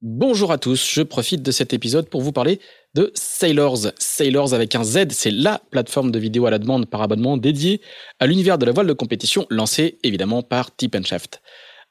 Bonjour 0.00 0.52
à 0.52 0.58
tous, 0.58 0.88
je 0.88 1.02
profite 1.02 1.42
de 1.42 1.50
cet 1.50 1.72
épisode 1.72 2.08
pour 2.08 2.20
vous 2.22 2.30
parler 2.30 2.60
de 2.94 3.10
Sailors. 3.14 3.88
Sailors 3.98 4.54
avec 4.54 4.76
un 4.76 4.84
Z, 4.84 5.08
c'est 5.10 5.32
la 5.32 5.60
plateforme 5.72 6.12
de 6.12 6.20
vidéo 6.20 6.46
à 6.46 6.52
la 6.52 6.60
demande 6.60 6.86
par 6.86 7.02
abonnement 7.02 7.36
dédiée 7.36 7.80
à 8.20 8.28
l'univers 8.28 8.58
de 8.58 8.66
la 8.66 8.70
voile 8.70 8.86
de 8.86 8.92
compétition 8.92 9.44
lancée 9.50 9.98
évidemment 10.04 10.44
par 10.44 10.76
Tip 10.76 11.04
Shaft. 11.04 11.42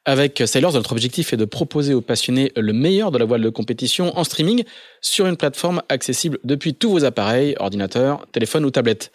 Avec 0.06 0.42
Sailors, 0.46 0.72
notre 0.72 0.94
objectif 0.94 1.34
est 1.34 1.38
de 1.38 1.44
proposer 1.44 1.94
aux 1.94 2.00
passionnés 2.00 2.54
le 2.56 2.72
meilleur 2.72 3.12
de 3.12 3.18
la 3.18 3.26
voile 3.26 3.42
de 3.42 3.50
compétition 3.50 4.18
en 4.18 4.24
streaming 4.24 4.64
sur 5.02 5.26
une 5.26 5.36
plateforme 5.36 5.82
accessible 5.90 6.40
depuis 6.46 6.76
tous 6.76 6.92
vos 6.92 7.04
appareils, 7.04 7.58
ordinateurs, 7.60 8.26
téléphones 8.32 8.64
ou 8.64 8.72
tablettes. 8.72 9.12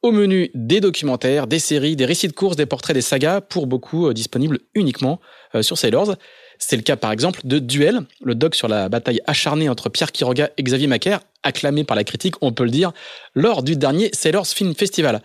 Au 0.00 0.10
menu, 0.10 0.50
des 0.54 0.80
documentaires, 0.80 1.46
des 1.46 1.60
séries, 1.60 1.94
des 1.94 2.06
récits 2.06 2.26
de 2.26 2.32
courses, 2.32 2.56
des 2.56 2.66
portraits, 2.66 2.94
des 2.94 3.02
sagas, 3.02 3.40
pour 3.40 3.68
beaucoup 3.68 4.08
euh, 4.08 4.12
disponibles 4.12 4.58
uniquement 4.74 5.20
euh, 5.54 5.62
sur 5.62 5.78
Sailors. 5.78 6.16
C'est 6.64 6.76
le 6.76 6.82
cas 6.82 6.94
par 6.94 7.10
exemple 7.10 7.40
de 7.42 7.58
Duel, 7.58 8.02
le 8.22 8.36
doc 8.36 8.54
sur 8.54 8.68
la 8.68 8.88
bataille 8.88 9.20
acharnée 9.26 9.68
entre 9.68 9.88
Pierre 9.88 10.12
Quiroga 10.12 10.50
et 10.56 10.62
Xavier 10.62 10.86
Macaire, 10.86 11.18
acclamé 11.42 11.82
par 11.82 11.96
la 11.96 12.04
critique, 12.04 12.36
on 12.40 12.52
peut 12.52 12.62
le 12.62 12.70
dire, 12.70 12.92
lors 13.34 13.64
du 13.64 13.74
dernier 13.74 14.10
Sailors 14.12 14.46
Film 14.46 14.72
Festival. 14.72 15.22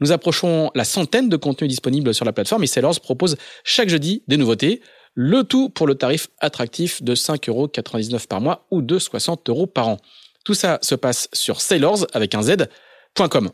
Nous 0.00 0.10
approchons 0.10 0.72
la 0.74 0.82
centaine 0.82 1.28
de 1.28 1.36
contenus 1.36 1.68
disponibles 1.68 2.12
sur 2.12 2.24
la 2.24 2.32
plateforme 2.32 2.64
et 2.64 2.66
Sailors 2.66 2.98
propose 2.98 3.36
chaque 3.62 3.88
jeudi 3.88 4.24
des 4.26 4.36
nouveautés, 4.36 4.80
le 5.14 5.44
tout 5.44 5.70
pour 5.70 5.86
le 5.86 5.94
tarif 5.94 6.26
attractif 6.40 7.04
de 7.04 7.14
5,99€ 7.14 8.26
par 8.26 8.40
mois 8.40 8.66
ou 8.72 8.82
de 8.82 8.98
60 8.98 9.48
euros 9.48 9.68
par 9.68 9.86
an. 9.86 9.96
Tout 10.44 10.54
ça 10.54 10.80
se 10.82 10.96
passe 10.96 11.28
sur 11.32 11.60
sailors 11.60 12.04
avec 12.14 12.34
un 12.34 12.42
z.com. 12.42 13.50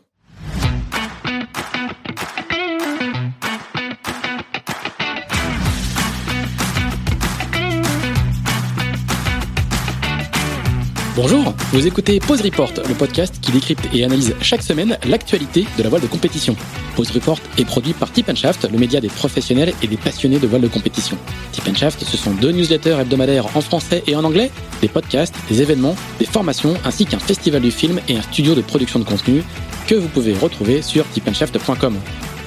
Bonjour, 11.17 11.51
vous 11.71 11.87
écoutez 11.87 12.19
Pause 12.19 12.41
Report, 12.41 12.71
le 12.87 12.93
podcast 12.93 13.39
qui 13.41 13.51
décrypte 13.51 13.89
et 13.91 14.03
analyse 14.03 14.35
chaque 14.39 14.61
semaine 14.61 14.99
l'actualité 15.03 15.65
de 15.75 15.81
la 15.81 15.89
voile 15.89 16.03
de 16.03 16.07
compétition. 16.07 16.55
Pause 16.95 17.09
Report 17.09 17.39
est 17.57 17.65
produit 17.65 17.93
par 17.93 18.11
Tip 18.11 18.31
Shaft, 18.35 18.69
le 18.71 18.77
média 18.77 19.01
des 19.01 19.07
professionnels 19.07 19.73
et 19.81 19.87
des 19.87 19.97
passionnés 19.97 20.37
de 20.37 20.45
voile 20.45 20.61
de 20.61 20.67
compétition. 20.67 21.17
Tip 21.53 21.75
Shaft, 21.75 22.03
ce 22.03 22.17
sont 22.17 22.35
deux 22.35 22.51
newsletters 22.51 22.99
hebdomadaires 22.99 23.47
en 23.57 23.61
français 23.61 24.03
et 24.05 24.15
en 24.15 24.23
anglais, 24.25 24.51
des 24.79 24.89
podcasts, 24.89 25.33
des 25.49 25.63
événements, 25.63 25.95
des 26.19 26.25
formations, 26.25 26.75
ainsi 26.85 27.07
qu'un 27.07 27.17
festival 27.17 27.63
du 27.63 27.71
film 27.71 27.99
et 28.07 28.15
un 28.15 28.21
studio 28.21 28.53
de 28.53 28.61
production 28.61 28.99
de 28.99 29.05
contenu 29.05 29.41
que 29.87 29.95
vous 29.95 30.09
pouvez 30.09 30.35
retrouver 30.35 30.83
sur 30.83 31.03
tipandshaft.com. 31.09 31.95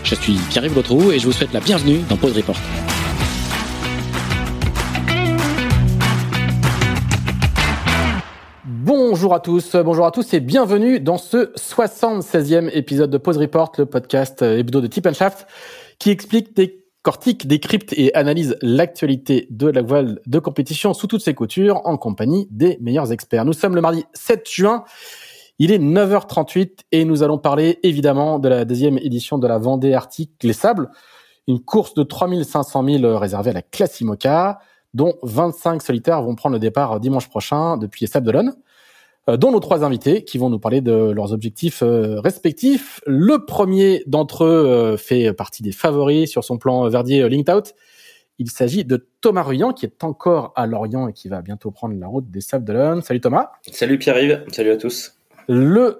Je 0.04 0.14
suis 0.14 0.34
Pierre-Yves 0.48 0.78
et 1.12 1.18
je 1.18 1.26
vous 1.26 1.32
souhaite 1.32 1.52
la 1.52 1.60
bienvenue 1.60 2.02
dans 2.08 2.16
Pause 2.16 2.36
Report. 2.36 2.60
Bonjour 8.92 9.34
à 9.34 9.38
tous, 9.38 9.76
bonjour 9.76 10.04
à 10.04 10.10
tous 10.10 10.34
et 10.34 10.40
bienvenue 10.40 10.98
dans 10.98 11.16
ce 11.16 11.52
76e 11.54 12.76
épisode 12.76 13.08
de 13.08 13.18
Pause 13.18 13.36
Report, 13.36 13.70
le 13.78 13.86
podcast 13.86 14.42
hebdo 14.42 14.80
de 14.80 14.88
Tip 14.88 15.08
Shaft 15.12 15.46
qui 16.00 16.10
explique, 16.10 16.56
décortique, 16.56 17.46
décrypte 17.46 17.92
et 17.92 18.12
analyse 18.16 18.56
l'actualité 18.62 19.46
de 19.48 19.68
la 19.68 19.82
voile 19.82 20.18
de 20.26 20.40
compétition 20.40 20.92
sous 20.92 21.06
toutes 21.06 21.22
ses 21.22 21.34
coutures 21.34 21.82
en 21.84 21.96
compagnie 21.98 22.48
des 22.50 22.78
meilleurs 22.80 23.12
experts. 23.12 23.44
Nous 23.44 23.52
sommes 23.52 23.76
le 23.76 23.80
mardi 23.80 24.04
7 24.12 24.50
juin. 24.50 24.82
Il 25.60 25.70
est 25.70 25.78
9h38 25.78 26.80
et 26.90 27.04
nous 27.04 27.22
allons 27.22 27.38
parler 27.38 27.78
évidemment 27.84 28.40
de 28.40 28.48
la 28.48 28.64
deuxième 28.64 28.98
édition 28.98 29.38
de 29.38 29.46
la 29.46 29.58
Vendée 29.58 29.94
Arctique 29.94 30.32
Les 30.42 30.52
Sables, 30.52 30.90
une 31.46 31.60
course 31.60 31.94
de 31.94 32.02
3500 32.02 32.84
000 32.84 33.18
réservée 33.18 33.50
à 33.50 33.54
la 33.54 33.62
classe 33.62 34.00
IMOCA, 34.00 34.58
dont 34.94 35.14
25 35.22 35.80
solitaires 35.80 36.22
vont 36.22 36.34
prendre 36.34 36.54
le 36.54 36.58
départ 36.58 36.98
dimanche 36.98 37.28
prochain 37.28 37.76
depuis 37.76 38.06
les 38.06 38.10
Sables 38.10 38.26
d'Olonne. 38.26 38.56
Euh, 39.30 39.36
dont 39.36 39.52
nos 39.52 39.60
trois 39.60 39.84
invités 39.84 40.24
qui 40.24 40.38
vont 40.38 40.50
nous 40.50 40.58
parler 40.58 40.80
de 40.80 41.10
leurs 41.10 41.32
objectifs 41.32 41.82
euh, 41.82 42.20
respectifs. 42.20 43.00
Le 43.06 43.44
premier 43.44 44.02
d'entre 44.06 44.44
eux 44.44 44.66
euh, 44.66 44.96
fait 44.96 45.32
partie 45.32 45.62
des 45.62 45.72
favoris 45.72 46.30
sur 46.30 46.44
son 46.44 46.58
plan 46.58 46.88
Verdier 46.88 47.28
Linked 47.28 47.54
Out. 47.54 47.74
Il 48.38 48.50
s'agit 48.50 48.84
de 48.84 49.06
Thomas 49.20 49.42
Ruyant 49.42 49.72
qui 49.72 49.86
est 49.86 50.02
encore 50.02 50.52
à 50.56 50.66
Lorient 50.66 51.08
et 51.08 51.12
qui 51.12 51.28
va 51.28 51.42
bientôt 51.42 51.70
prendre 51.70 51.94
la 51.98 52.06
route 52.06 52.30
des 52.30 52.40
Sables 52.40 52.64
d'Olonne. 52.64 53.02
Salut 53.02 53.20
Thomas. 53.20 53.52
Salut 53.70 53.98
Pierre-Yves, 53.98 54.44
salut 54.50 54.70
à 54.70 54.76
tous. 54.76 55.14
Le 55.46 55.96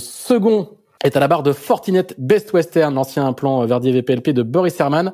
second 0.00 0.70
est 1.04 1.16
à 1.16 1.20
la 1.20 1.28
barre 1.28 1.42
de 1.42 1.52
Fortinet 1.52 2.06
Best 2.18 2.52
Western, 2.52 2.92
l'ancien 2.94 3.32
plan 3.32 3.64
Verdier 3.64 3.92
VPLP 3.92 4.30
de 4.30 4.42
Boris 4.42 4.78
Herman. 4.80 5.12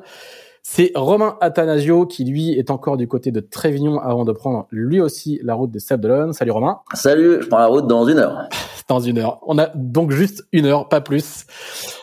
C'est 0.71 0.91
Romain 0.93 1.35
Athanasio 1.41 2.05
qui, 2.05 2.23
lui, 2.25 2.51
est 2.51 2.69
encore 2.69 2.95
du 2.95 3.07
côté 3.07 3.31
de 3.31 3.39
Trévignon 3.39 3.99
avant 3.99 4.23
de 4.23 4.31
prendre 4.31 4.67
lui 4.69 5.01
aussi 5.01 5.39
la 5.41 5.55
route 5.55 5.71
des 5.71 5.79
Sables 5.79 6.03
d'Olonne. 6.03 6.31
Salut 6.31 6.51
Romain. 6.51 6.81
Salut, 6.93 7.39
je 7.41 7.47
prends 7.47 7.57
la 7.57 7.65
route 7.65 7.87
dans 7.87 8.05
une 8.05 8.19
heure. 8.19 8.47
dans 8.87 8.99
une 8.99 9.17
heure. 9.17 9.39
On 9.47 9.57
a 9.57 9.71
donc 9.73 10.11
juste 10.11 10.43
une 10.51 10.67
heure, 10.67 10.87
pas 10.87 11.01
plus. 11.01 11.47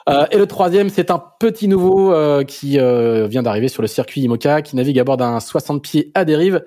Euh, 0.09 0.27
et 0.33 0.37
le 0.37 0.47
troisième, 0.47 0.89
c'est 0.89 1.13
un 1.13 1.23
petit 1.39 1.69
nouveau 1.69 2.13
euh, 2.13 2.43
qui 2.43 2.81
euh, 2.81 3.29
vient 3.29 3.45
d'arriver 3.45 3.69
sur 3.69 3.83
le 3.83 3.89
circuit 3.89 4.23
IMOCA, 4.23 4.63
qui 4.63 4.75
navigue 4.75 4.99
à 4.99 5.05
bord 5.05 5.17
d'un 5.17 5.39
60 5.39 5.81
pieds 5.81 6.11
à 6.17 6.25
dérive, 6.25 6.65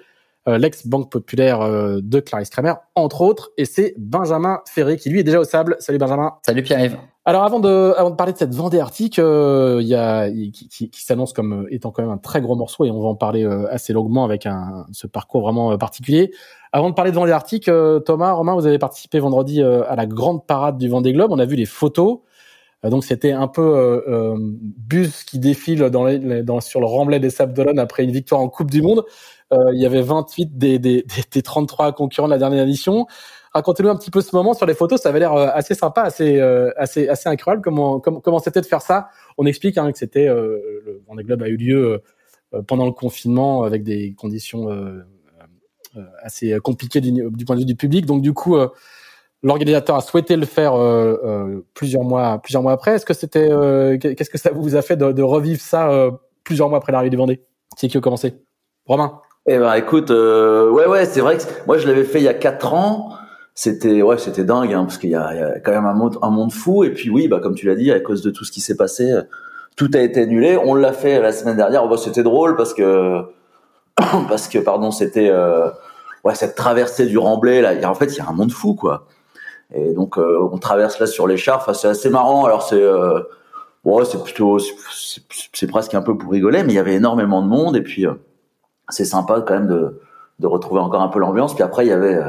l'ex-banque 0.47 1.11
populaire 1.11 1.59
de 2.01 2.19
Clarisse 2.21 2.49
Kramer, 2.49 2.75
entre 2.95 3.21
autres. 3.21 3.51
Et 3.57 3.65
c'est 3.65 3.93
Benjamin 3.97 4.61
Ferré 4.65 4.95
qui, 4.95 5.09
lui, 5.09 5.19
est 5.19 5.23
déjà 5.23 5.41
au 5.41 5.43
sable. 5.43 5.75
Salut 5.79 5.99
Benjamin. 5.99 6.31
Salut 6.45 6.63
Pierre-Yves. 6.63 6.97
Alors 7.29 7.43
avant 7.43 7.59
de, 7.59 7.93
avant 7.95 8.09
de 8.09 8.15
parler 8.15 8.33
de 8.33 8.39
cette 8.39 8.55
Vendée 8.55 8.79
Arctique, 8.79 9.19
euh, 9.19 9.81
y 9.83 9.93
a, 9.93 10.31
qui, 10.31 10.51
qui, 10.51 10.89
qui 10.89 11.03
s'annonce 11.03 11.31
comme 11.31 11.67
étant 11.69 11.91
quand 11.91 12.01
même 12.01 12.09
un 12.09 12.17
très 12.17 12.41
gros 12.41 12.55
morceau 12.55 12.85
et 12.85 12.89
on 12.89 12.99
va 12.99 13.07
en 13.07 13.13
parler 13.13 13.45
euh, 13.45 13.71
assez 13.71 13.93
longuement 13.93 14.25
avec 14.25 14.47
un, 14.47 14.87
ce 14.93 15.05
parcours 15.05 15.43
vraiment 15.43 15.71
euh, 15.71 15.77
particulier. 15.77 16.31
Avant 16.71 16.89
de 16.89 16.95
parler 16.95 17.11
de 17.11 17.15
Vendée 17.15 17.31
Arctique, 17.31 17.69
Thomas, 18.03 18.31
Romain, 18.31 18.55
vous 18.55 18.65
avez 18.65 18.79
participé 18.79 19.19
vendredi 19.19 19.61
à 19.61 19.95
la 19.95 20.07
grande 20.07 20.47
parade 20.47 20.79
du 20.79 20.89
Vendée 20.89 21.13
Globe. 21.13 21.31
On 21.31 21.37
a 21.37 21.45
vu 21.45 21.55
les 21.55 21.67
photos. 21.67 22.21
donc 22.83 23.03
c'était 23.03 23.31
un 23.31 23.47
peu 23.47 23.93
bus 24.59 25.23
qui 25.23 25.37
défile 25.37 25.81
dans, 25.91 26.05
les, 26.05 26.41
dans 26.41 26.61
sur 26.61 26.79
le 26.79 26.85
remblai 26.87 27.19
des 27.19 27.31
Sables 27.31 27.53
d'Olonne 27.53 27.79
après 27.79 28.03
une 28.03 28.11
victoire 28.11 28.41
en 28.41 28.49
Coupe 28.49 28.69
du 28.69 28.83
Monde. 28.83 29.03
il 29.51 29.79
y 29.79 29.85
avait 29.87 30.01
28 30.03 30.57
des, 30.59 30.77
des, 30.77 31.01
des, 31.01 31.23
des 31.31 31.41
33 31.41 31.91
concurrents 31.93 32.27
de 32.27 32.33
la 32.33 32.39
dernière 32.39 32.63
édition. 32.63 33.07
Racontez-nous 33.53 33.89
un 33.89 33.95
petit 33.95 34.11
peu 34.11 34.21
ce 34.21 34.35
moment 34.35 34.53
sur 34.53 34.65
les 34.65 34.75
photos. 34.75 35.01
Ça 35.01 35.09
avait 35.09 35.19
l'air 35.19 35.33
euh, 35.33 35.49
assez 35.53 35.73
sympa, 35.73 36.03
assez, 36.03 36.39
euh, 36.39 36.71
assez, 36.77 37.09
assez 37.09 37.29
incroyable. 37.29 37.63
Comment, 37.63 37.99
comment, 37.99 38.39
c'était 38.39 38.61
de 38.61 38.65
faire 38.65 38.81
ça? 38.81 39.09
On 39.37 39.45
explique 39.45 39.77
hein, 39.77 39.91
que 39.91 39.97
c'était 39.97 40.27
euh, 40.27 40.59
le 40.85 41.01
Vendée 41.07 41.23
Globe 41.23 41.41
a 41.43 41.47
eu 41.47 41.57
lieu 41.57 42.01
pendant 42.67 42.85
le 42.85 42.91
confinement 42.91 43.63
avec 43.63 43.83
des 43.83 44.15
conditions 44.17 44.69
assez 46.23 46.57
compliquées 46.63 46.99
du, 46.99 47.45
point 47.45 47.55
de 47.55 47.61
vue 47.61 47.65
du 47.65 47.75
public. 47.75 48.07
Donc 48.07 48.23
du 48.23 48.33
coup, 48.33 48.57
l'organisateur 49.43 49.95
a 49.95 50.01
souhaité 50.01 50.35
le 50.35 50.47
faire 50.47 50.73
plusieurs 51.75 52.03
mois, 52.03 52.39
plusieurs 52.39 52.63
mois 52.63 52.71
après. 52.71 52.95
Est-ce 52.95 53.05
que 53.05 53.13
c'était, 53.13 53.49
qu'est-ce 53.99 54.31
que 54.31 54.39
ça 54.39 54.49
vous 54.51 54.75
a 54.75 54.81
fait 54.81 54.97
de, 54.97 55.21
revivre 55.21 55.61
ça 55.61 56.09
plusieurs 56.43 56.69
mois 56.69 56.79
après 56.79 56.91
l'arrivée 56.91 57.11
du 57.11 57.17
Vendée? 57.17 57.45
C'est 57.77 57.87
qui 57.87 57.97
a 57.97 58.01
commencé? 58.01 58.33
Romain? 58.87 59.21
Eh 59.45 59.59
ben 59.59 59.75
écoute, 59.75 60.09
ouais 60.09 60.87
ouais, 60.87 61.05
c'est 61.05 61.21
vrai 61.21 61.37
que 61.37 61.43
moi 61.67 61.77
je 61.77 61.87
l'avais 61.87 62.03
fait 62.03 62.19
il 62.19 62.25
y 62.25 62.29
a 62.29 62.33
quatre 62.33 62.73
ans 62.73 63.11
c'était 63.61 64.01
ouais 64.01 64.17
c'était 64.17 64.45
dingue 64.45 64.73
hein, 64.73 64.85
parce 64.85 64.97
qu'il 64.97 65.09
y, 65.09 65.13
y 65.13 65.15
a, 65.15 65.59
quand 65.59 65.73
même 65.73 65.85
un 65.85 65.93
monde 65.93 66.17
un 66.21 66.29
monde 66.29 66.53
fou. 66.53 66.85
Et 66.85 66.91
puis 66.91 67.09
oui 67.09 67.27
bah 67.27 67.41
comme 67.41 67.55
tu 67.55 67.65
l'as 67.65 67.75
dit 67.75 67.91
à 67.91 67.99
cause 67.99 68.21
de 68.21 68.29
tout 68.29 68.45
ce 68.45 68.53
qui 68.53 68.61
s'est 68.61 68.77
passé 68.77 69.13
tout 69.75 69.91
a 69.93 69.99
été 69.99 70.21
annulé. 70.21 70.57
On 70.57 70.75
l'a 70.75 70.93
fait 70.93 71.21
la 71.21 71.33
semaine 71.33 71.57
dernière. 71.57 71.83
Oh, 71.85 71.89
bah, 71.89 71.97
c'était 71.97 72.23
drôle 72.23 72.55
parce 72.55 72.73
que 72.73 73.21
parce 74.29 74.47
que 74.47 74.59
pardon 74.59 74.91
c'était 74.91 75.29
euh, 75.29 75.69
ouais 76.23 76.35
cette 76.35 76.55
traversée 76.55 77.05
du 77.05 77.17
Remblai 77.17 77.61
là 77.61 77.89
en 77.89 77.95
fait 77.95 78.07
il 78.07 78.17
y 78.17 78.21
a 78.21 78.29
un 78.29 78.33
monde 78.33 78.51
fou 78.51 78.75
quoi. 78.75 79.07
Et 79.73 79.91
donc 79.93 80.17
euh, 80.17 80.49
on 80.53 80.57
traverse 80.57 80.97
là 80.97 81.05
sur 81.05 81.27
l'écharpe 81.27 81.63
enfin, 81.63 81.73
c'est 81.73 81.89
assez 81.89 82.09
marrant. 82.09 82.45
Alors 82.45 82.63
c'est 82.63 82.81
euh, 82.81 83.19
ouais 83.83 84.05
c'est 84.05 84.23
plutôt 84.23 84.57
c'est 85.53 85.67
presque 85.67 85.93
un 85.95 86.01
peu 86.01 86.17
pour 86.17 86.31
rigoler 86.31 86.63
mais 86.63 86.71
il 86.71 86.75
y 86.75 86.79
avait 86.79 86.95
énormément 86.95 87.41
de 87.41 87.47
monde. 87.49 87.75
Et 87.75 87.81
puis 87.81 88.05
euh, 88.07 88.13
c'est 88.87 89.03
sympa 89.03 89.43
quand 89.45 89.53
même 89.53 89.67
de 89.67 89.99
de 90.39 90.47
retrouver 90.47 90.79
encore 90.79 91.01
un 91.01 91.09
peu 91.09 91.19
l'ambiance. 91.19 91.53
Puis 91.55 91.63
après 91.63 91.85
il 91.85 91.89
y 91.89 91.93
avait 91.93 92.21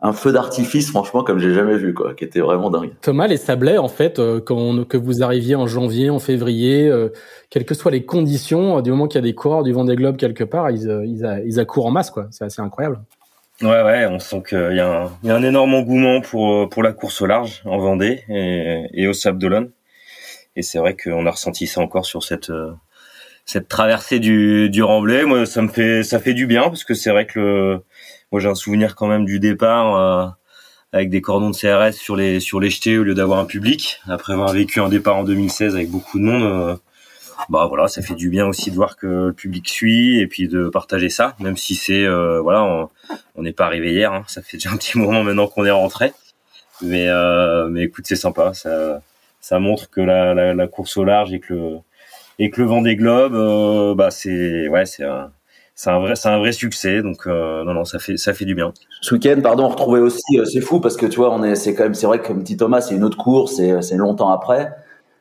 un 0.00 0.12
feu 0.12 0.32
d'artifice, 0.32 0.90
franchement, 0.90 1.24
comme 1.24 1.40
j'ai 1.40 1.52
jamais 1.52 1.76
vu, 1.76 1.92
quoi, 1.92 2.14
qui 2.14 2.24
était 2.24 2.40
vraiment 2.40 2.70
dingue. 2.70 2.92
Thomas, 3.00 3.26
les 3.26 3.36
sablets, 3.36 3.78
en 3.78 3.88
fait, 3.88 4.18
euh, 4.20 4.40
quand 4.40 4.86
que 4.86 4.96
vous 4.96 5.24
arriviez 5.24 5.56
en 5.56 5.66
janvier, 5.66 6.08
en 6.08 6.20
février, 6.20 6.88
euh, 6.88 7.08
quelles 7.50 7.64
que 7.64 7.74
soient 7.74 7.90
les 7.90 8.04
conditions, 8.04 8.78
euh, 8.78 8.82
du 8.82 8.90
moment 8.90 9.08
qu'il 9.08 9.16
y 9.16 9.24
a 9.24 9.26
des 9.26 9.34
coureurs 9.34 9.64
du 9.64 9.72
Vendée 9.72 9.96
Globe 9.96 10.16
quelque 10.16 10.44
part, 10.44 10.70
ils, 10.70 10.88
ils, 11.04 11.42
ils 11.46 11.58
accourent 11.58 11.86
en 11.86 11.90
masse, 11.90 12.10
quoi. 12.10 12.28
C'est 12.30 12.44
assez 12.44 12.62
incroyable. 12.62 13.00
Ouais, 13.60 13.82
ouais, 13.82 14.06
on 14.06 14.20
sent 14.20 14.44
qu'il 14.48 14.76
y, 14.76 14.78
a 14.78 15.02
un, 15.02 15.10
y 15.24 15.30
a 15.30 15.34
un 15.34 15.42
énorme 15.42 15.74
engouement 15.74 16.20
pour 16.20 16.68
pour 16.68 16.84
la 16.84 16.92
course 16.92 17.20
au 17.20 17.26
large 17.26 17.62
en 17.64 17.78
Vendée 17.78 18.22
et, 18.28 18.86
et 18.92 19.08
au 19.08 19.12
Sable 19.12 19.38
d'Olonne. 19.38 19.72
Et 20.54 20.62
c'est 20.62 20.78
vrai 20.78 20.96
qu'on 20.96 21.26
a 21.26 21.30
ressenti 21.32 21.66
ça 21.66 21.80
encore 21.80 22.06
sur 22.06 22.22
cette 22.22 22.52
cette 23.46 23.66
traversée 23.66 24.20
du 24.20 24.70
du 24.70 24.84
Remblai. 24.84 25.24
Moi, 25.24 25.44
ça 25.44 25.60
me 25.60 25.66
fait 25.66 26.04
ça 26.04 26.20
fait 26.20 26.34
du 26.34 26.46
bien 26.46 26.68
parce 26.68 26.84
que 26.84 26.94
c'est 26.94 27.10
vrai 27.10 27.26
que 27.26 27.40
le 27.40 27.82
moi, 28.32 28.40
j'ai 28.40 28.48
un 28.48 28.54
souvenir 28.54 28.94
quand 28.94 29.06
même 29.06 29.24
du 29.24 29.40
départ 29.40 29.96
euh, 29.96 30.28
avec 30.92 31.10
des 31.10 31.20
cordons 31.20 31.50
de 31.50 31.56
CRS 31.56 31.94
sur 31.94 32.16
les 32.16 32.40
sur 32.40 32.60
les 32.60 32.70
jetés 32.70 32.98
au 32.98 33.04
lieu 33.04 33.14
d'avoir 33.14 33.38
un 33.38 33.44
public. 33.44 34.00
Après 34.08 34.32
avoir 34.32 34.52
vécu 34.52 34.80
un 34.80 34.88
départ 34.88 35.16
en 35.16 35.24
2016 35.24 35.74
avec 35.74 35.90
beaucoup 35.90 36.18
de 36.18 36.24
monde, 36.24 36.42
euh, 36.42 36.76
bah 37.48 37.66
voilà, 37.66 37.88
ça 37.88 38.02
fait 38.02 38.14
du 38.14 38.28
bien 38.28 38.46
aussi 38.46 38.70
de 38.70 38.76
voir 38.76 38.96
que 38.96 39.06
le 39.06 39.32
public 39.32 39.68
suit 39.68 40.18
et 40.20 40.26
puis 40.26 40.48
de 40.48 40.68
partager 40.68 41.08
ça, 41.08 41.34
même 41.40 41.56
si 41.56 41.74
c'est 41.76 42.04
euh, 42.04 42.40
voilà, 42.40 42.88
n'est 43.36 43.52
pas 43.52 43.66
arrivé 43.66 43.92
hier. 43.92 44.12
Hein. 44.12 44.24
Ça 44.28 44.42
fait 44.42 44.56
déjà 44.56 44.70
un 44.70 44.76
petit 44.76 44.98
moment 44.98 45.22
maintenant 45.24 45.46
qu'on 45.46 45.64
est 45.64 45.70
rentré. 45.70 46.12
Mais 46.82 47.08
euh, 47.08 47.68
mais 47.68 47.84
écoute, 47.84 48.04
c'est 48.06 48.16
sympa. 48.16 48.54
Ça 48.54 49.02
ça 49.40 49.58
montre 49.58 49.88
que 49.90 50.00
la, 50.00 50.34
la, 50.34 50.54
la, 50.54 50.66
course 50.66 50.96
au 50.96 51.04
large 51.04 51.32
et 51.32 51.40
que 51.40 51.54
le 51.54 51.78
et 52.38 52.50
que 52.50 52.60
le 52.60 52.68
vent 52.68 52.82
des 52.82 52.96
globes, 52.96 53.34
euh, 53.34 53.94
bah 53.94 54.10
c'est 54.10 54.68
ouais, 54.68 54.86
c'est 54.86 55.04
un 55.04 55.32
c'est 55.78 55.90
un 55.90 56.00
vrai 56.00 56.16
c'est 56.16 56.28
un 56.28 56.38
vrai 56.38 56.50
succès. 56.50 57.02
Donc 57.02 57.28
euh, 57.28 57.62
non 57.62 57.72
non, 57.72 57.84
ça 57.84 58.00
fait 58.00 58.16
ça 58.16 58.34
fait 58.34 58.44
du 58.44 58.56
bien. 58.56 58.72
Ce 59.00 59.14
week-end, 59.14 59.40
pardon, 59.40 59.66
on 59.66 59.68
retrouvait 59.68 60.00
aussi. 60.00 60.36
Euh, 60.36 60.44
c'est 60.44 60.60
fou 60.60 60.80
parce 60.80 60.96
que 60.96 61.06
tu 61.06 61.18
vois, 61.18 61.32
on 61.32 61.44
est 61.44 61.54
c'est 61.54 61.72
quand 61.72 61.84
même 61.84 61.94
c'est 61.94 62.08
vrai 62.08 62.20
que 62.20 62.32
dit 62.32 62.56
Thomas, 62.56 62.80
c'est 62.80 62.96
une 62.96 63.04
autre 63.04 63.16
course, 63.16 63.54
c'est 63.56 63.80
c'est 63.80 63.96
longtemps 63.96 64.30
après. 64.30 64.74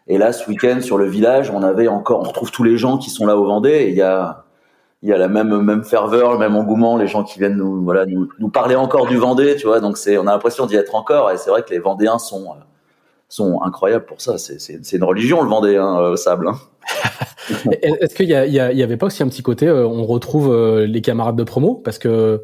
Et 0.07 0.17
là, 0.17 0.33
ce 0.33 0.49
week-end 0.49 0.81
sur 0.81 0.97
le 0.97 1.05
village, 1.05 1.51
on 1.51 1.61
avait 1.61 1.87
encore, 1.87 2.21
on 2.21 2.23
retrouve 2.23 2.49
tous 2.51 2.63
les 2.63 2.77
gens 2.77 2.97
qui 2.97 3.11
sont 3.11 3.27
là 3.27 3.37
au 3.37 3.45
Vendée. 3.45 3.69
Et 3.69 3.89
il 3.89 3.95
y 3.95 4.01
a 4.01 4.45
il 5.03 5.09
y 5.09 5.13
a 5.13 5.17
la 5.19 5.27
même 5.27 5.61
même 5.61 5.83
ferveur, 5.83 6.33
le 6.33 6.39
même 6.39 6.55
engouement, 6.55 6.97
les 6.97 7.07
gens 7.07 7.23
qui 7.23 7.37
viennent 7.37 7.57
nous 7.57 7.83
voilà 7.83 8.05
nous 8.07 8.49
parler 8.49 8.75
encore 8.75 9.05
du 9.05 9.17
Vendée, 9.17 9.57
tu 9.57 9.67
vois. 9.67 9.79
Donc 9.79 9.97
c'est 9.97 10.17
on 10.17 10.25
a 10.27 10.31
l'impression 10.31 10.65
d'y 10.65 10.75
être 10.75 10.95
encore. 10.95 11.31
Et 11.31 11.37
c'est 11.37 11.51
vrai 11.51 11.61
que 11.61 11.69
les 11.69 11.79
Vendéens 11.79 12.17
sont 12.17 12.55
sont 13.29 13.61
incroyables 13.61 14.05
pour 14.05 14.21
ça. 14.21 14.37
C'est 14.37 14.93
une 14.93 15.03
religion 15.03 15.41
le 15.41 15.49
Vendée, 15.49 15.77
hein, 15.77 15.99
euh, 15.99 16.15
sable. 16.15 16.47
Hein. 16.47 16.59
Est-ce 17.81 18.15
qu'il 18.15 18.27
y, 18.29 18.33
y, 18.33 18.77
y, 18.77 18.83
avait 18.83 18.97
pas 18.97 19.07
aussi 19.07 19.23
un 19.23 19.27
petit 19.27 19.43
côté, 19.43 19.67
euh, 19.67 19.85
on 19.85 20.05
retrouve 20.05 20.53
euh, 20.53 20.85
les 20.85 21.01
camarades 21.01 21.35
de 21.35 21.43
promo? 21.43 21.75
Parce 21.75 21.99
que 21.99 22.41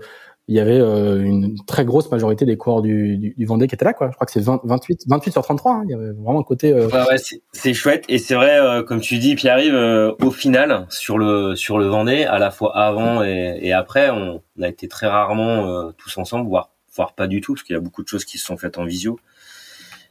il 0.50 0.56
y 0.57 0.59
avait 0.59 0.80
une 0.80 1.56
très 1.68 1.85
grosse 1.85 2.12
majorité 2.12 2.44
des 2.44 2.57
coureurs 2.57 2.81
du, 2.81 3.18
du, 3.18 3.33
du, 3.33 3.45
Vendée 3.45 3.65
qui 3.65 3.75
étaient 3.75 3.85
là, 3.85 3.94
quoi. 3.94 4.09
Je 4.09 4.15
crois 4.15 4.25
que 4.25 4.33
c'est 4.33 4.44
28, 4.44 5.06
28 5.07 5.31
sur 5.31 5.41
33. 5.41 5.71
Hein. 5.71 5.81
Il 5.85 5.91
y 5.91 5.94
avait 5.94 6.12
vraiment 6.12 6.41
un 6.41 6.44
côté. 6.44 6.74
Ouais, 6.74 6.83
ouais, 6.83 7.15
c'est 7.53 7.74
chouette 7.74 8.03
et 8.09 8.18
c'est 8.18 8.35
vrai, 8.35 8.59
comme 8.85 9.00
tu 9.00 9.19
dis, 9.19 9.35
puis 9.35 9.47
arrive 9.47 9.74
au 10.21 10.31
final 10.31 10.85
sur 10.89 11.18
le 11.18 11.56
sur 11.56 11.77
le 11.80 11.85
Vendée, 11.85 12.25
à 12.25 12.39
la 12.39 12.51
fois 12.51 12.75
avant 12.77 13.24
et, 13.24 13.57
et 13.62 13.71
après, 13.71 14.09
on, 14.09 14.41
on, 14.59 14.62
a 14.62 14.68
été 14.68 14.89
très 14.89 15.07
rarement 15.07 15.94
tous 15.94 16.18
ensemble, 16.18 16.50
voire 16.50 16.71
voire 16.95 17.13
pas 17.13 17.27
du 17.27 17.41
tout, 17.41 17.53
parce 17.53 17.63
qu'il 17.63 17.75
y 17.75 17.77
a 17.77 17.81
beaucoup 17.81 18.03
de 18.03 18.07
choses 18.07 18.25
qui 18.25 18.38
se 18.38 18.45
sont 18.45 18.57
faites 18.57 18.77
en 18.77 18.85
visio. 18.85 19.18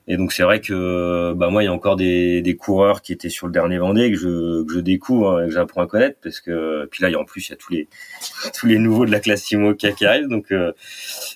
Et 0.09 0.17
donc 0.17 0.33
c'est 0.33 0.43
vrai 0.43 0.61
que 0.61 1.33
bah 1.35 1.49
moi 1.49 1.63
il 1.63 1.67
y 1.67 1.69
a 1.69 1.73
encore 1.73 1.95
des, 1.95 2.43
des 2.43 2.57
coureurs 2.57 3.03
qui 3.03 3.13
étaient 3.13 3.29
sur 3.29 3.47
le 3.47 3.53
dernier 3.53 3.79
Vendée 3.79 4.11
que 4.11 4.17
je 4.17 4.65
que 4.65 4.75
je 4.75 4.81
découvre 4.81 5.39
hein, 5.39 5.45
et 5.45 5.49
que 5.49 5.55
j'apprends 5.55 5.83
à 5.83 5.87
connaître 5.87 6.19
parce 6.21 6.41
que 6.41 6.89
puis 6.91 7.03
là 7.03 7.09
il 7.09 7.13
y 7.13 7.15
a 7.15 7.21
en 7.21 7.25
plus 7.25 7.47
il 7.49 7.51
y 7.51 7.53
a 7.53 7.57
tous 7.57 7.73
les 7.73 7.89
tous 8.55 8.67
les 8.67 8.79
nouveaux 8.79 9.07
de 9.07 9.13
la 9.13 9.21
classe 9.21 9.43
Simoca 9.43 9.93
qui 9.93 10.05
arrivent. 10.05 10.29
Donc 10.29 10.51
euh, 10.51 10.73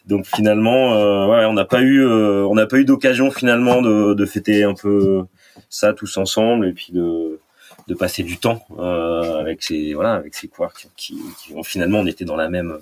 donc 0.06 0.26
finalement 0.26 0.94
euh, 0.94 1.26
ouais 1.28 1.44
on 1.44 1.52
n'a 1.52 1.64
pas 1.64 1.80
eu 1.80 2.04
euh, 2.04 2.44
on 2.46 2.54
n'a 2.54 2.66
pas 2.66 2.78
eu 2.78 2.84
d'occasion 2.84 3.30
finalement 3.30 3.82
de, 3.82 4.14
de 4.14 4.26
fêter 4.26 4.64
un 4.64 4.74
peu 4.74 5.22
ça 5.68 5.92
tous 5.92 6.16
ensemble 6.16 6.66
et 6.66 6.72
puis 6.72 6.92
de 6.92 7.38
de 7.86 7.94
passer 7.94 8.24
du 8.24 8.38
temps 8.38 8.66
avec 8.80 9.62
ces 9.62 9.94
voilà 9.94 10.14
avec 10.14 10.34
ces 10.34 10.48
coureurs 10.48 10.72
qui, 10.72 10.88
qui, 10.96 11.20
qui 11.38 11.54
finalement 11.62 12.00
on 12.00 12.06
était 12.06 12.24
dans 12.24 12.34
la 12.34 12.48
même 12.48 12.78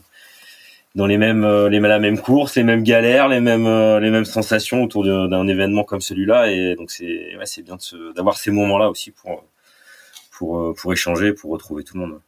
dans 0.95 1.07
les 1.07 1.19
mêmes 1.19 1.45
euh, 1.45 1.69
les 1.69 1.81
la 1.81 1.99
même 1.99 2.19
course, 2.19 2.57
les 2.57 2.63
mêmes 2.63 2.83
galères, 2.83 3.29
les 3.29 3.41
mêmes 3.41 3.67
euh, 3.67 3.99
les 4.01 4.11
mêmes 4.11 4.25
sensations 4.25 4.83
autour 4.83 5.05
d'un 5.05 5.49
événement 5.49 5.85
comme 5.85 6.01
celui-là 6.01 6.51
et 6.51 6.77
donc 6.77 6.91
c'est 6.91 7.37
ouais, 7.37 7.47
c'est 7.47 7.63
bien 7.63 7.77
d'avoir 8.15 8.37
ces 8.37 8.51
moments-là 8.51 8.89
aussi 8.91 9.11
pour 9.11 9.45
pour 10.31 10.61
euh, 10.61 10.75
pour 10.75 10.93
échanger, 10.93 11.33
pour 11.33 11.51
retrouver 11.51 11.83
tout 11.85 11.97
le 11.97 12.07
monde. 12.07 12.21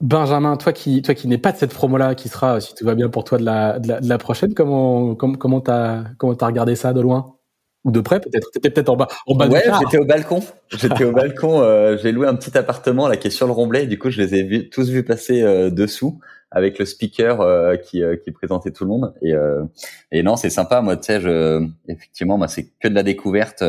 Benjamin, 0.00 0.56
toi 0.56 0.72
qui 0.72 1.02
toi 1.02 1.14
qui 1.14 1.28
n'es 1.28 1.38
pas 1.38 1.52
de 1.52 1.58
cette 1.58 1.74
promo-là, 1.74 2.14
qui 2.14 2.28
sera 2.28 2.60
si 2.60 2.74
tout 2.74 2.84
va 2.84 2.94
bien 2.94 3.08
pour 3.08 3.24
toi 3.24 3.38
de 3.38 3.44
la 3.44 3.78
de 3.78 4.08
la, 4.08 4.18
prochaine, 4.18 4.54
comment 4.54 5.14
comment 5.14 5.36
comment 5.36 5.60
t'as 5.60 6.04
comment 6.18 6.34
t'as 6.34 6.46
regardé 6.46 6.76
ça 6.76 6.92
de 6.92 7.00
loin? 7.00 7.36
Ou 7.84 7.90
de 7.90 8.00
près 8.00 8.20
peut-être? 8.20 8.48
T'étais 8.52 8.70
peut-être 8.70 8.90
en 8.90 8.96
bas 8.96 9.08
en 9.26 9.34
bas 9.34 9.48
Ouais, 9.48 9.64
j'étais 9.80 9.98
au 9.98 10.04
balcon. 10.04 10.40
J'étais 10.68 11.02
au 11.02 11.10
balcon. 11.10 11.62
Euh, 11.62 11.96
j'ai 12.00 12.12
loué 12.12 12.28
un 12.28 12.36
petit 12.36 12.56
appartement 12.56 13.08
là 13.08 13.16
qui 13.16 13.26
est 13.26 13.30
sur 13.30 13.48
le 13.48 13.52
Romblay. 13.52 13.86
Du 13.86 13.98
coup, 13.98 14.08
je 14.08 14.22
les 14.22 14.36
ai 14.36 14.68
tous 14.68 14.88
vus 14.88 15.04
passer 15.04 15.42
dessous 15.72 16.20
avec 16.52 16.78
le 16.78 16.84
speaker 16.84 17.40
euh, 17.40 17.76
qui, 17.76 18.02
euh, 18.02 18.16
qui 18.16 18.30
présentait 18.30 18.70
tout 18.70 18.84
le 18.84 18.90
monde. 18.90 19.14
Et, 19.22 19.32
euh, 19.32 19.64
et 20.10 20.22
non, 20.22 20.36
c'est 20.36 20.50
sympa. 20.50 20.80
Moi, 20.80 20.96
tu 20.96 21.04
sais, 21.04 21.20
je, 21.20 21.66
effectivement, 21.88 22.38
moi, 22.38 22.48
c'est 22.48 22.68
que 22.78 22.88
de 22.88 22.94
la 22.94 23.02
découverte 23.02 23.64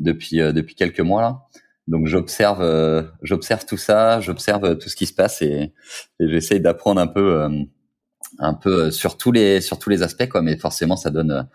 depuis 0.00 0.38
depuis 0.38 0.74
quelques 0.74 1.00
mois 1.00 1.22
là. 1.22 1.40
Donc 1.86 2.06
j'observe 2.06 3.06
j'observe 3.22 3.64
tout 3.66 3.76
ça, 3.76 4.20
j'observe 4.20 4.78
tout 4.78 4.88
ce 4.88 4.96
qui 4.96 5.06
se 5.06 5.12
passe 5.12 5.42
et, 5.42 5.72
et 6.18 6.28
j'essaye 6.28 6.60
d'apprendre 6.60 7.00
un 7.00 7.06
peu 7.06 7.46
un 8.38 8.54
peu 8.54 8.90
sur 8.90 9.16
tous 9.16 9.30
les 9.30 9.60
sur 9.60 9.78
tous 9.78 9.90
les 9.90 10.02
aspects 10.02 10.28
quoi. 10.28 10.42
Mais 10.42 10.56
forcément, 10.56 10.96
ça 10.96 11.10
donne 11.10 11.46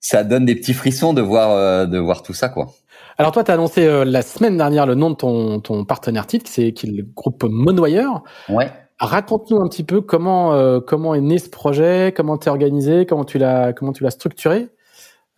ça 0.00 0.24
donne 0.24 0.44
des 0.44 0.56
petits 0.56 0.74
frissons 0.74 1.14
de 1.14 1.22
voir 1.22 1.88
de 1.88 1.98
voir 1.98 2.22
tout 2.22 2.34
ça 2.34 2.48
quoi. 2.48 2.74
Alors 3.16 3.30
toi, 3.30 3.44
tu 3.44 3.50
as 3.50 3.54
annoncé 3.54 4.04
la 4.04 4.22
semaine 4.22 4.58
dernière 4.58 4.86
le 4.86 4.96
nom 4.96 5.10
de 5.10 5.14
ton, 5.14 5.60
ton 5.60 5.84
partenaire 5.84 6.26
titre, 6.26 6.50
c'est 6.52 6.72
qui 6.72 6.88
est 6.88 6.90
le 6.90 7.04
groupe 7.04 7.44
Monoyeur. 7.44 8.24
Ouais. 8.48 8.70
Raconte-nous 9.00 9.60
un 9.60 9.68
petit 9.68 9.82
peu 9.82 10.00
comment 10.00 10.54
euh, 10.54 10.80
comment 10.80 11.14
est 11.14 11.20
né 11.20 11.38
ce 11.38 11.48
projet, 11.48 12.12
comment 12.16 12.38
t'es 12.38 12.48
organisé, 12.50 13.06
comment 13.06 13.24
tu 13.24 13.38
l'as 13.38 13.72
comment 13.72 13.92
tu 13.92 14.04
l'as 14.04 14.10
structuré, 14.10 14.68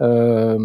euh, 0.03 0.59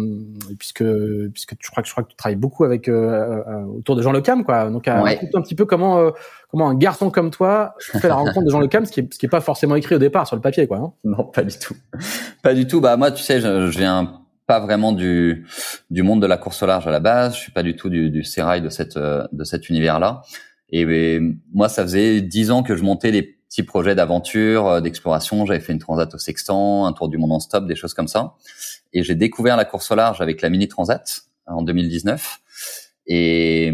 puisque 0.58 0.84
puisque 1.32 1.54
je 1.58 1.70
crois 1.70 1.82
que 1.82 1.88
je 1.88 1.92
crois 1.92 2.04
que 2.04 2.10
tu 2.10 2.16
travailles 2.16 2.36
beaucoup 2.36 2.64
avec 2.64 2.86
euh, 2.88 3.42
euh 3.48 3.64
autour 3.78 3.96
de 3.96 4.02
Jean 4.02 4.12
Le 4.12 4.20
Cam 4.20 4.44
quoi. 4.44 4.68
Donc 4.68 4.84
raconte 4.86 5.34
un 5.34 5.40
petit 5.40 5.54
peu 5.54 5.64
comment 5.64 6.00
euh, 6.00 6.10
comment 6.50 6.68
un 6.68 6.74
garçon 6.74 7.08
comme 7.08 7.30
toi 7.30 7.74
fait 7.78 8.08
la 8.08 8.16
rencontre 8.16 8.44
de 8.44 8.50
Jean 8.50 8.60
Le 8.60 8.68
Cam, 8.68 8.84
ce 8.84 8.92
qui 8.92 9.00
est 9.00 9.14
ce 9.14 9.18
qui 9.18 9.24
est 9.24 9.30
pas 9.30 9.40
forcément 9.40 9.74
écrit 9.74 9.94
au 9.94 9.98
départ 9.98 10.26
sur 10.26 10.36
le 10.36 10.42
papier 10.42 10.66
quoi. 10.66 10.76
Hein 10.76 10.92
non, 11.04 11.24
pas 11.24 11.44
du 11.44 11.58
tout, 11.58 11.74
pas 12.42 12.52
du 12.52 12.66
tout. 12.66 12.82
Bah 12.82 12.98
moi 12.98 13.10
tu 13.10 13.22
sais 13.22 13.40
je, 13.40 13.70
je 13.70 13.78
viens 13.78 14.20
pas 14.46 14.60
vraiment 14.60 14.92
du 14.92 15.46
du 15.90 16.02
monde 16.02 16.20
de 16.20 16.26
la 16.26 16.36
course 16.36 16.62
au 16.62 16.66
large 16.66 16.86
à 16.86 16.90
la 16.90 17.00
base. 17.00 17.34
Je 17.34 17.40
suis 17.40 17.52
pas 17.52 17.62
du 17.62 17.74
tout 17.74 17.88
du, 17.88 18.10
du 18.10 18.24
sérail 18.24 18.60
de 18.60 18.68
cette 18.68 18.98
de 18.98 19.44
cet 19.44 19.70
univers 19.70 19.98
là. 19.98 20.20
Et, 20.72 21.20
moi, 21.52 21.68
ça 21.68 21.82
faisait 21.82 22.20
dix 22.22 22.50
ans 22.50 22.62
que 22.62 22.76
je 22.76 22.82
montais 22.82 23.12
des 23.12 23.22
petits 23.22 23.62
projets 23.62 23.94
d'aventure, 23.94 24.66
euh, 24.66 24.80
d'exploration. 24.80 25.44
J'avais 25.46 25.60
fait 25.60 25.72
une 25.72 25.78
transat 25.78 26.12
au 26.14 26.18
Sextant, 26.18 26.86
un 26.86 26.92
tour 26.92 27.08
du 27.08 27.18
monde 27.18 27.32
en 27.32 27.40
stop, 27.40 27.66
des 27.66 27.76
choses 27.76 27.94
comme 27.94 28.08
ça. 28.08 28.34
Et 28.92 29.02
j'ai 29.02 29.14
découvert 29.14 29.56
la 29.56 29.64
course 29.64 29.90
au 29.90 29.94
large 29.94 30.20
avec 30.20 30.40
la 30.42 30.48
mini 30.48 30.68
transat 30.68 31.24
en 31.46 31.62
2019. 31.62 32.40
Et, 33.06 33.72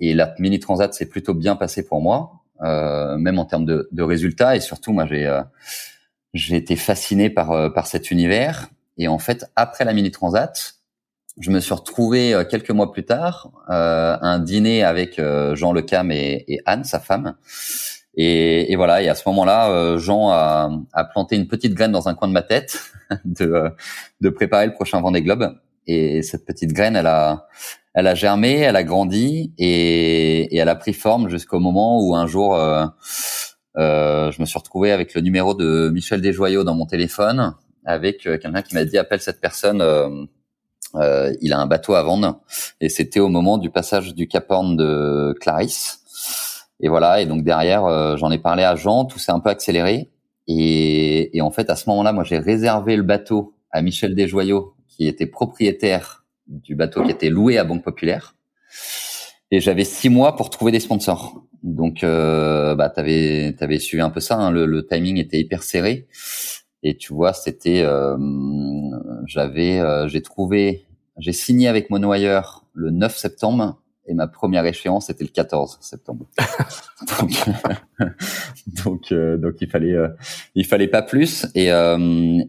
et 0.00 0.14
la 0.14 0.34
mini 0.38 0.58
transat 0.58 0.92
s'est 0.94 1.08
plutôt 1.08 1.34
bien 1.34 1.56
passée 1.56 1.84
pour 1.84 2.00
moi, 2.00 2.32
euh, 2.62 3.16
même 3.18 3.38
en 3.38 3.44
termes 3.44 3.66
de, 3.66 3.88
de, 3.92 4.02
résultats. 4.02 4.56
Et 4.56 4.60
surtout, 4.60 4.92
moi, 4.92 5.06
j'ai 5.06 5.26
euh, 5.26 5.42
j'ai 6.34 6.56
été 6.56 6.76
fasciné 6.76 7.30
par 7.30 7.52
euh, 7.52 7.70
par 7.70 7.86
cet 7.86 8.10
univers. 8.10 8.68
Et 8.96 9.08
en 9.08 9.18
fait, 9.18 9.50
après 9.56 9.84
la 9.84 9.92
mini 9.92 10.10
transat, 10.10 10.77
je 11.40 11.50
me 11.50 11.60
suis 11.60 11.74
retrouvé 11.74 12.34
euh, 12.34 12.44
quelques 12.44 12.70
mois 12.70 12.92
plus 12.92 13.04
tard 13.04 13.50
euh, 13.70 14.16
un 14.20 14.38
dîner 14.38 14.82
avec 14.82 15.18
euh, 15.18 15.54
Jean 15.54 15.72
Lecam 15.72 16.10
et, 16.10 16.44
et 16.48 16.60
Anne, 16.66 16.84
sa 16.84 17.00
femme. 17.00 17.34
Et, 18.14 18.72
et, 18.72 18.76
voilà, 18.76 19.00
et 19.02 19.08
à 19.08 19.14
ce 19.14 19.22
moment-là, 19.28 19.70
euh, 19.70 19.98
Jean 19.98 20.30
a, 20.30 20.70
a, 20.92 21.04
planté 21.04 21.36
une 21.36 21.46
petite 21.46 21.74
graine 21.74 21.92
dans 21.92 22.08
un 22.08 22.14
coin 22.14 22.26
de 22.26 22.32
ma 22.32 22.42
tête 22.42 22.80
de, 23.24 23.70
de 24.20 24.28
préparer 24.28 24.66
le 24.66 24.72
prochain 24.72 25.00
Vendée 25.00 25.22
Globe. 25.22 25.56
Et 25.86 26.22
cette 26.22 26.44
petite 26.44 26.72
graine, 26.72 26.96
elle 26.96 27.06
a, 27.06 27.46
elle 27.94 28.08
a 28.08 28.14
germé, 28.14 28.58
elle 28.58 28.76
a 28.76 28.82
grandi 28.82 29.54
et, 29.56 30.54
et 30.54 30.56
elle 30.56 30.68
a 30.68 30.74
pris 30.74 30.92
forme 30.92 31.28
jusqu'au 31.28 31.60
moment 31.60 32.02
où 32.02 32.14
un 32.16 32.26
jour, 32.26 32.56
euh, 32.56 32.84
euh, 33.76 34.32
je 34.32 34.40
me 34.40 34.46
suis 34.46 34.58
retrouvé 34.58 34.90
avec 34.90 35.14
le 35.14 35.20
numéro 35.20 35.54
de 35.54 35.88
Michel 35.88 36.20
Desjoyaux 36.20 36.64
dans 36.64 36.74
mon 36.74 36.86
téléphone, 36.86 37.54
avec 37.84 38.18
quelqu'un 38.18 38.62
qui 38.62 38.74
m'a 38.74 38.84
dit 38.84 38.98
appelle 38.98 39.20
cette 39.20 39.40
personne 39.40 39.80
euh, 40.94 41.32
il 41.40 41.52
a 41.52 41.58
un 41.58 41.66
bateau 41.66 41.94
à 41.94 42.02
vendre 42.02 42.40
et 42.80 42.88
c'était 42.88 43.20
au 43.20 43.28
moment 43.28 43.58
du 43.58 43.70
passage 43.70 44.14
du 44.14 44.28
Cap 44.28 44.50
Horn 44.50 44.76
de 44.76 45.34
Clarisse. 45.40 46.00
Et 46.80 46.88
voilà, 46.88 47.20
et 47.20 47.26
donc 47.26 47.42
derrière, 47.42 47.84
euh, 47.86 48.16
j'en 48.16 48.30
ai 48.30 48.38
parlé 48.38 48.62
à 48.62 48.76
Jean, 48.76 49.04
tout 49.04 49.18
s'est 49.18 49.32
un 49.32 49.40
peu 49.40 49.50
accéléré. 49.50 50.10
Et, 50.46 51.36
et 51.36 51.40
en 51.42 51.50
fait, 51.50 51.68
à 51.70 51.76
ce 51.76 51.88
moment-là, 51.90 52.12
moi, 52.12 52.24
j'ai 52.24 52.38
réservé 52.38 52.96
le 52.96 53.02
bateau 53.02 53.54
à 53.70 53.82
Michel 53.82 54.14
Desjoyaux, 54.14 54.74
qui 54.86 55.06
était 55.06 55.26
propriétaire 55.26 56.24
du 56.46 56.74
bateau 56.74 57.04
qui 57.04 57.10
était 57.10 57.28
loué 57.28 57.58
à 57.58 57.64
Banque 57.64 57.84
Populaire. 57.84 58.34
Et 59.50 59.60
j'avais 59.60 59.84
six 59.84 60.08
mois 60.08 60.36
pour 60.36 60.50
trouver 60.50 60.72
des 60.72 60.80
sponsors. 60.80 61.42
Donc, 61.62 62.04
euh, 62.04 62.74
bah, 62.74 62.88
t'avais, 62.90 63.54
t'avais 63.58 63.78
suivi 63.78 64.02
un 64.02 64.10
peu 64.10 64.20
ça. 64.20 64.36
Hein, 64.36 64.50
le, 64.50 64.66
le, 64.66 64.86
timing 64.86 65.18
était 65.18 65.38
hyper 65.38 65.62
serré. 65.62 66.06
Et 66.82 66.96
tu 66.96 67.12
vois, 67.12 67.32
c'était, 67.32 67.82
euh, 67.82 68.16
j'avais, 69.28 69.78
euh, 69.78 70.08
j'ai 70.08 70.22
trouvé, 70.22 70.86
j'ai 71.18 71.32
signé 71.32 71.68
avec 71.68 71.90
Monoyeur 71.90 72.64
le 72.74 72.90
9 72.90 73.16
septembre 73.16 73.80
et 74.06 74.14
ma 74.14 74.26
première 74.26 74.64
échéance 74.64 75.06
c'était 75.06 75.24
le 75.24 75.30
14 75.30 75.78
septembre. 75.80 76.26
donc, 77.20 77.30
donc, 78.84 79.12
euh, 79.12 79.36
donc, 79.36 79.54
il 79.60 79.68
fallait, 79.68 79.94
il 80.54 80.66
fallait 80.66 80.88
pas 80.88 81.02
plus. 81.02 81.46
Et, 81.54 81.68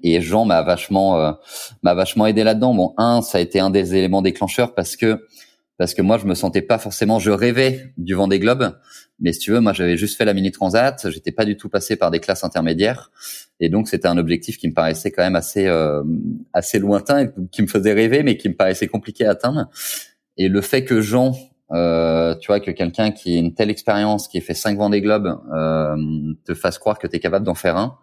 et 0.04 0.22
Jean 0.22 0.46
m'a 0.46 0.62
vachement, 0.64 1.36
m'a 1.84 1.94
vachement 1.94 2.26
aidé 2.26 2.44
là-dedans. 2.44 2.74
Bon, 2.74 2.94
un, 2.98 3.22
ça 3.22 3.38
a 3.38 3.42
été 3.42 3.60
un 3.60 3.70
des 3.70 3.96
éléments 3.96 4.22
déclencheurs 4.22 4.74
parce 4.74 4.96
que 4.96 5.28
parce 5.80 5.96
que 5.96 6.04
moi 6.04 6.20
je 6.20 6.28
me 6.28 6.36
sentais 6.36 6.62
pas 6.62 6.78
forcément 6.78 7.18
je 7.18 7.32
rêvais 7.32 7.94
du 7.98 8.14
vent 8.14 8.28
des 8.28 8.38
globes 8.38 8.78
mais 9.20 9.34
si 9.34 9.40
tu 9.40 9.52
veux 9.52 9.62
moi 9.62 9.74
j'avais 9.74 9.98
juste 9.98 10.18
fait 10.18 10.26
la 10.26 10.36
mini 10.36 10.52
transat 10.52 11.10
j'étais 11.10 11.32
pas 11.32 11.46
du 11.46 11.58
tout 11.58 11.70
passé 11.70 11.96
par 11.96 12.12
des 12.12 12.20
classes 12.20 12.44
intermédiaires 12.44 13.10
et 13.62 13.70
donc 13.70 13.88
c'était 13.88 14.08
un 14.08 14.18
objectif 14.18 14.58
qui 14.58 14.68
me 14.68 14.74
paraissait 14.74 15.10
quand 15.10 15.24
même 15.24 15.38
assez 15.38 15.68
euh, 15.68 16.04
assez 16.54 16.80
lointain 16.80 17.32
qui 17.52 17.62
me 17.62 17.68
faisait 17.68 17.94
rêver 17.94 18.24
mais 18.24 18.38
qui 18.38 18.50
me 18.50 18.56
paraissait 18.56 18.88
compliqué 18.88 19.26
à 19.26 19.32
atteindre. 19.32 19.70
Et 20.38 20.50
le 20.50 20.62
fait 20.62 20.84
que 20.84 21.02
Jean 21.02 21.34
euh, 21.72 22.36
tu 22.36 22.48
vois 22.48 22.60
que 22.60 22.72
quelqu'un 22.72 23.12
qui 23.12 23.36
a 23.36 23.40
une 23.40 23.54
telle 23.54 23.70
expérience 23.70 24.28
qui 24.28 24.40
a 24.40 24.42
fait 24.42 24.56
cinq 24.56 24.78
des 24.92 25.02
globes 25.02 25.40
euh, 25.54 25.96
te 26.46 26.54
fasse 26.54 26.78
croire 26.78 27.00
que 27.00 27.08
tu 27.08 27.16
es 27.16 27.20
capable 27.20 27.46
d'en 27.46 27.56
faire 27.56 27.78
un 27.78 27.98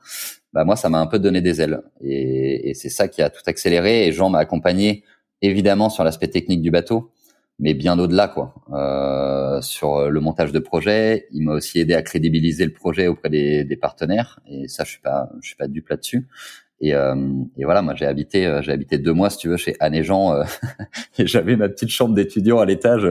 bah 0.55 0.65
moi 0.65 0.77
ça 0.77 0.89
m'a 0.89 0.99
un 0.99 1.07
peu 1.07 1.19
donné 1.19 1.43
des 1.43 1.61
ailes. 1.61 1.83
Et 2.03 2.73
c'est 2.75 2.89
ça 2.89 3.09
qui 3.09 3.21
a 3.21 3.29
tout 3.29 3.43
accéléré 3.47 4.07
et 4.07 4.13
Jean 4.13 4.31
m'a 4.31 4.39
accompagné 4.39 5.05
évidemment 5.43 5.91
sur 5.91 6.05
l'aspect 6.05 6.29
technique 6.29 6.63
du 6.63 6.71
bateau 6.71 7.13
mais 7.59 7.75
bien 7.75 7.99
au-delà 7.99 8.29
quoi 8.29 8.55
euh, 8.73 9.61
sur 9.63 10.11
le 10.11 10.21
montage 10.21 10.53
de 10.53 10.59
projet 10.59 11.27
il 11.33 11.43
m'a 11.45 11.55
aussi 11.55 11.81
aidé 11.81 11.95
à 11.95 12.03
crédibiliser 12.03 12.65
le 12.65 12.73
projet 12.73 13.07
auprès 13.07 13.31
des, 13.31 13.65
des 13.65 13.77
partenaires 13.77 14.41
et 14.47 14.69
ça 14.69 14.85
je 14.85 14.91
suis 14.91 15.01
pas 15.01 15.31
je 15.41 15.49
suis 15.49 15.57
pas 15.57 15.69
dupe 15.69 15.89
là-dessus 15.89 16.27
et, 16.81 16.95
euh, 16.95 17.15
et, 17.57 17.65
voilà, 17.65 17.81
moi 17.81 17.95
j'ai 17.95 18.05
habité, 18.05 18.47
euh, 18.47 18.61
j'ai 18.61 18.71
habité 18.73 18.99
deux 18.99 19.15
mois, 19.15 19.31
si 19.31 19.39
tu 19.39 19.49
veux, 19.49 19.57
chez 19.57 19.75
Anne 19.81 19.95
et 19.95 20.03
Jean, 20.03 20.35
euh, 20.35 20.45
et 21.19 21.27
j'avais 21.27 21.57
ma 21.57 21.69
petite 21.69 21.89
chambre 21.89 22.15
d'étudiant 22.15 22.59
à 22.59 22.67
l'étage. 22.67 23.07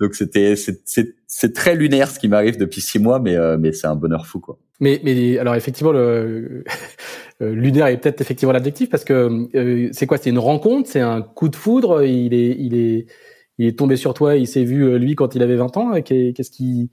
donc 0.00 0.14
c'était, 0.14 0.54
c'est 0.56 1.52
très 1.54 1.76
lunaire 1.76 2.10
ce 2.10 2.18
qui 2.18 2.28
m'arrive 2.28 2.58
depuis 2.58 2.80
six 2.80 2.98
mois, 2.98 3.20
mais 3.20 3.36
mais 3.58 3.72
c'est 3.72 3.86
un 3.86 3.94
bonheur 3.94 4.26
fou 4.26 4.40
quoi. 4.40 4.58
Mais 4.80 5.00
mais 5.04 5.38
alors 5.38 5.54
effectivement 5.54 5.92
le 5.92 6.64
lunaire 7.40 7.86
est 7.86 7.98
peut-être 7.98 8.20
effectivement 8.20 8.52
l'adjectif 8.52 8.90
parce 8.90 9.04
que 9.04 9.46
c'est 9.92 10.06
quoi? 10.06 10.18
C'est 10.18 10.30
une 10.30 10.40
rencontre, 10.40 10.88
c'est 10.90 11.00
un 11.00 11.22
coup 11.22 11.48
de 11.48 11.56
foudre? 11.56 12.02
Il 12.02 12.34
est 12.34 12.56
il 12.58 12.74
est 12.74 13.06
il 13.58 13.66
est 13.66 13.78
tombé 13.78 13.96
sur 13.96 14.14
toi, 14.14 14.36
il 14.36 14.46
s'est 14.46 14.64
vu 14.64 14.98
lui 14.98 15.14
quand 15.14 15.34
il 15.34 15.42
avait 15.42 15.56
20 15.56 15.76
ans. 15.76 16.02
Qu'est-ce 16.02 16.50
qui 16.50 16.90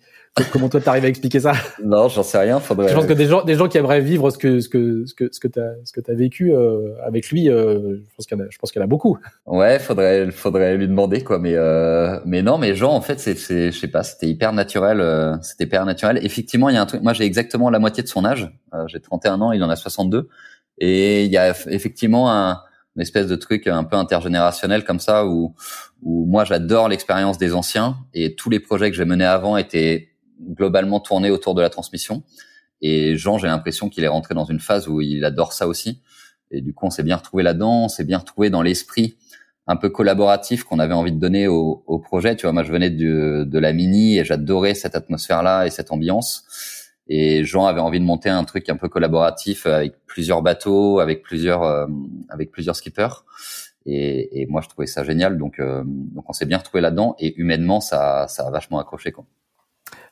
Comment 0.52 0.68
toi 0.68 0.82
t'arrives 0.82 1.06
à 1.06 1.10
expliquer 1.10 1.40
ça? 1.40 1.54
Non, 1.84 2.08
j'en 2.08 2.24
sais 2.24 2.40
rien. 2.40 2.60
Faudrait... 2.60 2.90
Je 2.90 2.96
pense 2.96 3.06
que 3.06 3.14
des 3.14 3.28
gens, 3.28 3.44
des 3.44 3.56
gens 3.56 3.68
qui 3.68 3.78
aimeraient 3.78 4.02
vivre 4.02 4.32
ce 4.32 4.38
que 4.38 4.62
ce 4.62 4.70
que 4.70 5.06
ce 5.06 5.14
que 5.14 5.30
ce 5.32 5.40
que 5.40 5.48
t'as 5.48 5.74
ce 5.84 5.92
que 5.92 6.02
t'as 6.02 6.14
vécu 6.14 6.54
euh, 6.54 6.96
avec 7.04 7.30
lui, 7.30 7.50
euh, 7.50 7.98
je 7.98 8.16
pense 8.16 8.26
qu'il 8.26 8.38
y 8.38 8.42
en 8.42 8.46
a, 8.46 8.48
je 8.50 8.58
pense 8.58 8.72
qu'il 8.72 8.80
y 8.80 8.82
en 8.82 8.86
a 8.86 8.88
beaucoup. 8.88 9.18
Ouais, 9.46 9.78
faudrait 9.78 10.32
faudrait 10.32 10.78
lui 10.78 10.88
demander 10.88 11.24
quoi. 11.24 11.38
Mais 11.38 11.54
euh, 11.56 12.20
mais 12.26 12.42
non, 12.42 12.58
mais 12.58 12.76
Jean 12.76 12.94
en 12.94 13.02
fait 13.02 13.20
c'est 13.20 13.36
c'est 13.36 13.72
je 13.72 13.78
sais 13.78 13.88
pas, 13.88 14.02
c'était 14.04 14.28
hyper 14.28 14.54
naturel, 14.54 15.02
euh, 15.02 15.36
c'était 15.42 15.66
hyper 15.66 15.86
naturel. 15.86 16.20
Effectivement, 16.24 16.70
il 16.70 16.76
y 16.76 16.78
a 16.78 16.82
un 16.82 16.88
truc. 16.88 17.04
Moi, 17.04 17.14
j'ai 17.14 17.26
exactement 17.26 17.70
la 17.70 17.80
moitié 17.80 18.02
de 18.02 18.08
son 18.08 18.26
âge. 18.26 18.50
Euh, 18.74 18.88
j'ai 18.88 19.00
31 19.00 19.42
ans, 19.42 19.52
il 19.52 19.64
en 19.64 19.70
a 19.70 19.76
62, 19.76 20.30
et 20.80 21.26
il 21.26 21.32
y 21.32 21.38
a 21.38 21.50
effectivement 21.68 22.32
un 22.32 22.62
une 22.96 23.02
espèce 23.02 23.28
de 23.28 23.36
truc 23.36 23.68
un 23.68 23.84
peu 23.84 23.96
intergénérationnel 23.96 24.84
comme 24.84 25.00
ça 25.00 25.26
où 25.26 25.56
où 26.04 26.26
moi 26.26 26.46
j'adore 26.46 26.90
l'expérience 26.90 27.38
des 27.38 27.54
anciens 27.54 27.98
et 28.14 28.36
tous 28.36 28.50
les 28.50 28.60
projets 28.60 28.92
que 28.92 28.98
j'ai 28.98 29.06
menés 29.06 29.26
avant 29.26 29.58
étaient 29.58 30.10
globalement 30.40 31.00
tourné 31.00 31.32
autour 31.32 31.56
de 31.56 31.62
la 31.62 31.70
transmission. 31.70 32.24
Et 32.82 33.16
Jean, 33.16 33.38
j'ai 33.38 33.48
l'impression 33.48 33.90
qu'il 33.90 34.04
est 34.04 34.10
rentré 34.10 34.36
dans 34.36 34.44
une 34.44 34.60
phase 34.60 34.88
où 34.88 35.00
il 35.00 35.24
adore 35.24 35.54
ça 35.54 35.68
aussi. 35.68 36.02
Et 36.52 36.62
du 36.62 36.74
coup, 36.74 36.86
on 36.86 36.90
s'est 36.90 37.04
bien 37.04 37.16
retrouvé 37.16 37.42
là-dedans, 37.42 37.86
on 37.86 37.88
s'est 37.88 38.04
bien 38.04 38.18
retrouvé 38.18 38.50
dans 38.50 38.62
l'esprit 38.62 39.18
un 39.66 39.78
peu 39.78 39.90
collaboratif 39.90 40.66
qu'on 40.66 40.80
avait 40.80 40.94
envie 40.94 41.14
de 41.14 41.20
donner 41.20 41.48
au, 41.48 41.84
au, 41.88 41.98
projet. 42.00 42.36
Tu 42.36 42.46
vois, 42.46 42.52
moi, 42.52 42.64
je 42.64 42.72
venais 42.72 42.90
de, 42.90 43.46
de 43.48 43.60
la 43.60 43.72
mini 43.72 44.18
et 44.18 44.26
j'adorais 44.26 44.76
cette 44.76 44.96
atmosphère-là 44.96 45.66
et 45.66 45.70
cette 45.70 45.92
ambiance. 45.92 46.44
Et 47.08 47.44
Jean 47.44 47.66
avait 47.66 47.82
envie 47.82 48.00
de 48.00 48.06
monter 48.06 48.30
un 48.30 48.44
truc 48.44 48.70
un 48.70 48.78
peu 48.78 48.88
collaboratif 48.90 49.66
avec 49.66 49.94
plusieurs 50.06 50.42
bateaux, 50.42 51.00
avec 51.00 51.22
plusieurs, 51.22 51.64
euh, 51.64 51.88
avec 52.30 52.52
plusieurs 52.52 52.76
skippers. 52.76 53.26
Et, 53.86 54.42
et, 54.42 54.46
moi, 54.46 54.62
je 54.62 54.70
trouvais 54.70 54.88
ça 54.88 55.04
génial. 55.04 55.38
Donc, 55.38 55.60
euh, 55.60 55.84
donc 55.86 56.30
on 56.30 56.34
s'est 56.34 56.46
bien 56.46 56.58
retrouvé 56.58 56.82
là-dedans. 56.82 57.16
Et 57.20 57.36
humainement, 57.38 57.82
ça, 57.82 58.28
ça 58.30 58.48
a 58.48 58.52
vachement 58.52 58.80
accroché. 58.80 59.12
Quoi. 59.12 59.26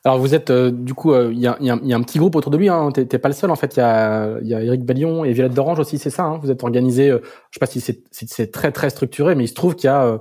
Alors 0.04 0.18
vous 0.18 0.34
êtes 0.34 0.50
euh, 0.50 0.72
du 0.72 0.94
coup, 0.94 1.14
il 1.14 1.38
y, 1.38 1.46
a, 1.46 1.56
y, 1.60 1.70
a, 1.70 1.78
y, 1.80 1.92
a, 1.92 1.96
un 1.96 2.02
petit 2.02 2.18
groupe 2.18 2.34
autour 2.34 2.50
de 2.50 2.56
lui. 2.56 2.68
Hein. 2.68 2.90
T'es 2.92 3.18
pas 3.18 3.28
le 3.28 3.34
seul 3.34 3.50
en 3.50 3.56
fait. 3.56 3.76
Il 3.76 3.80
y 3.80 3.82
a, 3.82 4.38
y 4.42 4.54
a 4.54 4.62
Eric 4.62 4.84
Ballion 4.84 5.24
et 5.24 5.32
Violette 5.32 5.54
d'Orange 5.54 5.78
aussi, 5.78 5.98
c'est 5.98 6.10
ça. 6.10 6.24
Hein. 6.24 6.38
Vous 6.42 6.50
êtes 6.50 6.62
organisé. 6.62 7.10
Euh, 7.10 7.20
je 7.22 7.58
sais 7.58 7.60
pas 7.60 7.66
si 7.66 7.80
c'est 7.80 8.02
si 8.10 8.50
très 8.50 8.72
très 8.72 8.90
structuré, 8.90 9.36
mais 9.36 9.44
il 9.44 9.48
se 9.48 9.54
trouve 9.54 9.76
qu'il 9.76 9.86
y 9.86 9.90
a 9.90 10.04
euh, 10.04 10.18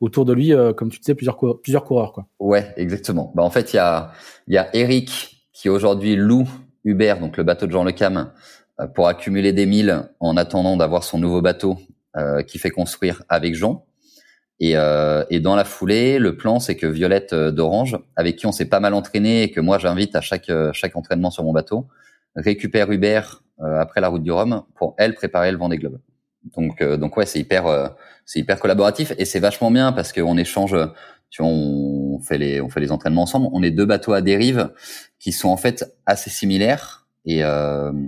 autour 0.00 0.24
de 0.24 0.32
lui, 0.32 0.52
comme 0.76 0.90
tu 0.90 0.98
disais, 0.98 1.14
plusieurs 1.14 1.38
plusieurs 1.62 1.84
coureurs 1.84 2.12
quoi. 2.12 2.26
Ouais, 2.40 2.72
exactement. 2.76 3.32
Bah 3.36 3.42
en 3.42 3.50
fait 3.50 3.72
il 3.72 3.76
y 3.76 3.78
a 3.78 4.10
il 4.48 4.54
y 4.54 4.58
a 4.58 4.74
Eric 4.74 5.41
qui 5.62 5.68
aujourd'hui 5.68 6.16
loue 6.16 6.48
Hubert, 6.84 7.20
donc 7.20 7.36
le 7.36 7.44
bateau 7.44 7.66
de 7.66 7.72
Jean 7.72 7.84
Le 7.84 7.92
Cam, 7.92 8.32
pour 8.94 9.06
accumuler 9.06 9.52
des 9.52 9.64
milles 9.64 10.02
en 10.18 10.36
attendant 10.36 10.76
d'avoir 10.76 11.04
son 11.04 11.18
nouveau 11.18 11.40
bateau 11.40 11.78
qui 12.48 12.58
fait 12.58 12.70
construire 12.70 13.22
avec 13.28 13.54
Jean. 13.54 13.86
Et, 14.62 14.74
euh, 14.76 15.24
dans 15.40 15.56
la 15.56 15.64
foulée, 15.64 16.20
le 16.20 16.36
plan, 16.36 16.60
c'est 16.60 16.76
que 16.76 16.86
Violette 16.86 17.32
euh, 17.32 17.50
d'Orange, 17.50 17.98
avec 18.14 18.36
qui 18.36 18.46
on 18.46 18.52
s'est 18.52 18.66
pas 18.66 18.78
mal 18.78 18.94
entraîné 18.94 19.42
et 19.42 19.50
que 19.50 19.60
moi 19.60 19.76
j'invite 19.78 20.14
à 20.14 20.20
chaque 20.20 20.50
euh, 20.50 20.70
chaque 20.72 20.94
entraînement 20.94 21.32
sur 21.32 21.42
mon 21.42 21.52
bateau, 21.52 21.88
récupère 22.36 22.88
euh, 22.88 23.80
après 23.80 24.00
la 24.00 24.06
route 24.06 24.22
du 24.22 24.30
Rhum 24.30 24.62
pour 24.76 24.94
elle 24.98 25.14
préparer 25.14 25.50
le 25.50 25.58
Vendée 25.58 25.78
Globe. 25.78 25.98
Donc 26.56 26.80
donc 26.80 27.16
ouais, 27.16 27.26
c'est 27.26 27.40
hyper 27.40 27.94
c'est 28.24 28.38
hyper 28.38 28.60
collaboratif 28.60 29.12
et 29.18 29.24
c'est 29.24 29.40
vachement 29.40 29.70
bien 29.70 29.92
parce 29.92 30.12
qu'on 30.12 30.36
échange. 30.36 30.76
Tu 31.32 31.42
vois, 31.42 31.50
on 31.50 32.20
fait 32.20 32.38
les 32.38 32.60
on 32.60 32.68
fait 32.68 32.80
les 32.80 32.92
entraînements 32.92 33.22
ensemble. 33.22 33.48
On 33.52 33.64
est 33.64 33.72
deux 33.72 33.86
bateaux 33.86 34.12
à 34.12 34.20
dérive 34.20 34.70
qui 35.18 35.32
sont 35.32 35.48
en 35.48 35.56
fait 35.56 35.92
assez 36.06 36.30
similaires 36.30 37.08
et 37.24 37.40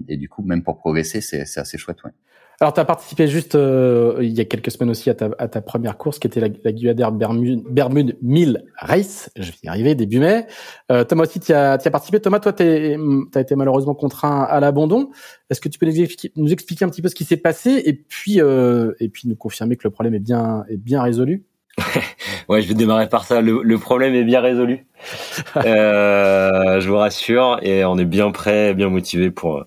et 0.09 0.17
du 0.17 0.29
coup 0.29 0.43
même 0.43 0.63
pour 0.63 0.79
progresser, 0.79 1.21
c'est 1.21 1.45
c'est 1.47 1.59
assez 1.59 1.79
chouette. 1.79 2.05
Ouais. 2.05 2.13
Alors, 2.61 2.73
tu 2.73 2.81
as 2.81 2.85
participé 2.85 3.27
juste 3.27 3.57
euh, 3.57 4.19
il 4.21 4.33
y 4.33 4.41
a 4.41 4.45
quelques 4.45 4.71
semaines 4.71 4.91
aussi 4.91 5.11
à 5.11 5.15
ta, 5.15 5.31
à 5.39 5.49
ta 5.49 5.61
première 5.61 5.99
course, 5.99 6.21
qui 6.21 6.29
était 6.29 6.41
la, 6.41 6.49
la 6.63 6.73
Guyader 6.73 7.09
Bermude, 7.13 7.65
Bermude 7.69 8.17
1000 8.23 8.65
Race. 8.79 9.31
Je 9.37 9.51
vais 9.51 9.59
y 9.65 9.69
arriver, 9.69 9.95
début 9.97 10.21
mai. 10.21 10.47
Euh, 10.93 11.03
Thomas 11.03 11.25
aussi, 11.25 11.41
tu 11.41 11.53
as, 11.53 11.73
as, 11.73 11.91
participé. 11.91 12.21
Thomas, 12.21 12.39
toi, 12.39 12.53
tu 12.53 12.63
as 12.63 13.41
été 13.41 13.57
malheureusement 13.57 13.95
contraint 13.95 14.45
à 14.45 14.61
l'abandon. 14.61 15.11
Est-ce 15.51 15.61
que 15.61 15.69
tu 15.69 15.79
peux 15.81 15.87
nous 15.87 16.01
expliquer, 16.01 16.33
nous 16.37 16.53
expliquer, 16.53 16.85
un 16.85 16.89
petit 16.89 17.03
peu 17.03 17.09
ce 17.09 17.17
qui 17.17 17.25
s'est 17.25 17.37
passé 17.37 17.83
et 17.85 17.93
puis, 17.93 18.41
euh, 18.41 18.93
et 19.01 19.09
puis 19.09 19.29
nous 19.29 19.37
confirmer 19.37 19.77
que 19.77 19.83
le 19.85 19.91
problème 19.91 20.15
est 20.15 20.21
bien, 20.21 20.65
est 20.69 20.77
bien 20.77 21.03
résolu? 21.03 21.45
ouais, 22.49 22.63
je 22.63 22.69
vais 22.69 22.75
démarrer 22.75 23.09
par 23.09 23.25
ça. 23.25 23.41
Le, 23.41 23.63
le 23.63 23.79
problème 23.79 24.15
est 24.15 24.25
bien 24.25 24.41
résolu. 24.41 24.87
euh, 25.57 26.81
je 26.81 26.89
vous 26.89 26.97
rassure, 26.97 27.59
et 27.63 27.85
on 27.85 27.99
est 27.99 28.05
bien 28.05 28.31
prêt, 28.31 28.75
bien 28.75 28.89
motivé 28.89 29.31
pour 29.31 29.65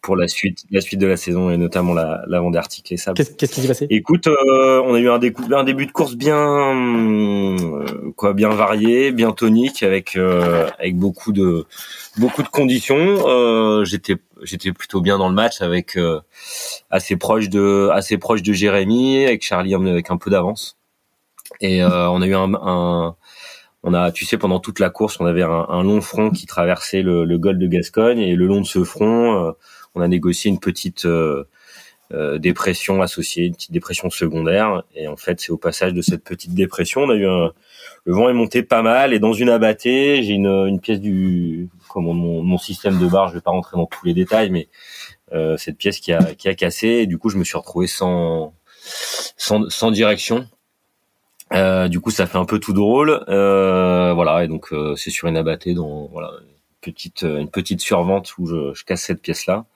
pour 0.00 0.16
la 0.16 0.26
suite, 0.26 0.64
la 0.70 0.80
suite 0.80 1.00
de 1.00 1.06
la 1.06 1.16
saison 1.16 1.48
et 1.50 1.56
notamment 1.56 1.94
la, 1.94 2.22
la 2.26 2.40
Vendée 2.40 2.58
Arctique 2.58 2.90
et 2.90 2.96
ça. 2.96 3.12
Qu'est-ce 3.14 3.32
qui 3.32 3.46
s'est 3.60 3.68
passé? 3.68 3.86
Écoute, 3.88 4.26
euh, 4.26 4.82
on 4.84 4.94
a 4.94 4.98
eu 4.98 5.08
un, 5.08 5.20
un, 5.56 5.64
début 5.64 5.86
de 5.86 5.92
course 5.92 6.16
bien 6.16 6.36
euh, 6.36 8.12
quoi, 8.16 8.34
bien 8.34 8.48
varié, 8.48 9.12
bien 9.12 9.30
tonique, 9.30 9.84
avec 9.84 10.16
euh, 10.16 10.68
avec 10.80 10.96
beaucoup 10.96 11.32
de 11.32 11.66
beaucoup 12.18 12.42
de 12.42 12.48
conditions. 12.48 13.84
j'étais 13.84 14.16
j'étais 14.42 14.72
plutôt 14.72 15.00
bien 15.00 15.18
dans 15.18 15.28
le 15.28 15.34
match, 15.34 15.60
avec 15.60 15.96
assez 16.90 17.16
proche 17.16 17.48
de 17.48 17.88
assez 17.92 18.18
proche 18.18 18.42
de 18.42 18.52
Jérémy, 18.52 19.24
avec 19.24 19.44
Charlie 19.44 19.74
avec 19.74 20.10
un 20.10 20.16
peu 20.16 20.30
d'avance. 20.30 20.76
Et 21.60 21.82
euh, 21.82 22.08
on 22.10 22.22
a 22.22 22.26
eu 22.26 22.34
un, 22.34 22.54
un, 22.54 23.16
on 23.82 23.94
a, 23.94 24.12
tu 24.12 24.24
sais, 24.24 24.38
pendant 24.38 24.60
toute 24.60 24.78
la 24.78 24.90
course, 24.90 25.18
on 25.20 25.26
avait 25.26 25.42
un, 25.42 25.66
un 25.68 25.82
long 25.82 26.00
front 26.00 26.30
qui 26.30 26.46
traversait 26.46 27.02
le, 27.02 27.24
le 27.24 27.38
de 27.38 27.66
Gascogne, 27.66 28.20
et 28.20 28.36
le 28.36 28.46
long 28.46 28.60
de 28.60 28.66
ce 28.66 28.84
front, 28.84 29.34
euh, 29.34 29.52
on 29.94 30.00
a 30.00 30.08
négocié 30.08 30.50
une 30.50 30.60
petite 30.60 31.04
euh, 31.04 31.44
dépression 32.38 33.00
associée, 33.00 33.46
une 33.46 33.54
petite 33.54 33.72
dépression 33.72 34.10
secondaire. 34.10 34.82
Et 34.94 35.08
en 35.08 35.16
fait, 35.16 35.40
c'est 35.40 35.50
au 35.50 35.56
passage 35.56 35.94
de 35.94 36.02
cette 36.02 36.24
petite 36.24 36.54
dépression, 36.54 37.02
on 37.02 37.10
a 37.10 37.14
eu 37.14 37.26
un, 37.26 37.52
le 38.04 38.14
vent 38.14 38.28
est 38.28 38.34
monté 38.34 38.62
pas 38.62 38.82
mal, 38.82 39.12
et 39.12 39.18
dans 39.18 39.32
une 39.32 39.48
abattée, 39.48 40.22
j'ai 40.22 40.32
une, 40.32 40.46
une 40.46 40.80
pièce 40.80 41.00
du, 41.00 41.68
comment 41.88 42.14
mon, 42.14 42.42
mon 42.42 42.58
système 42.58 42.98
de 42.98 43.06
barre, 43.06 43.28
je 43.28 43.34
vais 43.34 43.40
pas 43.40 43.50
rentrer 43.50 43.76
dans 43.76 43.86
tous 43.86 44.06
les 44.06 44.14
détails, 44.14 44.50
mais 44.50 44.68
cette 45.56 45.78
pièce 45.78 45.98
qui 46.00 46.12
a, 46.12 46.34
qui 46.34 46.48
a 46.48 46.54
cassé, 46.54 46.88
et 46.88 47.06
du 47.06 47.16
coup, 47.16 47.30
je 47.30 47.38
me 47.38 47.44
suis 47.44 47.56
retrouvé 47.56 47.86
sans, 47.86 48.52
sans, 49.38 49.70
sans 49.70 49.90
direction 49.90 50.46
euh, 51.54 51.88
du 51.88 52.00
coup, 52.00 52.10
ça 52.10 52.26
fait 52.26 52.38
un 52.38 52.44
peu 52.44 52.58
tout 52.58 52.72
drôle, 52.72 53.24
euh, 53.28 54.12
voilà. 54.14 54.44
Et 54.44 54.48
donc, 54.48 54.72
euh, 54.72 54.96
c'est 54.96 55.10
sur 55.10 55.28
une 55.28 55.36
abattée, 55.36 55.74
dans 55.74 56.06
voilà, 56.08 56.30
une 56.40 56.54
petite 56.80 57.22
une 57.22 57.50
petite 57.50 57.80
survente 57.80 58.36
où 58.38 58.46
je, 58.46 58.72
je 58.74 58.84
casse 58.84 59.02
cette 59.02 59.22
pièce-là. 59.22 59.66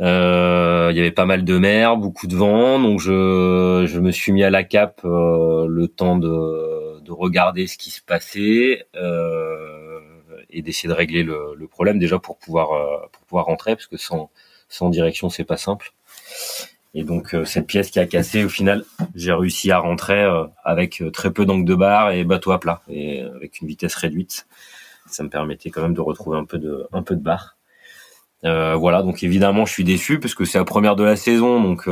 Il 0.00 0.96
y 0.96 1.00
avait 1.00 1.10
pas 1.10 1.26
mal 1.26 1.44
de 1.44 1.58
mer, 1.58 1.96
beaucoup 1.96 2.26
de 2.26 2.36
vent, 2.36 2.80
donc 2.80 3.00
je 3.00 3.84
je 3.86 4.00
me 4.00 4.10
suis 4.10 4.32
mis 4.32 4.42
à 4.44 4.50
la 4.50 4.64
cape 4.64 5.00
le 5.04 5.86
temps 5.88 6.16
de 6.16 7.00
de 7.00 7.12
regarder 7.12 7.66
ce 7.66 7.76
qui 7.78 7.90
se 7.90 8.02
passait 8.02 8.86
et 10.50 10.62
d'essayer 10.62 10.88
de 10.88 10.94
régler 10.94 11.22
le, 11.22 11.54
le, 11.56 11.68
problème 11.68 11.98
déjà 11.98 12.18
pour 12.18 12.38
pouvoir 12.38 12.68
pour 13.12 13.22
pouvoir 13.24 13.46
rentrer 13.46 13.76
parce 13.76 13.86
que 13.86 13.96
sans 13.98 14.30
sans 14.68 14.88
direction 14.88 15.28
c'est 15.28 15.44
pas 15.44 15.56
simple. 15.58 15.92
Et 16.98 17.04
donc 17.04 17.32
euh, 17.32 17.44
cette 17.44 17.68
pièce 17.68 17.92
qui 17.92 18.00
a 18.00 18.06
cassé, 18.06 18.42
au 18.42 18.48
final, 18.48 18.84
j'ai 19.14 19.32
réussi 19.32 19.70
à 19.70 19.78
rentrer 19.78 20.20
euh, 20.20 20.46
avec 20.64 21.00
euh, 21.00 21.12
très 21.12 21.32
peu 21.32 21.46
d'angle 21.46 21.64
de 21.64 21.76
barre 21.76 22.10
et 22.10 22.24
bateau 22.24 22.50
à 22.50 22.58
plat 22.58 22.82
et 22.88 23.20
avec 23.20 23.60
une 23.60 23.68
vitesse 23.68 23.94
réduite. 23.94 24.48
Ça 25.06 25.22
me 25.22 25.28
permettait 25.28 25.70
quand 25.70 25.80
même 25.80 25.94
de 25.94 26.00
retrouver 26.00 26.38
un 26.38 26.44
peu 26.44 26.58
de 26.58 26.88
un 26.90 27.04
peu 27.04 27.14
de 27.14 27.22
barre. 27.22 27.56
voilà, 28.42 29.02
donc 29.02 29.22
évidemment, 29.22 29.64
je 29.64 29.72
suis 29.72 29.84
déçu 29.84 30.18
parce 30.18 30.34
que 30.34 30.44
c'est 30.44 30.58
la 30.58 30.64
première 30.64 30.96
de 30.96 31.04
la 31.04 31.14
saison, 31.14 31.62
donc 31.62 31.88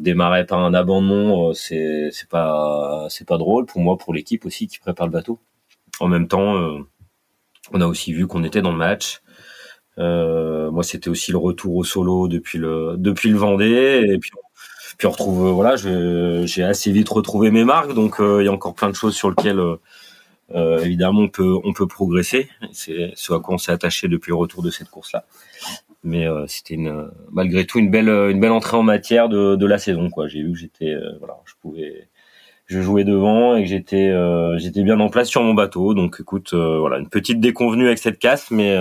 démarrer 0.00 0.46
par 0.46 0.60
un 0.60 0.72
abandon, 0.72 1.52
c'est 1.52 2.08
c'est 2.12 2.28
pas 2.30 3.06
c'est 3.10 3.28
pas 3.28 3.36
drôle 3.36 3.66
pour 3.66 3.82
moi, 3.82 3.98
pour 3.98 4.14
l'équipe 4.14 4.46
aussi 4.46 4.66
qui 4.66 4.78
prépare 4.78 5.06
le 5.06 5.12
bateau. 5.12 5.38
En 6.00 6.08
même 6.08 6.26
temps, 6.26 6.54
on 7.72 7.80
a 7.80 7.86
aussi 7.86 8.14
vu 8.14 8.26
qu'on 8.26 8.44
était 8.44 8.62
dans 8.62 8.72
le 8.72 8.78
match 8.78 9.20
euh, 9.98 10.70
moi, 10.70 10.82
c'était 10.82 11.08
aussi 11.08 11.32
le 11.32 11.38
retour 11.38 11.74
au 11.76 11.84
solo 11.84 12.28
depuis 12.28 12.58
le 12.58 12.96
depuis 12.98 13.30
le 13.30 13.38
Vendée, 13.38 14.04
et 14.06 14.18
puis 14.18 14.30
puis 14.98 15.06
on 15.06 15.10
retrouve 15.10 15.50
voilà, 15.50 15.76
j'ai 15.76 16.62
assez 16.62 16.90
vite 16.90 17.08
retrouvé 17.08 17.50
mes 17.50 17.64
marques, 17.64 17.92
donc 17.92 18.18
euh, 18.20 18.42
il 18.42 18.46
y 18.46 18.48
a 18.48 18.52
encore 18.52 18.74
plein 18.74 18.88
de 18.88 18.94
choses 18.94 19.14
sur 19.14 19.28
lesquelles 19.28 19.60
euh, 20.54 20.78
évidemment 20.78 21.22
on 21.22 21.28
peut 21.28 21.54
on 21.64 21.72
peut 21.74 21.86
progresser. 21.86 22.48
C'est 22.72 23.12
ce 23.14 23.32
à 23.34 23.40
quoi 23.40 23.54
on 23.54 23.58
s'est 23.58 23.72
attaché 23.72 24.08
depuis 24.08 24.30
le 24.30 24.36
retour 24.36 24.62
de 24.62 24.70
cette 24.70 24.88
course 24.88 25.12
là. 25.12 25.24
mais 26.02 26.26
c'était 26.46 26.74
une, 26.74 27.10
malgré 27.30 27.66
tout 27.66 27.78
une 27.78 27.90
belle, 27.90 28.08
une 28.08 28.40
belle 28.40 28.52
entrée 28.52 28.76
en 28.76 28.82
matière 28.82 29.28
de, 29.28 29.56
de 29.56 29.66
la 29.66 29.78
saison. 29.78 30.08
Quoi, 30.10 30.28
j'ai 30.28 30.42
vu 30.42 30.52
que 30.52 30.58
j'étais, 30.58 30.94
voilà, 31.18 31.36
je 31.44 31.54
pouvais, 31.60 32.08
je 32.66 32.80
jouais 32.80 33.04
devant 33.04 33.56
et 33.56 33.64
que 33.64 33.68
j'étais, 33.68 34.14
j'étais 34.58 34.82
bien 34.82 34.98
en 35.00 35.10
place 35.10 35.28
sur 35.28 35.42
mon 35.42 35.52
bateau. 35.52 35.92
Donc, 35.94 36.18
écoute, 36.20 36.54
voilà, 36.54 36.98
une 36.98 37.08
petite 37.08 37.40
déconvenue 37.40 37.86
avec 37.86 37.98
cette 37.98 38.18
casse, 38.18 38.50
mais 38.50 38.78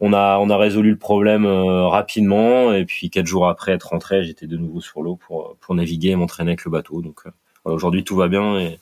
on 0.00 0.12
a 0.12 0.38
on 0.38 0.50
a 0.50 0.56
résolu 0.56 0.90
le 0.90 0.98
problème 0.98 1.46
rapidement. 1.46 2.72
Et 2.72 2.84
puis 2.84 3.10
quatre 3.10 3.26
jours 3.26 3.48
après 3.48 3.72
être 3.72 3.88
rentré 3.90 4.24
j'étais 4.24 4.46
de 4.46 4.56
nouveau 4.56 4.80
sur 4.80 5.02
l'eau 5.02 5.16
pour 5.16 5.56
pour 5.60 5.74
naviguer 5.74 6.10
et 6.10 6.16
m'entraîner 6.16 6.50
avec 6.50 6.64
le 6.64 6.70
bateau. 6.70 7.02
Donc 7.02 7.22
aujourd'hui 7.64 8.04
tout 8.04 8.16
va 8.16 8.28
bien. 8.28 8.58
Et 8.58 8.78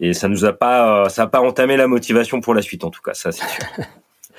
et 0.00 0.14
ça 0.14 0.28
nous 0.28 0.44
a 0.44 0.52
pas 0.52 1.08
ça 1.08 1.22
a 1.22 1.26
pas 1.26 1.40
entamé 1.40 1.76
la 1.76 1.86
motivation 1.86 2.40
pour 2.40 2.54
la 2.54 2.62
suite 2.62 2.84
en 2.84 2.90
tout 2.90 3.02
cas 3.02 3.14
ça 3.14 3.32
c'est 3.32 3.46
sûr. 3.46 3.64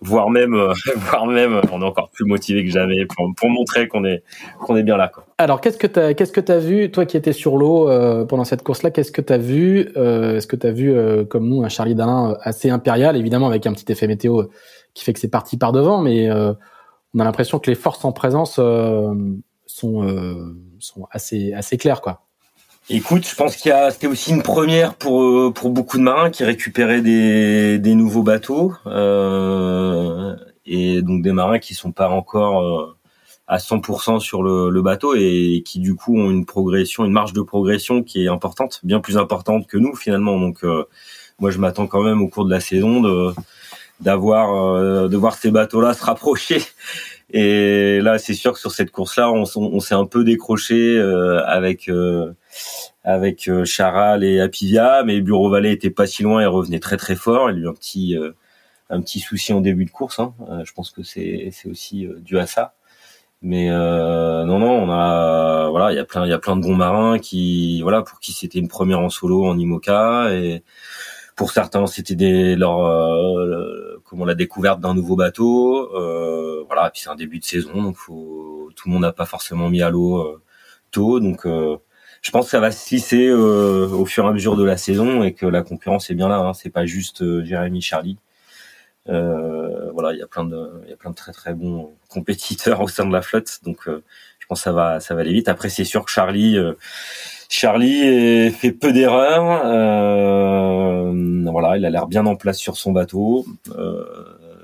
Voire 0.04 0.32
même 0.32 0.56
euh, 0.56 0.74
voire 0.96 1.28
même 1.28 1.62
on 1.72 1.82
est 1.82 1.86
encore 1.86 2.10
plus 2.10 2.26
motivé 2.26 2.66
que 2.66 2.72
jamais 2.72 3.06
pour, 3.06 3.32
pour 3.36 3.50
montrer 3.52 3.88
qu'on 3.88 4.04
est 4.04 4.24
qu'on 4.60 4.76
est 4.76 4.82
bien 4.82 4.98
là 4.98 5.08
quoi. 5.08 5.28
Alors 5.38 5.62
qu'est-ce 5.62 5.78
que 5.78 5.86
tu 5.86 6.16
qu'est-ce 6.16 6.32
que 6.32 6.42
tu 6.42 6.52
as 6.52 6.58
vu 6.58 6.90
toi 6.90 7.06
qui 7.06 7.18
étais 7.18 7.34
sur 7.34 7.56
l'eau 7.56 7.88
euh, 7.88 8.26
pendant 8.26 8.44
cette 8.44 8.64
course 8.64 8.82
là 8.82 8.90
qu'est-ce 8.90 9.12
que 9.12 9.22
tu 9.22 9.32
as 9.32 9.38
vu 9.38 9.90
euh, 9.98 10.38
est-ce 10.38 10.48
que 10.48 10.56
tu 10.56 10.66
as 10.66 10.72
vu 10.72 10.96
comme 11.28 11.48
nous 11.48 11.64
un 11.64 11.70
Charlie 11.70 11.94
Dalin 11.94 12.36
assez 12.42 12.72
impérial 12.72 13.16
évidemment 13.16 13.48
avec 13.48 13.68
un 13.68 13.74
petit 13.74 13.92
effet 13.92 14.08
météo 14.08 14.46
qui 14.94 15.04
fait 15.04 15.14
que 15.14 15.20
c'est 15.20 15.30
parti 15.30 15.58
par 15.58 15.72
devant 15.72 16.02
mais 16.02 16.32
on 16.32 17.20
a 17.20 17.24
l'impression 17.24 17.60
que 17.60 17.70
les 17.70 17.76
forces 17.76 18.06
en 18.06 18.12
présence 18.12 18.60
sont 19.66 20.56
sont 20.80 21.08
assez 21.12 21.54
assez 21.54 21.78
claires 21.78 22.02
quoi. 22.02 22.26
Écoute, 22.90 23.26
je 23.26 23.36
pense 23.36 23.56
qu'il 23.56 23.70
y 23.70 23.72
a, 23.72 23.92
c'était 23.92 24.08
aussi 24.08 24.32
une 24.32 24.42
première 24.42 24.96
pour 24.96 25.24
euh, 25.24 25.52
pour 25.54 25.70
beaucoup 25.70 25.98
de 25.98 26.04
marins 26.04 26.30
qui 26.30 26.44
récupéraient 26.44 27.02
des 27.02 27.78
des 27.80 27.96
nouveaux 27.96 28.24
bateaux 28.24 28.74
euh, 28.88 30.36
et 30.66 31.02
donc 31.02 31.22
des 31.22 31.32
marins 31.32 31.60
qui 31.60 31.74
sont 31.74 31.92
pas 31.92 32.10
encore 32.10 32.62
euh, 32.62 32.98
à 33.48 33.60
100% 33.60 34.20
sur 34.20 34.44
le, 34.44 34.70
le, 34.70 34.82
bateau 34.82 35.14
et 35.16 35.64
qui 35.66 35.80
du 35.80 35.96
coup 35.96 36.18
ont 36.18 36.32
une 36.32 36.46
progression, 36.46 37.06
une 37.06 37.12
marge 37.12 37.34
de 37.34 37.42
progression 37.42 38.04
qui 38.04 38.24
est 38.26 38.28
importante, 38.30 38.80
bien 38.84 39.00
plus 39.00 39.18
importante 39.18 39.68
que 39.68 39.78
nous 39.78 39.96
finalement. 39.96 40.40
Donc 40.40 40.64
euh, 40.64 40.86
moi 41.40 41.52
je 41.52 41.60
m'attends 41.60 41.88
quand 41.88 42.02
même 42.02 42.22
au 42.22 42.28
cours 42.28 42.46
de 42.46 42.52
la 42.52 42.60
saison 42.60 43.00
de 43.00 43.34
d'avoir 44.02 45.10
de 45.10 45.18
voir 45.18 45.36
ces 45.36 45.52
bateaux-là 45.52 45.94
se 45.94 46.04
rapprocher 46.04 46.62
et 47.34 48.02
là, 48.02 48.18
c'est 48.18 48.34
sûr 48.34 48.54
que 48.54 48.60
sur 48.60 48.72
cette 48.72 48.92
course-là, 48.92 49.32
on, 49.32 49.80
s'est 49.80 49.96
un 49.96 50.06
peu 50.06 50.24
décroché 50.24 50.98
euh, 50.98 51.44
avec 51.46 51.88
euh, 51.88 52.34
avec 53.04 53.48
euh, 53.48 53.64
Charal 53.64 54.24
et 54.24 54.42
Apivia, 54.42 55.04
mais 55.06 55.22
Bureau 55.22 55.50
Vallée 55.50 55.72
était 55.72 55.90
pas 55.90 56.08
si 56.08 56.24
loin 56.24 56.42
et 56.42 56.46
revenait 56.46 56.80
très 56.80 56.98
très 56.98 57.16
fort. 57.16 57.50
Il 57.50 57.58
a 57.58 57.60
eu 57.60 57.68
un 57.70 57.74
petit 57.74 58.18
un 58.90 59.02
petit 59.02 59.20
souci 59.20 59.54
en 59.54 59.62
début 59.62 59.86
de 59.86 59.92
course. 59.92 60.20
Hein. 60.20 60.34
je 60.66 60.74
pense 60.74 60.92
que 60.92 61.04
c'est 61.04 61.50
c'est 61.54 61.70
aussi 61.70 62.08
dû 62.20 62.38
à 62.38 62.48
ça. 62.48 62.74
Mais 63.42 63.70
non 63.70 64.60
non, 64.60 64.72
on 64.72 64.92
a 64.92 65.70
voilà, 65.70 65.94
il 65.94 65.96
y 65.96 66.00
a 66.00 66.06
plein 66.06 66.26
il 66.26 66.30
y 66.30 66.34
a 66.34 66.40
plein 66.40 66.58
de 66.58 66.62
bons 66.62 66.76
marins 66.76 67.18
qui 67.18 67.82
voilà 67.82 68.02
pour 68.02 68.20
qui 68.20 68.34
c'était 68.34 68.60
une 68.60 68.68
première 68.68 69.00
en 69.00 69.10
solo 69.10 69.46
en 69.46 69.58
IMOCA 69.58 70.34
et 70.34 70.64
pour 71.42 71.52
certains, 71.52 71.88
c'était 71.88 72.14
des 72.14 72.56
leur 72.56 72.86
euh, 72.86 73.91
la 74.26 74.36
découverte 74.36 74.80
d'un 74.80 74.94
nouveau 74.94 75.16
bateau. 75.16 75.94
Euh, 75.96 76.64
voilà, 76.68 76.88
et 76.88 76.92
puis 76.92 77.02
c'est 77.02 77.10
un 77.10 77.16
début 77.16 77.40
de 77.40 77.46
saison, 77.46 77.82
donc 77.82 77.98
tout 78.06 78.72
le 78.86 78.92
monde 78.92 79.02
n'a 79.02 79.12
pas 79.12 79.26
forcément 79.26 79.70
mis 79.70 79.82
à 79.82 79.90
l'eau 79.90 80.20
euh, 80.20 80.42
tôt, 80.92 81.20
donc 81.20 81.46
euh, 81.46 81.78
je 82.22 82.32
pense 82.32 82.46
que 82.46 82.52
ça 82.52 82.60
va 82.60 82.72
se 82.72 82.94
lisser 82.94 83.32
au 83.32 84.06
fur 84.06 84.26
et 84.26 84.28
à 84.28 84.32
mesure 84.32 84.56
de 84.56 84.64
la 84.64 84.78
saison 84.78 85.24
et 85.24 85.34
que 85.34 85.46
la 85.46 85.64
concurrence 85.64 86.10
est 86.12 86.14
bien 86.14 86.30
là. 86.30 86.38
Hein, 86.38 86.54
c'est 86.54 86.70
pas 86.70 86.86
juste 86.86 87.24
Jérémy 87.44 87.82
Charlie. 87.82 88.18
voilà, 89.08 90.14
il 90.14 90.20
y 90.20 90.22
a 90.22 90.28
plein 90.28 90.46
de, 90.46 90.70
il 90.84 90.90
y 90.90 90.94
a 90.94 90.98
plein 90.98 91.10
de 91.10 91.16
très 91.16 91.32
très 91.32 91.54
bons 91.54 91.94
compétiteurs 92.10 92.82
au 92.84 92.88
sein 92.88 93.06
de 93.06 93.14
la 93.14 93.22
flotte, 93.24 93.60
donc 93.64 93.88
je 93.88 94.46
pense 94.48 94.60
que 94.60 94.64
ça 94.64 94.72
va, 94.72 95.00
ça 95.00 95.16
va 95.16 95.22
aller 95.22 95.34
vite. 95.34 95.50
Après, 95.50 95.70
c'est 95.70 95.86
sûr 95.86 96.06
que 96.06 96.12
Charlie 96.12 96.58
Charlie 97.52 98.50
fait 98.50 98.72
peu 98.72 98.94
d'erreurs. 98.94 99.66
Euh, 99.66 101.12
voilà, 101.52 101.78
il 101.78 101.86
a 101.86 101.90
l'air 101.90 102.08
bien 102.08 102.26
en 102.26 102.38
place 102.38 102.58
sur 102.58 102.78
son 102.78 102.94
bateau. 102.94 103.46
Euh, 103.78 104.06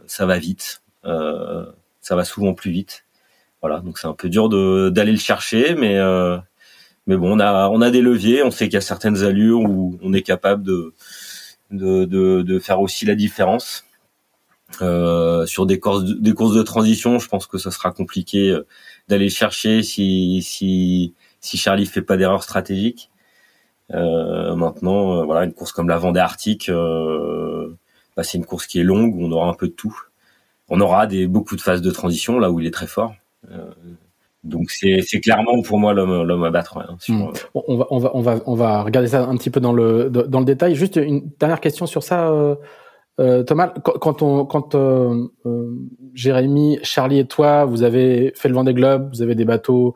ça 0.08 0.26
va 0.26 0.40
vite. 0.40 0.82
Euh, 1.04 1.66
ça 2.00 2.16
va 2.16 2.24
souvent 2.24 2.54
plus 2.54 2.72
vite. 2.72 3.04
Voilà, 3.62 3.82
donc 3.82 4.00
c'est 4.00 4.08
un 4.08 4.14
peu 4.14 4.30
dur 4.30 4.48
d'aller 4.90 5.12
le 5.12 5.18
chercher, 5.18 5.76
mais 5.76 5.98
mais 7.08 7.18
bon, 7.18 7.36
on 7.36 7.40
a 7.42 7.68
on 7.68 7.82
a 7.82 7.92
des 7.92 8.02
leviers. 8.02 8.42
On 8.44 8.52
sait 8.52 8.68
qu'il 8.68 8.76
y 8.76 8.78
a 8.78 8.82
certaines 8.82 9.22
allures 9.22 9.60
où 9.60 10.00
on 10.02 10.14
est 10.14 10.22
capable 10.22 10.64
de 10.64 10.94
de, 11.72 12.06
de, 12.06 12.60
faire 12.60 12.80
aussi 12.80 13.06
la 13.06 13.16
différence. 13.16 13.84
sur 14.80 15.66
des 15.66 15.80
courses, 15.82 16.06
de, 16.06 16.14
des 16.14 16.34
courses 16.34 16.56
de 16.56 16.64
transition, 16.64 17.20
je 17.20 17.28
pense 17.28 17.48
que 17.48 17.58
ça 17.58 17.70
sera 17.70 17.92
compliqué 17.92 18.58
d'aller 19.10 19.30
chercher 19.30 19.84
si, 19.84 20.42
si 20.42 21.14
si 21.40 21.58
Charlie 21.58 21.86
fait 21.86 22.02
pas 22.02 22.18
d'erreur 22.18 22.44
stratégique. 22.44 23.10
Euh, 23.94 24.56
maintenant, 24.56 25.20
euh, 25.20 25.24
voilà, 25.24 25.46
une 25.46 25.54
course 25.54 25.72
comme 25.72 25.88
la 25.88 25.98
Vendée 25.98 26.20
Arctique, 26.20 26.70
euh, 26.70 27.76
bah, 28.16 28.24
c'est 28.24 28.38
une 28.38 28.46
course 28.46 28.68
qui 28.68 28.80
est 28.80 28.84
longue 28.84 29.16
où 29.16 29.24
on 29.24 29.32
aura 29.32 29.50
un 29.50 29.54
peu 29.54 29.68
de 29.68 29.74
tout. 29.74 29.98
On 30.70 30.82
aura 30.82 31.08
des 31.08 31.28
beaucoup 31.28 31.56
de 31.56 31.62
phases 31.62 31.82
de 31.82 31.92
transition 31.92 32.40
là 32.40 32.52
où 32.52 32.60
il 32.60 32.68
est 32.68 32.72
très 32.72 32.88
fort. 32.88 33.14
donc 34.44 34.70
c'est 34.70 35.02
c'est 35.02 35.22
clairement 35.22 35.62
pour 35.62 35.80
moi 35.80 35.94
l'homme 35.94 36.24
l'homme 36.24 36.44
à 36.44 36.50
battre. 36.52 36.78
Hein, 36.78 36.98
on 37.54 37.78
va 37.78 37.88
on 37.90 38.00
va 38.00 38.12
on 38.14 38.22
va 38.22 38.40
on 38.46 38.56
va 38.56 38.84
regarder 38.84 39.08
ça 39.08 39.26
un 39.26 39.38
petit 39.38 39.50
peu 39.50 39.62
dans 39.62 39.72
le 39.72 40.10
dans 40.10 40.40
le 40.40 40.46
détail. 40.46 40.76
Juste 40.76 40.98
une 40.98 41.30
dernière 41.40 41.62
question 41.62 41.86
sur 41.86 42.04
ça. 42.04 42.34
Thomas, 43.48 43.70
quand 43.70 44.22
on, 44.22 44.46
quand 44.46 44.76
Jérémy, 46.14 46.80
Charlie 46.84 47.20
et 47.20 47.26
toi, 47.26 47.64
vous 47.66 47.84
avez 47.84 48.34
fait 48.36 48.50
le 48.50 48.56
Vendée 48.56 48.74
Globe, 48.74 49.10
vous 49.14 49.22
avez 49.22 49.36
des 49.36 49.46
bateaux 49.46 49.96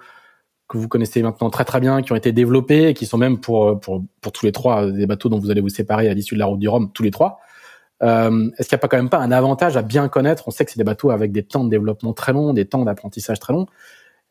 que 0.71 0.77
vous 0.77 0.87
connaissez 0.87 1.21
maintenant 1.21 1.49
très 1.49 1.65
très 1.65 1.81
bien, 1.81 2.01
qui 2.01 2.13
ont 2.13 2.15
été 2.15 2.31
développés 2.31 2.87
et 2.87 2.93
qui 2.93 3.05
sont 3.05 3.17
même 3.17 3.39
pour 3.39 3.77
pour 3.81 4.03
pour 4.21 4.31
tous 4.31 4.45
les 4.45 4.53
trois 4.53 4.89
des 4.89 5.05
bateaux 5.05 5.27
dont 5.27 5.37
vous 5.37 5.51
allez 5.51 5.59
vous 5.59 5.69
séparer 5.69 6.07
à 6.07 6.13
l'issue 6.13 6.35
de 6.35 6.39
la 6.39 6.45
route 6.45 6.59
du 6.59 6.69
Rhum, 6.69 6.91
tous 6.93 7.03
les 7.03 7.11
trois. 7.11 7.39
Euh, 8.03 8.49
Est-ce 8.57 8.69
qu'il 8.69 8.75
n'y 8.75 8.79
a 8.79 8.81
pas 8.81 8.87
quand 8.87 8.97
même 8.97 9.09
pas 9.09 9.19
un 9.19 9.31
avantage 9.33 9.75
à 9.75 9.81
bien 9.81 10.07
connaître? 10.07 10.47
On 10.47 10.51
sait 10.51 10.63
que 10.63 10.71
c'est 10.71 10.77
des 10.79 10.85
bateaux 10.85 11.11
avec 11.11 11.33
des 11.33 11.43
temps 11.43 11.65
de 11.65 11.69
développement 11.69 12.13
très 12.13 12.31
longs, 12.31 12.53
des 12.53 12.65
temps 12.65 12.85
d'apprentissage 12.85 13.39
très 13.39 13.51
longs. 13.51 13.67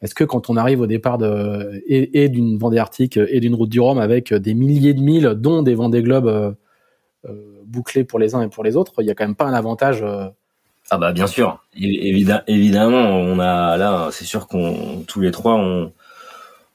Est-ce 0.00 0.14
que 0.14 0.24
quand 0.24 0.48
on 0.48 0.56
arrive 0.56 0.80
au 0.80 0.86
départ 0.86 1.18
de 1.18 1.82
et, 1.86 2.30
d'une 2.30 2.56
Vendée 2.56 2.78
Arctique 2.78 3.18
et 3.18 3.38
d'une 3.40 3.54
route 3.54 3.68
du 3.68 3.80
Rhum 3.80 3.98
avec 3.98 4.32
des 4.32 4.54
milliers 4.54 4.94
de 4.94 5.02
milles, 5.02 5.34
dont 5.36 5.62
des 5.62 5.74
Vendée 5.74 6.02
Globes 6.02 6.26
euh, 6.26 6.52
euh, 7.26 7.60
bouclés 7.66 8.04
pour 8.04 8.18
les 8.18 8.34
uns 8.34 8.40
et 8.40 8.48
pour 8.48 8.64
les 8.64 8.76
autres, 8.76 8.94
il 9.00 9.06
y 9.06 9.10
a 9.10 9.14
quand 9.14 9.26
même 9.26 9.34
pas 9.34 9.44
un 9.44 9.52
avantage 9.52 10.02
euh, 10.02 10.28
ah 10.92 10.98
bah 10.98 11.12
bien 11.12 11.28
sûr, 11.28 11.64
évidemment, 11.76 13.10
on 13.10 13.38
a 13.38 13.76
là, 13.76 14.08
c'est 14.10 14.24
sûr 14.24 14.48
qu'on 14.48 15.04
tous 15.06 15.20
les 15.20 15.30
trois 15.30 15.54
on 15.54 15.92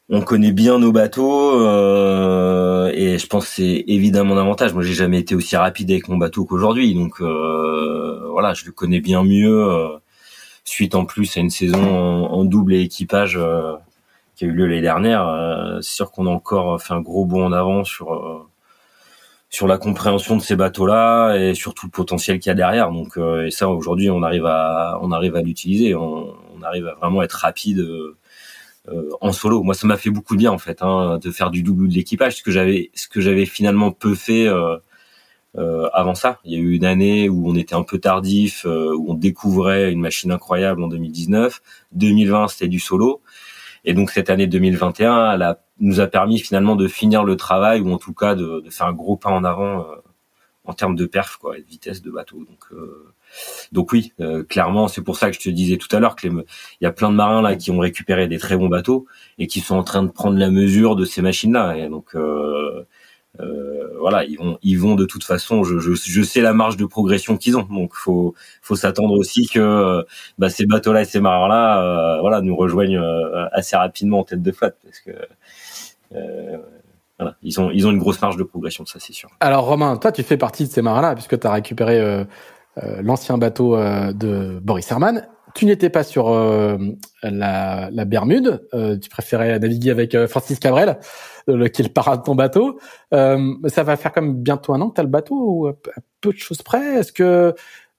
on 0.10 0.22
connaît 0.22 0.52
bien 0.52 0.80
nos 0.80 0.91
bateaux 0.91 1.60
euh, 1.62 2.91
et 2.94 3.18
je 3.18 3.28
pense 3.28 3.46
que 3.46 3.52
c'est 3.56 3.84
évidemment 3.88 4.36
un 4.36 4.41
avantage. 4.41 4.74
Moi, 4.74 4.84
j'ai 4.84 4.94
jamais 4.94 5.20
été 5.20 5.36
aussi 5.36 5.56
rapide 5.56 5.91
avec 5.91 6.08
mon 6.10 6.18
bateau 6.18 6.46
qu'aujourd'hui, 6.46 6.94
donc 6.94 7.22
euh, 7.22 8.28
voilà, 8.32 8.54
je 8.54 8.65
le 8.65 8.72
connais 8.72 9.02
bien 9.02 9.24
mieux. 9.24 9.72
Euh, 9.72 9.89
suite 10.63 10.96
en 10.96 11.06
plus 11.06 11.38
à 11.38 11.41
une 11.41 11.52
saison 11.52 12.26
en, 12.26 12.44
double 12.44 12.74
et 12.74 12.82
équipage 12.82 13.39
qui 14.36 14.46
a 14.46 14.48
eu 14.48 14.52
lieu 14.52 14.65
l'année 14.65 14.82
dernière, 14.82 15.78
c'est 15.82 15.96
sûr 15.96 16.12
qu'on 16.12 16.26
a 16.26 16.32
encore 16.32 16.82
fait 16.82 16.94
un 16.94 17.02
gros 17.02 17.26
bond 17.26 17.46
en 17.46 17.52
avant 17.52 17.84
sur 17.84 18.50
sur 19.52 19.68
la 19.68 19.78
compréhension 19.78 20.36
de 20.38 20.41
ces 20.41 20.56
bateaux-là 20.56 21.36
et 21.36 21.54
sur 21.54 21.76
tout 21.76 21.86
le 21.86 21.91
potentiel 21.91 22.39
qu'il 22.39 22.50
y 22.50 22.52
a 22.52 22.56
derrière. 22.56 22.91
Donc 22.91 23.18
et 23.18 23.52
ça 23.52 23.70
aujourd'hui, 23.70 24.10
on 24.10 24.24
arrive 24.24 24.48
à 24.48 24.98
on 25.04 25.12
arrive 25.12 25.36
à 25.36 25.41
l'utiliser. 25.44 25.94
On, 25.94 26.34
on, 26.58 26.62
arrive 26.63 26.88
à 26.88 26.96
vraiment 26.96 27.22
être 27.22 27.34
rapide 27.34 27.80
euh, 27.80 28.18
en 29.21 29.32
solo. 29.32 29.63
Moi, 29.63 29.74
ça 29.74 29.88
m'a 29.88 29.98
fait 29.98 30.10
beaucoup 30.10 30.36
de 30.36 30.39
bien 30.39 30.52
en 30.52 30.58
fait 30.58 30.82
hein, 30.82 31.17
de 31.21 31.32
faire 31.32 31.52
du 31.52 31.63
double 31.63 31.88
de 31.88 31.93
l'équipage, 31.93 32.38
ce 32.38 32.43
que 32.43 32.52
j'avais, 32.52 32.91
ce 32.93 33.08
que 33.08 33.21
j'avais 33.21 33.45
finalement 33.45 33.91
peu 33.91 34.15
fait 34.15 34.48
euh, 34.48 34.78
euh, 35.58 35.89
avant 35.93 36.15
ça. 36.15 36.39
Il 36.43 36.54
y 36.54 36.56
a 36.56 36.60
eu 36.60 36.74
une 36.76 36.86
année 36.86 37.30
où 37.30 37.50
on 37.50 37.56
était 37.56 37.76
un 37.76 37.84
peu 37.84 38.00
tardif, 38.00 38.65
où 38.65 39.06
on 39.12 39.13
découvrait 39.13 39.91
une 39.91 40.02
machine 40.02 40.32
incroyable 40.32 40.84
en 40.84 40.88
2019. 40.88 41.62
2020, 41.93 42.48
c'était 42.50 42.67
du 42.67 42.80
solo. 42.80 43.21
Et 43.86 43.93
donc 43.93 44.12
cette 44.12 44.30
année 44.30 44.48
2021, 44.48 45.34
elle 45.34 45.41
a, 45.43 45.60
nous 45.80 46.00
a 46.00 46.08
permis 46.08 46.39
finalement 46.39 46.76
de 46.76 46.88
finir 46.88 47.24
le 47.24 47.36
travail 47.38 47.82
ou 47.82 47.91
en 47.91 47.98
tout 47.98 48.13
cas 48.13 48.36
de, 48.36 48.62
de 48.62 48.69
faire 48.69 48.88
un 48.88 48.93
gros 48.93 49.15
pas 49.15 49.30
en 49.30 49.43
avant 49.43 49.86
en 50.63 50.74
termes 50.74 50.95
de 50.95 51.06
perf 51.06 51.38
quoi, 51.38 51.58
et 51.58 51.62
de 51.62 51.67
vitesse 51.67 52.02
de 52.02 52.10
bateau. 52.10 52.38
Donc 52.38 52.71
donc 53.71 53.91
oui, 53.91 54.13
euh, 54.19 54.43
clairement, 54.43 54.88
c'est 54.88 55.02
pour 55.02 55.17
ça 55.17 55.30
que 55.30 55.36
je 55.36 55.41
te 55.41 55.50
disais 55.50 55.78
tout 55.78 55.93
à 55.95 56.00
l'heure 56.00 56.15
que 56.15 56.28
il 56.28 56.43
y 56.82 56.86
a 56.86 56.91
plein 56.91 57.10
de 57.10 57.15
marins 57.15 57.41
là 57.41 57.56
qui 57.56 57.71
ont 57.71 57.80
récupéré 57.80 58.28
des 58.28 58.38
très 58.38 58.58
bons 58.58 58.69
bateaux 58.69 59.06
et 59.38 59.48
qui 59.48 59.60
sont 59.60 59.76
en 59.76 59.84
train 59.84 60.04
de 60.04 60.10
prendre 60.10 60.38
la 60.38 60.50
mesure 60.50 60.95
de 60.95 61.06
ces 61.06 61.21
machines-là. 61.21 61.78
Et 61.78 61.89
donc 61.89 62.15
euh, 62.15 62.86
euh, 63.41 63.98
voilà, 64.00 64.24
ils 64.26 64.38
vont, 64.38 64.58
ils 64.63 64.80
vont 64.80 64.95
de 64.95 65.06
toute 65.06 65.24
façon. 65.24 65.63
Je, 65.63 65.80
je, 65.80 66.21
sais 66.24 66.41
la 66.41 66.54
marge 66.54 66.78
de 66.78 66.86
progression 66.86 67.38
qu'ils 67.38 67.58
ont, 67.58 67.67
donc 67.69 67.93
faut, 67.93 68.34
faut 68.62 68.76
s'attendre 68.76 69.13
aussi 69.13 69.48
que 69.48 70.04
bah, 70.38 70.50
ces 70.50 70.65
bateaux-là 70.65 71.02
et 71.02 71.06
ces 71.06 71.19
marins-là, 71.19 72.19
voilà, 72.21 72.41
nous 72.41 72.56
rejoignent 72.56 73.02
assez 73.52 73.76
rapidement 73.76 74.19
en 74.19 74.24
tête 74.24 74.41
de 74.41 74.52
flotte, 74.52 74.78
parce 74.84 75.00
que 75.00 75.12
voilà, 77.17 77.36
ils 77.41 77.60
ont, 77.62 77.71
ils 77.71 77.88
ont 77.88 77.91
une 77.91 77.98
grosse 77.98 78.21
marge 78.21 78.36
de 78.36 78.43
progression, 78.43 78.86
ça 78.86 79.00
c'est 79.00 79.13
sûr. 79.13 79.30
Alors 79.39 79.65
Romain, 79.65 79.95
toi 79.98 80.12
tu 80.12 80.21
fais 80.24 80.38
partie 80.38 80.67
de 80.67 80.71
ces 80.71 80.82
marins-là 80.82 81.13
puisque 81.13 81.39
tu 81.39 81.48
as 81.48 81.52
récupéré 81.52 82.00
euh, 82.00 82.26
l'ancien 83.02 83.38
bateau 83.38 83.76
euh, 83.76 84.12
de 84.14 84.60
Boris 84.62 84.90
Herman. 84.92 85.28
tu 85.54 85.66
n'étais 85.66 85.90
pas 85.90 86.04
sur 86.04 86.30
la, 87.24 87.90
la, 87.92 88.06
Bermude, 88.06 88.68
tu 89.02 89.10
préférais 89.10 89.58
naviguer 89.60 89.92
avec 89.92 90.26
Francis 90.28 90.60
Cabrel, 90.60 90.98
le, 91.48 91.68
qui 91.70 91.82
est 91.82 91.86
le 91.86 91.94
parrain 91.94 92.18
de 92.18 92.24
ton 92.24 92.36
bateau. 92.36 92.80
ça 93.12 93.84
va 93.84 93.96
faire 93.96 94.12
comme 94.12 94.36
bientôt 94.36 94.74
un 94.74 94.82
an 94.82 94.90
que 94.90 94.96
tu 94.96 95.02
as 95.02 95.06
le 95.06 95.10
bateau, 95.10 95.36
ou 95.36 95.68
à 95.68 95.74
peu 96.20 96.34
de 96.34 96.38
choses 96.38 96.62
près? 96.62 96.96
Est-ce 97.00 97.14
que 97.14 97.54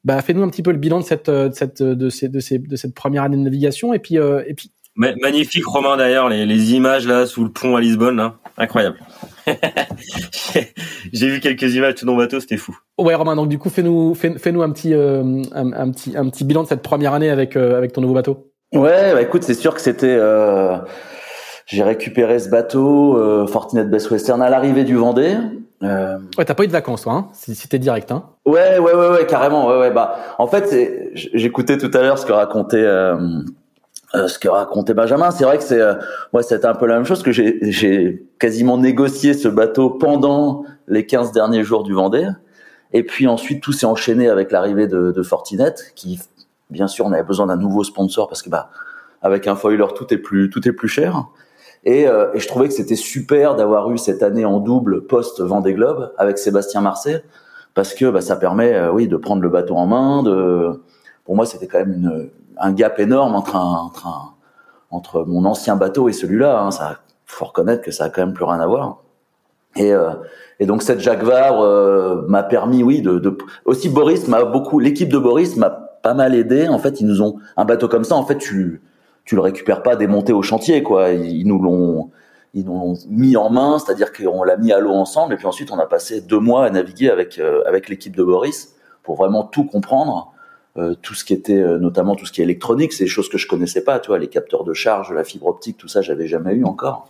bah, 0.04 0.20
fais-nous 0.20 0.42
un 0.42 0.50
petit 0.50 0.62
peu 0.62 0.70
le 0.70 0.78
bilan 0.78 1.00
de 1.00 1.04
cette, 1.04 1.30
de 1.30 1.50
cette, 1.52 1.82
de, 1.82 2.10
ces, 2.10 2.28
de, 2.28 2.40
ces, 2.40 2.58
de 2.58 2.76
cette 2.76 2.94
première 2.94 3.22
année 3.22 3.36
de 3.36 3.42
navigation 3.42 3.94
et 3.94 3.98
puis, 3.98 4.16
et 4.16 4.54
puis 4.54 4.70
Magnifique 4.96 5.66
Romain 5.66 5.96
d'ailleurs, 5.96 6.28
les, 6.30 6.46
les, 6.46 6.72
images 6.72 7.06
là 7.06 7.26
sous 7.26 7.44
le 7.44 7.50
pont 7.50 7.76
à 7.76 7.80
Lisbonne, 7.80 8.16
là. 8.16 8.38
incroyable. 8.56 8.98
J'ai 11.12 11.28
vu 11.28 11.40
quelques 11.40 11.74
images 11.74 11.94
de 11.94 12.06
ton 12.06 12.16
bateau, 12.16 12.40
c'était 12.40 12.56
fou. 12.56 12.76
Ouais 12.98 13.14
Romain, 13.14 13.36
donc 13.36 13.48
du 13.48 13.58
coup 13.58 13.70
fais-nous 13.70 14.14
fais, 14.14 14.52
nous 14.52 14.62
un 14.62 14.70
petit 14.70 14.94
euh, 14.94 15.42
un, 15.52 15.90
petit 15.90 16.16
un 16.16 16.28
petit 16.28 16.44
bilan 16.44 16.64
de 16.64 16.68
cette 16.68 16.82
première 16.82 17.14
année 17.14 17.30
avec 17.30 17.56
euh, 17.56 17.76
avec 17.76 17.92
ton 17.92 18.00
nouveau 18.00 18.14
bateau. 18.14 18.50
Ouais, 18.74 19.12
bah 19.12 19.22
écoute, 19.22 19.44
c'est 19.44 19.54
sûr 19.54 19.74
que 19.74 19.80
c'était 19.80 20.16
euh, 20.18 20.78
j'ai 21.66 21.82
récupéré 21.82 22.38
ce 22.38 22.48
bateau 22.48 23.16
euh, 23.16 23.46
Fortinet 23.46 23.84
Best 23.84 24.10
Western 24.10 24.42
à 24.42 24.50
l'arrivée 24.50 24.84
du 24.84 24.96
Vendée. 24.96 25.36
Euh... 25.82 26.18
Ouais, 26.38 26.44
t'as 26.44 26.54
pas 26.54 26.64
eu 26.64 26.68
de 26.68 26.72
vacances, 26.72 27.02
toi, 27.02 27.12
hein 27.12 27.28
C'était 27.32 27.78
direct, 27.78 28.10
hein 28.10 28.24
Ouais, 28.46 28.78
ouais, 28.78 28.94
ouais, 28.94 29.08
ouais, 29.10 29.26
carrément. 29.26 29.68
Ouais, 29.68 29.78
ouais. 29.78 29.90
Bah, 29.90 30.16
en 30.38 30.46
fait, 30.46 30.74
j'écoutais 31.14 31.76
tout 31.76 31.90
à 31.92 32.00
l'heure 32.00 32.18
ce 32.18 32.24
que 32.24 32.32
racontait 32.32 32.82
euh, 32.82 33.16
euh, 34.14 34.28
ce 34.28 34.38
que 34.38 34.48
racontait 34.48 34.94
Benjamin, 34.94 35.30
c'est 35.30 35.44
vrai 35.44 35.58
que 35.58 35.64
c'est, 35.64 35.80
euh, 35.80 35.94
ouais, 36.32 36.42
c'était 36.42 36.66
un 36.66 36.74
peu 36.74 36.86
la 36.86 36.94
même 36.94 37.04
chose 37.04 37.22
que 37.22 37.32
j'ai, 37.32 37.58
j'ai 37.62 38.22
quasiment 38.38 38.78
négocié 38.78 39.34
ce 39.34 39.48
bateau 39.48 39.90
pendant 39.90 40.64
les 40.88 41.06
15 41.06 41.32
derniers 41.32 41.64
jours 41.64 41.82
du 41.82 41.94
Vendée. 41.94 42.28
Et 42.92 43.02
puis 43.02 43.26
ensuite, 43.26 43.62
tout 43.62 43.72
s'est 43.72 43.86
enchaîné 43.86 44.28
avec 44.28 44.52
l'arrivée 44.52 44.86
de, 44.86 45.10
de 45.10 45.22
Fortinet, 45.22 45.74
qui, 45.94 46.20
bien 46.70 46.86
sûr, 46.86 47.06
on 47.06 47.12
avait 47.12 47.22
besoin 47.22 47.46
d'un 47.46 47.56
nouveau 47.56 47.84
sponsor 47.84 48.28
parce 48.28 48.42
que, 48.42 48.50
bah, 48.50 48.70
avec 49.22 49.46
un 49.46 49.56
foiler, 49.56 49.84
tout 49.94 50.12
est 50.12 50.18
plus, 50.18 50.50
tout 50.50 50.66
est 50.68 50.72
plus 50.72 50.88
cher. 50.88 51.26
Et, 51.84 52.06
euh, 52.08 52.32
et 52.34 52.40
je 52.40 52.48
trouvais 52.48 52.68
que 52.68 52.74
c'était 52.74 52.96
super 52.96 53.54
d'avoir 53.54 53.90
eu 53.90 53.98
cette 53.98 54.22
année 54.22 54.44
en 54.44 54.60
double 54.60 55.06
post 55.06 55.40
Vendée 55.40 55.74
Globe 55.74 56.12
avec 56.18 56.38
Sébastien 56.38 56.80
Marseille, 56.80 57.20
parce 57.74 57.94
que 57.94 58.10
bah, 58.10 58.20
ça 58.20 58.36
permet, 58.36 58.88
oui, 58.88 59.08
de 59.08 59.16
prendre 59.16 59.42
le 59.42 59.48
bateau 59.48 59.76
en 59.76 59.86
main. 59.86 60.22
De, 60.22 60.82
pour 61.24 61.36
moi, 61.36 61.46
c'était 61.46 61.66
quand 61.66 61.78
même 61.78 61.92
une, 61.92 62.30
un 62.58 62.72
gap 62.72 62.98
énorme 62.98 63.34
entre 63.34 63.56
entre, 63.56 64.06
entre 64.90 65.24
mon 65.24 65.44
ancien 65.44 65.76
bateau 65.76 66.08
et 66.08 66.12
celui-là. 66.12 66.60
Hein. 66.60 66.70
Ça, 66.70 67.00
faut 67.26 67.44
reconnaître 67.44 67.82
que 67.82 67.90
ça 67.90 68.04
a 68.04 68.08
quand 68.08 68.22
même 68.22 68.34
plus 68.34 68.44
rien 68.44 68.60
à 68.60 68.66
voir. 68.66 69.02
Et, 69.76 69.92
euh, 69.92 70.10
donc 70.60 70.82
cette 70.82 71.00
Jacques 71.00 71.22
Var 71.22 71.60
euh, 71.60 72.22
m'a 72.28 72.42
permis, 72.42 72.82
oui, 72.82 73.02
de, 73.02 73.36
aussi 73.64 73.88
Boris 73.88 74.26
m'a 74.28 74.44
beaucoup, 74.44 74.78
l'équipe 74.78 75.10
de 75.10 75.18
Boris 75.18 75.56
m'a 75.56 75.70
pas 75.70 76.14
mal 76.14 76.34
aidé. 76.34 76.68
En 76.68 76.78
fait, 76.78 77.00
ils 77.00 77.06
nous 77.06 77.22
ont 77.22 77.36
un 77.56 77.64
bateau 77.64 77.88
comme 77.88 78.04
ça. 78.04 78.14
En 78.14 78.24
fait, 78.24 78.38
tu 78.38 78.82
tu 79.24 79.34
le 79.34 79.40
récupères 79.40 79.82
pas 79.82 79.96
démonté 79.96 80.32
au 80.32 80.40
chantier, 80.40 80.84
quoi. 80.84 81.10
Ils, 81.10 81.46
nous 81.46 81.60
l'ont 81.60 82.10
ils 82.54 82.64
nous 82.64 82.78
l'ont 82.78 82.94
mis 83.08 83.36
en 83.36 83.50
main, 83.50 83.78
c'est-à-dire 83.80 84.12
qu'on 84.12 84.44
l'a 84.44 84.56
mis 84.56 84.72
à 84.72 84.78
l'eau 84.78 84.92
ensemble. 84.92 85.34
Et 85.34 85.36
puis 85.36 85.46
ensuite, 85.46 85.72
on 85.72 85.78
a 85.78 85.86
passé 85.86 86.20
deux 86.20 86.38
mois 86.38 86.64
à 86.64 86.70
naviguer 86.70 87.10
avec 87.10 87.38
euh, 87.38 87.62
avec 87.66 87.88
l'équipe 87.88 88.16
de 88.16 88.22
Boris 88.22 88.76
pour 89.02 89.16
vraiment 89.16 89.44
tout 89.44 89.64
comprendre 89.64 90.32
tout 91.00 91.14
ce 91.14 91.24
qui 91.24 91.32
était 91.32 91.62
notamment 91.78 92.16
tout 92.16 92.26
ce 92.26 92.32
qui 92.32 92.42
est 92.42 92.44
électronique, 92.44 92.92
c'est 92.92 93.04
des 93.04 93.08
choses 93.08 93.30
que 93.30 93.38
je 93.38 93.48
connaissais 93.48 93.82
pas, 93.82 93.98
tu 93.98 94.08
vois, 94.08 94.18
les 94.18 94.28
capteurs 94.28 94.62
de 94.62 94.74
charge, 94.74 95.10
la 95.10 95.24
fibre 95.24 95.46
optique, 95.46 95.78
tout 95.78 95.88
ça, 95.88 96.02
j'avais 96.02 96.26
jamais 96.26 96.52
eu 96.52 96.66
encore. 96.66 97.08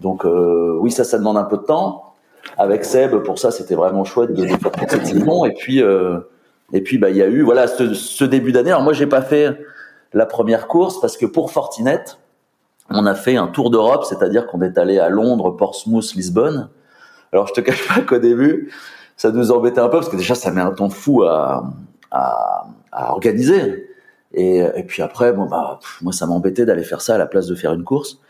Donc 0.00 0.24
euh, 0.24 0.76
oui, 0.80 0.90
ça, 0.90 1.04
ça 1.04 1.18
demande 1.18 1.36
un 1.36 1.44
peu 1.44 1.56
de 1.56 1.62
temps. 1.62 2.14
Avec 2.56 2.84
Seb, 2.84 3.16
pour 3.22 3.38
ça, 3.38 3.50
c'était 3.50 3.74
vraiment 3.74 4.04
chouette 4.04 4.32
de 4.32 4.46
faire 4.46 4.72
toute 4.72 4.90
cette 4.90 5.06
saison. 5.06 5.44
Et 5.44 5.52
puis, 5.52 5.82
et 6.72 6.82
puis, 6.82 6.98
bah, 6.98 7.10
il 7.10 7.16
y 7.16 7.22
a 7.22 7.26
eu, 7.26 7.42
voilà, 7.42 7.66
ce, 7.66 8.24
début 8.24 8.52
d'année. 8.52 8.70
Alors 8.70 8.82
moi, 8.82 8.92
j'ai 8.92 9.06
pas 9.06 9.22
fait 9.22 9.58
la 10.12 10.26
première 10.26 10.68
course 10.68 11.00
parce 11.00 11.16
que 11.16 11.26
pour 11.26 11.50
Fortinet, 11.50 12.04
on 12.90 13.06
a 13.06 13.14
fait 13.14 13.36
un 13.36 13.46
tour 13.46 13.70
d'Europe, 13.70 14.04
c'est-à-dire 14.04 14.46
qu'on 14.46 14.62
est 14.62 14.78
allé 14.78 14.98
à 14.98 15.08
Londres, 15.08 15.50
Portsmouth, 15.50 16.14
Lisbonne. 16.14 16.68
Alors 17.32 17.46
je 17.46 17.52
te 17.52 17.60
cache 17.60 17.86
pas 17.88 18.00
qu'au 18.00 18.18
début, 18.18 18.72
ça 19.16 19.30
nous 19.30 19.52
embêtait 19.52 19.80
un 19.80 19.88
peu 19.88 19.98
parce 19.98 20.08
que 20.08 20.16
déjà 20.16 20.34
ça 20.34 20.50
met 20.50 20.60
un 20.60 20.72
temps 20.72 20.90
fou 20.90 21.22
à, 21.22 21.70
à, 22.10 22.64
organiser. 23.12 23.86
Et, 24.32 24.64
puis 24.86 25.02
après, 25.02 25.32
bah, 25.32 25.80
moi, 26.02 26.12
ça 26.12 26.26
m'embêtait 26.26 26.64
d'aller 26.64 26.84
faire 26.84 27.00
ça 27.00 27.16
à 27.16 27.18
la 27.18 27.26
place 27.26 27.46
de 27.46 27.54
faire 27.54 27.72
une 27.72 27.84
course. 27.84 28.20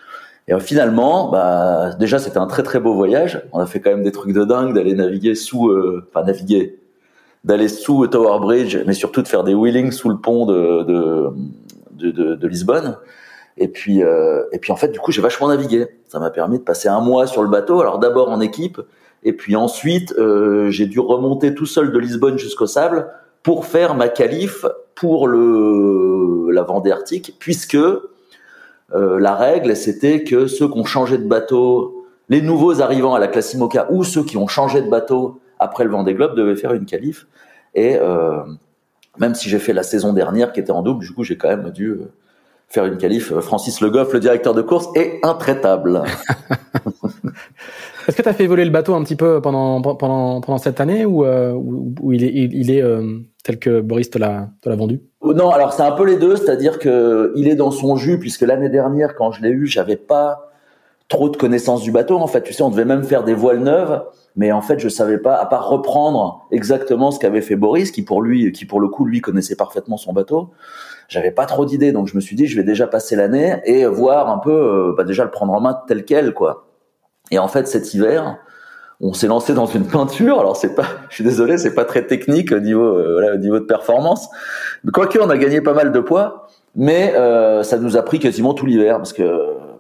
Et 0.51 0.53
euh, 0.53 0.59
finalement, 0.59 1.31
bah, 1.31 1.93
déjà, 1.99 2.19
c'était 2.19 2.39
un 2.39 2.49
très 2.49 2.65
très 2.65 2.81
beau 2.81 2.93
voyage. 2.93 3.41
On 3.53 3.61
a 3.61 3.67
fait 3.67 3.81
quand 3.81 3.91
même 3.91 4.03
des 4.03 4.11
trucs 4.11 4.33
de 4.33 4.45
dingue, 4.45 4.75
d'aller 4.75 4.95
naviguer 4.95 5.37
sous, 5.37 5.69
euh, 5.69 6.05
enfin 6.11 6.27
naviguer, 6.27 6.81
d'aller 7.45 7.69
sous 7.69 8.07
Tower 8.09 8.41
Bridge, 8.41 8.77
mais 8.85 8.93
surtout 8.93 9.23
de 9.23 9.29
faire 9.29 9.45
des 9.45 9.55
wheelings 9.55 9.93
sous 9.93 10.09
le 10.09 10.19
pont 10.19 10.47
de, 10.47 10.83
de, 10.83 12.11
de, 12.11 12.35
de, 12.35 12.49
Lisbonne. 12.49 12.99
Et 13.59 13.69
puis, 13.69 14.03
euh, 14.03 14.43
et 14.51 14.59
puis 14.59 14.73
en 14.73 14.77
fait, 14.77 14.89
du 14.89 14.99
coup, 14.99 15.13
j'ai 15.13 15.23
vachement 15.23 15.49
navigué. 15.49 15.87
Ça 16.09 16.19
m'a 16.19 16.31
permis 16.31 16.59
de 16.59 16.65
passer 16.65 16.89
un 16.89 17.01
mois 17.01 17.29
sur 17.29 17.43
le 17.45 17.49
bateau. 17.49 17.81
Alors 17.81 18.01
d'abord 18.01 18.29
en 18.29 18.41
équipe, 18.41 18.81
et 19.23 19.33
puis 19.33 19.55
ensuite, 19.55 20.13
euh, 20.19 20.69
j'ai 20.71 20.87
dû 20.87 20.99
remonter 20.99 21.55
tout 21.55 21.67
seul 21.67 21.93
de 21.93 21.99
Lisbonne 21.99 22.39
jusqu'au 22.39 22.67
sable 22.67 23.07
pour 23.45 23.67
faire 23.67 23.95
ma 23.95 24.09
qualif 24.09 24.67
pour 24.97 25.29
le 25.29 26.51
la 26.51 26.63
Vendée 26.63 26.91
Arctique, 26.91 27.37
puisque 27.39 27.79
la 28.93 29.35
règle 29.35 29.77
c'était 29.77 30.25
que 30.25 30.47
ceux 30.47 30.69
qui 30.69 30.79
ont 30.79 30.85
changé 30.85 31.17
de 31.17 31.27
bateau, 31.27 32.07
les 32.29 32.43
nouveaux 32.43 32.81
arrivants 32.81 33.15
à 33.15 33.19
la 33.19 33.29
classe 33.29 33.53
IMOCA 33.55 33.89
ou 33.91 34.05
ceux 34.05 34.25
qui 34.25 34.37
ont 34.37 34.47
changé 34.47 34.81
de 34.81 34.89
bateau 34.89 35.41
après 35.59 35.85
le 35.85 35.91
Vendée 35.91 36.15
Globe 36.15 36.35
devaient 36.35 36.57
faire 36.57 36.73
une 36.73 36.87
qualif. 36.87 37.27
Et 37.75 37.97
euh, 37.97 38.43
même 39.19 39.35
si 39.35 39.49
j'ai 39.49 39.59
fait 39.59 39.73
la 39.73 39.83
saison 39.83 40.13
dernière 40.13 40.53
qui 40.53 40.61
était 40.61 40.71
en 40.71 40.83
double, 40.83 41.05
du 41.05 41.13
coup 41.13 41.25
j'ai 41.25 41.37
quand 41.37 41.49
même 41.49 41.71
dû 41.71 41.89
euh, 41.91 42.13
faire 42.69 42.87
une 42.87 42.99
qualif. 42.99 43.39
Francis 43.41 43.81
Le 43.81 43.91
Goff, 43.91 44.13
le 44.13 44.21
directeur 44.21 44.55
de 44.55 44.63
course, 44.63 44.89
est 44.95 45.21
intraitable. 45.25 46.03
Est-ce 48.11 48.17
que 48.17 48.23
tu 48.23 48.29
as 48.29 48.33
fait 48.33 48.43
évoluer 48.43 48.65
le 48.65 48.73
bateau 48.73 48.97
un 48.97 49.05
petit 49.05 49.15
peu 49.15 49.41
pendant 49.41 49.81
pendant 49.81 50.41
pendant 50.41 50.59
cette 50.59 50.81
année 50.81 51.05
ou 51.05 51.25
euh, 51.25 51.57
il 52.11 52.25
est 52.25 52.33
il, 52.35 52.69
est 52.73 52.83
euh, 52.83 53.21
tel 53.45 53.61
que 53.61 53.81
Boris 53.81 54.11
te 54.11 54.19
l'a 54.19 54.51
vendu? 54.65 55.01
Non, 55.23 55.51
alors 55.51 55.73
c'est 55.73 55.85
un 55.85 55.93
peu 55.93 56.05
les 56.05 56.17
deux, 56.17 56.35
c'est-à-dire 56.35 56.81
que 56.81 57.33
il 57.37 57.47
est 57.47 57.55
dans 57.55 57.71
son 57.71 57.95
jus 57.95 58.19
puisque 58.19 58.41
l'année 58.41 58.69
dernière 58.69 59.15
quand 59.15 59.31
je 59.31 59.43
l'ai 59.43 59.51
eu, 59.51 59.69
j'avais 59.69 59.95
pas 59.95 60.51
trop 61.07 61.29
de 61.29 61.37
connaissances 61.37 61.83
du 61.83 61.93
bateau 61.93 62.17
en 62.17 62.27
fait, 62.27 62.43
tu 62.43 62.53
sais, 62.53 62.65
on 62.65 62.71
devait 62.71 62.85
même 62.85 63.05
faire 63.05 63.23
des 63.23 63.35
voiles 63.35 63.61
neuves, 63.61 64.03
mais 64.35 64.51
en 64.51 64.61
fait, 64.61 64.81
je 64.81 64.89
savais 64.89 65.19
pas 65.19 65.37
à 65.37 65.47
part 65.47 65.69
reprendre 65.69 66.49
exactement 66.51 67.13
ce 67.13 67.21
qu'avait 67.21 67.43
fait 67.43 67.55
Boris 67.55 67.93
qui 67.93 68.03
pour 68.03 68.23
lui 68.23 68.51
qui 68.51 68.65
pour 68.65 68.81
le 68.81 68.89
coup 68.89 69.05
lui 69.05 69.21
connaissait 69.21 69.55
parfaitement 69.55 69.99
son 69.99 70.13
bateau. 70.13 70.51
J'avais 71.07 71.31
pas 71.31 71.47
trop 71.47 71.65
d'idées, 71.65 71.93
donc 71.93 72.09
je 72.09 72.17
me 72.17 72.21
suis 72.21 72.35
dit 72.35 72.49
je 72.49 72.57
vais 72.57 72.65
déjà 72.65 72.89
passer 72.89 73.15
l'année 73.15 73.61
et 73.67 73.87
voir 73.87 74.31
un 74.31 74.39
peu 74.39 74.51
euh, 74.51 74.95
bah 74.97 75.05
déjà 75.05 75.23
le 75.23 75.31
prendre 75.31 75.53
en 75.53 75.61
main 75.61 75.81
tel 75.87 76.05
quel 76.05 76.35
quoi. 76.35 76.70
Et 77.31 77.39
en 77.39 77.49
fait, 77.49 77.69
cet 77.69 77.95
hiver, 77.95 78.39
on 79.01 79.13
s'est 79.13 79.27
lancé 79.27 79.55
dans 79.55 79.67
une 79.67 79.87
peinture. 79.87 80.41
Alors 80.41 80.57
c'est 80.57 80.75
pas, 80.75 80.85
je 81.09 81.17
suis 81.17 81.25
désolé, 81.25 81.59
c'est 81.59 81.75
pas 81.75 81.85
très 81.85 82.07
technique 82.07 82.53
au 82.53 82.61
niveau, 82.61 82.85
euh, 82.85 83.13
voilà, 83.15 83.35
au 83.35 83.39
niveau 83.39 83.59
de 83.59 83.65
performance. 83.65 84.29
Quoique 84.93 85.19
on 85.19 85.31
a 85.31 85.39
gagné 85.39 85.61
pas 85.61 85.73
mal 85.73 85.93
de 85.93 86.01
poids, 86.01 86.49
mais 86.77 87.15
euh, 87.17 87.63
ça 87.63 87.79
nous 87.79 87.97
a 87.97 88.03
pris 88.03 88.19
quasiment 88.19 88.55
tout 88.55 88.67
l'hiver 88.67 88.99
parce 88.99 89.13
que 89.13 89.23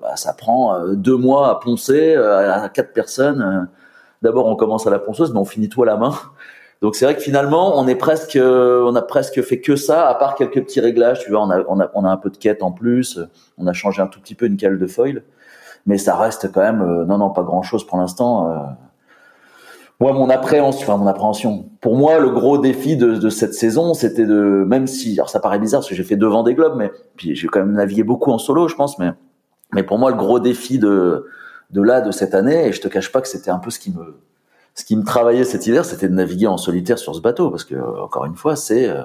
bah, 0.01 0.17
ça 0.17 0.33
prend 0.33 0.75
euh, 0.75 0.95
deux 0.95 1.17
mois 1.17 1.51
à 1.51 1.55
poncer 1.57 2.15
à 2.17 2.69
quatre 2.71 2.93
personnes. 2.93 3.69
D'abord 4.23 4.47
on 4.47 4.57
commence 4.57 4.87
à 4.87 4.91
la 4.91 4.99
ponceuse, 4.99 5.33
mais 5.33 5.41
on 5.41 5.45
finit 5.45 5.69
tout 5.69 5.83
à 5.83 5.87
la 5.87 5.97
main. 5.97 6.15
Donc 6.81 6.97
c'est 6.97 7.05
vrai 7.05 7.15
que 7.15 7.21
finalement 7.21 7.79
on 7.79 7.87
est 7.87 7.95
presque, 7.95 8.39
on 8.43 8.95
a 8.95 9.03
presque 9.03 9.43
fait 9.43 9.61
que 9.61 9.77
ça, 9.77 10.09
à 10.09 10.15
part 10.15 10.35
quelques 10.35 10.63
petits 10.63 10.81
réglages. 10.81 11.21
Tu 11.21 11.31
vois, 11.31 11.43
on 11.43 11.51
a, 11.51 11.63
on 11.69 11.79
a, 11.79 11.91
on 11.95 12.05
a 12.07 12.09
un 12.11 12.17
peu 12.17 12.31
de 12.31 12.39
quête 12.39 12.63
en 12.63 12.73
plus. 12.73 13.19
On 13.59 13.67
a 13.67 13.75
changé 13.75 14.01
un 14.01 14.07
tout 14.07 14.19
petit 14.19 14.35
peu 14.35 14.47
une 14.47 14.57
cale 14.57 14.79
de 14.79 14.87
foil 14.87 15.23
mais 15.87 15.99
ça 15.99 16.17
reste 16.17 16.53
quand 16.53 16.61
même 16.61 16.83
euh, 16.83 17.05
non 17.05 17.19
non 17.19 17.31
pas 17.31 17.43
grand 17.43 17.63
chose 17.63 17.87
pour 17.87 17.99
l'instant. 17.99 18.51
Euh. 18.51 18.57
Moi, 20.01 20.15
mon 20.15 20.31
appréhension, 20.31 20.89
enfin 20.89 20.97
mon 20.97 21.07
appréhension. 21.07 21.69
Pour 21.83 21.95
moi, 21.95 22.19
le 22.21 22.31
gros 22.31 22.57
défi 22.57 22.97
de, 22.97 23.17
de 23.17 23.29
cette 23.29 23.53
saison, 23.53 23.93
c'était 23.93 24.25
de, 24.25 24.65
même 24.67 24.87
si, 24.87 25.13
alors 25.19 25.29
ça 25.29 25.41
paraît 25.41 25.59
bizarre 25.59 25.81
parce 25.81 25.91
que 25.91 25.95
j'ai 25.95 26.05
fait 26.05 26.17
devant 26.17 26.43
des 26.43 26.55
globes, 26.55 26.75
mais 26.77 26.91
puis 27.17 27.37
j'ai 27.37 27.49
quand 27.49 27.61
même 27.61 27.73
navigué 27.73 28.03
beaucoup 28.03 28.31
en 28.31 28.39
solo, 28.39 28.67
je 28.67 28.77
pense, 28.77 28.99
mais 28.99 29.11
mais 29.75 29.83
pour 29.83 29.99
moi, 29.99 30.11
le 30.11 30.17
gros 30.17 30.41
défi 30.41 30.79
de 30.79 31.27
de 31.71 31.83
là 31.83 32.01
de 32.01 32.11
cette 32.11 32.35
année, 32.35 32.69
et 32.69 32.73
je 32.73 32.81
te 32.81 32.89
cache 32.89 33.13
pas 33.13 33.21
que 33.21 33.29
c'était 33.29 33.51
un 33.51 33.59
peu 33.59 33.71
ce 33.71 33.79
qui 33.79 33.91
me 33.91 34.17
ce 34.75 34.85
qui 34.85 34.97
me 34.97 35.05
travaillait 35.05 35.45
cet 35.45 35.67
hiver, 35.67 35.85
c'était 35.85 36.09
de 36.09 36.15
naviguer 36.15 36.47
en 36.47 36.57
solitaire 36.57 36.99
sur 36.99 37.15
ce 37.15 37.21
bateau, 37.21 37.51
parce 37.51 37.65
que 37.65 37.75
encore 38.01 38.25
une 38.25 38.37
fois, 38.37 38.57
c'est 38.57 38.89
euh, 38.89 39.03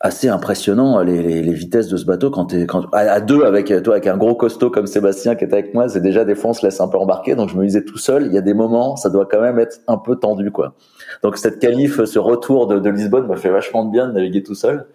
assez 0.00 0.28
impressionnant 0.28 1.00
les, 1.00 1.22
les, 1.22 1.42
les, 1.42 1.52
vitesses 1.54 1.88
de 1.88 1.96
ce 1.96 2.04
bateau 2.04 2.30
quand 2.30 2.46
t'es 2.46 2.66
quand 2.66 2.84
à, 2.92 3.18
deux 3.20 3.44
avec 3.44 3.68
toi 3.82 3.94
avec 3.94 4.06
un 4.06 4.18
gros 4.18 4.34
costaud 4.34 4.70
comme 4.70 4.86
Sébastien 4.86 5.36
qui 5.36 5.44
est 5.44 5.52
avec 5.54 5.72
moi 5.72 5.88
c'est 5.88 6.02
déjà 6.02 6.26
des 6.26 6.34
fois 6.34 6.50
on 6.50 6.52
se 6.52 6.66
laisse 6.66 6.80
un 6.80 6.88
peu 6.88 6.98
embarquer. 6.98 7.34
Donc 7.34 7.48
je 7.48 7.56
me 7.56 7.64
disais 7.64 7.82
tout 7.82 7.96
seul 7.96 8.26
il 8.26 8.32
y 8.34 8.38
a 8.38 8.42
des 8.42 8.52
moments 8.52 8.96
ça 8.96 9.08
doit 9.08 9.26
quand 9.26 9.40
même 9.40 9.58
être 9.58 9.80
un 9.86 9.96
peu 9.96 10.16
tendu 10.16 10.50
quoi. 10.50 10.74
Donc 11.22 11.38
cette 11.38 11.58
qualif 11.60 12.04
ce 12.04 12.18
retour 12.18 12.66
de, 12.66 12.78
de 12.78 12.90
Lisbonne 12.90 13.26
m'a 13.26 13.36
fait 13.36 13.48
vachement 13.48 13.84
de 13.86 13.90
bien 13.90 14.08
de 14.08 14.12
naviguer 14.12 14.42
tout 14.42 14.54
seul. 14.54 14.86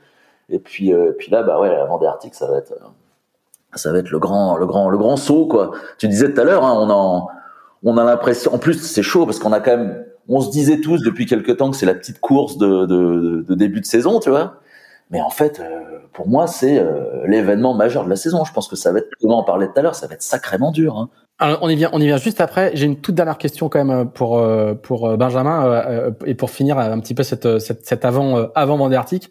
Et 0.49 0.59
puis 0.59 0.93
euh, 0.93 1.13
puis 1.17 1.31
là 1.31 1.41
bah 1.41 1.59
ouais 1.59 1.69
la 1.69 1.85
Vendée 1.85 2.05
Arctique 2.05 2.35
ça 2.35 2.47
va 2.47 2.57
être 2.57 2.73
ça 3.73 3.91
va 3.91 3.97
être 3.97 4.11
le 4.11 4.19
grand 4.19 4.55
le 4.57 4.67
grand 4.67 4.89
le 4.91 4.99
grand 4.99 5.17
saut 5.17 5.47
quoi. 5.47 5.71
Tu 5.97 6.07
disais 6.09 6.31
tout 6.31 6.39
à 6.39 6.43
l'heure 6.43 6.63
hein, 6.63 6.77
on 6.77 6.91
en 6.91 7.27
on 7.83 7.97
a 7.97 8.03
l'impression 8.03 8.53
en 8.53 8.59
plus 8.59 8.75
c'est 8.75 9.01
chaud 9.01 9.25
parce 9.25 9.39
qu'on 9.39 9.51
a 9.51 9.61
quand 9.61 9.77
même 9.77 10.05
on 10.27 10.41
se 10.41 10.51
disait 10.51 10.79
tous 10.79 11.01
depuis 11.01 11.25
quelque 11.25 11.51
temps 11.51 11.71
que 11.71 11.77
c'est 11.77 11.87
la 11.87 11.95
petite 11.95 12.19
course 12.19 12.59
de, 12.59 12.85
de, 12.85 13.43
de 13.47 13.55
début 13.55 13.81
de 13.81 13.85
saison 13.85 14.19
tu 14.19 14.29
vois 14.29 14.61
Mais 15.11 15.21
en 15.21 15.29
fait, 15.29 15.61
pour 16.13 16.27
moi, 16.27 16.47
c'est 16.47 16.83
l'événement 17.25 17.73
majeur 17.73 18.05
de 18.05 18.09
la 18.09 18.15
saison. 18.15 18.45
Je 18.45 18.53
pense 18.53 18.67
que 18.67 18.75
ça 18.75 18.91
va 18.91 18.99
être, 18.99 19.09
comme 19.19 19.31
on 19.31 19.35
en 19.35 19.43
parlait 19.43 19.67
tout 19.67 19.77
à 19.77 19.81
l'heure, 19.81 19.95
ça 19.95 20.07
va 20.07 20.13
être 20.13 20.21
sacrément 20.21 20.71
dur. 20.71 20.97
Hein. 20.97 21.09
Alors, 21.37 21.59
on 21.61 21.69
y 21.69 21.75
vient, 21.75 21.89
on 21.91 21.99
y 21.99 22.05
vient 22.05 22.17
juste 22.17 22.39
après. 22.39 22.71
J'ai 22.75 22.85
une 22.85 23.01
toute 23.01 23.15
dernière 23.15 23.37
question 23.37 23.67
quand 23.67 23.83
même 23.83 24.09
pour 24.09 24.41
pour 24.83 25.17
Benjamin 25.17 26.13
et 26.25 26.33
pour 26.33 26.49
finir 26.49 26.77
un 26.79 26.99
petit 26.99 27.13
peu 27.13 27.23
cette 27.23 27.59
cette, 27.59 27.85
cette 27.85 28.05
avant 28.05 28.49
avant 28.55 28.77
Vendée 28.77 28.95
Arctique. 28.95 29.29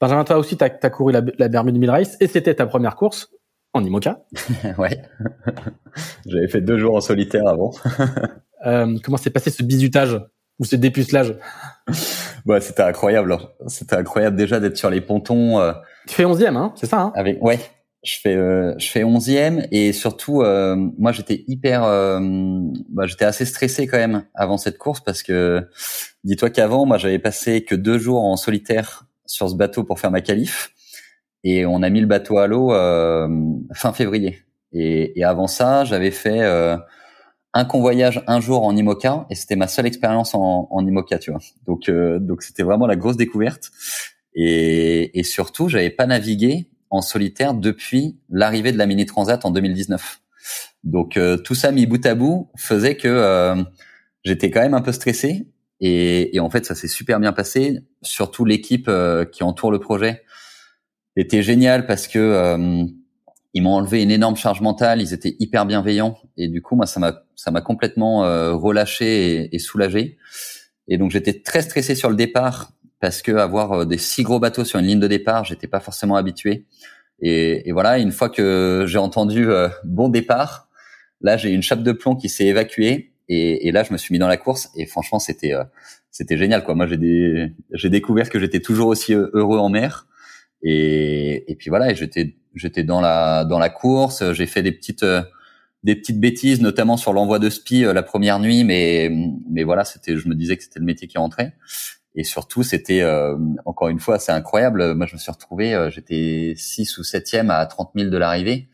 Benjamin, 0.00 0.24
toi 0.24 0.36
aussi, 0.36 0.56
tu 0.56 0.64
as, 0.64 0.70
couru 0.90 1.12
la, 1.12 1.22
la 1.38 1.48
Bermude 1.48 1.78
Mille 1.78 1.90
Race 1.90 2.16
et 2.20 2.26
c'était 2.26 2.54
ta 2.54 2.66
première 2.66 2.96
course 2.96 3.30
en 3.76 3.84
IMOCA. 3.84 4.20
ouais. 4.78 5.02
J'avais 6.26 6.48
fait 6.48 6.60
deux 6.60 6.78
jours 6.78 6.96
en 6.96 7.00
solitaire 7.00 7.46
avant. 7.46 7.72
euh, 8.66 8.96
comment 9.02 9.16
s'est 9.16 9.30
passé 9.30 9.50
ce 9.50 9.62
bizutage 9.62 10.18
ou 10.58 10.64
ce 10.64 10.76
dépucelage? 10.76 11.34
Ouais, 12.46 12.60
c'était 12.62 12.82
incroyable. 12.82 13.36
C'était 13.66 13.96
incroyable 13.96 14.36
déjà 14.36 14.60
d'être 14.60 14.76
sur 14.76 14.90
les 14.90 15.00
pontons. 15.00 15.60
Euh, 15.60 15.72
tu 16.06 16.14
fais 16.14 16.24
onzième, 16.24 16.56
hein 16.56 16.72
C'est 16.76 16.86
ça 16.86 17.00
hein? 17.00 17.12
Avec 17.14 17.42
ouais, 17.42 17.60
je 18.02 18.18
fais 18.20 18.36
euh, 18.36 18.74
je 18.78 18.88
fais 18.88 19.04
onzième 19.04 19.66
et 19.72 19.92
surtout 19.92 20.42
euh, 20.42 20.76
moi 20.98 21.12
j'étais 21.12 21.44
hyper, 21.48 21.84
euh, 21.84 22.20
bah, 22.88 23.06
j'étais 23.06 23.24
assez 23.24 23.44
stressé 23.44 23.86
quand 23.86 23.98
même 23.98 24.24
avant 24.34 24.58
cette 24.58 24.78
course 24.78 25.00
parce 25.00 25.22
que 25.22 25.66
dis-toi 26.24 26.50
qu'avant 26.50 26.86
moi 26.86 26.98
j'avais 26.98 27.18
passé 27.18 27.64
que 27.64 27.74
deux 27.74 27.98
jours 27.98 28.24
en 28.24 28.36
solitaire 28.36 29.06
sur 29.26 29.50
ce 29.50 29.56
bateau 29.56 29.84
pour 29.84 29.98
faire 29.98 30.10
ma 30.10 30.20
qualif. 30.20 30.72
Et 31.44 31.66
on 31.66 31.82
a 31.82 31.90
mis 31.90 32.00
le 32.00 32.06
bateau 32.06 32.38
à 32.38 32.46
l'eau 32.46 32.72
euh, 32.72 33.28
fin 33.72 33.92
février. 33.92 34.40
Et, 34.72 35.18
et 35.18 35.24
avant 35.24 35.46
ça, 35.46 35.84
j'avais 35.84 36.10
fait 36.10 36.42
euh, 36.42 36.76
un 37.56 37.64
convoyage 37.64 38.22
un 38.26 38.40
jour 38.40 38.64
en 38.64 38.76
IMOCA 38.76 39.26
et 39.30 39.34
c'était 39.34 39.56
ma 39.56 39.66
seule 39.66 39.86
expérience 39.86 40.34
en, 40.34 40.68
IMOCA, 40.78 41.18
tu 41.18 41.30
vois. 41.30 41.40
Donc 41.66 41.88
euh, 41.88 42.18
donc 42.18 42.42
c'était 42.42 42.62
vraiment 42.62 42.86
la 42.86 42.96
grosse 42.96 43.16
découverte. 43.16 43.70
Et, 44.34 45.18
et 45.18 45.22
surtout, 45.22 45.68
j'avais 45.68 45.90
pas 45.90 46.06
navigué 46.06 46.68
en 46.90 47.00
solitaire 47.00 47.54
depuis 47.54 48.18
l'arrivée 48.28 48.72
de 48.72 48.78
la 48.78 48.86
Mini 48.86 49.06
Transat 49.06 49.44
en 49.44 49.50
2019. 49.50 50.20
Donc 50.84 51.16
euh, 51.16 51.38
tout 51.38 51.54
ça 51.54 51.72
mis 51.72 51.86
bout 51.86 52.04
à 52.04 52.14
bout 52.14 52.50
faisait 52.56 52.96
que 52.96 53.08
euh, 53.08 53.56
j'étais 54.24 54.50
quand 54.50 54.60
même 54.60 54.74
un 54.74 54.82
peu 54.82 54.92
stressé 54.92 55.48
et, 55.80 56.36
et 56.36 56.40
en 56.40 56.50
fait, 56.50 56.64
ça 56.66 56.74
s'est 56.74 56.88
super 56.88 57.20
bien 57.20 57.32
passé. 57.32 57.80
Surtout 58.02 58.44
l'équipe 58.44 58.88
euh, 58.88 59.24
qui 59.24 59.42
entoure 59.42 59.70
le 59.70 59.78
projet 59.78 60.22
était 61.16 61.42
géniale 61.42 61.86
parce 61.86 62.06
que 62.06 62.18
euh, 62.18 62.84
ils 63.56 63.62
m'ont 63.62 63.76
enlevé 63.76 64.02
une 64.02 64.10
énorme 64.10 64.36
charge 64.36 64.60
mentale. 64.60 65.00
Ils 65.00 65.14
étaient 65.14 65.34
hyper 65.38 65.64
bienveillants 65.64 66.18
et 66.36 66.46
du 66.48 66.60
coup, 66.60 66.76
moi, 66.76 66.84
ça 66.84 67.00
m'a 67.00 67.22
ça 67.36 67.50
m'a 67.50 67.62
complètement 67.62 68.22
euh, 68.26 68.52
relâché 68.52 69.48
et, 69.50 69.58
soulagé. 69.58 70.18
Et 70.88 70.98
donc, 70.98 71.10
j'étais 71.10 71.40
très 71.40 71.62
stressé 71.62 71.94
sur 71.94 72.10
le 72.10 72.16
départ 72.16 72.72
parce 73.00 73.22
que 73.22 73.32
avoir 73.32 73.86
des 73.86 73.96
si 73.96 74.24
gros 74.24 74.38
bateaux 74.40 74.66
sur 74.66 74.78
une 74.78 74.84
ligne 74.84 75.00
de 75.00 75.08
départ, 75.08 75.44
j'étais 75.44 75.68
pas 75.68 75.80
forcément 75.80 76.16
habitué. 76.16 76.66
Et, 77.20 77.72
voilà, 77.72 77.98
une 77.98 78.12
fois 78.12 78.28
que 78.28 78.84
j'ai 78.86 78.98
entendu 78.98 79.48
bon 79.84 80.10
départ, 80.10 80.68
là, 81.22 81.38
j'ai 81.38 81.48
une 81.48 81.62
chape 81.62 81.82
de 81.82 81.92
plomb 81.92 82.14
qui 82.14 82.28
s'est 82.28 82.44
évacuée 82.44 83.14
et, 83.30 83.72
là, 83.72 83.84
je 83.84 83.92
me 83.94 83.96
suis 83.96 84.12
mis 84.12 84.18
dans 84.18 84.28
la 84.28 84.36
course 84.36 84.68
et 84.76 84.84
franchement, 84.84 85.18
c'était 85.18 85.54
euh, 85.54 85.64
c'était 86.10 86.36
génial 86.36 86.62
quoi. 86.62 86.74
Moi, 86.74 86.86
j'ai 86.86 87.88
découvert 87.88 88.28
que 88.28 88.38
j'étais 88.38 88.60
toujours 88.60 88.88
aussi 88.88 89.14
heureux 89.14 89.58
en 89.58 89.70
mer 89.70 90.06
et, 90.68 91.50
et 91.50 91.54
puis 91.56 91.70
voilà, 91.70 91.92
j'étais 91.94 92.36
j'étais 92.54 92.84
dans 92.84 93.00
la 93.00 93.44
dans 93.44 93.58
la 93.58 93.68
course. 93.68 94.32
J'ai 94.32 94.46
fait 94.46 94.62
des 94.62 94.72
petites 94.72 95.02
euh, 95.02 95.22
des 95.84 95.96
petites 95.96 96.20
bêtises, 96.20 96.60
notamment 96.60 96.96
sur 96.96 97.12
l'envoi 97.12 97.38
de 97.38 97.50
spi 97.50 97.84
euh, 97.84 97.92
la 97.92 98.02
première 98.02 98.38
nuit, 98.40 98.64
mais 98.64 99.10
mais 99.50 99.64
voilà, 99.64 99.84
c'était 99.84 100.16
je 100.16 100.28
me 100.28 100.34
disais 100.34 100.56
que 100.56 100.62
c'était 100.62 100.80
le 100.80 100.86
métier 100.86 101.08
qui 101.08 101.18
rentrait. 101.18 101.52
Et 102.14 102.24
surtout, 102.24 102.62
c'était 102.62 103.02
euh, 103.02 103.36
encore 103.66 103.88
une 103.88 104.00
fois, 104.00 104.18
c'est 104.18 104.32
incroyable. 104.32 104.94
Moi, 104.94 105.06
je 105.06 105.14
me 105.14 105.18
suis 105.18 105.30
retrouvé, 105.30 105.88
j'étais 105.90 106.54
6 106.56 106.96
ou 106.98 107.02
7e 107.02 107.50
à 107.50 107.66
30 107.66 107.90
000 107.94 108.10
de 108.10 108.16
l'arrivée. 108.16 108.70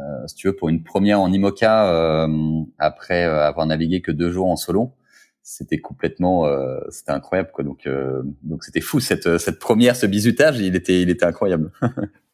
Euh, 0.00 0.26
si 0.26 0.34
tu 0.34 0.46
veux, 0.46 0.56
pour 0.56 0.68
une 0.68 0.82
première 0.82 1.20
en 1.20 1.32
IMOCA 1.32 1.88
euh, 1.88 2.62
après 2.78 3.24
euh, 3.24 3.46
avoir 3.46 3.66
navigué 3.66 4.00
que 4.00 4.12
deux 4.12 4.30
jours 4.30 4.48
en 4.48 4.56
solo, 4.56 4.92
c'était 5.50 5.78
complètement, 5.78 6.46
c'était 6.90 7.12
incroyable 7.12 7.50
quoi. 7.52 7.64
Donc 7.64 7.88
donc 8.42 8.64
c'était 8.64 8.80
fou 8.80 9.00
cette 9.00 9.38
cette 9.38 9.58
première, 9.58 9.96
ce 9.96 10.06
bisutage, 10.06 10.58
il 10.60 10.76
était 10.76 11.00
il 11.02 11.10
était 11.10 11.26
incroyable. 11.26 11.72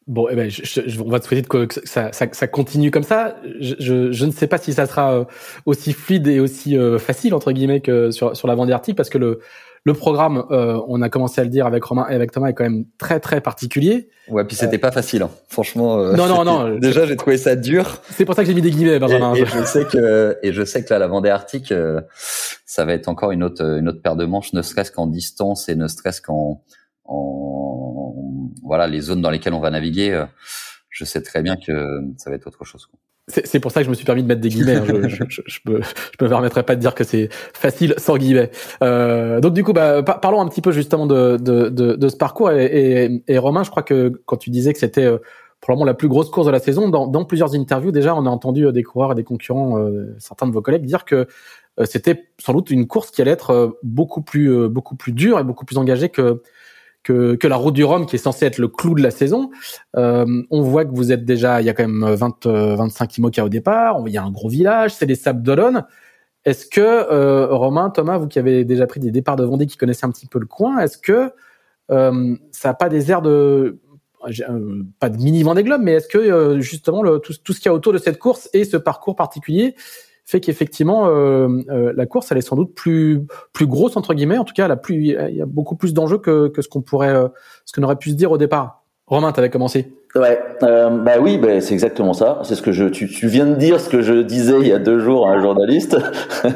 Bon, 0.09 0.29
eh 0.31 0.37
ben, 0.37 0.49
je, 0.49 0.63
je, 0.63 1.01
on 1.01 1.09
va 1.09 1.19
te 1.19 1.27
souhaiter 1.27 1.43
que 1.43 1.67
ça, 1.85 2.13
ça, 2.13 2.29
ça, 2.31 2.47
continue 2.47 2.93
comme 2.93 3.03
ça. 3.03 3.37
Je, 3.59 4.13
je, 4.13 4.25
ne 4.25 4.31
sais 4.31 4.47
pas 4.47 4.57
si 4.57 4.73
ça 4.73 4.87
sera 4.87 5.27
aussi 5.65 5.93
fluide 5.93 6.29
et 6.29 6.39
aussi 6.39 6.77
facile 7.01 7.35
entre 7.35 7.51
guillemets 7.51 7.81
que 7.81 8.13
sur 8.13 8.37
sur 8.37 8.47
la 8.47 8.55
Vendée 8.55 8.73
Arctique, 8.73 8.95
parce 8.95 9.11
que 9.11 9.19
le 9.19 9.41
le 9.87 9.95
programme, 9.95 10.45
euh, 10.51 10.81
on 10.89 11.01
a 11.01 11.09
commencé 11.09 11.41
à 11.41 11.45
le 11.45 11.51
dire 11.51 11.65
avec 11.65 11.85
Romain 11.85 12.09
et 12.11 12.15
avec 12.17 12.33
Thomas, 12.33 12.49
est 12.49 12.55
quand 12.55 12.65
même 12.65 12.87
très 12.99 13.21
très 13.21 13.41
particulier. 13.41 14.09
Ouais, 14.29 14.45
puis 14.45 14.57
c'était 14.57 14.79
euh, 14.79 14.81
pas 14.81 14.91
facile, 14.91 15.23
hein. 15.23 15.31
franchement. 15.49 16.01
Euh, 16.01 16.13
non, 16.17 16.27
non, 16.27 16.45
non. 16.45 16.77
Déjà, 16.81 17.07
j'ai 17.07 17.15
trouvé 17.15 17.39
ça 17.39 17.55
dur. 17.55 18.03
C'est 18.11 18.25
pour 18.25 18.35
ça 18.35 18.43
que 18.43 18.49
j'ai 18.49 18.55
mis 18.55 18.63
des 18.63 18.73
guillemets, 18.73 18.99
Benjamin. 18.99 19.33
Et, 19.37 19.43
et, 19.43 19.47
je 19.47 19.65
sais 19.65 19.85
que 19.85 20.39
et 20.43 20.53
je 20.53 20.65
sais 20.65 20.85
que 20.85 20.93
là, 20.93 20.99
la 20.99 21.07
Vendée 21.07 21.29
Arctique, 21.31 21.71
euh, 21.71 22.01
ça 22.67 22.85
va 22.85 22.95
être 22.95 23.07
encore 23.07 23.31
une 23.31 23.45
autre 23.45 23.65
une 23.79 23.89
autre 23.89 24.03
paire 24.03 24.17
de 24.17 24.25
manches, 24.25 24.53
ne 24.55 24.63
serait-ce 24.63 24.91
qu'en 24.91 25.07
distance 25.07 25.69
et 25.69 25.77
ne 25.77 25.87
serait-ce 25.87 26.21
qu'en 26.21 26.65
en 27.05 28.13
voilà 28.65 28.89
les 28.89 29.03
zones 29.03 29.23
dans 29.23 29.31
lesquelles 29.31 29.55
on 29.55 29.61
va 29.61 29.71
naviguer. 29.71 30.21
Je 30.97 31.05
sais 31.05 31.21
très 31.21 31.43
bien 31.43 31.57
que 31.57 32.01
ça 32.17 32.31
va 32.31 32.37
être 32.37 32.47
autre 32.47 32.65
chose. 32.65 32.89
C'est 33.29 33.61
pour 33.61 33.71
ça 33.71 33.81
que 33.81 33.85
je 33.85 33.91
me 33.91 33.95
suis 33.95 34.07
permis 34.07 34.23
de 34.23 34.29
mettre 34.29 34.41
des 34.41 34.49
guillemets. 34.49 34.77
Hein. 34.77 35.09
Je, 35.09 35.25
je, 35.29 35.43
je, 35.45 35.61
je 35.67 35.71
me 36.25 36.29
permettrai 36.29 36.63
pas 36.63 36.75
de 36.75 36.81
dire 36.81 36.95
que 36.95 37.05
c'est 37.05 37.29
facile 37.31 37.93
sans 37.99 38.17
guillemets. 38.17 38.51
Euh, 38.83 39.41
donc 39.41 39.53
du 39.53 39.63
coup, 39.63 39.75
bah, 39.75 40.03
parlons 40.03 40.41
un 40.41 40.49
petit 40.49 40.63
peu 40.63 40.73
justement 40.73 41.07
de, 41.07 41.37
de, 41.37 41.69
de, 41.69 41.97
de 41.97 42.09
ce 42.09 42.17
parcours. 42.17 42.51
Et, 42.53 42.65
et, 43.05 43.23
et, 43.29 43.37
Romain, 43.37 43.63
je 43.63 43.71
crois 43.71 43.83
que 43.83 44.23
quand 44.25 44.39
tu 44.39 44.49
disais 44.49 44.73
que 44.73 44.79
c'était 44.79 45.05
euh, 45.05 45.19
probablement 45.61 45.85
la 45.85 45.95
plus 45.95 46.09
grosse 46.09 46.31
course 46.31 46.47
de 46.47 46.53
la 46.53 46.61
saison, 46.61 46.89
dans, 46.89 47.07
dans, 47.07 47.27
plusieurs 47.27 47.55
interviews 47.55 47.91
déjà, 47.93 48.15
on 48.15 48.25
a 48.25 48.31
entendu 48.31 48.67
euh, 48.67 48.73
des 48.73 48.83
coureurs 48.83 49.13
et 49.13 49.15
des 49.17 49.25
concurrents, 49.25 49.79
euh, 49.79 50.15
certains 50.19 50.47
de 50.47 50.53
vos 50.53 50.63
collègues, 50.63 50.87
dire 50.87 51.05
que 51.05 51.27
euh, 51.79 51.85
c'était 51.85 52.29
sans 52.39 52.55
doute 52.55 52.71
une 52.71 52.87
course 52.87 53.11
qui 53.11 53.21
allait 53.21 53.33
être 53.33 53.79
beaucoup 53.83 54.23
plus 54.23 54.69
beaucoup 54.69 54.97
plus 54.97 55.13
dure 55.13 55.39
et 55.39 55.45
beaucoup 55.45 55.67
plus 55.67 55.77
engagée 55.77 56.09
que 56.09 56.43
que, 57.07 57.37
que 57.37 57.47
la 57.47 57.57
route 57.57 57.75
du 57.75 57.85
Rhum, 57.85 58.07
qui 58.07 58.17
est 58.17 58.21
censée 58.21 58.47
être 58.47 58.59
le 58.59 58.69
clou 58.69 58.95
de 58.95 59.03
la 59.03 59.11
saison. 59.11 59.51
Euh, 59.97 60.27
on 60.51 60.63
voit 60.63 60.85
que 60.85 60.93
vous 60.93 61.13
êtes 61.13 61.25
déjà, 61.25 61.61
il 61.61 61.67
y 61.67 61.71
a 61.71 61.75
quand 61.75 61.87
même 61.87 62.05
20, 62.15 62.47
25 62.47 63.19
IMOCA 63.19 63.45
au 63.45 63.49
départ, 63.49 64.03
il 64.07 64.13
y 64.13 64.19
a 64.19 64.23
un 64.25 64.31
gros 64.31 64.49
village, 64.49 64.95
c'est 64.95 65.07
les 65.07 65.15
Sables 65.15 65.43
d'Olonne. 65.43 65.85
Est-ce 66.45 66.67
que, 66.67 66.81
euh, 66.81 67.47
Romain, 67.49 67.91
Thomas, 67.91 68.19
vous 68.19 68.27
qui 68.27 68.39
avez 68.39 68.65
déjà 68.65 68.87
pris 68.87 69.01
des 69.01 69.11
départs 69.11 69.37
de 69.37 69.45
Vendée, 69.45 69.67
qui 69.67 69.77
connaissez 69.77 70.05
un 70.05 70.11
petit 70.11 70.27
peu 70.27 70.39
le 70.39 70.47
coin, 70.47 70.79
est-ce 70.79 70.99
que 70.99 71.33
euh, 71.91 72.37
ça 72.51 72.69
n'a 72.69 72.75
pas 72.75 72.89
des 72.89 73.11
airs 73.11 73.23
de... 73.23 73.79
Euh, 74.49 74.83
pas 74.99 75.09
de 75.09 75.19
mini 75.19 75.45
Vendée 75.45 75.63
Globe, 75.63 75.83
mais 75.85 75.93
est-ce 75.93 76.09
que 76.09 76.19
euh, 76.19 76.61
justement 76.61 77.03
le, 77.03 77.21
tout, 77.21 77.35
tout 77.45 77.53
ce 77.53 77.61
qu'il 77.61 77.69
y 77.69 77.73
a 77.73 77.75
autour 77.75 77.93
de 77.93 77.99
cette 77.99 78.19
course 78.19 78.51
et 78.53 78.65
ce 78.65 78.77
parcours 78.77 79.15
particulier 79.15 79.77
fait 80.27 80.41
qu'effectivement 80.41 81.07
euh, 81.07 81.49
euh, 81.71 81.93
la 81.97 82.05
course 82.05 82.33
elle 82.33 82.39
est 82.39 82.43
sans 82.43 82.57
doute 82.57 82.75
plus 82.75 83.23
plus 83.53 83.67
grosse 83.67 83.97
entre 83.97 84.13
guillemets. 84.13 84.39
En 84.39 84.45
tout 84.45 84.55
cas 84.55 84.65
elle 84.67 84.73
a 84.73 84.77
plus 84.77 84.97
il 84.97 85.37
y 85.37 85.41
a 85.41 85.47
beaucoup 85.47 85.77
plus 85.77 85.95
d'enjeux 85.95 86.19
que, 86.19 86.49
que 86.49 86.63
ce 86.63 86.69
qu'on 86.69 86.83
pourrait 86.83 87.15
euh, 87.15 87.29
ce 87.65 87.73
qu'on 87.73 87.85
aurait 87.85 87.97
pu 87.97 88.11
se 88.11 88.17
dire 88.17 88.33
au 88.33 88.39
départ. 88.39 88.83
Romain 89.07 89.31
tu 89.31 89.39
avais 89.39 89.51
commencé. 89.51 89.93
Ouais 90.17 90.43
euh, 90.65 90.91
bah 90.91 91.13
oui 91.21 91.39
bah, 91.39 91.61
c'est 91.61 91.75
exactement 91.75 92.13
ça. 92.13 92.41
C'est 92.43 92.57
ce 92.57 92.63
que 92.63 92.73
je 92.73 92.87
tu, 92.87 93.09
tu 93.09 93.29
viens 93.29 93.47
de 93.47 93.55
dire 93.55 93.81
ce 93.81 93.89
que 93.89 94.03
je 94.03 94.15
disais 94.15 94.59
il 94.61 94.67
y 94.67 94.73
a 94.73 94.81
deux 94.81 94.99
jours 94.99 95.29
à 95.29 95.33
un 95.33 95.41
journaliste. 95.41 95.97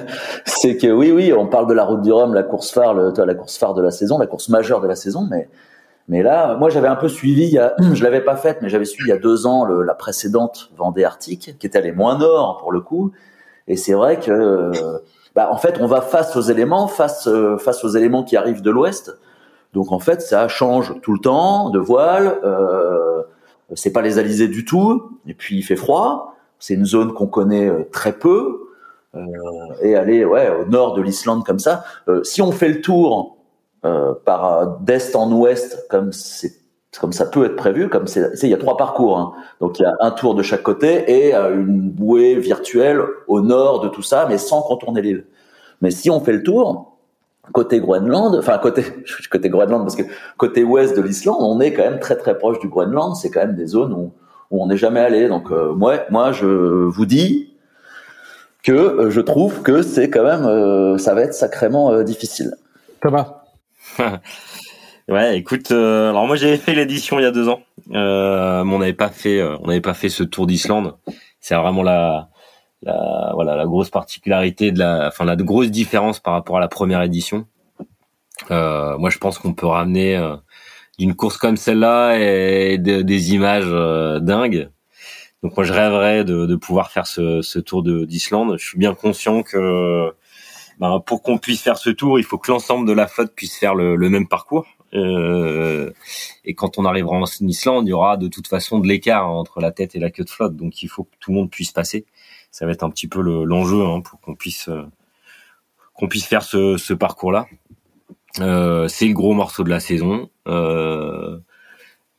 C'est 0.45 0.77
que 0.77 0.89
oui 0.89 1.13
oui 1.13 1.33
on 1.33 1.47
parle 1.47 1.69
de 1.69 1.75
la 1.75 1.85
route 1.85 2.03
du 2.03 2.13
Rhum 2.13 2.35
la 2.35 2.43
course 2.43 2.73
phare 2.73 2.95
le, 2.95 3.13
la 3.25 3.35
course 3.35 3.57
phare 3.57 3.75
de 3.75 3.83
la 3.83 3.93
saison 3.93 4.19
la 4.19 4.27
course 4.27 4.49
majeure 4.49 4.81
de 4.81 4.89
la 4.89 4.97
saison 4.97 5.29
mais 5.31 5.49
mais 6.09 6.25
là, 6.25 6.57
moi, 6.57 6.71
j'avais 6.71 6.89
un 6.89 6.97
peu 6.97 7.09
suivi. 7.09 7.45
Il 7.45 7.53
y 7.53 7.59
a, 7.59 7.73
je 7.95 8.03
l'avais 8.03 8.21
pas 8.21 8.35
faite, 8.35 8.59
mais 8.63 8.69
j'avais 8.69 8.85
suivi 8.85 9.11
il 9.11 9.13
y 9.13 9.17
a 9.17 9.21
deux 9.21 9.47
ans 9.47 9.65
le, 9.65 9.85
la 9.85 9.95
précédente 9.95 10.73
Vendée 10.77 11.05
Arctique, 11.05 11.57
qui 11.57 11.67
était 11.67 11.79
allée 11.79 11.93
moins 11.93 12.19
nord 12.19 12.59
pour 12.59 12.73
le 12.73 12.81
coup, 12.81 13.13
et 13.69 13.77
c'est 13.77 13.93
vrai 13.93 14.19
que, 14.19 14.73
bah, 15.35 15.51
en 15.53 15.57
fait, 15.57 15.77
on 15.81 15.87
va 15.87 16.01
face 16.01 16.37
aux 16.37 16.41
éléments, 16.41 16.89
face 16.89 17.29
face 17.59 17.85
aux 17.85 17.91
éléments 17.91 18.25
qui 18.25 18.37
arrivent 18.37 18.63
de 18.63 18.71
l'ouest. 18.71 19.17
Donc 19.73 19.93
en 19.93 19.99
fait, 19.99 20.21
ça 20.21 20.49
change 20.49 21.01
tout 21.03 21.13
le 21.13 21.21
temps 21.21 21.71
de 21.71 21.79
voile. 21.79 22.39
Euh, 22.45 23.23
c'est 23.75 23.93
pas 23.93 24.03
les 24.03 24.19
alizés 24.19 24.49
du 24.49 24.65
tout. 24.65 25.19
Et 25.27 25.35
puis 25.35 25.57
il 25.57 25.63
fait 25.63 25.77
froid. 25.77 26.35
C'est 26.59 26.75
une 26.75 26.85
zone 26.85 27.13
qu'on 27.13 27.27
connaît 27.27 27.69
euh, 27.69 27.89
très 27.93 28.13
peu. 28.13 28.67
Euh, 29.17 29.21
et 29.83 29.97
aller 29.97 30.25
ouais 30.25 30.49
au 30.51 30.67
nord 30.67 30.95
de 30.95 31.03
l'Islande 31.03 31.45
comme 31.45 31.59
ça. 31.59 31.85
Euh, 32.09 32.23
si 32.23 32.43
on 32.43 32.53
fait 32.53 32.69
le 32.69 32.81
tour 32.81 33.39
euh, 33.85 34.15
par 34.25 34.79
d'est 34.79 35.17
en 35.17 35.33
ouest, 35.33 35.87
comme 35.89 36.13
c'est 36.13 36.60
comme 36.99 37.13
ça 37.13 37.27
peut 37.27 37.45
être 37.45 37.57
prévu, 37.57 37.89
comme 37.89 38.07
c'est, 38.09 38.33
il 38.43 38.49
y 38.49 38.55
a 38.55 38.57
trois 38.57 38.77
parcours. 38.77 39.19
Hein. 39.19 39.33
Donc 39.61 39.79
il 39.79 39.83
y 39.83 39.85
a 39.85 39.95
un 40.01 40.11
tour 40.11 40.35
de 40.35 40.43
chaque 40.43 40.63
côté 40.63 41.29
et 41.29 41.35
euh, 41.35 41.55
une 41.55 41.91
bouée 41.91 42.35
virtuelle 42.35 43.01
au 43.29 43.41
nord 43.41 43.81
de 43.81 43.89
tout 43.89 44.03
ça, 44.03 44.27
mais 44.29 44.39
sans 44.39 44.63
contourner 44.63 45.01
l'île. 45.01 45.25
Mais 45.83 45.93
si 45.93 46.11
on 46.11 46.21
fait 46.21 46.33
le 46.33 46.43
tour, 46.43 46.97
côté 47.53 47.79
Groenland, 47.81 48.35
enfin 48.37 48.59
côté 48.59 48.85
côté 49.31 49.49
Groenland 49.49 49.83
parce 49.83 49.95
que 49.95 50.03
côté 50.37 50.65
ouest 50.65 50.97
de 50.97 51.03
l'Islande, 51.03 51.39
on 51.41 51.61
est 51.61 51.73
quand 51.73 51.83
même 51.83 52.01
très 52.01 52.17
très 52.17 52.37
proche 52.37 52.59
du 52.59 52.69
Groenland. 52.69 53.15
C'est 53.15 53.31
quand 53.31 53.41
même 53.41 53.55
des 53.55 53.67
zones 53.67 53.93
où, 53.93 54.13
où 54.51 54.63
on 54.63 54.67
n'est 54.67 54.77
jamais 54.77 55.01
allé. 55.01 55.29
Donc 55.29 55.53
euh, 55.53 55.73
moi, 55.73 56.01
moi 56.11 56.33
je 56.33 56.47
vous 56.47 57.07
dis 57.07 57.55
que 58.65 58.73
euh, 58.73 59.11
je 59.11 59.21
trouve 59.21 59.63
que 59.63 59.83
c'est 59.83 60.11
quand 60.11 60.25
même, 60.25 60.99
ça 60.99 61.15
va 61.15 61.23
être 61.23 61.35
sacrément 61.35 62.03
difficile. 62.03 62.57
Thomas. 63.01 63.37
Ouais, 65.11 65.37
écoute, 65.39 65.73
euh, 65.73 66.11
alors 66.11 66.29
moi 66.29 66.37
j'avais 66.37 66.57
fait 66.57 66.73
l'édition 66.73 67.19
il 67.19 67.25
y 67.25 67.27
a 67.27 67.33
deux 67.33 67.49
ans, 67.49 67.63
euh, 67.95 68.63
mais 68.63 68.73
on 68.73 68.79
n'avait 68.79 68.93
pas 68.93 69.09
fait, 69.09 69.41
euh, 69.41 69.57
on 69.61 69.67
n'avait 69.67 69.81
pas 69.81 69.93
fait 69.93 70.09
ce 70.09 70.23
tour 70.23 70.47
d'Islande. 70.47 70.97
C'est 71.41 71.57
vraiment 71.57 71.83
la, 71.83 72.29
la, 72.83 73.33
voilà, 73.35 73.57
la 73.57 73.67
grosse 73.67 73.91
particularité 73.91 74.71
de 74.71 74.79
la, 74.79 75.09
enfin 75.09 75.25
la 75.25 75.35
grosse 75.35 75.73
différence 75.73 76.21
par 76.21 76.35
rapport 76.35 76.59
à 76.59 76.61
la 76.61 76.69
première 76.69 77.03
édition. 77.03 77.49
Euh, 78.53 78.97
moi, 78.99 79.11
je 79.11 79.19
pense 79.19 79.39
qu'on 79.39 79.53
peut 79.53 79.67
ramener 79.67 80.17
euh, 80.17 80.37
d'une 81.01 81.17
course 81.17 81.39
comme 81.39 81.57
celle-là 81.57 82.17
et 82.21 82.79
des 82.79 83.35
images 83.35 83.67
dingues. 84.23 84.71
Donc 85.43 85.57
moi, 85.57 85.65
je 85.65 85.73
rêverais 85.73 86.23
de, 86.23 86.47
de 86.47 86.55
pouvoir 86.55 86.93
faire 86.93 87.09
ce, 87.09 87.43
ce 87.43 87.59
tour 87.59 87.83
d'Islande. 87.83 88.57
Je 88.61 88.65
suis 88.65 88.79
bien 88.79 88.95
conscient 88.95 89.43
que 89.43 90.13
ben, 90.79 91.01
pour 91.05 91.25
qu'on 91.25 91.39
puisse 91.39 91.63
faire 91.63 91.79
ce 91.79 91.91
tour, 91.91 92.21
il 92.21 92.25
faut 92.25 92.39
que 92.39 92.53
l'ensemble 92.53 92.87
de 92.87 92.93
la 92.93 93.09
flotte 93.09 93.35
puisse 93.35 93.59
faire 93.59 93.75
le, 93.75 93.97
le 93.97 94.09
même 94.09 94.29
parcours. 94.29 94.67
Euh, 94.95 95.93
et 96.45 96.55
quand 96.55 96.79
on 96.79 96.85
arrivera 96.85 97.17
en 97.17 97.25
Islande, 97.41 97.87
il 97.87 97.91
y 97.91 97.93
aura 97.93 98.17
de 98.17 98.29
toute 98.29 98.49
façon 98.49 98.79
de 98.79 98.89
l'écart 98.89 99.29
entre 99.29 99.61
la 99.61 99.71
tête 99.71 99.95
et 99.95 99.99
la 99.99 100.11
queue 100.11 100.25
de 100.25 100.31
flotte, 100.31 100.57
donc 100.57 100.83
il 100.83 100.89
faut 100.89 101.05
que 101.05 101.15
tout 101.21 101.31
le 101.31 101.37
monde 101.37 101.51
puisse 101.51 101.73
passer. 101.73 102.07
Ça 102.51 102.67
va 102.67 102.73
être 102.73 102.83
un 102.83 102.91
petit 102.91 103.07
peu 103.09 103.21
l'enjeu 103.21 103.85
hein, 103.85 104.01
pour 104.01 104.21
qu'on 104.21 104.35
puisse 104.35 104.69
euh, 104.69 104.83
qu'on 105.95 106.09
puisse 106.09 106.25
faire 106.27 106.43
ce, 106.43 106.77
ce 106.79 106.95
parcours-là. 106.95 107.47
Euh, 108.41 108.89
c'est 108.89 109.07
le 109.07 109.15
gros 109.15 109.35
morceau 109.35 109.65
de 109.65 109.71
la 109.71 109.81
saison. 109.81 110.31
Euh, 110.49 111.39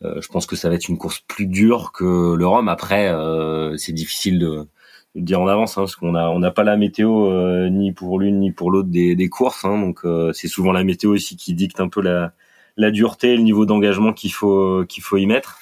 euh, 0.03 0.21
je 0.21 0.27
pense 0.29 0.45
que 0.45 0.55
ça 0.55 0.69
va 0.69 0.75
être 0.75 0.87
une 0.87 0.97
course 0.97 1.19
plus 1.27 1.47
dure 1.47 1.91
que 1.91 2.35
le 2.35 2.47
Rhum. 2.47 2.69
Après, 2.69 3.09
euh, 3.09 3.75
c'est 3.77 3.93
difficile 3.93 4.39
de, 4.39 4.67
dire 5.15 5.41
en 5.41 5.47
avance 5.47 5.77
hein, 5.77 5.81
parce 5.81 5.95
qu'on 5.95 6.15
a 6.15 6.29
on 6.29 6.39
n'a 6.39 6.51
pas 6.51 6.63
la 6.63 6.77
météo 6.77 7.67
ni 7.69 7.91
pour 7.91 8.19
l'une 8.19 8.39
ni 8.39 8.51
pour 8.51 8.71
l'autre 8.71 8.89
des, 8.89 9.15
des, 9.15 9.29
courses. 9.29 9.65
Hein, 9.65 9.79
donc 9.79 10.01
c'est 10.33 10.47
souvent 10.47 10.71
la 10.71 10.83
météo 10.83 11.13
aussi 11.13 11.35
qui 11.35 11.53
dicte 11.53 11.79
un 11.79 11.89
peu 11.89 12.01
la, 12.01 12.33
la 12.77 12.91
dureté, 12.91 13.35
le 13.35 13.43
niveau 13.43 13.65
d'engagement 13.65 14.13
qu'il 14.13 14.31
faut 14.33 14.83
qu'il 14.87 15.03
faut 15.03 15.17
y 15.17 15.25
mettre. 15.25 15.57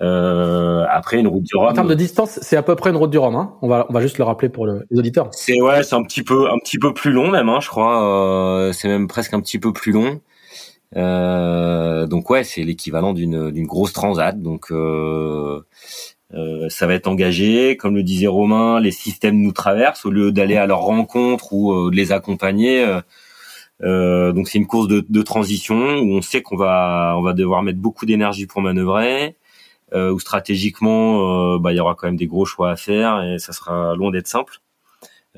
Euh, 0.00 0.84
après 0.90 1.20
une 1.20 1.28
route 1.28 1.44
du 1.44 1.54
Rhum. 1.54 1.68
En 1.68 1.72
termes 1.74 1.88
de 1.88 1.94
distance, 1.94 2.38
c'est 2.42 2.56
à 2.56 2.62
peu 2.62 2.74
près 2.74 2.90
une 2.90 2.96
route 2.96 3.10
du 3.10 3.18
Rhum. 3.18 3.36
Hein 3.36 3.54
on 3.62 3.68
va 3.68 3.86
on 3.88 3.92
va 3.92 4.00
juste 4.00 4.18
le 4.18 4.24
rappeler 4.24 4.48
pour 4.48 4.66
le, 4.66 4.84
les 4.90 4.98
auditeurs. 4.98 5.28
C'est 5.32 5.60
ouais, 5.60 5.82
c'est 5.84 5.94
un 5.94 6.02
petit 6.02 6.22
peu 6.22 6.50
un 6.50 6.58
petit 6.58 6.78
peu 6.78 6.92
plus 6.92 7.12
long 7.12 7.30
même, 7.30 7.48
hein, 7.48 7.60
je 7.60 7.68
crois. 7.68 8.02
Euh, 8.02 8.72
c'est 8.72 8.88
même 8.88 9.06
presque 9.06 9.34
un 9.34 9.40
petit 9.40 9.58
peu 9.58 9.72
plus 9.72 9.92
long. 9.92 10.20
Euh, 10.96 12.06
donc 12.06 12.28
ouais, 12.30 12.42
c'est 12.42 12.64
l'équivalent 12.64 13.12
d'une 13.12 13.50
d'une 13.50 13.66
grosse 13.66 13.92
transat. 13.92 14.40
Donc 14.40 14.72
euh, 14.72 15.60
euh, 16.34 16.68
ça 16.68 16.86
va 16.86 16.94
être 16.94 17.06
engagé, 17.06 17.76
comme 17.76 17.94
le 17.94 18.02
disait 18.02 18.26
Romain, 18.26 18.80
les 18.80 18.90
systèmes 18.90 19.40
nous 19.40 19.52
traversent 19.52 20.04
au 20.06 20.10
lieu 20.10 20.32
d'aller 20.32 20.56
à 20.56 20.66
leur 20.66 20.80
rencontre 20.80 21.52
ou 21.52 21.72
euh, 21.72 21.90
de 21.90 21.96
les 21.96 22.12
accompagner. 22.12 22.84
Euh, 23.84 24.32
donc 24.32 24.48
c'est 24.48 24.58
une 24.58 24.66
course 24.66 24.86
de, 24.88 25.04
de, 25.08 25.22
transition 25.22 25.98
où 25.98 26.14
on 26.14 26.22
sait 26.22 26.40
qu'on 26.40 26.56
va 26.56 27.14
on 27.18 27.22
va 27.22 27.32
devoir 27.32 27.62
mettre 27.62 27.78
beaucoup 27.80 28.06
d'énergie 28.06 28.46
pour 28.46 28.62
manœuvrer, 28.62 29.36
euh, 29.92 30.12
où 30.12 30.20
stratégiquement 30.20 31.54
euh, 31.54 31.58
bah, 31.58 31.72
il 31.72 31.76
y 31.76 31.80
aura 31.80 31.94
quand 31.94 32.06
même 32.06 32.16
des 32.16 32.28
gros 32.28 32.44
choix 32.44 32.70
à 32.70 32.76
faire 32.76 33.22
et 33.24 33.38
ça 33.38 33.52
sera 33.52 33.96
loin 33.96 34.10
d'être 34.10 34.28
simple. 34.28 34.60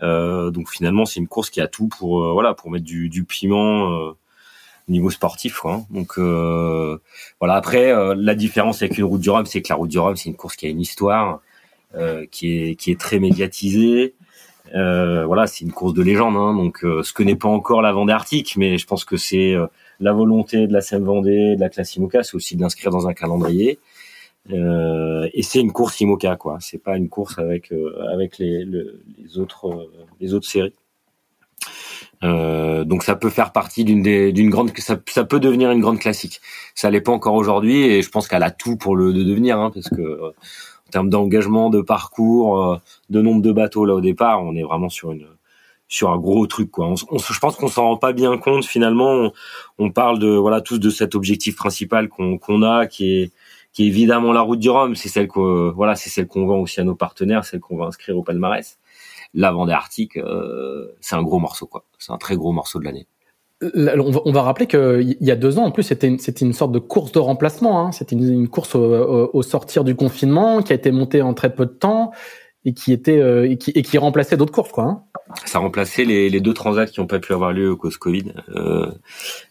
Euh, 0.02 0.50
donc 0.50 0.70
finalement 0.70 1.06
c'est 1.06 1.20
une 1.20 1.28
course 1.28 1.50
qui 1.50 1.60
a 1.60 1.68
tout 1.68 1.88
pour 1.88 2.22
euh, 2.22 2.32
voilà 2.32 2.52
pour 2.54 2.70
mettre 2.70 2.84
du, 2.84 3.08
du 3.08 3.24
piment 3.24 3.92
euh, 3.92 4.12
niveau 4.88 5.08
sportif 5.10 5.58
quoi. 5.58 5.74
Hein. 5.74 5.86
Donc 5.90 6.18
voilà 6.18 7.54
après 7.54 7.92
la 8.14 8.34
différence 8.34 8.82
avec 8.82 8.98
une 8.98 9.04
route 9.04 9.20
du 9.20 9.30
Rhum 9.30 9.46
c'est 9.46 9.62
que 9.62 9.68
la 9.70 9.76
route 9.76 9.90
du 9.90 9.98
Rhum 9.98 10.16
c'est 10.16 10.28
une 10.28 10.36
course 10.36 10.56
qui 10.56 10.66
a 10.66 10.68
une 10.68 10.80
histoire 10.80 11.40
qui 12.30 12.58
est 12.58 12.74
qui 12.76 12.90
est 12.90 13.00
très 13.00 13.18
médiatisée. 13.18 14.14
Euh, 14.72 15.26
voilà, 15.26 15.46
c'est 15.46 15.64
une 15.64 15.72
course 15.72 15.92
de 15.94 16.02
légende, 16.02 16.36
hein, 16.36 16.54
donc 16.54 16.84
euh, 16.84 17.02
ce 17.02 17.12
que 17.12 17.22
n'est 17.22 17.36
pas 17.36 17.48
encore 17.48 17.82
la 17.82 17.92
Vendée 17.92 18.12
Arctique, 18.12 18.56
mais 18.56 18.78
je 18.78 18.86
pense 18.86 19.04
que 19.04 19.16
c'est 19.16 19.54
euh, 19.54 19.66
la 20.00 20.12
volonté 20.12 20.66
de 20.66 20.72
la 20.72 20.80
Seine 20.80 21.04
Vendée, 21.04 21.54
de 21.54 21.60
la 21.60 21.68
classe 21.68 21.94
IMOCA, 21.96 22.22
c'est 22.22 22.34
aussi 22.34 22.56
d'inscrire 22.56 22.90
dans 22.90 23.06
un 23.06 23.14
calendrier. 23.14 23.78
et 24.48 25.42
c'est 25.42 25.60
une 25.60 25.72
course 25.72 26.00
IMOCA, 26.00 26.36
quoi. 26.36 26.58
C'est 26.60 26.82
pas 26.82 26.96
une 26.96 27.08
course 27.08 27.38
avec 27.38 27.72
avec 28.12 28.38
les, 28.38 28.64
les 28.64 29.38
autres 29.38 29.88
les 30.20 30.34
autres 30.34 30.46
séries. 30.46 30.74
donc 32.22 33.02
ça 33.04 33.16
peut 33.16 33.30
faire 33.30 33.52
partie 33.52 33.84
d'une 33.84 34.02
d'une 34.32 34.50
grande 34.50 34.70
ça, 34.78 34.96
ça 35.08 35.24
peut 35.24 35.40
devenir 35.40 35.70
une 35.70 35.80
grande 35.80 35.98
classique. 35.98 36.40
Ça 36.74 36.90
l'est 36.90 37.00
pas 37.00 37.12
encore 37.12 37.34
aujourd'hui 37.34 37.84
et 37.84 38.02
je 38.02 38.10
pense 38.10 38.28
qu'elle 38.28 38.42
a 38.42 38.50
tout 38.50 38.76
pour 38.76 38.96
le 38.96 39.12
de 39.12 39.22
devenir, 39.22 39.58
hein, 39.58 39.70
parce 39.72 39.88
que 39.88 40.34
termes 40.90 41.10
d'engagement, 41.10 41.70
de 41.70 41.80
parcours, 41.80 42.62
euh, 42.62 42.76
de 43.10 43.20
nombre 43.22 43.42
de 43.42 43.52
bateaux 43.52 43.84
là 43.84 43.94
au 43.94 44.00
départ, 44.00 44.42
on 44.42 44.54
est 44.54 44.62
vraiment 44.62 44.88
sur 44.88 45.12
une 45.12 45.26
sur 45.88 46.10
un 46.10 46.18
gros 46.18 46.46
truc 46.46 46.70
quoi. 46.70 46.88
On, 46.88 46.96
je 47.18 47.38
pense 47.38 47.56
qu'on 47.56 47.68
s'en 47.68 47.84
rend 47.84 47.96
pas 47.96 48.12
bien 48.12 48.36
compte 48.38 48.64
finalement. 48.64 49.30
On, 49.78 49.90
parle 49.90 50.18
de 50.18 50.28
voilà 50.28 50.60
tous 50.60 50.78
de 50.78 50.90
cet 50.90 51.14
objectif 51.14 51.56
principal 51.56 52.08
qu'on 52.08 52.38
qu'on 52.38 52.62
a, 52.62 52.86
qui 52.86 53.12
est 53.12 53.32
qui 53.72 53.84
est 53.84 53.86
évidemment 53.88 54.32
la 54.32 54.40
route 54.42 54.60
du 54.60 54.70
Rhum. 54.70 54.94
C'est 54.96 55.08
celle 55.08 55.28
que 55.28 55.70
voilà, 55.70 55.96
c'est 55.96 56.10
celle 56.10 56.26
qu'on 56.26 56.46
vend 56.46 56.58
aussi 56.60 56.80
à 56.80 56.84
nos 56.84 56.94
partenaires, 56.94 57.44
celle 57.44 57.60
qu'on 57.60 57.76
va 57.76 57.86
inscrire 57.86 58.16
au 58.16 58.22
palmarès. 58.22 58.78
La 59.34 59.50
Vendée 59.52 59.72
Arctique, 59.72 60.16
euh, 60.16 60.94
c'est 61.00 61.16
un 61.16 61.22
gros 61.22 61.40
morceau 61.40 61.66
quoi. 61.66 61.84
C'est 61.98 62.12
un 62.12 62.18
très 62.18 62.36
gros 62.36 62.52
morceau 62.52 62.78
de 62.78 62.84
l'année 62.84 63.06
on 63.74 64.32
va, 64.32 64.42
rappeler 64.42 64.66
qu'il 64.66 65.16
y 65.20 65.30
a 65.30 65.36
deux 65.36 65.58
ans, 65.58 65.64
en 65.64 65.70
plus, 65.70 65.82
c'était 65.82 66.08
une, 66.08 66.18
une 66.40 66.52
sorte 66.52 66.72
de 66.72 66.78
course 66.78 67.12
de 67.12 67.18
remplacement. 67.18 67.80
Hein. 67.80 67.92
C'était 67.92 68.16
une, 68.16 68.48
course 68.48 68.74
au, 68.74 69.42
sortir 69.42 69.84
du 69.84 69.94
confinement 69.94 70.62
qui 70.62 70.72
a 70.72 70.76
été 70.76 70.90
montée 70.90 71.22
en 71.22 71.34
très 71.34 71.54
peu 71.54 71.66
de 71.66 71.72
temps 71.72 72.12
et 72.64 72.72
qui 72.72 72.92
était 72.92 73.20
euh, 73.20 73.48
et, 73.48 73.56
qui, 73.56 73.98
remplaçait 73.98 74.36
d'autres 74.36 74.52
courses, 74.52 74.72
quoi. 74.72 74.84
Hein. 74.84 75.02
Ça 75.44 75.58
remplaçait 75.58 76.04
les, 76.04 76.30
les, 76.30 76.40
deux 76.40 76.54
transats 76.54 76.86
qui 76.86 77.00
n'ont 77.00 77.06
pas 77.06 77.18
pu 77.18 77.32
avoir 77.32 77.52
lieu 77.52 77.70
au 77.70 77.76
cause 77.76 77.96
Covid. 77.96 78.32
Euh, 78.54 78.90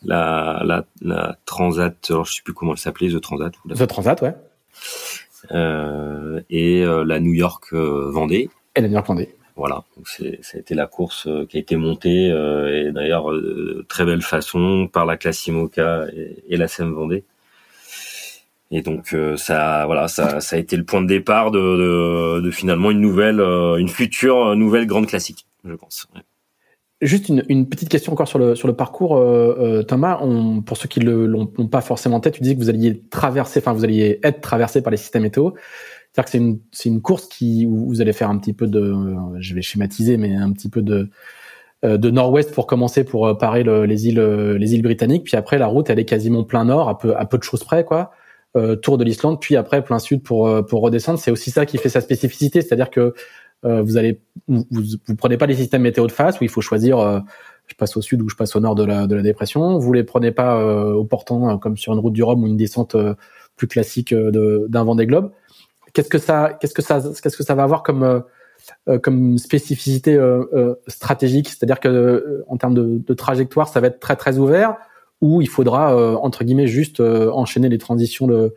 la, 0.04 0.62
la, 0.66 0.86
la 1.02 1.38
transat, 1.46 1.96
alors 2.10 2.26
je 2.26 2.36
sais 2.36 2.42
plus 2.44 2.54
comment 2.54 2.74
elle 2.74 2.80
s'appelait, 2.80 3.10
The 3.10 3.22
Transat. 3.22 3.54
Ou 3.66 3.74
The 3.74 3.88
Transat, 3.88 4.22
ouais. 4.22 4.34
Euh, 5.52 6.42
et 6.50 6.84
la 6.84 7.20
New 7.20 7.34
York 7.34 7.74
Vendée. 7.74 8.50
Et 8.76 8.82
la 8.82 8.88
New 8.88 8.94
York 8.94 9.08
Vendée. 9.08 9.36
Voilà, 9.56 9.84
donc 9.96 10.08
ça 10.08 10.24
a 10.26 10.60
été 10.60 10.74
la 10.74 10.88
course 10.88 11.28
euh, 11.28 11.46
qui 11.46 11.58
a 11.58 11.60
été 11.60 11.76
montée 11.76 12.32
euh, 12.32 12.88
et 12.88 12.92
d'ailleurs 12.92 13.32
euh, 13.32 13.86
très 13.88 14.04
belle 14.04 14.24
façon 14.24 14.90
par 14.92 15.06
la 15.06 15.16
classe 15.16 15.46
IMOCA 15.46 16.08
et, 16.50 16.58
la 16.58 16.68
SEM 16.68 16.92
Vendée. 16.92 17.24
Et 18.72 18.82
donc 18.82 19.16
ça, 19.38 19.86
voilà, 19.86 20.08
ça, 20.08 20.40
a 20.40 20.58
été 20.58 20.76
le 20.76 20.84
point 20.84 21.04
de 21.04 21.08
départ 21.08 21.52
de, 21.52 22.42
de, 22.42 22.52
finalement 22.52 22.90
une 22.90 23.02
nouvelle, 23.02 23.40
une 23.40 23.88
future 23.88 24.56
nouvelle 24.56 24.88
grande 24.88 25.06
classique, 25.06 25.46
je 25.64 25.76
pense. 25.76 26.08
Juste 27.06 27.30
une, 27.30 27.44
une, 27.50 27.70
petite 27.70 27.90
question 27.90 28.14
encore 28.14 28.28
sur 28.28 28.40
le 28.40 28.56
sur 28.56 28.68
le 28.68 28.76
parcours, 28.76 29.22
Thomas. 29.88 30.20
On, 30.22 30.62
pour 30.62 30.78
ceux 30.78 30.88
qui 30.88 31.00
ne 31.00 31.12
l'ont 31.12 31.48
pas 31.48 31.82
forcément 31.82 32.18
en 32.18 32.20
tête, 32.20 32.34
tu 32.34 32.42
disais 32.42 32.56
que 32.56 32.60
vous 32.60 32.70
alliez 32.70 33.04
traverser, 33.10 33.60
enfin 33.60 33.74
vous 33.74 33.84
alliez 33.84 34.20
être 34.24 34.42
traversé 34.42 34.82
par 34.82 34.92
les 34.92 34.98
systèmes 34.98 35.24
météo. 35.24 35.52
C'est-à-dire 36.14 36.26
que 36.26 36.32
c'est 36.32 36.38
une, 36.38 36.96
une 36.96 37.02
course 37.02 37.28
qui, 37.28 37.66
où 37.66 37.88
vous 37.88 38.02
allez 38.02 38.14
faire 38.14 38.30
un 38.30 38.38
petit 38.38 38.54
peu 38.54 38.68
de, 38.68 38.94
je 39.40 39.56
vais 39.56 39.64
schématiser, 39.64 40.18
mais 40.18 40.36
un 40.36 40.52
petit 40.52 40.70
peu 40.70 40.84
de, 40.84 41.10
euh, 41.84 41.98
de 41.98 42.12
nord-ouest 42.12 42.54
pour 42.54 42.68
commencer 42.68 43.04
pour 43.04 43.28
euh, 43.28 43.34
parer 43.34 43.64
les 43.64 44.08
îles, 44.08 44.20
euh, 44.20 44.58
les 44.58 44.76
îles 44.76 44.84
britanniques. 44.84 45.24
Puis 45.24 45.36
après, 45.36 45.58
la 45.58 45.66
route, 45.66 45.90
elle 45.90 45.98
est 46.00 46.06
quasiment 46.06 46.44
plein 46.44 46.66
nord, 46.66 46.88
à 46.88 47.00
peu, 47.00 47.18
à 47.18 47.26
peu 47.26 47.40
de 47.40 47.44
choses 47.44 47.64
près, 47.64 47.84
quoi. 47.84 48.12
Euh, 48.56 48.76
tour 48.76 49.00
de 49.00 49.04
l'Islande, 49.04 49.42
puis 49.42 49.56
après 49.56 49.84
plein 49.84 49.98
sud 49.98 50.22
pour 50.22 50.48
pour 50.68 50.82
redescendre. 50.82 51.18
C'est 51.18 51.32
aussi 51.32 51.50
ça 51.50 51.66
qui 51.66 51.80
fait 51.80 51.90
sa 51.90 52.02
spécificité, 52.02 52.62
c'est-à-dire 52.62 52.92
que 52.92 53.16
vous 53.64 53.98
allez, 53.98 54.20
vous, 54.48 54.66
vous, 54.72 55.16
prenez 55.16 55.38
pas 55.38 55.46
les 55.46 55.56
systèmes 55.56 55.82
météo 55.82 56.06
de 56.08 56.12
face 56.12 56.40
où 56.40 56.44
il 56.44 56.50
faut 56.50 56.62
choisir. 56.62 57.24
je 57.68 57.76
passe 57.76 57.96
au 57.96 58.02
sud 58.02 58.22
ou 58.22 58.30
je 58.30 58.36
passe 58.36 58.56
au 58.56 58.60
nord 58.60 58.76
de 58.76 58.84
la 58.84 59.08
de 59.08 59.16
la 59.16 59.22
dépression. 59.22 59.78
Vous 59.78 59.94
les 59.94 60.04
prenez 60.04 60.32
pas 60.32 60.64
au 60.94 61.06
portant 61.06 61.58
comme 61.58 61.78
sur 61.78 61.94
une 61.94 62.00
route 62.00 62.14
du 62.14 62.24
Rhum 62.24 62.44
ou 62.44 62.48
une 62.48 62.58
descente 62.58 62.96
plus 63.56 63.68
classique 63.68 64.14
d'un 64.14 64.84
vent 64.84 64.96
des 64.96 65.06
globes 65.06 65.32
Qu'est-ce 65.94 66.10
que 66.10 66.18
ça, 66.18 66.58
qu'est-ce 66.60 66.74
que 66.74 66.82
ça, 66.82 67.02
qu'est-ce 67.22 67.38
que 67.38 67.44
ça 67.44 67.54
va 67.54 67.64
avoir 67.64 67.84
comme 67.84 68.04
euh, 68.04 68.20
euh, 68.90 68.98
comme 68.98 69.38
spécificité 69.38 70.16
euh, 70.16 70.74
stratégique? 70.88 71.50
C'est-à-dire 71.50 71.80
que 71.80 72.44
en 72.48 72.58
termes 72.58 72.74
de, 72.74 72.98
de, 72.98 73.14
trajectoire, 73.14 73.68
ça 73.70 73.80
va 73.80 73.88
être 73.88 74.00
très 74.00 74.16
très 74.16 74.40
ouvert 74.40 74.76
ou 75.22 75.42
il 75.42 75.48
faudra 75.48 75.96
entre 76.18 76.44
guillemets 76.44 76.68
juste 76.68 77.00
enchaîner 77.00 77.70
les 77.70 77.78
transitions 77.78 78.28
le, 78.28 78.56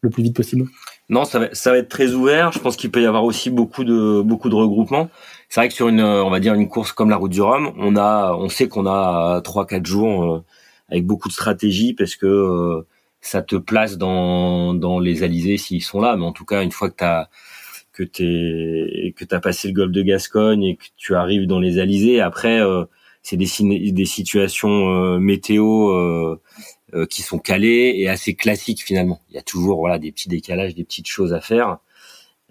le 0.00 0.10
plus 0.10 0.22
vite 0.22 0.34
possible? 0.34 0.66
Non, 1.10 1.24
ça 1.24 1.38
va, 1.40 1.76
être 1.76 1.88
très 1.88 2.12
ouvert. 2.12 2.52
Je 2.52 2.60
pense 2.60 2.76
qu'il 2.76 2.90
peut 2.90 3.02
y 3.02 3.06
avoir 3.06 3.24
aussi 3.24 3.50
beaucoup 3.50 3.84
de 3.84 4.22
beaucoup 4.22 4.48
de 4.48 4.54
regroupements. 4.54 5.10
C'est 5.48 5.60
vrai 5.60 5.68
que 5.68 5.74
sur 5.74 5.88
une, 5.88 6.00
on 6.00 6.30
va 6.30 6.40
dire 6.40 6.54
une 6.54 6.68
course 6.68 6.92
comme 6.92 7.10
la 7.10 7.16
Route 7.16 7.32
du 7.32 7.42
Rhum, 7.42 7.72
on 7.76 7.96
a, 7.96 8.32
on 8.34 8.48
sait 8.48 8.68
qu'on 8.68 8.86
a 8.86 9.40
trois 9.42 9.66
quatre 9.66 9.86
jours 9.86 10.44
avec 10.88 11.06
beaucoup 11.06 11.28
de 11.28 11.32
stratégie 11.32 11.94
parce 11.94 12.14
que 12.16 12.86
ça 13.20 13.42
te 13.42 13.56
place 13.56 13.98
dans, 13.98 14.74
dans 14.74 14.98
les 15.00 15.22
alizés 15.22 15.58
s'ils 15.58 15.82
sont 15.82 16.00
là. 16.00 16.16
Mais 16.16 16.24
en 16.24 16.32
tout 16.32 16.44
cas, 16.44 16.62
une 16.62 16.72
fois 16.72 16.90
que 16.90 16.96
t'as 16.96 17.28
que 17.92 18.04
t'es 18.04 19.14
que 19.16 19.24
t'as 19.24 19.40
passé 19.40 19.68
le 19.68 19.74
golfe 19.74 19.92
de 19.92 20.02
Gascogne 20.02 20.64
et 20.64 20.76
que 20.76 20.84
tu 20.96 21.14
arrives 21.14 21.46
dans 21.46 21.60
les 21.60 21.78
alizés, 21.78 22.20
après 22.20 22.60
euh, 22.60 22.84
c'est 23.22 23.36
des 23.36 23.48
des 23.92 24.04
situations 24.04 24.90
euh, 24.90 25.18
météo 25.18 25.90
euh, 25.90 26.40
qui 27.08 27.22
sont 27.22 27.38
calées 27.38 27.94
et 27.96 28.08
assez 28.08 28.34
classiques 28.34 28.82
finalement. 28.82 29.20
Il 29.28 29.36
y 29.36 29.38
a 29.38 29.42
toujours 29.42 29.78
voilà 29.78 29.98
des 29.98 30.12
petits 30.12 30.28
décalages, 30.28 30.74
des 30.74 30.84
petites 30.84 31.08
choses 31.08 31.32
à 31.32 31.40
faire, 31.40 31.78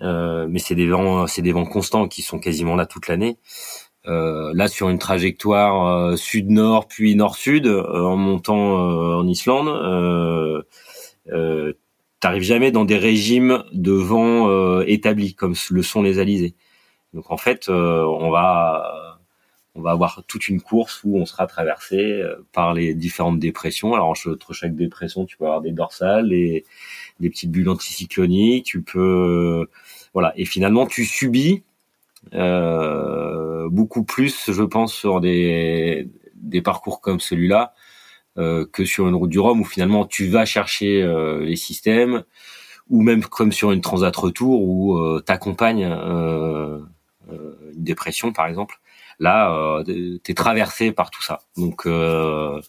mais 0.01 0.59
c'est 0.59 0.75
des 0.75 0.87
vents 0.87 1.27
c'est 1.27 1.41
des 1.41 1.51
vents 1.51 1.65
constants 1.65 2.07
qui 2.07 2.21
sont 2.21 2.39
quasiment 2.39 2.75
là 2.75 2.85
toute 2.85 3.07
l'année. 3.07 3.37
là 4.05 4.67
sur 4.67 4.89
une 4.89 4.99
trajectoire 4.99 6.17
sud-nord 6.17 6.87
puis 6.87 7.15
nord-sud 7.15 7.67
en 7.67 8.15
montant 8.15 9.17
en 9.19 9.27
Islande, 9.27 10.65
t'arrives 12.19 12.43
jamais 12.43 12.71
dans 12.71 12.85
des 12.85 12.97
régimes 12.97 13.63
de 13.73 13.93
vent 13.93 14.81
établis 14.81 15.35
comme 15.35 15.55
le 15.69 15.83
sont 15.83 16.01
les 16.01 16.19
alizés. 16.19 16.55
Donc 17.13 17.31
en 17.31 17.37
fait, 17.37 17.69
on 17.69 18.29
va 18.29 19.08
on 19.79 19.81
va 19.81 19.91
avoir 19.91 20.23
toute 20.27 20.47
une 20.49 20.61
course 20.61 21.01
où 21.03 21.17
on 21.17 21.25
sera 21.25 21.47
traversé 21.47 21.97
euh, 21.97 22.35
par 22.53 22.73
les 22.73 22.93
différentes 22.93 23.39
dépressions. 23.39 23.93
Alors 23.93 24.09
entre 24.09 24.53
chaque 24.53 24.75
dépression, 24.75 25.25
tu 25.25 25.37
peux 25.37 25.45
avoir 25.45 25.61
des 25.61 25.71
dorsales, 25.71 26.33
et 26.33 26.65
des 27.19 27.29
petites 27.29 27.51
bulles 27.51 27.69
anticycloniques, 27.69 28.65
tu 28.65 28.81
peux 28.81 29.67
voilà. 30.13 30.33
Et 30.35 30.45
finalement, 30.45 30.85
tu 30.87 31.05
subis 31.05 31.63
euh, 32.33 33.69
beaucoup 33.69 34.03
plus, 34.03 34.51
je 34.51 34.63
pense, 34.63 34.93
sur 34.93 35.21
des 35.21 36.07
parcours 36.63 37.01
comme 37.01 37.19
celui-là 37.19 37.73
euh, 38.37 38.65
que 38.71 38.85
sur 38.85 39.07
une 39.07 39.15
route 39.15 39.29
du 39.29 39.39
Rhum 39.39 39.61
où 39.61 39.65
finalement 39.65 40.05
tu 40.05 40.27
vas 40.27 40.45
chercher 40.45 41.01
euh, 41.01 41.43
les 41.43 41.55
systèmes 41.55 42.23
ou 42.89 43.01
même 43.01 43.23
comme 43.23 43.51
sur 43.51 43.71
une 43.71 43.81
transat 43.81 44.15
retour 44.15 44.61
où 44.61 44.97
euh, 44.97 45.19
t'accompagnes 45.19 45.85
euh, 45.85 46.79
une 47.31 47.83
dépression 47.83 48.31
par 48.31 48.47
exemple 48.47 48.79
Là, 49.19 49.53
euh, 49.53 50.17
t'es 50.23 50.33
traversé 50.33 50.91
par 50.91 51.11
tout 51.11 51.21
ça. 51.21 51.39
Donc 51.57 51.85
euh, 51.85 52.61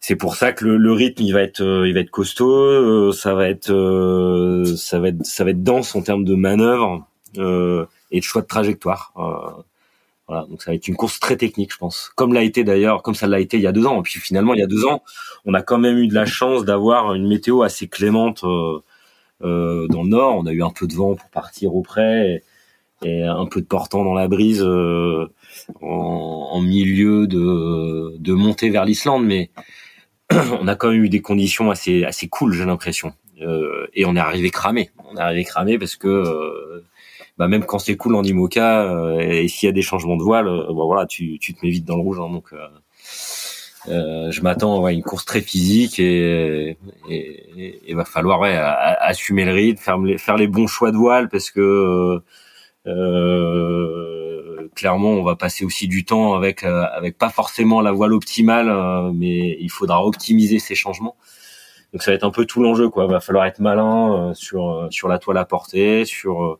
c'est 0.00 0.16
pour 0.16 0.36
ça 0.36 0.52
que 0.52 0.64
le, 0.64 0.92
rythme 0.92 1.22
il 1.22 1.32
va 1.32 1.42
être 1.42 1.60
euh, 1.60 1.86
il 1.86 1.94
va 1.94 2.00
être 2.00 2.10
costaud, 2.10 3.12
ça 3.12 3.34
va 3.34 3.48
être 3.48 4.64
ça 4.76 4.98
va 4.98 5.08
être 5.08 5.24
ça 5.24 5.44
va 5.44 5.50
être 5.50 5.62
dense 5.62 5.94
en 5.94 6.02
termes 6.02 6.24
de 6.24 6.34
manœuvre 6.34 7.06
et 7.36 8.18
de 8.18 8.24
choix 8.24 8.42
de 8.42 8.46
trajectoire. 8.46 9.12
Voilà, 10.28 10.46
donc 10.46 10.62
ça 10.62 10.70
va 10.70 10.76
être 10.76 10.86
une 10.86 10.94
course 10.94 11.18
très 11.18 11.36
technique, 11.36 11.72
je 11.72 11.78
pense. 11.78 12.10
Comme 12.14 12.32
l'a 12.32 12.44
été 12.44 12.62
d'ailleurs, 12.62 13.02
comme 13.02 13.16
ça 13.16 13.26
l'a 13.26 13.40
été 13.40 13.56
il 13.56 13.62
y 13.64 13.66
a 13.66 13.72
deux 13.72 13.84
ans. 13.86 13.98
Et 13.98 14.02
puis 14.02 14.20
finalement, 14.20 14.54
il 14.54 14.60
y 14.60 14.62
a 14.62 14.68
deux 14.68 14.86
ans, 14.86 15.02
on 15.44 15.54
a 15.54 15.62
quand 15.62 15.78
même 15.78 15.98
eu 15.98 16.06
de 16.06 16.14
la 16.14 16.24
chance 16.24 16.64
d'avoir 16.64 17.14
une 17.14 17.26
météo 17.28 17.62
assez 17.62 17.88
clémente 17.88 18.44
euh, 19.42 19.88
dans 19.88 20.02
le 20.02 20.10
nord. 20.10 20.36
On 20.36 20.46
a 20.46 20.52
eu 20.52 20.62
un 20.62 20.70
peu 20.70 20.86
de 20.86 20.94
vent 20.94 21.14
pour 21.14 21.30
partir 21.30 21.74
auprès 21.74 22.42
et, 23.04 23.22
un 23.24 23.46
peu 23.46 23.60
de 23.60 23.66
portant 23.66 24.04
dans 24.04 24.14
la 24.14 24.28
brise 24.28 24.62
euh, 24.62 25.26
en, 25.80 26.60
milieu 26.60 27.26
de, 27.26 28.16
de 28.18 28.32
montée 28.32 28.70
vers 28.70 28.84
l'Islande, 28.84 29.24
mais 29.24 29.50
on 30.60 30.68
a 30.68 30.76
quand 30.76 30.90
même 30.90 31.04
eu 31.04 31.08
des 31.08 31.22
conditions 31.22 31.70
assez 31.70 32.04
assez 32.04 32.28
cool, 32.28 32.52
j'ai 32.52 32.64
l'impression. 32.64 33.12
Euh, 33.40 33.86
et 33.94 34.04
on 34.04 34.16
est 34.16 34.20
arrivé 34.20 34.50
cramé. 34.50 34.90
On 35.10 35.16
est 35.16 35.20
arrivé 35.20 35.44
cramé 35.44 35.78
parce 35.78 35.96
que 35.96 36.08
euh, 36.08 36.84
bah 37.38 37.48
même 37.48 37.64
quand 37.64 37.78
c'est 37.78 37.96
cool 37.96 38.14
en 38.14 38.22
IMOCA 38.22 38.82
euh, 38.82 39.18
et 39.20 39.48
s'il 39.48 39.66
y 39.66 39.70
a 39.70 39.72
des 39.72 39.82
changements 39.82 40.16
de 40.16 40.22
voile, 40.22 40.44
bah 40.46 40.84
voilà, 40.84 41.06
tu, 41.06 41.38
tu 41.38 41.54
te 41.54 41.64
mets 41.64 41.70
vite 41.70 41.84
dans 41.84 41.96
le 41.96 42.02
rouge. 42.02 42.18
Hein, 42.20 42.30
donc 42.30 42.52
je 43.86 44.40
m'attends 44.42 44.84
à 44.84 44.92
une 44.92 45.02
course 45.02 45.24
très 45.24 45.40
physique 45.40 45.98
et 45.98 46.76
il 47.08 47.96
va 47.96 48.04
falloir 48.04 48.40
ouais, 48.40 48.54
assumer 48.54 49.44
le 49.44 49.52
rythme, 49.52 49.80
faire, 49.80 49.98
faire 50.18 50.36
les 50.36 50.46
bons 50.46 50.66
choix 50.66 50.90
de 50.90 50.96
voile 50.96 51.28
parce 51.28 51.50
que 51.50 51.60
euh, 51.60 52.22
clairement, 54.74 55.10
on 55.10 55.22
va 55.22 55.36
passer 55.36 55.64
aussi 55.64 55.88
du 55.88 56.04
temps 56.04 56.34
avec 56.34 56.64
euh, 56.64 56.84
avec 56.92 57.18
pas 57.18 57.30
forcément 57.30 57.80
la 57.80 57.92
voile 57.92 58.12
optimale, 58.12 58.68
euh, 58.68 59.10
mais 59.14 59.56
il 59.60 59.70
faudra 59.70 60.04
optimiser 60.04 60.58
ces 60.58 60.74
changements. 60.74 61.16
Donc 61.92 62.02
ça 62.02 62.12
va 62.12 62.14
être 62.14 62.24
un 62.24 62.30
peu 62.30 62.46
tout 62.46 62.62
l'enjeu, 62.62 62.88
quoi. 62.88 63.06
Va 63.06 63.20
falloir 63.20 63.46
être 63.46 63.58
malin 63.58 64.32
sur 64.34 64.88
sur 64.90 65.08
la 65.08 65.18
toile 65.18 65.38
à 65.38 65.44
porter, 65.44 66.04
sur 66.04 66.58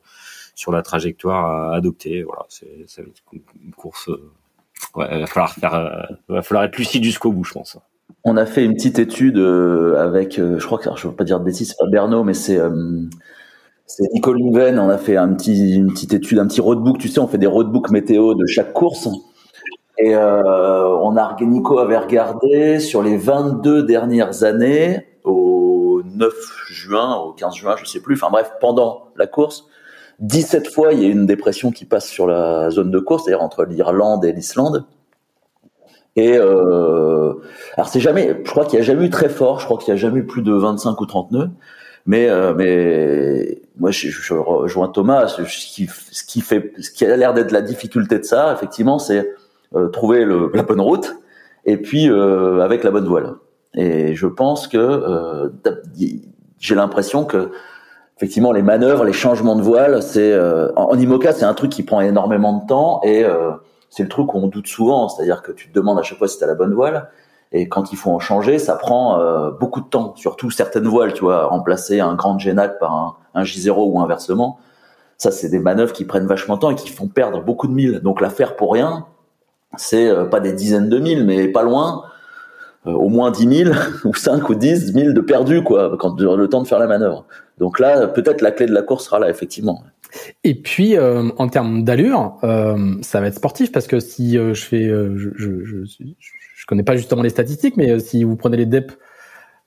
sur 0.55 0.71
la 0.71 0.81
trajectoire 0.81 1.45
à 1.45 1.75
adopter. 1.75 2.23
Voilà, 2.23 2.45
c'est 2.49 2.85
ça 2.87 3.01
va 3.01 3.07
être 3.07 3.23
une 3.63 3.73
course. 3.73 4.09
Ouais, 4.95 5.07
il 5.11 5.19
va 5.19 5.27
falloir 5.27 5.53
faire, 5.53 6.07
va 6.27 6.41
falloir 6.41 6.65
être 6.65 6.77
lucide 6.77 7.03
jusqu'au 7.03 7.31
bout, 7.31 7.43
je 7.43 7.53
pense. 7.53 7.77
On 8.23 8.35
a 8.35 8.45
fait 8.45 8.65
une 8.65 8.73
petite 8.73 8.99
étude 8.99 9.37
avec, 9.37 10.35
je 10.35 10.65
crois 10.65 10.79
que 10.79 10.89
je 10.95 11.07
veux 11.07 11.15
pas 11.15 11.23
dire 11.23 11.39
de 11.39 11.45
bêtises, 11.45 11.69
c'est 11.69 11.77
pas 11.79 11.89
Berno, 11.89 12.23
mais 12.23 12.33
c'est 12.33 12.59
c'est 13.97 14.13
Nicole 14.13 14.39
Louven, 14.39 14.79
on 14.79 14.89
a 14.89 14.97
fait 14.97 15.17
un 15.17 15.33
petit, 15.33 15.75
une 15.75 15.91
petite 15.91 16.13
étude, 16.13 16.39
un 16.39 16.47
petit 16.47 16.61
roadbook, 16.61 16.97
tu 16.97 17.09
sais, 17.09 17.19
on 17.19 17.27
fait 17.27 17.37
des 17.37 17.47
roadbooks 17.47 17.91
météo 17.91 18.35
de 18.35 18.45
chaque 18.45 18.71
course. 18.71 19.09
Et 19.97 20.15
euh, 20.15 20.87
on 21.01 21.17
a, 21.17 21.35
Nico 21.41 21.77
avait 21.77 21.97
regardé 21.97 22.79
sur 22.79 23.03
les 23.03 23.17
22 23.17 23.83
dernières 23.83 24.43
années, 24.43 25.05
au 25.25 26.01
9 26.05 26.33
juin, 26.69 27.17
au 27.17 27.33
15 27.33 27.53
juin, 27.53 27.75
je 27.77 27.85
sais 27.85 27.99
plus, 27.99 28.15
enfin 28.15 28.29
bref, 28.31 28.53
pendant 28.61 29.07
la 29.17 29.27
course, 29.27 29.67
17 30.19 30.71
fois, 30.71 30.93
il 30.93 31.01
y 31.01 31.05
a 31.05 31.09
une 31.09 31.25
dépression 31.25 31.71
qui 31.71 31.83
passe 31.83 32.07
sur 32.07 32.27
la 32.27 32.69
zone 32.69 32.91
de 32.91 32.99
course, 32.99 33.25
c'est-à-dire 33.25 33.43
entre 33.43 33.65
l'Irlande 33.65 34.23
et 34.23 34.31
l'Islande. 34.31 34.85
Et 36.15 36.37
euh, 36.37 37.33
alors 37.75 37.89
c'est 37.89 37.99
jamais, 37.99 38.39
je 38.43 38.51
crois 38.51 38.65
qu'il 38.65 38.79
n'y 38.79 38.83
a 38.83 38.85
jamais 38.85 39.05
eu 39.05 39.09
très 39.09 39.29
fort, 39.29 39.59
je 39.59 39.65
crois 39.65 39.77
qu'il 39.77 39.93
n'y 39.93 39.99
a 39.99 40.01
jamais 40.01 40.19
eu 40.19 40.25
plus 40.25 40.41
de 40.41 40.53
25 40.53 40.99
ou 41.01 41.05
30 41.05 41.31
nœuds. 41.31 41.49
Mais, 42.05 42.29
euh, 42.29 42.53
mais 42.55 43.61
moi, 43.77 43.91
je, 43.91 44.09
je, 44.09 44.33
rejoins 44.33 44.87
Thomas. 44.87 45.27
Ce 45.27 45.41
qui, 45.43 45.87
ce 46.11 46.23
qui 46.23 46.41
fait, 46.41 46.73
ce 46.79 46.91
qui 46.91 47.05
a 47.05 47.15
l'air 47.15 47.33
d'être 47.33 47.51
la 47.51 47.61
difficulté 47.61 48.19
de 48.19 48.23
ça, 48.23 48.53
effectivement, 48.53 48.99
c'est 48.99 49.29
euh, 49.73 49.87
trouver 49.87 50.25
le, 50.25 50.51
la 50.53 50.63
bonne 50.63 50.81
route 50.81 51.15
et 51.63 51.77
puis 51.77 52.09
euh, 52.09 52.59
avec 52.59 52.83
la 52.83 52.91
bonne 52.91 53.07
voile. 53.07 53.35
Et 53.73 54.15
je 54.15 54.27
pense 54.27 54.67
que 54.67 54.77
euh, 54.77 55.49
j'ai 56.59 56.75
l'impression 56.75 57.23
que 57.23 57.51
effectivement 58.17 58.51
les 58.51 58.63
manœuvres, 58.63 59.05
les 59.05 59.13
changements 59.13 59.55
de 59.55 59.61
voile, 59.61 60.03
c'est 60.03 60.37
en, 60.75 60.91
en, 60.91 60.99
IMOCA, 60.99 61.31
c'est 61.31 61.45
un 61.45 61.53
truc 61.53 61.71
qui 61.71 61.83
prend 61.83 62.01
énormément 62.01 62.57
de 62.57 62.67
temps 62.67 62.99
et 63.05 63.25
c'est 63.89 64.03
le 64.03 64.09
truc 64.09 64.33
où 64.33 64.39
on 64.39 64.47
doute 64.47 64.67
souvent, 64.67 65.07
c'est-à-dire 65.07 65.41
que 65.41 65.53
tu 65.53 65.69
te 65.69 65.73
demandes 65.73 65.97
à 65.97 66.03
chaque 66.03 66.17
fois 66.17 66.27
si 66.27 66.37
tu 66.37 66.43
as 66.43 66.47
la 66.47 66.55
bonne 66.55 66.73
voile. 66.73 67.09
Et 67.51 67.67
quand 67.67 67.91
il 67.91 67.97
faut 67.97 68.11
en 68.11 68.19
changer, 68.19 68.59
ça 68.59 68.75
prend 68.75 69.19
euh, 69.19 69.51
beaucoup 69.51 69.81
de 69.81 69.85
temps, 69.85 70.13
surtout 70.15 70.51
certaines 70.51 70.87
voiles, 70.87 71.13
tu 71.13 71.21
vois, 71.21 71.47
remplacer 71.47 71.99
un 71.99 72.15
grand 72.15 72.39
Genac 72.39 72.79
par 72.79 72.93
un, 72.93 73.15
un 73.33 73.43
J0 73.43 73.75
ou 73.77 73.99
inversement. 73.99 74.57
Ça, 75.17 75.31
c'est 75.31 75.49
des 75.49 75.59
manœuvres 75.59 75.91
qui 75.91 76.05
prennent 76.05 76.27
vachement 76.27 76.55
de 76.55 76.61
temps 76.61 76.71
et 76.71 76.75
qui 76.75 76.89
font 76.89 77.07
perdre 77.07 77.43
beaucoup 77.43 77.67
de 77.67 77.73
milles. 77.73 77.99
Donc 78.03 78.21
la 78.21 78.29
faire 78.29 78.55
pour 78.55 78.73
rien, 78.73 79.05
c'est 79.75 80.07
euh, 80.07 80.25
pas 80.25 80.39
des 80.39 80.53
dizaines 80.53 80.87
de 80.87 80.97
milles, 80.97 81.25
mais 81.25 81.49
pas 81.49 81.63
loin, 81.63 82.05
euh, 82.87 82.91
au 82.91 83.09
moins 83.09 83.31
10 83.31 83.65
000 83.65 83.75
ou 84.05 84.15
5 84.15 84.49
ou 84.49 84.55
10 84.55 84.93
000 84.93 85.11
de 85.11 85.21
perdus, 85.21 85.61
quoi, 85.61 85.97
quand 85.99 86.19
le 86.19 86.47
temps 86.47 86.61
de 86.61 86.67
faire 86.67 86.79
la 86.79 86.87
manœuvre. 86.87 87.25
Donc 87.57 87.79
là, 87.79 88.07
peut-être 88.07 88.41
la 88.41 88.51
clé 88.51 88.65
de 88.65 88.73
la 88.73 88.81
course 88.81 89.05
sera 89.05 89.19
là, 89.19 89.29
effectivement. 89.29 89.83
Et 90.43 90.55
puis 90.55 90.97
en 90.99 91.47
termes 91.47 91.83
d'allure, 91.85 92.37
ça 93.01 93.21
va 93.21 93.27
être 93.27 93.35
sportif 93.35 93.71
parce 93.71 93.87
que 93.87 94.01
si 94.01 94.33
je 94.33 94.53
fais, 94.53 94.89
je, 94.89 95.29
je, 95.37 95.63
je, 95.63 95.85
je 95.85 96.40
connais 96.71 96.83
pas 96.83 96.95
justement 96.95 97.21
les 97.21 97.29
statistiques, 97.29 97.75
mais 97.75 97.91
euh, 97.91 97.99
si 97.99 98.23
vous 98.23 98.37
prenez 98.37 98.55
les 98.55 98.65
DEP 98.65 98.93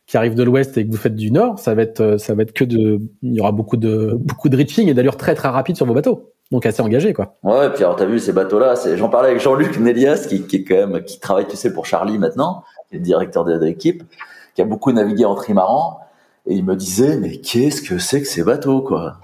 qui 0.07 0.16
arrivent 0.16 0.34
de 0.34 0.42
l'ouest 0.42 0.78
et 0.78 0.86
que 0.86 0.90
vous 0.90 0.96
faites 0.96 1.14
du 1.14 1.30
nord, 1.30 1.59
ça 1.59 1.74
va 1.74 1.82
être 1.82 2.00
euh, 2.00 2.18
ça 2.18 2.34
va 2.34 2.44
être 2.44 2.55
que 2.55 2.64
de 2.64 2.98
il 3.22 3.34
y 3.34 3.40
aura 3.40 3.52
beaucoup 3.52 3.76
de 3.76 4.16
beaucoup 4.18 4.48
de 4.48 4.57
reaching 4.57 4.88
et 4.88 4.94
d'allure 4.94 5.18
très 5.18 5.34
très 5.34 5.48
rapide 5.48 5.76
sur 5.76 5.84
vos 5.84 5.92
bateaux. 5.92 6.32
Donc 6.50 6.64
assez 6.64 6.80
engagé 6.80 7.12
quoi. 7.12 7.36
Ouais, 7.42 7.66
et 7.66 7.70
puis 7.70 7.84
alors 7.84 7.96
t'as 7.96 8.07
vu 8.07 8.18
ces 8.18 8.32
bateaux 8.32 8.59
là, 8.59 8.74
j'en 8.96 9.11
parlais 9.11 9.28
avec 9.28 9.42
Jean-Luc 9.42 9.78
Nélias 9.78 10.26
qui, 10.28 10.46
qui 10.46 10.57
est 10.57 10.64
quand 10.64 10.86
même 10.86 11.05
qui 11.05 11.20
travaille 11.20 11.46
tu 11.46 11.57
sais 11.57 11.74
pour 11.74 11.84
Charlie 11.84 12.16
maintenant, 12.16 12.64
qui 12.88 12.96
est 12.96 13.00
directeur 13.00 13.44
de, 13.44 13.62
l'équipe, 13.62 14.02
qui 14.55 14.62
a 14.62 14.64
beaucoup 14.64 14.90
navigué 14.90 15.26
en 15.26 15.34
trimaran 15.34 16.00
et 16.46 16.55
il 16.55 16.64
me 16.64 16.74
disait 16.74 17.18
mais 17.18 17.36
qu'est-ce 17.36 17.82
que 17.82 17.98
c'est 17.98 18.22
que 18.22 18.28
ces 18.28 18.44
bateaux 18.44 18.80
quoi? 18.80 19.18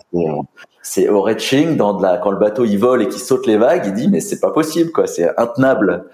C'est 0.83 1.09
au 1.09 1.23
reaching 1.23 1.79
dans 1.79 1.95
de 1.95 2.03
la 2.03 2.19
quand 2.19 2.31
le 2.31 2.39
bateau 2.39 2.67
il 2.67 2.77
vole 2.77 3.03
et 3.03 3.09
qu'il 3.09 3.23
saute 3.23 3.47
les 3.47 3.57
vagues, 3.57 3.85
il 3.87 3.95
dit 3.95 4.09
mais 4.09 4.21
c'est 4.21 4.41
pas 4.41 4.51
possible 4.51 4.93
quoi, 4.93 5.07
c'est 5.07 5.31
intenable. 5.39 6.05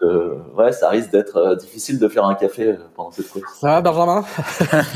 Donc, 0.00 0.10
euh, 0.10 0.34
ouais, 0.56 0.72
ça 0.72 0.90
risque 0.90 1.10
d'être 1.10 1.36
euh, 1.36 1.56
difficile 1.56 1.98
de 1.98 2.08
faire 2.08 2.24
un 2.24 2.34
café 2.34 2.68
euh, 2.68 2.76
pendant 2.94 3.10
cette 3.10 3.28
course. 3.28 3.58
Ça 3.60 3.68
va, 3.68 3.80
Benjamin? 3.80 4.24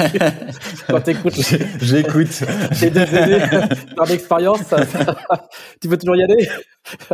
Quand 0.89 1.01
t'écoutes, 1.01 1.35
j'écoute. 1.81 2.43
J'ai 2.73 2.91
des 2.91 3.15
aînés 3.17 3.43
par 3.97 4.07
d'expérience. 4.07 4.61
tu 5.81 5.89
veux 5.89 5.99
toujours 5.99 6.17
y 6.17 6.23
aller? 6.23 6.49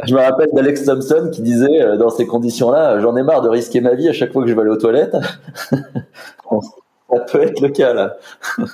Je 0.06 0.14
me 0.14 0.20
rappelle 0.20 0.50
d'Alex 0.52 0.84
Thompson 0.84 1.30
qui 1.32 1.42
disait 1.42 1.96
dans 1.98 2.10
ces 2.10 2.26
conditions-là, 2.26 3.00
j'en 3.00 3.16
ai 3.16 3.22
marre 3.22 3.42
de 3.42 3.48
risquer 3.48 3.80
ma 3.80 3.94
vie 3.94 4.08
à 4.08 4.12
chaque 4.12 4.32
fois 4.32 4.42
que 4.42 4.48
je 4.48 4.54
vais 4.54 4.60
aller 4.60 4.70
aux 4.70 4.76
toilettes. 4.76 5.16
ça 5.70 7.20
peut 7.30 7.42
être 7.42 7.60
le 7.60 7.68
cas 7.70 7.94
là. 7.94 8.16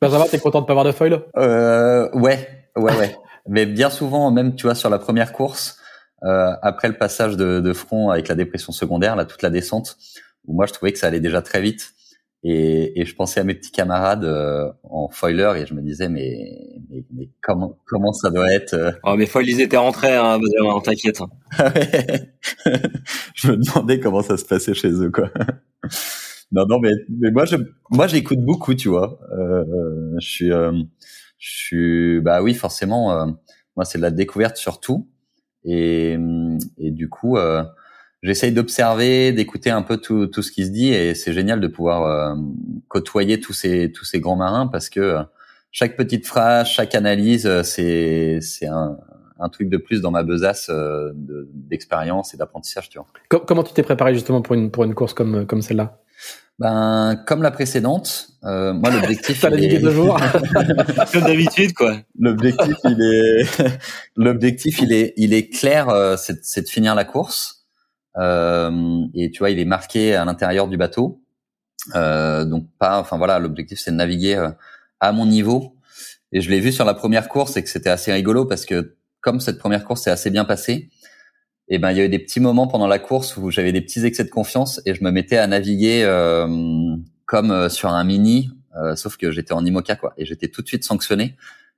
Benjamin, 0.00 0.24
t'es 0.30 0.38
content 0.38 0.60
de 0.60 0.66
pas 0.66 0.72
avoir 0.72 0.84
de 0.84 0.92
foil? 0.92 1.22
Euh, 1.36 2.08
Ouais, 2.12 2.48
ouais, 2.76 2.96
ouais. 2.98 3.16
Mais 3.46 3.66
bien 3.66 3.90
souvent, 3.90 4.30
même 4.30 4.54
tu 4.54 4.66
vois, 4.66 4.74
sur 4.74 4.90
la 4.90 4.98
première 4.98 5.32
course 5.32 5.78
euh, 5.78 5.83
après 6.24 6.88
le 6.88 6.96
passage 6.96 7.36
de, 7.36 7.60
de, 7.60 7.72
front 7.72 8.10
avec 8.10 8.28
la 8.28 8.34
dépression 8.34 8.72
secondaire, 8.72 9.16
là 9.16 9.24
toute 9.24 9.42
la 9.42 9.50
descente, 9.50 9.96
où 10.46 10.54
moi 10.54 10.66
je 10.66 10.72
trouvais 10.72 10.92
que 10.92 10.98
ça 10.98 11.06
allait 11.08 11.20
déjà 11.20 11.42
très 11.42 11.60
vite. 11.60 11.94
Et, 12.46 13.00
et 13.00 13.06
je 13.06 13.14
pensais 13.14 13.40
à 13.40 13.44
mes 13.44 13.54
petits 13.54 13.70
camarades 13.70 14.24
euh, 14.24 14.70
en 14.82 15.08
foiler 15.08 15.50
et 15.56 15.66
je 15.66 15.72
me 15.72 15.80
disais 15.80 16.10
mais, 16.10 16.52
mais, 16.90 17.02
mais 17.10 17.30
comment 17.40 17.78
comment 17.86 18.12
ça 18.12 18.30
doit 18.30 18.52
être 18.52 18.74
euh... 18.74 18.92
Oh 19.02 19.16
mes 19.16 19.24
foils 19.24 19.48
ils 19.48 19.62
étaient 19.62 19.78
rentrés, 19.78 20.14
hein, 20.14 20.38
on 20.60 20.80
t'inquiète. 20.82 21.20
je 23.34 23.50
me 23.50 23.56
demandais 23.56 23.98
comment 23.98 24.20
ça 24.20 24.36
se 24.36 24.44
passait 24.44 24.74
chez 24.74 24.90
eux 24.90 25.10
quoi. 25.10 25.30
non 26.52 26.66
non 26.66 26.80
mais, 26.80 26.92
mais 27.08 27.30
moi 27.30 27.46
je 27.46 27.56
moi 27.90 28.08
j'écoute 28.08 28.40
beaucoup 28.40 28.74
tu 28.74 28.90
vois. 28.90 29.18
Euh, 29.32 29.64
je 30.20 30.28
suis 30.28 30.52
euh, 30.52 30.72
je 31.38 31.50
suis 31.50 32.20
bah 32.20 32.42
oui 32.42 32.52
forcément 32.52 33.26
moi 33.74 33.86
c'est 33.86 33.96
de 33.96 34.02
la 34.02 34.10
découverte 34.10 34.58
surtout 34.58 35.08
Et, 35.64 36.16
du 36.78 37.08
coup, 37.08 37.36
euh, 37.36 37.64
j'essaye 38.22 38.52
d'observer, 38.52 39.32
d'écouter 39.32 39.70
un 39.70 39.82
peu 39.82 39.96
tout, 39.96 40.26
tout 40.26 40.42
ce 40.42 40.52
qui 40.52 40.66
se 40.66 40.70
dit, 40.70 40.92
et 40.92 41.14
c'est 41.14 41.32
génial 41.32 41.60
de 41.60 41.66
pouvoir 41.66 42.04
euh, 42.04 42.34
côtoyer 42.88 43.40
tous 43.40 43.52
ces 43.52 43.90
tous 43.92 44.04
ces 44.04 44.20
grands 44.20 44.36
marins 44.36 44.66
parce 44.66 44.88
que 44.88 45.18
chaque 45.70 45.96
petite 45.96 46.26
phrase, 46.26 46.68
chaque 46.68 46.94
analyse, 46.94 47.62
c'est 47.62 48.38
c'est 48.40 48.66
un, 48.66 48.98
un 49.40 49.48
truc 49.48 49.68
de 49.68 49.78
plus 49.78 50.00
dans 50.00 50.10
ma 50.10 50.22
besace 50.22 50.70
d'expérience 51.14 52.34
et 52.34 52.36
d'apprentissage, 52.36 52.90
tu 52.90 52.98
vois. 52.98 53.06
Comment 53.46 53.64
tu 53.64 53.72
t'es 53.72 53.82
préparé 53.82 54.14
justement 54.14 54.42
pour 54.42 54.54
une 54.54 54.70
pour 54.70 54.84
une 54.84 54.94
course 54.94 55.14
comme 55.14 55.46
comme 55.46 55.62
celle-là? 55.62 55.98
Ben, 56.58 57.16
comme 57.26 57.42
la 57.42 57.50
précédente, 57.50 58.28
euh, 58.44 58.72
moi 58.72 58.90
l'objectif. 58.90 59.44
il 59.52 59.64
est... 59.64 59.78
deux 59.78 59.90
jours. 59.90 60.20
comme 61.12 61.22
d'habitude, 61.22 61.72
quoi. 61.72 61.96
L'objectif, 62.18 62.76
il 62.84 63.02
est, 63.02 63.62
l'objectif, 64.16 64.80
il 64.80 64.92
est, 64.92 65.14
il 65.16 65.34
est 65.34 65.48
clair, 65.48 65.88
euh, 65.88 66.16
c'est 66.16 66.62
de 66.62 66.68
finir 66.68 66.94
la 66.94 67.04
course. 67.04 67.64
Euh, 68.16 69.00
et 69.14 69.30
tu 69.30 69.40
vois, 69.40 69.50
il 69.50 69.58
est 69.58 69.64
marqué 69.64 70.14
à 70.14 70.24
l'intérieur 70.24 70.68
du 70.68 70.76
bateau. 70.76 71.20
Euh, 71.94 72.44
donc 72.44 72.68
pas, 72.78 72.98
enfin 72.98 73.18
voilà, 73.18 73.38
l'objectif 73.38 73.78
c'est 73.78 73.90
de 73.90 73.96
naviguer 73.96 74.36
euh, 74.36 74.50
à 75.00 75.12
mon 75.12 75.26
niveau. 75.26 75.76
Et 76.32 76.40
je 76.40 76.50
l'ai 76.50 76.60
vu 76.60 76.72
sur 76.72 76.84
la 76.84 76.94
première 76.94 77.28
course 77.28 77.56
et 77.56 77.62
que 77.62 77.68
c'était 77.68 77.90
assez 77.90 78.12
rigolo 78.12 78.44
parce 78.44 78.64
que 78.64 78.96
comme 79.20 79.40
cette 79.40 79.58
première 79.58 79.84
course 79.84 80.02
s'est 80.02 80.10
assez 80.10 80.30
bien 80.30 80.44
passée, 80.44 80.90
et 81.68 81.78
ben 81.78 81.92
il 81.92 81.98
y 81.98 82.00
a 82.00 82.04
eu 82.04 82.08
des 82.08 82.18
petits 82.18 82.40
moments 82.40 82.66
pendant 82.66 82.86
la 82.86 82.98
course 82.98 83.36
où 83.36 83.50
j'avais 83.50 83.72
des 83.72 83.80
petits 83.80 84.04
excès 84.04 84.24
de 84.24 84.30
confiance 84.30 84.80
et 84.84 84.94
je 84.94 85.02
me 85.02 85.10
mettais 85.10 85.38
à 85.38 85.46
naviguer 85.46 86.02
euh, 86.04 86.46
comme 87.26 87.50
euh, 87.50 87.68
sur 87.68 87.88
un 87.88 88.04
mini, 88.04 88.50
euh, 88.76 88.96
sauf 88.96 89.16
que 89.16 89.30
j'étais 89.30 89.52
en 89.52 89.64
IMOCA 89.64 89.96
quoi 89.96 90.12
et 90.18 90.26
j'étais 90.26 90.48
tout 90.48 90.62
de 90.62 90.68
suite 90.68 90.84
sanctionné. 90.84 91.36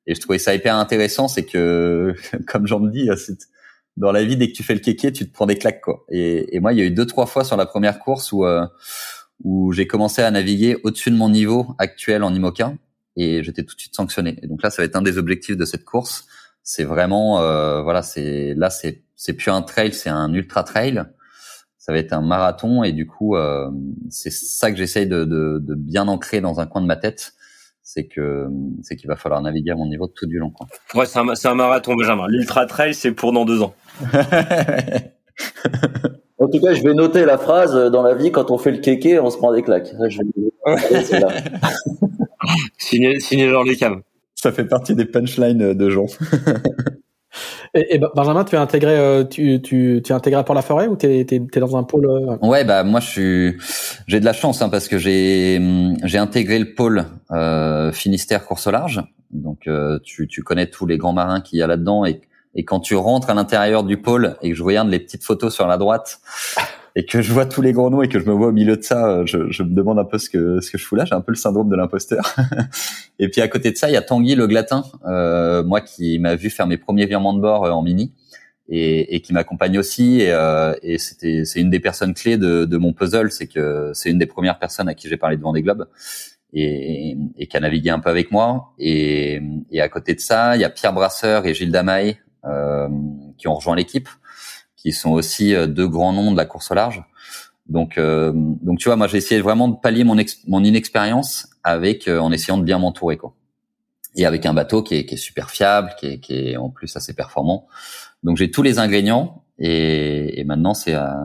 Et 0.08 0.14
je 0.14 0.20
trouvais 0.20 0.38
ça 0.38 0.54
hyper 0.54 0.76
intéressant, 0.76 1.28
c'est 1.28 1.44
que 1.44 2.14
comme 2.46 2.66
j'en 2.66 2.80
dis, 2.80 3.08
dans 3.96 4.12
la 4.12 4.24
vie 4.24 4.36
dès 4.36 4.48
que 4.48 4.56
tu 4.56 4.62
fais 4.64 4.74
le 4.74 4.80
kéké, 4.80 5.12
tu 5.12 5.26
te 5.26 5.32
prends 5.32 5.46
des 5.46 5.56
claques 5.56 5.80
quoi. 5.80 6.04
Et, 6.10 6.58
moi 6.60 6.72
il 6.72 6.78
y 6.78 6.82
a 6.82 6.84
eu 6.84 6.90
deux 6.90 7.06
trois 7.06 7.26
fois 7.26 7.44
sur 7.44 7.56
la 7.56 7.66
première 7.66 8.00
course 8.00 8.32
où 8.32 8.44
où 9.44 9.72
j'ai 9.72 9.86
commencé 9.86 10.22
à 10.22 10.30
naviguer 10.30 10.78
au-dessus 10.82 11.10
de 11.10 11.16
mon 11.16 11.28
niveau 11.28 11.74
actuel 11.78 12.24
en 12.24 12.34
IMOCA 12.34 12.74
et 13.16 13.42
j'étais 13.44 13.62
tout 13.62 13.76
de 13.76 13.80
suite 13.80 13.94
sanctionné. 13.94 14.36
Et 14.42 14.48
donc 14.48 14.62
là 14.64 14.70
ça 14.70 14.82
va 14.82 14.86
être 14.86 14.96
un 14.96 15.02
des 15.02 15.16
objectifs 15.16 15.56
de 15.56 15.64
cette 15.64 15.84
course 15.84 16.26
c'est 16.66 16.82
vraiment 16.82 17.40
euh, 17.40 17.80
voilà 17.80 18.02
c'est 18.02 18.52
là 18.56 18.70
c'est 18.70 19.04
c'est 19.14 19.34
plus 19.34 19.52
un 19.52 19.62
trail 19.62 19.94
c'est 19.94 20.10
un 20.10 20.34
ultra 20.34 20.64
trail. 20.64 21.04
Ça 21.78 21.92
va 21.92 21.98
être 22.00 22.12
un 22.12 22.20
marathon 22.20 22.82
et 22.82 22.90
du 22.90 23.06
coup 23.06 23.36
euh, 23.36 23.70
c'est 24.10 24.32
ça 24.32 24.72
que 24.72 24.76
j'essaye 24.76 25.06
de, 25.06 25.24
de, 25.24 25.60
de, 25.60 25.74
bien 25.76 26.08
ancrer 26.08 26.40
dans 26.40 26.58
un 26.58 26.66
coin 26.66 26.82
de 26.82 26.86
ma 26.88 26.96
tête. 26.96 27.34
C'est 27.84 28.08
que 28.08 28.48
c'est 28.82 28.96
qu'il 28.96 29.06
va 29.06 29.14
falloir 29.14 29.40
naviguer 29.40 29.70
à 29.70 29.76
mon 29.76 29.86
niveau 29.86 30.08
tout 30.08 30.26
du 30.26 30.40
long 30.40 30.50
quoi. 30.50 30.66
ouais 30.96 31.06
c'est 31.06 31.20
un, 31.20 31.34
c'est 31.36 31.46
un 31.46 31.54
marathon 31.54 31.94
Benjamin. 31.94 32.26
L'ultra 32.26 32.66
trail 32.66 32.94
c'est 32.94 33.12
pour 33.12 33.32
dans 33.32 33.44
deux 33.44 33.62
ans. 33.62 33.74
En 36.38 36.48
tout 36.48 36.60
cas 36.60 36.74
je 36.74 36.82
vais 36.82 36.92
noter 36.92 37.24
la 37.24 37.38
phrase 37.38 37.74
dans 37.90 38.02
la 38.02 38.14
vie 38.14 38.30
quand 38.30 38.50
on 38.50 38.58
fait 38.58 38.70
le 38.70 38.76
kéké 38.78 39.18
on 39.18 39.30
se 39.30 39.38
prend 39.38 39.54
des 39.54 39.62
claques. 39.62 39.94
Je 40.08 40.18
vais... 40.18 40.24
signé 42.78 43.20
signé 43.20 43.48
Jean 43.48 43.64
Cam 43.78 44.02
ça 44.36 44.52
fait 44.52 44.66
partie 44.66 44.94
des 44.94 45.06
punchlines 45.06 45.74
de 45.74 45.90
Jean. 45.90 46.06
et, 47.74 47.98
Benjamin, 48.14 48.44
tu 48.44 48.54
es 48.54 48.58
intégré, 48.58 48.96
euh, 48.96 49.24
tu, 49.24 49.60
tu, 49.62 50.00
tu 50.04 50.12
es 50.12 50.14
intégré 50.14 50.44
pour 50.44 50.54
la 50.54 50.62
forêt 50.62 50.86
ou 50.86 50.96
tu 50.96 51.06
es, 51.06 51.24
dans 51.24 51.76
un 51.76 51.82
pôle 51.82 52.06
euh? 52.06 52.36
Ouais, 52.46 52.64
bah 52.64 52.84
moi 52.84 53.00
je 53.00 53.08
suis, 53.08 53.56
j'ai 54.06 54.20
de 54.20 54.24
la 54.24 54.32
chance 54.32 54.62
hein, 54.62 54.68
parce 54.68 54.86
que 54.88 54.98
j'ai 54.98 55.60
j'ai 56.04 56.18
intégré 56.18 56.58
le 56.58 56.74
pôle 56.74 57.06
euh, 57.32 57.90
Finistère 57.92 58.44
course 58.44 58.66
au 58.66 58.70
large. 58.70 59.02
Donc 59.32 59.66
euh, 59.66 59.98
tu, 60.04 60.28
tu 60.28 60.42
connais 60.42 60.68
tous 60.68 60.86
les 60.86 60.98
grands 60.98 61.12
marins 61.12 61.40
qu'il 61.40 61.58
y 61.58 61.62
a 61.62 61.66
là-dedans 61.66 62.04
et 62.04 62.20
et 62.58 62.64
quand 62.64 62.80
tu 62.80 62.96
rentres 62.96 63.28
à 63.28 63.34
l'intérieur 63.34 63.84
du 63.84 63.98
pôle 63.98 64.36
et 64.40 64.50
que 64.50 64.56
je 64.56 64.62
regarde 64.62 64.88
les 64.88 64.98
petites 64.98 65.24
photos 65.24 65.54
sur 65.54 65.66
la 65.66 65.76
droite 65.76 66.20
et 66.96 67.04
que 67.04 67.20
je 67.20 67.30
vois 67.30 67.44
tous 67.44 67.60
les 67.60 67.72
gros 67.72 67.90
noms 67.90 68.02
et 68.02 68.08
que 68.08 68.18
je 68.18 68.24
me 68.24 68.32
vois 68.32 68.48
au 68.48 68.52
milieu 68.52 68.76
de 68.76 68.82
ça, 68.82 69.06
euh, 69.06 69.26
je, 69.26 69.50
je 69.50 69.62
me 69.62 69.74
demande 69.74 69.98
un 69.98 70.04
peu 70.04 70.16
ce 70.16 70.30
que 70.30 70.60
ce 70.60 70.70
que 70.70 70.78
je 70.78 70.84
fous 70.84 70.96
là. 70.96 71.04
J'ai 71.04 71.14
un 71.14 71.20
peu 71.20 71.30
le 71.30 71.36
syndrome 71.36 71.68
de 71.68 71.76
l'imposteur. 71.76 72.34
et 73.18 73.28
puis 73.28 73.42
à 73.42 73.48
côté 73.48 73.70
de 73.70 73.76
ça, 73.76 73.90
il 73.90 73.92
y 73.92 73.96
a 73.96 74.02
Tanguy 74.02 74.34
le 74.34 74.46
Glatin, 74.46 74.82
euh, 75.04 75.62
moi 75.62 75.82
qui 75.82 76.18
m'a 76.18 76.36
vu 76.36 76.48
faire 76.48 76.66
mes 76.66 76.78
premiers 76.78 77.04
virements 77.04 77.34
de 77.34 77.40
bord 77.40 77.66
euh, 77.66 77.70
en 77.70 77.82
mini 77.82 78.14
et, 78.70 79.14
et 79.14 79.20
qui 79.20 79.34
m'accompagne 79.34 79.78
aussi. 79.78 80.22
Et, 80.22 80.32
euh, 80.32 80.72
et 80.82 80.96
c'était 80.96 81.44
c'est 81.44 81.60
une 81.60 81.70
des 81.70 81.80
personnes 81.80 82.14
clés 82.14 82.38
de, 82.38 82.64
de 82.64 82.76
mon 82.78 82.94
puzzle, 82.94 83.30
c'est 83.30 83.46
que 83.46 83.90
c'est 83.92 84.10
une 84.10 84.18
des 84.18 84.26
premières 84.26 84.58
personnes 84.58 84.88
à 84.88 84.94
qui 84.94 85.08
j'ai 85.08 85.18
parlé 85.18 85.36
devant 85.36 85.52
des 85.52 85.62
globes. 85.62 85.86
Et, 86.58 87.18
et, 87.36 87.48
qui 87.48 87.56
a 87.58 87.60
navigué 87.60 87.90
un 87.90 87.98
peu 87.98 88.08
avec 88.08 88.30
moi. 88.30 88.72
Et, 88.78 89.42
et 89.70 89.82
à 89.82 89.90
côté 89.90 90.14
de 90.14 90.20
ça, 90.20 90.56
il 90.56 90.62
y 90.62 90.64
a 90.64 90.70
Pierre 90.70 90.94
Brasseur 90.94 91.44
et 91.44 91.52
Gilles 91.52 91.72
Damaille 91.72 92.16
euh, 92.46 92.88
qui 93.36 93.48
ont 93.48 93.54
rejoint 93.54 93.74
l'équipe 93.74 94.08
qui 94.86 94.92
sont 94.92 95.10
aussi 95.10 95.52
euh, 95.52 95.66
deux 95.66 95.88
grands 95.88 96.12
noms 96.12 96.30
de 96.30 96.36
la 96.36 96.44
course 96.44 96.70
au 96.70 96.74
large. 96.74 97.02
Donc, 97.68 97.98
euh, 97.98 98.30
donc 98.32 98.78
tu 98.78 98.88
vois, 98.88 98.94
moi 98.94 99.08
j'ai 99.08 99.16
essayé 99.16 99.40
vraiment 99.40 99.66
de 99.66 99.74
pallier 99.74 100.04
mon, 100.04 100.16
mon 100.46 100.62
inexpérience 100.62 101.48
avec 101.64 102.06
euh, 102.06 102.20
en 102.20 102.30
essayant 102.30 102.56
de 102.56 102.62
bien 102.62 102.78
m'entourer 102.78 103.16
quoi. 103.16 103.34
Et 104.14 104.24
avec 104.24 104.46
un 104.46 104.54
bateau 104.54 104.84
qui 104.84 104.94
est, 104.94 105.04
qui 105.04 105.14
est 105.14 105.18
super 105.18 105.50
fiable, 105.50 105.90
qui 105.98 106.06
est, 106.06 106.20
qui 106.20 106.34
est 106.34 106.56
en 106.56 106.70
plus 106.70 106.96
assez 106.96 107.14
performant. 107.14 107.66
Donc 108.22 108.36
j'ai 108.36 108.52
tous 108.52 108.62
les 108.62 108.78
ingrédients 108.78 109.42
et, 109.58 110.40
et 110.40 110.44
maintenant 110.44 110.74
c'est 110.74 110.94
à, 110.94 111.16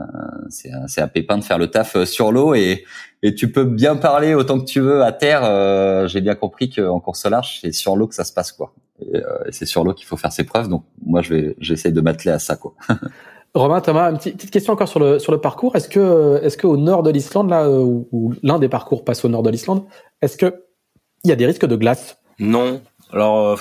à, 0.97 1.07
Pépin 1.07 1.37
de 1.37 1.43
faire 1.43 1.59
le 1.59 1.67
taf 1.67 2.03
sur 2.05 2.31
l'eau 2.31 2.55
et, 2.55 2.83
et 3.21 3.35
tu 3.35 3.51
peux 3.51 3.65
bien 3.65 3.95
parler 3.95 4.33
autant 4.33 4.59
que 4.59 4.65
tu 4.65 4.79
veux 4.79 5.03
à 5.03 5.11
terre. 5.11 5.41
Euh, 5.43 6.07
j'ai 6.07 6.21
bien 6.21 6.33
compris 6.33 6.71
qu'en 6.71 6.99
course 6.99 7.27
au 7.27 7.29
large 7.29 7.59
c'est 7.61 7.71
sur 7.71 7.95
l'eau 7.95 8.07
que 8.07 8.15
ça 8.15 8.23
se 8.23 8.33
passe 8.33 8.51
quoi. 8.51 8.73
Et, 8.99 9.17
euh, 9.17 9.37
c'est 9.51 9.67
sur 9.67 9.83
l'eau 9.83 9.93
qu'il 9.93 10.07
faut 10.07 10.17
faire 10.17 10.33
ses 10.33 10.45
preuves. 10.45 10.67
Donc 10.67 10.83
moi 11.05 11.21
je 11.21 11.35
vais 11.35 11.55
j'essaie 11.59 11.91
de 11.91 12.01
m'atteler 12.01 12.31
à 12.31 12.39
ça 12.39 12.55
quoi. 12.55 12.73
Romain, 13.53 13.81
Thomas, 13.81 14.11
une 14.11 14.17
petite, 14.17 14.49
question 14.49 14.73
encore 14.73 14.87
sur 14.87 14.99
le 14.99 15.19
sur 15.19 15.33
le 15.33 15.39
parcours. 15.39 15.75
Est-ce 15.75 15.89
que 15.89 16.39
est-ce 16.41 16.55
que 16.57 16.67
au 16.67 16.77
nord 16.77 17.03
de 17.03 17.09
l'Islande 17.09 17.49
là 17.49 17.65
euh, 17.65 17.83
où, 18.11 18.33
l'un 18.43 18.59
des 18.59 18.69
parcours 18.69 19.03
passe 19.03 19.25
au 19.25 19.29
nord 19.29 19.43
de 19.43 19.49
l'Islande, 19.49 19.83
est-ce 20.21 20.37
que 20.37 20.63
il 21.25 21.29
y 21.29 21.33
a 21.33 21.35
des 21.35 21.45
risques 21.45 21.65
de 21.65 21.75
glace? 21.75 22.17
Non. 22.39 22.81
Alors 23.11 23.47
euh, 23.47 23.55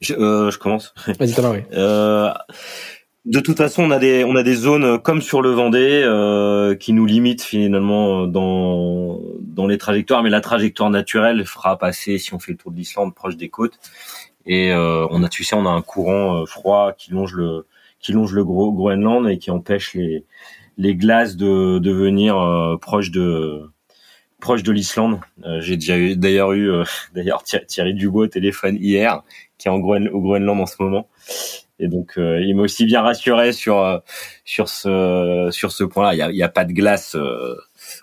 je, 0.00 0.14
euh, 0.14 0.50
je 0.50 0.58
commence. 0.58 0.94
Vas-y 1.18 1.34
Thomas, 1.34 1.52
oui. 1.52 1.60
Euh, 1.74 2.32
de 3.26 3.40
toute 3.40 3.58
façon, 3.58 3.82
on 3.82 3.90
a 3.90 3.98
des 3.98 4.24
on 4.24 4.36
a 4.36 4.42
des 4.42 4.54
zones 4.54 4.98
comme 5.00 5.20
sur 5.20 5.42
le 5.42 5.50
Vendée 5.50 6.02
euh, 6.02 6.74
qui 6.74 6.94
nous 6.94 7.04
limitent 7.04 7.42
finalement 7.42 8.26
dans 8.26 9.20
dans 9.40 9.66
les 9.66 9.76
trajectoires, 9.76 10.22
mais 10.22 10.30
la 10.30 10.40
trajectoire 10.40 10.88
naturelle 10.88 11.44
fera 11.44 11.76
passer 11.76 12.16
si 12.16 12.32
on 12.32 12.38
fait 12.38 12.52
le 12.52 12.58
tour 12.58 12.72
de 12.72 12.76
l'Islande 12.76 13.14
proche 13.14 13.36
des 13.36 13.50
côtes. 13.50 13.78
Et 14.46 14.72
on 14.72 15.24
a 15.24 15.28
tu 15.28 15.42
sais 15.42 15.56
on 15.56 15.66
a 15.66 15.70
un 15.70 15.82
courant 15.82 16.46
froid 16.46 16.92
qui 16.96 17.10
longe 17.10 17.34
le 17.34 17.66
qui 18.00 18.12
longe 18.12 18.32
le 18.32 18.44
Groenland 18.44 19.28
et 19.28 19.38
qui 19.38 19.50
empêche 19.50 19.94
les 19.94 20.24
les 20.78 20.94
glaces 20.94 21.36
de 21.36 21.78
de 21.78 21.90
venir 21.90 22.38
euh, 22.38 22.76
proche 22.76 23.10
de 23.10 23.62
proche 24.40 24.62
de 24.62 24.72
l'Islande. 24.72 25.20
Euh, 25.44 25.60
j'ai 25.60 25.76
déjà 25.76 25.96
eu 25.96 26.16
d'ailleurs 26.16 26.52
eu 26.52 26.70
euh, 26.70 26.84
d'ailleurs 27.14 27.42
Thierry 27.42 27.94
Dubois 27.94 28.24
au 28.24 28.28
téléphone 28.28 28.76
hier 28.80 29.22
qui 29.58 29.68
est 29.68 29.70
en 29.70 29.78
Groen, 29.78 30.08
au 30.08 30.20
Groenland 30.20 30.60
en 30.60 30.66
ce 30.66 30.76
moment. 30.80 31.08
Et 31.78 31.88
donc 31.88 32.14
il 32.16 32.54
m'a 32.54 32.62
aussi 32.62 32.86
bien 32.86 33.02
rassuré 33.02 33.52
sur 33.52 34.00
sur 34.46 34.68
ce 34.70 35.48
sur 35.50 35.72
ce 35.72 35.84
point-là. 35.84 36.14
Il 36.14 36.18
y 36.18 36.22
a, 36.22 36.30
y 36.30 36.42
a 36.42 36.48
pas 36.48 36.64
de 36.64 36.72
glace 36.72 37.14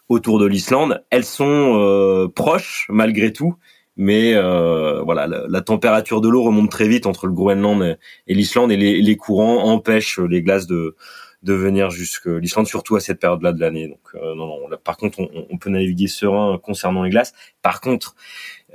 autour 0.09 0.37
de 0.37 0.45
l'Islande. 0.45 1.03
Elles 1.09 1.25
sont 1.25 2.29
proches 2.35 2.85
malgré 2.89 3.33
tout, 3.33 3.55
mais 3.95 4.33
euh, 4.33 5.01
voilà, 5.03 5.27
la, 5.27 5.61
température 5.61 6.21
de 6.21 6.29
l'eau 6.29 6.43
remonte 6.43 6.71
très 6.71 6.87
vite 6.87 7.05
entre 7.05 7.27
le 7.27 7.33
Groenland 7.33 7.97
et, 8.27 8.33
l'Islande 8.33 8.71
et 8.71 8.77
les, 8.77 9.01
les, 9.01 9.17
courants 9.17 9.63
empêchent 9.65 10.19
les 10.19 10.41
glaces 10.41 10.67
de 10.67 10.95
de 11.43 11.53
venir 11.53 11.89
jusque 11.89 12.27
l'Islande, 12.27 12.67
surtout 12.67 12.95
à 12.95 13.01
cette 13.01 13.19
période-là 13.19 13.51
de 13.51 13.59
l'année. 13.59 13.89
Donc 13.89 13.99
euh, 14.15 14.33
non, 14.35 14.47
non. 14.47 14.77
par 14.83 14.97
contre, 14.97 15.19
on, 15.19 15.29
on, 15.49 15.57
peut 15.57 15.69
naviguer 15.69 16.07
serein 16.07 16.57
concernant 16.63 17.03
les 17.03 17.09
glaces. 17.09 17.33
Par 17.61 17.81
contre, 17.81 18.15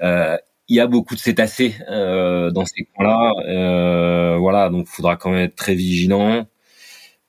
euh, 0.03 0.37
il 0.69 0.77
y 0.77 0.81
a 0.81 0.87
beaucoup 0.87 1.15
de 1.15 1.21
cétacés 1.21 1.75
euh, 1.91 2.51
dans 2.51 2.67
ces 2.67 2.85
coins-là. 2.85 3.33
Euh, 3.47 4.37
voilà, 4.37 4.69
donc 4.69 4.87
faudra 4.87 5.17
quand 5.17 5.31
même 5.31 5.45
être 5.45 5.57
très 5.57 5.75
vigilant 5.75 6.47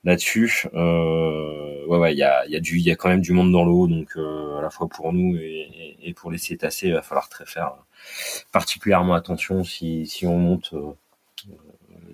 là-dessus. 0.04 0.66
Euh, 0.74 1.86
ouais, 1.86 1.98
ouais, 1.98 2.14
il 2.14 2.18
y 2.18 2.22
a, 2.22 2.46
y 2.46 2.56
a 2.56 2.60
du, 2.60 2.76
il 2.76 2.82
y 2.82 2.90
a 2.90 2.96
quand 2.96 3.08
même 3.08 3.20
du 3.20 3.32
monde 3.32 3.52
dans 3.52 3.64
l'eau, 3.64 3.86
donc 3.86 4.08
euh, 4.16 4.58
à 4.58 4.62
la 4.62 4.70
fois 4.70 4.88
pour 4.88 5.12
nous 5.12 5.36
et, 5.36 5.96
et, 6.02 6.14
pour 6.14 6.30
les 6.30 6.38
cétacés, 6.38 6.88
il 6.88 6.94
va 6.94 7.02
falloir 7.02 7.28
très 7.28 7.46
faire 7.46 7.72
particulièrement 8.52 9.14
attention 9.14 9.64
si, 9.64 10.06
si 10.06 10.26
on 10.26 10.38
monte 10.38 10.72
euh, 10.72 10.92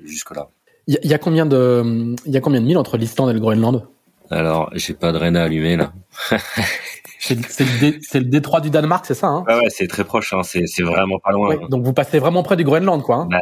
jusque 0.04 0.34
là. 0.34 0.48
Il 0.88 0.98
y, 1.02 1.14
a 1.14 1.18
combien 1.18 1.46
de, 1.46 2.14
il 2.26 2.32
y 2.32 2.36
a 2.36 2.40
combien 2.40 2.60
de 2.60 2.66
milles 2.66 2.78
entre 2.78 2.96
l'Islande 2.96 3.30
et 3.30 3.32
le 3.32 3.40
Groenland? 3.40 3.88
Alors, 4.30 4.70
j'ai 4.74 4.94
pas 4.94 5.10
de 5.10 5.18
Rena 5.18 5.42
allumé 5.42 5.76
là. 5.76 5.92
C'est 7.18 7.34
le, 7.34 8.24
détroit 8.24 8.60
du 8.60 8.70
Danemark, 8.70 9.04
c'est 9.04 9.14
ça 9.14 9.26
hein? 9.26 9.44
Ouais, 9.48 9.68
c'est 9.68 9.88
très 9.88 10.04
proche, 10.04 10.32
hein. 10.32 10.42
c'est 10.44 10.82
vraiment 10.82 11.18
pas 11.18 11.32
loin. 11.32 11.56
donc 11.68 11.82
vous 11.82 11.92
passez 11.92 12.20
vraiment 12.20 12.44
près 12.44 12.56
du 12.56 12.62
Groenland, 12.62 13.02
quoi. 13.02 13.16
Hein? 13.16 13.28
bah, 13.30 13.40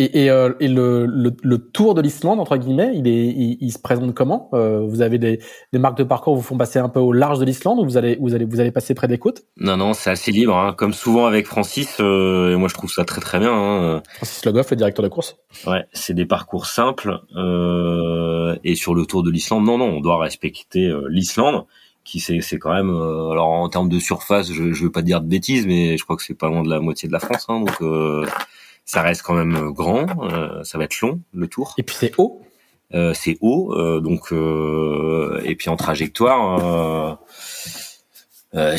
Et, 0.00 0.22
et, 0.22 0.30
euh, 0.30 0.54
et 0.60 0.68
le, 0.68 1.04
le, 1.04 1.36
le, 1.42 1.58
tour 1.58 1.92
de 1.92 2.00
l'Islande, 2.00 2.40
entre 2.40 2.56
guillemets, 2.56 2.92
il, 2.94 3.06
est, 3.06 3.26
il, 3.60 3.70
se 3.70 3.78
présente 3.78 4.14
comment? 4.14 4.48
Euh, 4.54 4.80
Vous 4.88 5.02
avez 5.02 5.18
des, 5.18 5.40
des 5.74 5.78
marques 5.78 5.98
de 5.98 6.04
parcours 6.04 6.34
vous 6.34 6.40
font 6.40 6.56
passer 6.56 6.78
un 6.78 6.88
peu 6.88 7.00
au 7.00 7.12
large 7.12 7.38
de 7.38 7.44
l'Islande 7.44 7.80
ou 7.80 7.84
vous 7.84 7.98
allez, 7.98 8.16
vous, 8.18 8.34
allez, 8.34 8.46
vous 8.46 8.60
allez 8.60 8.70
passer 8.70 8.94
près 8.94 9.08
des 9.08 9.18
côtes? 9.18 9.42
Non, 9.58 9.76
non, 9.76 9.92
c'est 9.92 10.08
assez 10.08 10.32
libre. 10.32 10.56
Hein. 10.56 10.72
Comme 10.74 10.94
souvent 10.94 11.26
avec 11.26 11.46
Francis, 11.46 11.98
euh, 12.00 12.54
et 12.54 12.56
moi 12.56 12.68
je 12.68 12.72
trouve 12.72 12.90
ça 12.90 13.04
très 13.04 13.20
très 13.20 13.40
bien. 13.40 13.52
Hein. 13.52 14.02
Francis 14.14 14.42
Le 14.46 14.52
Goff, 14.52 14.70
le 14.70 14.76
directeur 14.78 15.02
de 15.02 15.10
course 15.10 15.36
Ouais, 15.66 15.84
c'est 15.92 16.14
des 16.14 16.24
parcours 16.24 16.64
simples. 16.64 17.20
Euh, 17.36 18.56
et 18.64 18.76
sur 18.76 18.94
le 18.94 19.04
tour 19.04 19.22
de 19.22 19.30
l'Islande, 19.30 19.66
non, 19.66 19.76
non, 19.76 19.96
on 19.96 20.00
doit 20.00 20.18
respecter 20.18 20.86
euh, 20.86 21.08
l'Islande 21.10 21.66
qui 22.04 22.20
c'est 22.20 22.40
c'est 22.40 22.58
quand 22.58 22.72
même 22.72 22.88
euh, 22.88 23.28
alors 23.28 23.48
en 23.48 23.68
termes 23.68 23.90
de 23.90 23.98
surface 23.98 24.50
je 24.50 24.72
je 24.72 24.84
veux 24.84 24.90
pas 24.90 25.02
dire 25.02 25.20
de 25.20 25.28
bêtises 25.28 25.66
mais 25.66 25.98
je 25.98 26.04
crois 26.04 26.16
que 26.16 26.22
c'est 26.22 26.32
pas 26.32 26.48
loin 26.48 26.62
de 26.62 26.70
la 26.70 26.80
moitié 26.80 27.06
de 27.08 27.12
la 27.12 27.20
France 27.20 27.44
hein, 27.50 27.60
donc 27.60 27.82
euh, 27.82 28.24
ça 28.90 29.02
reste 29.02 29.22
quand 29.22 29.34
même 29.34 29.70
grand 29.70 30.06
euh, 30.32 30.64
ça 30.64 30.78
va 30.78 30.84
être 30.84 31.00
long 31.00 31.20
le 31.32 31.46
tour 31.46 31.74
et 31.78 31.84
puis 31.84 31.94
c'est 31.96 32.12
haut 32.18 32.42
c'est 33.14 33.38
haut 33.40 34.00
donc 34.00 34.32
et 34.32 35.54
puis 35.54 35.68
en 35.68 35.76
trajectoire 35.76 37.20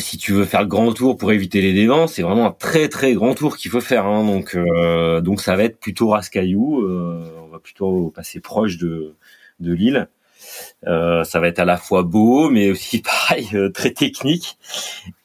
si 0.00 0.18
tu 0.18 0.32
veux 0.34 0.44
faire 0.44 0.60
le 0.60 0.66
grand 0.66 0.92
tour 0.92 1.16
pour 1.16 1.32
éviter 1.32 1.62
les 1.62 1.72
dévents, 1.72 2.06
c'est 2.06 2.20
vraiment 2.20 2.48
un 2.48 2.52
très 2.52 2.90
très 2.90 3.14
grand 3.14 3.34
tour 3.34 3.56
qu'il 3.56 3.70
faut 3.70 3.80
faire. 3.80 4.04
Hein, 4.04 4.22
donc 4.26 4.54
donc 5.24 5.40
ça 5.40 5.56
va 5.56 5.64
être 5.64 5.80
plutôt 5.80 6.10
rascaillou. 6.10 6.86
on 6.86 7.48
va 7.48 7.58
plutôt 7.58 8.10
passer 8.14 8.40
proche 8.40 8.76
de 8.76 9.14
de 9.60 9.72
l'île. 9.72 10.08
Euh, 10.86 11.22
ça 11.24 11.38
va 11.40 11.48
être 11.48 11.60
à 11.60 11.64
la 11.64 11.76
fois 11.76 12.02
beau, 12.02 12.50
mais 12.50 12.70
aussi 12.70 13.02
pareil 13.28 13.48
euh, 13.54 13.70
très 13.70 13.90
technique, 13.90 14.58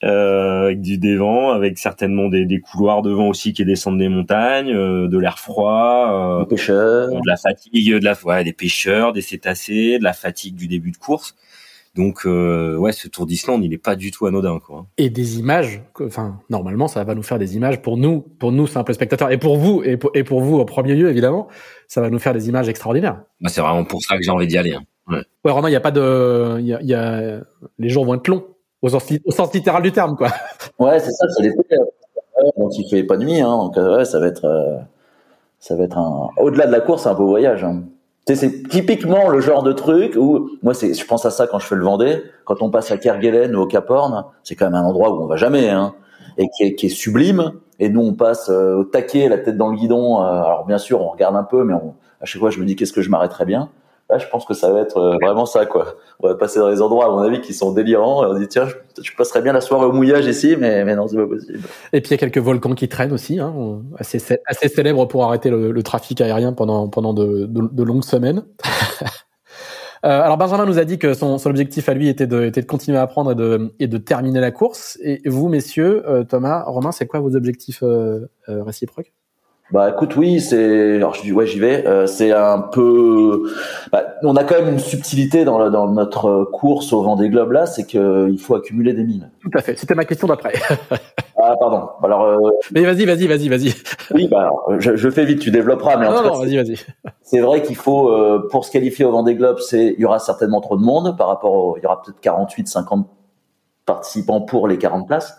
euh, 0.04 0.66
avec 0.66 0.82
du 0.82 0.98
dévent, 0.98 1.52
avec 1.54 1.78
certainement 1.78 2.30
des, 2.30 2.46
des, 2.46 2.60
couloirs 2.60 3.02
de 3.02 3.12
vent 3.12 3.30
aussi 3.30 3.54
qui 3.54 3.66
descendent 3.66 3.98
des 3.98 4.10
montagnes, 4.10 4.72
euh, 4.72 5.08
de 5.08 5.18
l'air 5.18 5.40
froid, 5.40 6.40
des 6.42 6.56
pêcheurs, 6.56 7.10
de 7.10 7.28
la 7.28 7.38
fatigue, 7.38 7.96
de 7.96 8.06
la 8.06 8.16
ouais, 8.24 8.44
des 8.44 8.54
pêcheurs, 8.54 9.14
des 9.14 9.22
cétacés, 9.22 9.98
de 10.00 10.04
la 10.04 10.14
fatigue 10.14 10.56
du 10.56 10.68
début 10.68 10.92
de 10.92 10.98
course. 10.98 11.36
Donc 11.96 12.26
ouais, 12.26 12.92
ce 12.92 13.08
Tour 13.08 13.26
d'Islande, 13.26 13.64
il 13.64 13.74
est 13.74 13.80
pas 13.80 13.96
du 13.96 14.12
tout 14.12 14.28
anodin 14.28 14.60
quoi. 14.60 14.86
Et 15.00 15.10
des 15.10 15.40
images, 15.40 15.82
enfin 16.00 16.40
normalement, 16.52 16.88
ça 16.88 17.04
va 17.04 17.16
nous 17.16 17.24
faire 17.24 17.40
des 17.40 17.56
images 17.56 17.82
pour 17.82 17.98
nous, 17.98 18.22
pour 18.22 18.52
nous 18.52 18.68
simples 18.68 18.94
spectateurs, 18.94 19.32
et 19.32 19.40
pour 19.40 19.58
vous, 19.58 19.82
et 19.84 19.98
pour, 19.98 20.12
et 20.14 20.24
pour 20.24 20.42
vous 20.42 20.58
au 20.58 20.66
premier 20.66 20.94
lieu 20.94 21.10
évidemment, 21.10 21.48
ça 21.88 22.02
va 22.02 22.12
nous 22.12 22.20
faire 22.20 22.34
des 22.34 22.50
images 22.50 22.70
extraordinaires. 22.70 23.24
Bah, 23.42 23.50
c'est 23.50 23.62
vraiment 23.62 23.84
pour 23.84 24.04
ça 24.04 24.16
que 24.16 24.22
j'ai 24.22 24.30
envie 24.30 24.46
d'y 24.46 24.60
aller. 24.60 24.74
Hein. 24.74 24.84
Ouais. 25.08 25.24
ouais, 25.46 25.52
Romain, 25.52 25.70
il 25.70 25.72
n'y 25.72 25.78
a 25.78 25.82
pas 25.82 25.92
de, 25.92 26.58
il 26.60 26.66
y 26.66 26.74
a, 26.74 26.82
y 26.82 26.94
a, 26.94 27.40
les 27.80 27.90
jours 27.90 28.06
vont 28.06 28.16
être 28.16 28.28
longs 28.28 28.44
au 28.82 28.90
sens, 28.90 29.06
au 29.26 29.32
sens 29.32 29.54
littéral 29.54 29.82
du 29.82 29.92
terme, 29.92 30.16
quoi. 30.16 30.30
Ouais, 30.80 31.00
c'est 31.00 31.12
ça, 31.12 31.26
c'est 31.36 31.44
l'été. 31.44 31.76
Donc 32.58 32.78
il 32.78 32.88
fait 32.88 33.04
pas 33.04 33.18
nuit, 33.18 33.40
hein, 33.42 33.58
donc 33.58 33.76
ouais, 33.78 34.06
ça 34.06 34.20
va 34.20 34.28
être, 34.28 34.46
euh, 34.46 34.78
ça 35.60 35.76
va 35.76 35.86
être 35.86 35.98
un, 35.98 36.30
au-delà 36.38 36.68
de 36.68 36.72
la 36.72 36.82
course, 36.82 37.04
c'est 37.04 37.10
un 37.10 37.16
beau 37.16 37.26
voyage. 37.26 37.64
Hein. 37.64 37.84
C'est 38.28 38.68
typiquement 38.68 39.30
le 39.30 39.40
genre 39.40 39.64
de 39.64 39.72
truc 39.72 40.16
où, 40.18 40.50
moi, 40.62 40.74
c'est, 40.74 40.94
je 40.94 41.06
pense 41.06 41.26
à 41.26 41.32
ça 41.32 41.48
quand 41.48 41.60
je 41.60 41.66
fais 41.66 41.76
le 41.76 41.84
Vendée, 41.84 42.24
quand 42.44 42.62
on 42.62 42.70
passe 42.70 42.92
à 42.92 42.98
Kerguelen 42.98 43.56
ou 43.56 43.62
au 43.62 43.68
Cap 43.68 43.90
Horn, 43.90 44.26
c'est 44.44 44.56
quand 44.56 44.66
même 44.66 44.76
un 44.76 44.84
endroit 44.84 45.12
où 45.12 45.24
on 45.24 45.28
va 45.28 45.38
jamais, 45.38 45.70
hein, 45.70 45.96
et 46.38 46.48
qui 46.50 46.64
est, 46.64 46.76
qui 46.76 46.88
est 46.88 46.90
sublime. 46.90 47.54
Et 47.80 47.90
nous, 47.90 48.02
on 48.02 48.14
passe 48.14 48.50
euh, 48.50 48.76
au 48.76 48.84
taquet, 48.84 49.30
la 49.30 49.38
tête 49.38 49.58
dans 49.58 49.70
le 49.70 49.78
guidon. 49.78 50.22
Euh, 50.22 50.26
alors 50.26 50.66
bien 50.66 50.78
sûr, 50.78 51.02
on 51.02 51.10
regarde 51.10 51.36
un 51.36 51.44
peu, 51.44 51.64
mais 51.64 51.74
on, 51.74 51.94
à 52.22 52.26
chaque 52.26 52.40
fois, 52.40 52.50
je 52.50 52.60
me 52.60 52.66
dis 52.66 52.76
qu'est-ce 52.76 52.94
que 52.94 53.02
je 53.02 53.10
m'arrêterais 53.10 53.46
bien? 53.46 53.70
Là, 54.10 54.20
je 54.20 54.28
pense 54.28 54.46
que 54.46 54.54
ça 54.54 54.72
va 54.72 54.80
être 54.80 54.98
euh, 54.98 55.18
vraiment 55.22 55.46
ça, 55.46 55.66
quoi. 55.66 55.96
On 56.22 56.30
va 56.30 56.36
passer 56.36 56.60
dans 56.60 56.70
des 56.70 56.82
endroits, 56.82 57.08
à 57.08 57.10
mon 57.10 57.20
avis, 57.20 57.42
qui 57.42 57.54
sont 57.54 57.74
délirants. 57.74 58.24
Et 58.24 58.28
on 58.28 58.40
dit, 58.40 58.48
tiens, 58.48 58.68
je, 59.02 59.12
passerais 59.18 59.42
bien 59.42 59.52
la 59.52 59.60
soirée 59.60 59.86
au 59.86 59.92
mouillage 59.92 60.26
ici, 60.28 60.56
mais, 60.58 60.86
mais 60.86 60.96
non, 60.96 61.08
c'est 61.10 61.18
pas 61.18 61.28
possible. 61.28 61.60
Et 61.92 62.00
puis, 62.00 62.10
il 62.10 62.12
y 62.12 62.14
a 62.14 62.18
quelques 62.18 62.38
volcans 62.38 62.74
qui 62.74 62.88
traînent 62.88 63.12
aussi, 63.12 63.40
hein, 63.40 63.54
assez, 63.98 64.22
assez 64.46 64.70
célèbres 64.70 65.06
pour 65.08 65.26
arrêter 65.26 65.50
le, 65.50 65.84
trafic 65.84 66.22
aérien 66.22 66.54
pendant, 66.54 66.88
pendant 66.88 67.14
de, 67.14 67.48
de, 67.48 67.84
longues 67.84 68.04
semaines. 68.06 68.44
Euh, 70.06 70.22
alors 70.22 70.38
Benjamin 70.38 70.68
nous 70.68 70.78
a 70.78 70.86
dit 70.86 71.00
que 71.00 71.16
son, 71.16 71.40
son 71.40 71.50
objectif 71.50 71.90
à 71.90 71.96
lui 71.96 72.08
était 72.08 72.28
de, 72.28 72.44
était 72.44 72.62
de 72.62 72.68
continuer 72.68 73.00
à 73.00 73.02
apprendre 73.02 73.32
et 73.32 73.36
de, 73.36 73.74
et 73.80 73.88
de 73.88 73.98
terminer 73.98 74.40
la 74.40 74.52
course. 74.52 75.00
Et 75.02 75.28
vous, 75.28 75.50
messieurs, 75.50 76.08
euh, 76.08 76.24
Thomas, 76.24 76.64
Romain, 76.66 76.92
c'est 76.92 77.08
quoi 77.08 77.20
vos 77.20 77.36
objectifs 77.36 77.82
euh, 77.82 78.28
réciproques? 78.48 79.12
Bah 79.72 79.90
écoute, 79.90 80.16
oui, 80.16 80.40
c'est. 80.40 80.96
Alors 80.96 81.14
je 81.14 81.22
dis 81.24 81.34
ouais, 81.34 81.46
j'y 81.46 81.60
vais. 81.60 81.86
Euh, 81.86 82.08
c'est 82.08 82.32
un 82.32 82.60
peu. 82.60 83.52
Bah, 83.92 84.16
on 84.24 84.38
a 84.38 84.46
quand 84.46 84.56
même 84.56 84.74
une 84.74 84.80
subtilité 84.80 85.44
dans, 85.44 85.70
dans 85.70 85.92
notre 85.92 86.46
course 86.46 86.94
au 86.94 87.02
Vendée 87.02 87.30
Globe 87.30 87.52
là, 87.52 87.66
c'est 87.66 87.86
que 87.86 88.30
il 88.32 88.40
faut 88.40 88.56
accumuler 88.56 88.94
des 88.94 89.04
mines. 89.04 89.30
Tout 89.42 89.52
à 89.54 89.62
fait. 89.62 89.76
C'était 89.76 89.96
ma 89.96 90.06
question 90.06 90.28
d'après. 90.28 90.54
ah 91.44 91.56
pardon. 91.60 91.90
Alors. 92.02 92.24
Euh... 92.24 92.38
Mais 92.72 92.86
vas-y, 92.86 93.06
vas-y, 93.06 93.28
vas-y, 93.28 93.50
vas-y. 93.50 93.74
oui, 94.12 94.30
bah 94.30 94.50
je, 94.80 94.96
je, 94.96 95.10
fais 95.10 95.26
vite, 95.26 95.40
tu 95.40 95.52
développeras. 95.52 95.98
Mais 95.98 96.08
en 96.08 96.12
non, 96.12 96.18
tout 96.20 96.28
non, 96.28 96.40
vas-y, 96.40 96.56
vas-y. 96.56 96.78
C'est 97.22 97.42
vrai 97.42 97.62
qu'il 97.62 97.76
faut 97.76 98.10
euh, 98.10 98.48
pour 98.50 98.64
se 98.64 98.72
qualifier 98.72 99.04
au 99.04 99.12
Vendée 99.12 99.36
Globe, 99.36 99.58
c'est 99.60 99.96
il 99.98 100.00
y 100.00 100.06
aura 100.06 100.20
certainement 100.20 100.62
trop 100.62 100.78
de 100.78 100.84
monde 100.84 101.18
par 101.18 101.28
rapport 101.28 101.54
au, 101.54 101.78
il 101.78 101.84
y 101.84 101.86
aura 101.86 102.02
peut-être 102.02 102.22
48, 102.22 102.70
50 102.70 103.06
participants 103.86 104.40
pour 104.40 104.70
les 104.70 104.78
40 104.78 105.08
places. 105.08 105.38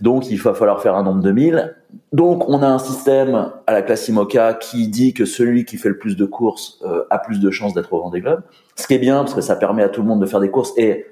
Donc 0.00 0.30
il 0.30 0.36
va 0.36 0.54
falloir 0.54 0.80
faire 0.80 0.94
un 0.94 1.02
nombre 1.02 1.22
de 1.22 1.32
1000. 1.32 1.74
Donc 2.12 2.48
on 2.48 2.62
a 2.62 2.68
un 2.68 2.78
système 2.78 3.52
à 3.66 3.72
la 3.72 3.82
classe 3.82 4.08
IMOCA 4.08 4.54
qui 4.54 4.88
dit 4.88 5.14
que 5.14 5.24
celui 5.24 5.64
qui 5.64 5.76
fait 5.76 5.88
le 5.88 5.98
plus 5.98 6.16
de 6.16 6.24
courses 6.24 6.78
euh, 6.84 7.04
a 7.10 7.18
plus 7.18 7.40
de 7.40 7.50
chances 7.50 7.74
d'être 7.74 7.92
au 7.92 8.00
Vendée 8.00 8.20
Globe. 8.20 8.42
Ce 8.76 8.86
qui 8.86 8.94
est 8.94 8.98
bien 8.98 9.18
parce 9.18 9.34
que 9.34 9.40
ça 9.40 9.56
permet 9.56 9.82
à 9.82 9.88
tout 9.88 10.02
le 10.02 10.08
monde 10.08 10.20
de 10.20 10.26
faire 10.26 10.40
des 10.40 10.50
courses 10.50 10.72
et 10.76 11.06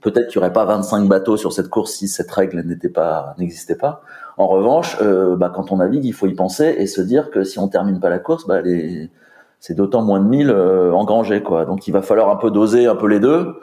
peut-être 0.00 0.28
qu'il 0.28 0.40
n'y 0.40 0.44
aurait 0.44 0.52
pas 0.52 0.64
25 0.66 1.08
bateaux 1.08 1.36
sur 1.36 1.52
cette 1.52 1.68
course 1.68 1.92
si 1.92 2.08
cette 2.08 2.30
règle 2.30 2.60
n'était 2.62 2.90
pas 2.90 3.34
n'existait 3.38 3.76
pas. 3.76 4.02
En 4.36 4.46
revanche, 4.46 4.98
euh, 5.00 5.36
bah, 5.36 5.50
quand 5.54 5.72
on 5.72 5.78
navigue, 5.78 6.04
il 6.04 6.12
faut 6.12 6.26
y 6.26 6.34
penser 6.34 6.76
et 6.78 6.86
se 6.86 7.00
dire 7.00 7.30
que 7.30 7.44
si 7.44 7.58
on 7.58 7.68
termine 7.68 8.00
pas 8.00 8.10
la 8.10 8.18
course, 8.18 8.46
bah, 8.46 8.60
les... 8.60 9.10
c'est 9.60 9.74
d'autant 9.74 10.02
moins 10.02 10.20
de 10.20 10.28
1000 10.28 10.50
euh, 10.50 10.92
engrangés 10.92 11.42
quoi. 11.42 11.64
Donc 11.64 11.88
il 11.88 11.92
va 11.92 12.02
falloir 12.02 12.28
un 12.28 12.36
peu 12.36 12.50
doser 12.50 12.86
un 12.86 12.96
peu 12.96 13.06
les 13.06 13.20
deux 13.20 13.54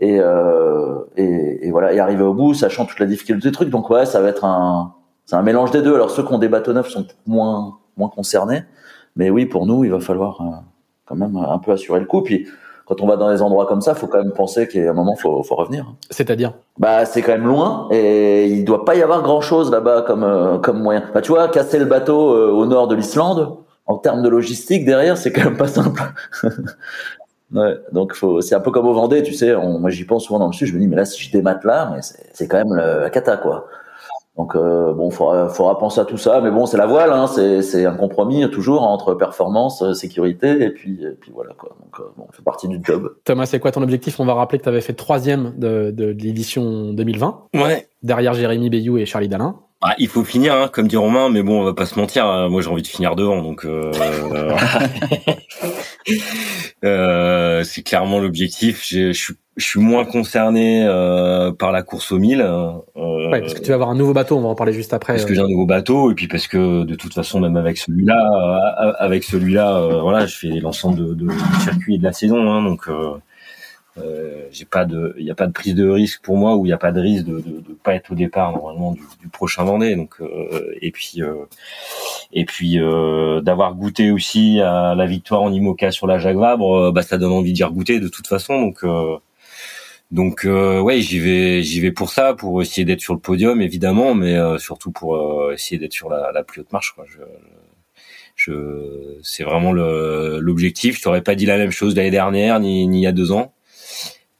et, 0.00 0.18
euh, 0.20 1.00
et, 1.16 1.66
et, 1.66 1.70
voilà 1.70 1.92
et 1.92 2.00
arriver 2.00 2.22
au 2.22 2.34
bout 2.34 2.54
sachant 2.54 2.86
toute 2.86 3.00
la 3.00 3.06
difficulté 3.06 3.48
du 3.48 3.52
truc 3.52 3.70
donc 3.70 3.90
ouais 3.90 4.06
ça 4.06 4.20
va 4.20 4.28
être 4.28 4.44
un 4.44 4.94
c'est 5.24 5.36
un 5.36 5.42
mélange 5.42 5.70
des 5.70 5.82
deux 5.82 5.94
alors 5.94 6.10
ceux 6.10 6.22
qui 6.24 6.32
ont 6.32 6.38
des 6.38 6.48
bateaux 6.48 6.72
neufs 6.72 6.88
sont 6.88 7.06
moins 7.26 7.78
moins 7.96 8.08
concernés 8.08 8.64
mais 9.16 9.30
oui 9.30 9.46
pour 9.46 9.66
nous 9.66 9.84
il 9.84 9.90
va 9.90 10.00
falloir 10.00 10.40
euh, 10.40 10.44
quand 11.06 11.16
même 11.16 11.36
un 11.36 11.58
peu 11.58 11.72
assurer 11.72 12.00
le 12.00 12.06
coup 12.06 12.22
puis 12.22 12.46
quand 12.88 13.02
on 13.02 13.06
va 13.06 13.16
dans 13.16 13.30
des 13.30 13.42
endroits 13.42 13.66
comme 13.66 13.82
ça, 13.82 13.94
faut 13.94 14.06
quand 14.06 14.16
même 14.16 14.32
penser 14.32 14.66
qu'à 14.66 14.80
un 14.80 14.94
moment, 14.94 15.14
faut, 15.14 15.42
faut 15.42 15.56
revenir. 15.56 15.92
C'est-à-dire? 16.08 16.54
Bah, 16.78 17.04
c'est 17.04 17.20
quand 17.20 17.32
même 17.32 17.46
loin 17.46 17.86
et 17.90 18.46
il 18.46 18.64
doit 18.64 18.86
pas 18.86 18.96
y 18.96 19.02
avoir 19.02 19.22
grand-chose 19.22 19.70
là-bas 19.70 20.04
comme 20.06 20.24
euh, 20.24 20.56
comme 20.56 20.82
moyen. 20.82 21.04
Bah, 21.12 21.20
tu 21.20 21.30
vois, 21.30 21.48
casser 21.48 21.78
le 21.78 21.84
bateau 21.84 22.34
euh, 22.34 22.50
au 22.50 22.64
nord 22.64 22.88
de 22.88 22.94
l'Islande, 22.94 23.58
en 23.84 23.98
termes 23.98 24.22
de 24.22 24.28
logistique 24.30 24.86
derrière, 24.86 25.18
c'est 25.18 25.32
quand 25.32 25.44
même 25.44 25.58
pas 25.58 25.68
simple. 25.68 26.00
Ouais, 27.54 27.76
donc 27.92 28.14
faut, 28.14 28.40
c'est 28.40 28.54
un 28.54 28.60
peu 28.60 28.70
comme 28.70 28.86
au 28.86 28.92
Vendée, 28.92 29.22
tu 29.22 29.32
sais. 29.32 29.54
On, 29.54 29.78
moi, 29.78 29.90
j'y 29.90 30.04
pense 30.04 30.24
souvent 30.24 30.38
dans 30.38 30.48
le 30.48 30.52
sud. 30.52 30.66
Je 30.68 30.74
me 30.74 30.80
dis, 30.80 30.86
mais 30.86 30.96
là, 30.96 31.04
si 31.04 31.22
je 31.22 31.32
démate 31.32 31.64
là, 31.64 31.90
mais 31.94 32.00
c'est, 32.32 32.46
quand 32.46 32.58
même 32.58 32.74
la 32.74 33.10
cata, 33.10 33.36
quoi. 33.36 33.68
Donc 34.38 34.54
euh, 34.54 34.92
bon, 34.94 35.10
faudra, 35.10 35.48
faudra 35.48 35.76
penser 35.80 36.00
à 36.00 36.04
tout 36.04 36.16
ça, 36.16 36.40
mais 36.40 36.52
bon, 36.52 36.64
c'est 36.64 36.76
la 36.76 36.86
voile, 36.86 37.10
hein, 37.10 37.26
c'est, 37.26 37.60
c'est 37.60 37.84
un 37.84 37.94
compromis 37.96 38.48
toujours 38.50 38.84
entre 38.84 39.14
performance, 39.14 39.82
euh, 39.82 39.94
sécurité, 39.94 40.62
et 40.62 40.70
puis, 40.70 41.02
et 41.02 41.10
puis 41.10 41.32
voilà 41.34 41.54
quoi. 41.58 41.76
Donc 41.82 41.98
euh, 41.98 42.04
bon, 42.16 42.26
ça 42.30 42.36
fait 42.36 42.44
partie 42.44 42.68
du 42.68 42.78
job. 42.80 43.16
Thomas, 43.24 43.46
c'est 43.46 43.58
quoi 43.58 43.72
ton 43.72 43.82
objectif? 43.82 44.20
On 44.20 44.24
va 44.24 44.34
rappeler 44.34 44.58
que 44.58 44.62
tu 44.62 44.68
avais 44.68 44.80
fait 44.80 44.92
troisième 44.92 45.54
de, 45.58 45.90
de, 45.90 46.12
de 46.12 46.22
l'édition 46.22 46.92
2020. 46.92 47.46
Ouais. 47.54 47.88
Derrière 48.04 48.32
Jérémy 48.34 48.70
Bayou 48.70 48.96
et 48.96 49.06
Charlie 49.06 49.28
Dalin. 49.28 49.56
Ah, 49.80 49.94
il 49.98 50.08
faut 50.08 50.24
finir, 50.24 50.54
hein, 50.54 50.68
comme 50.72 50.88
dit 50.88 50.96
Romain, 50.96 51.30
mais 51.30 51.44
bon, 51.44 51.60
on 51.60 51.64
va 51.64 51.72
pas 51.72 51.86
se 51.86 51.96
mentir. 51.96 52.26
Hein, 52.26 52.48
moi, 52.48 52.62
j'ai 52.62 52.68
envie 52.68 52.82
de 52.82 52.88
finir 52.88 53.14
devant, 53.14 53.42
donc 53.42 53.64
euh, 53.64 53.92
euh, 56.84 57.62
c'est 57.62 57.82
clairement 57.82 58.18
l'objectif. 58.18 58.84
Je 58.84 59.12
suis, 59.12 59.80
moins 59.80 60.04
concerné 60.04 60.84
euh, 60.84 61.52
par 61.52 61.70
la 61.70 61.84
course 61.84 62.10
au 62.10 62.18
1000. 62.18 62.40
Euh, 62.40 62.72
ouais, 63.30 63.40
parce 63.40 63.54
que 63.54 63.60
tu 63.60 63.68
vas 63.68 63.74
avoir 63.74 63.90
un 63.90 63.94
nouveau 63.94 64.14
bateau, 64.14 64.36
on 64.36 64.40
va 64.40 64.48
en 64.48 64.56
parler 64.56 64.72
juste 64.72 64.94
après. 64.94 65.12
Parce 65.12 65.24
que 65.24 65.34
j'ai 65.34 65.40
un 65.40 65.48
nouveau 65.48 65.66
bateau, 65.66 66.10
et 66.10 66.16
puis 66.16 66.26
parce 66.26 66.48
que 66.48 66.82
de 66.82 66.94
toute 66.96 67.14
façon, 67.14 67.38
même 67.38 67.56
avec 67.56 67.78
celui-là, 67.78 68.74
euh, 68.82 68.92
avec 68.98 69.22
celui-là, 69.22 70.00
voilà, 70.02 70.26
je 70.26 70.36
fais 70.36 70.58
l'ensemble 70.58 70.98
de, 70.98 71.14
de, 71.14 71.26
du 71.26 71.60
circuit 71.62 71.94
et 71.94 71.98
de 71.98 72.04
la 72.04 72.12
saison, 72.12 72.50
hein, 72.50 72.64
donc. 72.64 72.88
Euh, 74.02 74.46
j'ai 74.50 74.64
pas 74.64 74.84
de, 74.84 75.14
il 75.18 75.24
n'y 75.24 75.30
a 75.30 75.34
pas 75.34 75.46
de 75.46 75.52
prise 75.52 75.74
de 75.74 75.88
risque 75.88 76.22
pour 76.22 76.36
moi 76.36 76.56
ou 76.56 76.64
il 76.64 76.68
n'y 76.68 76.72
a 76.72 76.78
pas 76.78 76.92
de 76.92 77.00
risque 77.00 77.26
de, 77.26 77.40
de, 77.40 77.60
de, 77.60 77.74
pas 77.82 77.94
être 77.94 78.12
au 78.12 78.14
départ 78.14 78.52
normalement 78.52 78.92
du, 78.92 79.02
du 79.20 79.28
prochain 79.28 79.64
Vendée. 79.64 79.96
Donc 79.96 80.16
euh, 80.20 80.74
et 80.80 80.90
puis 80.90 81.22
euh, 81.22 81.44
et 82.32 82.44
puis 82.44 82.80
euh, 82.80 83.40
d'avoir 83.40 83.74
goûté 83.74 84.10
aussi 84.10 84.60
à 84.60 84.94
la 84.94 85.06
victoire 85.06 85.42
en 85.42 85.52
Imoca 85.52 85.90
sur 85.90 86.06
la 86.06 86.18
Jacques 86.18 86.36
Vabre, 86.36 86.92
bah 86.92 87.02
ça 87.02 87.18
donne 87.18 87.32
envie 87.32 87.52
d'y 87.52 87.64
regoûter 87.64 88.00
de 88.00 88.08
toute 88.08 88.26
façon. 88.26 88.60
Donc 88.60 88.84
donc 90.10 90.46
ouais, 90.46 91.00
j'y 91.00 91.18
vais, 91.18 91.62
j'y 91.62 91.80
vais 91.80 91.92
pour 91.92 92.10
ça, 92.10 92.34
pour 92.34 92.62
essayer 92.62 92.84
d'être 92.84 93.00
sur 93.00 93.14
le 93.14 93.20
podium 93.20 93.60
évidemment, 93.60 94.14
mais 94.14 94.36
surtout 94.58 94.90
pour 94.90 95.52
essayer 95.52 95.78
d'être 95.78 95.92
sur 95.92 96.08
la, 96.08 96.32
la, 96.32 96.42
plus 96.42 96.62
haute 96.62 96.72
marche. 96.72 96.92
Quoi. 96.94 97.04
Je, 97.06 97.18
je, 98.34 99.18
c'est 99.22 99.44
vraiment 99.44 99.72
l'objectif. 99.72 100.96
Je 100.96 101.02
t'aurais 101.02 101.22
pas 101.22 101.34
dit 101.34 101.44
la 101.44 101.58
même 101.58 101.72
chose 101.72 101.94
l'année 101.94 102.10
dernière 102.10 102.60
ni, 102.60 102.86
ni 102.86 103.00
il 103.00 103.02
y 103.02 103.06
a 103.06 103.12
deux 103.12 103.32
ans. 103.32 103.52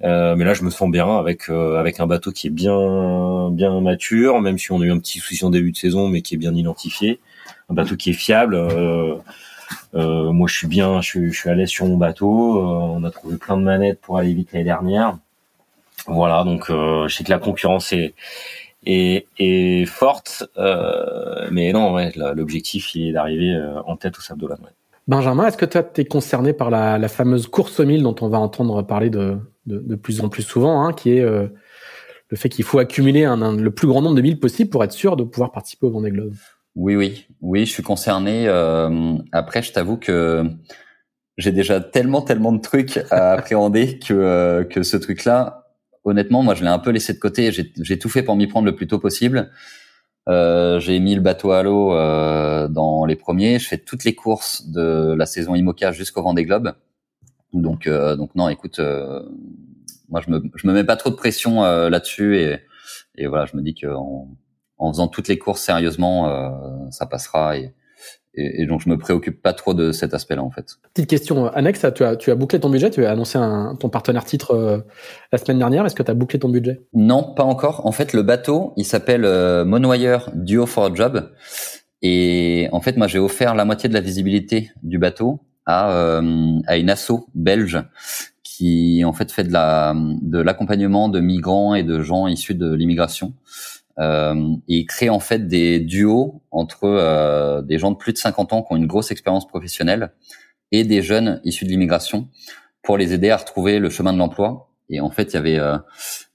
Euh, 0.05 0.37
mais 0.37 0.45
là, 0.45 0.55
je 0.55 0.63
me 0.63 0.71
sens 0.71 0.91
bien 0.91 1.19
avec 1.19 1.49
avec 1.49 2.01
un 2.01 2.07
bateau 2.07 2.31
qui 2.33 2.47
est 2.47 2.51
bien 2.51 3.51
bien 3.51 3.81
mature, 3.81 4.41
même 4.41 4.59
si 4.59 4.73
on 4.73 4.81
a 4.81 4.85
eu 4.85 4.93
un 4.93 4.99
petit 4.99 5.19
souci 5.19 5.45
en 5.45 5.51
début 5.51 5.73
de 5.73 5.77
saison, 5.77 6.09
mais 6.09 6.23
qui 6.23 6.35
est 6.35 6.39
bien 6.39 6.55
identifié. 6.55 7.21
Un 7.69 7.75
bateau 7.75 7.97
qui 7.97 8.11
est 8.11 8.15
fiable. 8.15 8.57
moi, 9.93 10.49
je 10.49 10.55
suis 10.55 10.69
bien, 10.69 11.01
je 11.01 11.09
suis, 11.09 11.33
je 11.33 11.39
suis 11.39 11.51
à 11.51 11.55
l'aise 11.55 11.69
sur 11.69 11.87
mon 11.87 11.97
bateau. 11.97 12.61
on 12.63 13.05
a 13.05 13.11
trouvé 13.11 13.37
plein 13.37 13.57
de 13.57 13.63
manettes 13.63 14.01
pour 14.01 14.19
aller 14.19 14.33
vite 14.35 14.53
l'année 14.53 14.65
dernière. 14.65 15.19
Voilà, 16.07 16.45
donc 16.45 16.67
je 16.69 17.09
sais 17.09 17.25
que 17.25 17.31
la 17.31 17.39
concurrence 17.39 17.93
est 17.93 18.15
est, 18.87 19.87
forte, 19.87 20.45
mais 21.51 21.73
non, 21.73 21.93
ouais, 21.93 22.13
l'objectif 22.35 22.95
il 22.95 23.09
est 23.09 23.13
d'arriver 23.13 23.61
en 23.87 23.97
tête 23.97 24.17
au 24.19 24.21
Sable 24.21 24.41
d'Olonne. 24.41 24.61
Ouais. 24.63 24.71
Benjamin, 25.09 25.47
est-ce 25.47 25.57
que 25.57 25.65
tu 25.65 26.01
es 26.03 26.05
concerné 26.05 26.53
par 26.53 26.69
la, 26.69 27.09
fameuse 27.09 27.47
course 27.47 27.81
au 27.81 27.87
mille 27.87 28.03
dont 28.03 28.15
on 28.21 28.29
va 28.29 28.39
entendre 28.39 28.83
parler 28.83 29.09
de, 29.09 29.39
de, 29.69 29.95
plus 29.95 30.21
en 30.21 30.29
plus 30.29 30.43
souvent, 30.43 30.85
hein, 30.85 30.93
qui 30.93 31.13
est 31.13 31.21
euh, 31.21 31.47
le 32.31 32.37
fait 32.37 32.49
qu'il 32.49 32.65
faut 32.65 32.79
accumuler 32.79 33.25
un, 33.25 33.57
le 33.57 33.71
plus 33.71 33.87
grand 33.87 34.03
nombre 34.03 34.17
de 34.17 34.23
milles 34.23 34.41
possible 34.41 34.71
pour 34.71 34.83
être 34.85 34.93
sûr 34.93 35.17
de 35.17 35.25
pouvoir 35.25 35.53
participer 35.53 35.87
au 35.87 35.91
Vendée 35.91 36.11
Globe 36.11 36.35
Oui, 36.75 36.97
oui, 36.97 37.27
oui, 37.41 37.67
je 37.67 37.71
suis 37.71 37.83
concerné. 37.83 38.49
Euh, 38.49 39.15
après, 39.33 39.63
je 39.63 39.73
t'avoue 39.73 39.97
que 39.97 40.45
j'ai 41.37 41.53
déjà 41.53 41.81
tellement, 41.81 42.23
tellement 42.23 42.53
de 42.53 42.61
trucs 42.61 42.99
à 43.11 43.33
appréhender 43.33 43.99
que, 43.99 44.13
euh, 44.13 44.65
que 44.65 44.83
ce 44.83 44.97
truc-là, 44.97 45.69
honnêtement, 46.05 46.43
moi, 46.43 46.55
je 46.55 46.63
l'ai 46.65 46.71
un 46.71 46.79
peu 46.79 46.91
laissé 46.91 47.13
de 47.13 47.19
côté. 47.19 47.53
J'ai 47.53 47.99
tout 47.99 48.09
fait 48.09 48.23
pour 48.23 48.37
m'y 48.37 48.47
prendre 48.47 48.67
le 48.67 48.75
plus 48.75 48.87
tôt 48.87 48.99
possible. 48.99 49.51
Euh, 50.29 50.79
j'ai 50.79 50.99
mis 50.99 51.15
le 51.15 51.23
bateau 51.23 51.53
à 51.53 51.63
l'eau 51.63 51.95
euh, 51.95 52.69
dans 52.69 53.05
les 53.07 53.17
premiers. 53.17 53.59
Je 53.59 53.67
fais 53.67 53.79
toutes 53.79 54.05
les 54.05 54.15
courses 54.15 54.67
de 54.69 55.15
la 55.17 55.27
saison 55.27 55.55
IMOCA 55.55 55.93
jusqu'au 55.93 56.23
Vendée 56.23 56.45
Globe. 56.45 56.75
Donc, 57.53 57.87
euh, 57.87 58.17
donc 58.17 58.35
non, 58.35 58.49
écoute, 58.49 58.81
moi 60.09 60.21
je 60.25 60.31
me, 60.31 60.43
je 60.55 60.67
me 60.67 60.73
mets 60.73 60.85
pas 60.85 60.97
trop 60.97 61.11
de 61.11 61.17
pression 61.17 61.63
là-dessus 61.63 62.39
et, 62.39 62.59
et 63.17 63.27
voilà, 63.27 63.47
je 63.47 63.57
me 63.57 63.63
dis 63.63 63.75
qu'en 63.75 64.29
en 64.79 64.93
faisant 64.93 65.09
toutes 65.09 65.29
les 65.29 65.39
courses 65.39 65.63
sérieusement, 65.63 66.91
ça 66.91 67.07
passera 67.07 67.57
et, 67.59 67.75
et, 68.39 68.67
donc 68.67 68.81
je 68.81 68.89
me 68.89 68.97
préoccupe 68.97 69.43
pas 69.43 69.53
trop 69.53 69.75
de 69.75 69.93
cet 69.93 70.15
aspect-là 70.15 70.43
en 70.43 70.51
fait. 70.51 70.77
Petite 70.95 71.11
question 71.11 71.47
euh, 71.47 71.51
annexe, 71.55 71.85
tu 71.95 72.05
as, 72.05 72.17
tu 72.17 72.31
as 72.31 72.35
bouclé 72.35 72.61
ton 72.61 72.71
budget, 72.71 72.91
tu 72.91 73.05
as 73.05 73.11
annoncé 73.11 73.39
un, 73.39 73.77
ton 73.77 73.89
partenaire 73.89 74.25
titre 74.25 74.53
euh, 74.53 74.79
la 75.33 75.39
semaine 75.39 75.59
dernière, 75.59 75.85
est-ce 75.87 75.95
que 75.95 76.03
tu 76.03 76.11
as 76.11 76.15
bouclé 76.15 76.39
ton 76.39 76.49
budget? 76.49 76.81
Non, 76.95 77.35
pas 77.35 77.45
encore. 77.45 77.87
En 77.87 77.93
fait, 77.93 78.13
le 78.13 78.23
bateau, 78.23 78.73
il 78.77 78.85
s'appelle 78.85 79.25
euh, 79.25 79.65
Monwire 79.65 80.31
Duo 80.35 80.67
for 80.67 80.87
a 80.87 80.95
Job 80.95 81.31
et 82.03 82.69
en 82.73 82.81
fait, 82.81 82.97
moi 82.97 83.09
j'ai 83.09 83.19
offert 83.19 83.55
la 83.55 83.65
moitié 83.65 83.89
de 83.89 83.95
la 83.95 84.01
visibilité 84.01 84.71
du 84.83 84.99
bateau 84.99 85.41
à, 85.69 85.93
euh, 85.93 86.59
à 86.67 86.79
une 86.79 86.91
asso 86.91 87.29
belge 87.37 87.79
qui 88.43 89.05
en 89.05 89.13
fait 89.13 89.31
fait 89.31 89.45
de 89.45 89.53
la 89.53 89.95
de 89.95 90.41
l'accompagnement 90.41 91.09
de 91.09 91.21
migrants 91.21 91.77
et 91.77 91.85
de 91.85 92.03
gens 92.03 92.27
issus 92.27 92.57
de 92.57 92.75
l'immigration. 92.75 93.35
Euh, 94.01 94.55
et 94.69 94.85
crée 94.87 95.11
en 95.11 95.21
fait 95.21 95.47
des 95.49 95.81
duos 95.81 96.43
entre 96.53 96.85
euh, 96.85 97.63
des 97.63 97.79
gens 97.79 97.91
de 97.91 97.97
plus 97.97 98.13
de 98.13 98.19
50 98.19 98.53
ans 98.53 98.63
qui 98.63 98.73
ont 98.73 98.77
une 98.77 98.87
grosse 98.87 99.11
expérience 99.11 99.47
professionnelle 99.47 100.13
et 100.71 100.85
des 100.85 101.03
jeunes 101.03 101.41
issus 101.45 101.65
de 101.65 101.71
l'immigration 101.71 102.29
pour 102.83 102.97
les 102.97 103.13
aider 103.13 103.31
à 103.31 103.37
retrouver 103.37 103.81
le 103.81 103.91
chemin 103.91 104.13
de 104.13 104.19
l'emploi. 104.19 104.71
Et 104.89 105.01
en 105.01 105.11
fait, 105.11 105.33
il 105.33 105.35
y 105.35 105.37
avait 105.37 105.59
euh, 105.59 105.77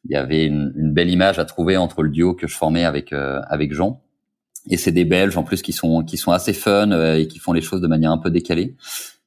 il 0.06 0.12
y 0.12 0.16
avait 0.16 0.46
une, 0.46 0.72
belle 0.94 1.10
image 1.10 1.40
à 1.40 1.46
trouver 1.46 1.78
entre 1.78 2.04
le 2.04 2.10
duo 2.10 2.34
que 2.36 2.48
je 2.48 2.56
formais 2.56 2.86
avec 2.86 3.12
euh, 3.12 3.42
avec 3.50 3.74
Jean. 3.74 4.02
Et 4.70 4.78
c'est 4.78 4.92
des 4.92 5.06
Belges 5.06 5.38
en 5.38 5.44
plus 5.44 5.62
qui 5.62 5.74
sont 5.74 6.04
qui 6.04 6.18
sont 6.18 6.32
assez 6.32 6.54
fun 6.54 7.16
et 7.16 7.28
qui 7.28 7.40
font 7.40 7.54
les 7.54 7.62
choses 7.62 7.82
de 7.82 7.88
manière 7.88 8.12
un 8.12 8.18
peu 8.18 8.30
décalée. 8.30 8.76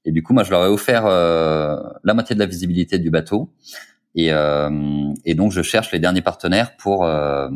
Et 0.06 0.12
du 0.12 0.22
coup, 0.22 0.32
moi, 0.32 0.44
je 0.44 0.50
leur 0.50 0.64
ai 0.64 0.68
offert 0.68 1.04
la 1.06 2.14
moitié 2.14 2.34
de 2.34 2.40
la 2.40 2.46
visibilité 2.46 2.98
du 2.98 3.10
bateau. 3.10 3.50
Et, 4.16 4.32
euh, 4.32 5.12
et, 5.26 5.34
donc, 5.34 5.52
je 5.52 5.60
cherche 5.60 5.92
les 5.92 5.98
derniers 5.98 6.22
partenaires 6.22 6.76
pour 6.78 7.04
euh, 7.04 7.48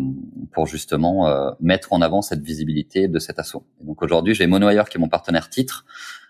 pour 0.53 0.67
justement 0.67 1.27
euh, 1.27 1.51
mettre 1.59 1.95
en 1.95 2.03
avant 2.03 2.21
cette 2.21 2.43
visibilité 2.43 3.09
de 3.09 3.19
cet 3.19 3.39
assaut. 3.39 3.65
Donc 3.81 4.03
aujourd'hui, 4.03 4.35
j'ai 4.35 4.47
Monowire 4.47 4.91
qui 4.91 4.99
est 4.99 5.01
mon 5.01 5.09
partenaire 5.09 5.49
titre. 5.49 5.87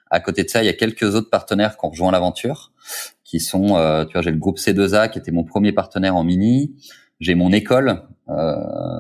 À 0.09 0.21
côté 0.21 0.45
de 0.45 0.49
ça, 0.49 0.63
il 0.63 0.67
y 0.67 0.69
a 0.69 0.73
quelques 0.73 1.17
autres 1.17 1.31
partenaires 1.31 1.77
qui 1.77 1.85
ont 1.85 1.91
rejoint 1.91 2.13
l'aventure, 2.13 2.73
qui 3.25 3.41
sont, 3.41 3.77
euh, 3.77 4.05
tu 4.05 4.13
vois, 4.13 4.23
j'ai 4.23 4.31
le 4.31 4.39
groupe 4.39 4.59
C2A 4.59 5.11
qui 5.11 5.19
était 5.19 5.33
mon 5.33 5.43
premier 5.43 5.73
partenaire 5.73 6.15
en 6.15 6.23
mini. 6.23 6.77
J'ai 7.21 7.35
mon 7.35 7.53
école. 7.53 8.03
Euh, 8.31 8.55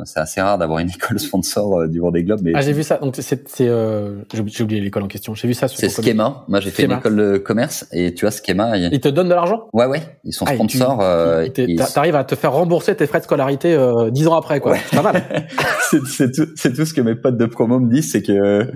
c'est 0.04 0.18
assez 0.18 0.40
rare 0.40 0.58
d'avoir 0.58 0.80
une 0.80 0.90
école 0.94 1.18
sponsor 1.20 1.80
euh, 1.80 1.86
du 1.86 2.00
Vendée 2.00 2.24
Globe. 2.24 2.40
Mais 2.42 2.52
ah, 2.54 2.60
j'ai 2.60 2.72
vu 2.72 2.82
ça. 2.82 2.98
Donc 2.98 3.14
c'est, 3.18 3.48
c'est 3.48 3.68
euh, 3.68 4.22
j'ai 4.32 4.62
oublié 4.64 4.80
l'école 4.80 5.04
en 5.04 5.08
question. 5.08 5.34
J'ai 5.34 5.46
vu 5.46 5.54
ça. 5.54 5.68
C'est 5.68 5.88
Schema. 5.88 6.44
Moi, 6.48 6.60
j'ai 6.60 6.70
fait 6.70 6.84
une 6.84 6.92
école 6.92 7.16
de 7.16 7.38
commerce 7.38 7.86
et 7.92 8.12
tu 8.12 8.24
vois 8.26 8.32
Schema. 8.32 8.76
Ils 8.76 9.00
te 9.00 9.08
donnent 9.08 9.28
de 9.28 9.34
l'argent? 9.34 9.68
Ouais, 9.72 9.86
ouais. 9.86 10.02
Ils 10.24 10.32
sont 10.32 10.44
ah, 10.48 10.54
sponsors. 10.54 11.00
euh, 11.00 11.46
T'arrives 11.94 12.16
à 12.16 12.24
te 12.24 12.34
faire 12.34 12.52
rembourser 12.52 12.96
tes 12.96 13.06
frais 13.06 13.20
de 13.20 13.24
scolarité 13.24 13.72
euh, 13.74 14.10
dix 14.10 14.26
ans 14.26 14.36
après, 14.36 14.60
quoi. 14.60 14.76
C'est 14.76 14.96
pas 14.96 15.12
mal. 15.12 15.22
c'est, 15.90 16.04
c'est 16.06 16.32
tout, 16.32 16.48
c'est 16.56 16.72
tout 16.74 16.84
ce 16.84 16.92
que 16.92 17.00
mes 17.00 17.14
potes 17.14 17.36
de 17.36 17.46
promo 17.46 17.78
me 17.78 17.90
disent, 17.90 18.10
c'est 18.10 18.22
que 18.22 18.70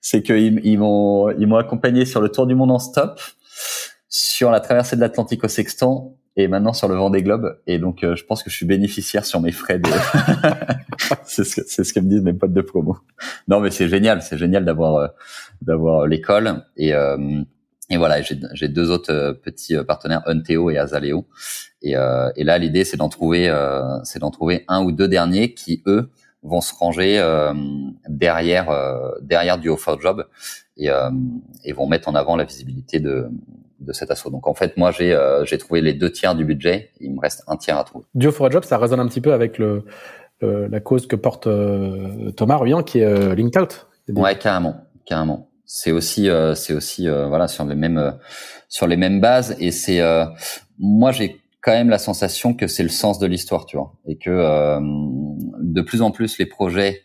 c'est 0.00 0.22
que 0.22 0.32
ils, 0.32 0.60
ils 0.64 0.78
m'ont 0.78 1.30
ils 1.30 1.46
m'ont 1.46 1.56
accompagné 1.56 2.04
sur 2.04 2.20
le 2.20 2.30
tour 2.30 2.46
du 2.46 2.54
monde 2.56 2.72
en 2.72 2.78
stop, 2.80 3.20
sur 4.08 4.50
la 4.50 4.58
traversée 4.60 4.96
de 4.96 5.00
l'Atlantique 5.00 5.44
au 5.44 5.48
Sextant 5.48 6.16
et 6.36 6.48
maintenant 6.48 6.72
sur 6.72 6.88
le 6.88 6.94
vent 6.94 7.10
des 7.10 7.22
globes. 7.22 7.58
Et 7.66 7.78
donc, 7.78 8.04
euh, 8.04 8.14
je 8.16 8.24
pense 8.24 8.42
que 8.42 8.50
je 8.50 8.56
suis 8.56 8.66
bénéficiaire 8.66 9.24
sur 9.24 9.40
mes 9.40 9.52
frais. 9.52 9.78
De... 9.78 9.88
c'est 11.24 11.44
ce, 11.44 11.60
que, 11.60 11.84
ce 11.84 11.92
que 11.92 12.00
me 12.00 12.08
disent 12.08 12.22
mes 12.22 12.32
potes 12.32 12.52
de 12.52 12.60
promo. 12.60 12.98
Non, 13.48 13.60
mais 13.60 13.70
c'est 13.70 13.88
génial, 13.88 14.22
c'est 14.22 14.38
génial 14.38 14.64
d'avoir 14.64 14.96
euh, 14.96 15.08
d'avoir 15.62 16.06
l'école 16.06 16.64
et 16.76 16.94
euh, 16.94 17.42
et 17.92 17.96
voilà, 17.96 18.22
j'ai 18.22 18.68
deux 18.68 18.88
autres 18.92 19.32
petits 19.42 19.74
partenaires, 19.84 20.22
Unteo 20.26 20.70
et 20.70 20.78
Azaleo. 20.78 21.26
Et, 21.82 21.94
et 22.36 22.44
là, 22.44 22.56
l'idée, 22.56 22.84
c'est 22.84 22.96
d'en 22.96 23.08
trouver, 23.08 23.52
c'est 24.04 24.20
d'en 24.20 24.30
trouver 24.30 24.64
un 24.68 24.84
ou 24.84 24.92
deux 24.92 25.08
derniers 25.08 25.54
qui 25.54 25.82
eux 25.88 26.08
vont 26.44 26.60
se 26.60 26.72
ranger 26.72 27.20
derrière 28.08 28.72
derrière 29.22 29.58
du 29.58 29.70
offer 29.70 29.96
job 30.00 30.24
et, 30.76 30.88
et 31.64 31.72
vont 31.72 31.88
mettre 31.88 32.08
en 32.08 32.14
avant 32.14 32.36
la 32.36 32.44
visibilité 32.44 33.00
de 33.00 33.28
de 33.80 33.92
cet 33.92 34.10
assaut. 34.10 34.30
Donc 34.30 34.46
en 34.46 34.54
fait, 34.54 34.76
moi 34.76 34.90
j'ai 34.90 35.12
euh, 35.12 35.44
j'ai 35.44 35.58
trouvé 35.58 35.80
les 35.80 35.94
deux 35.94 36.10
tiers 36.10 36.34
du 36.34 36.44
budget, 36.44 36.90
il 37.00 37.14
me 37.14 37.20
reste 37.20 37.42
un 37.46 37.56
tiers 37.56 37.78
à 37.78 37.84
trouver. 37.84 38.04
Duo 38.14 38.30
for 38.30 38.46
a 38.46 38.50
Job, 38.50 38.64
ça 38.64 38.78
résonne 38.78 39.00
un 39.00 39.06
petit 39.06 39.20
peu 39.20 39.32
avec 39.32 39.58
le, 39.58 39.84
la 40.40 40.80
cause 40.80 41.06
que 41.06 41.16
porte 41.16 41.46
euh, 41.46 42.30
Thomas 42.32 42.56
Ruyant 42.56 42.82
qui 42.82 43.00
est 43.00 43.04
euh, 43.04 43.34
Linked 43.34 43.60
Out. 43.60 43.86
Ouais, 44.08 44.36
carrément, 44.36 44.76
carrément. 45.06 45.48
C'est 45.64 45.92
aussi 45.92 46.28
c'est 46.56 46.74
aussi 46.74 47.08
voilà 47.08 47.46
sur 47.46 47.64
les 47.64 47.76
mêmes 47.76 48.18
sur 48.68 48.88
les 48.88 48.96
mêmes 48.96 49.20
bases 49.20 49.54
et 49.60 49.70
c'est 49.70 50.00
moi 50.80 51.12
j'ai 51.12 51.40
quand 51.62 51.70
même 51.70 51.90
la 51.90 51.98
sensation 51.98 52.54
que 52.54 52.66
c'est 52.66 52.82
le 52.82 52.88
sens 52.88 53.20
de 53.20 53.26
l'histoire, 53.28 53.66
tu 53.66 53.76
vois, 53.76 53.92
et 54.04 54.18
que 54.18 54.80
de 55.60 55.80
plus 55.80 56.02
en 56.02 56.10
plus 56.10 56.38
les 56.38 56.46
projets 56.46 57.02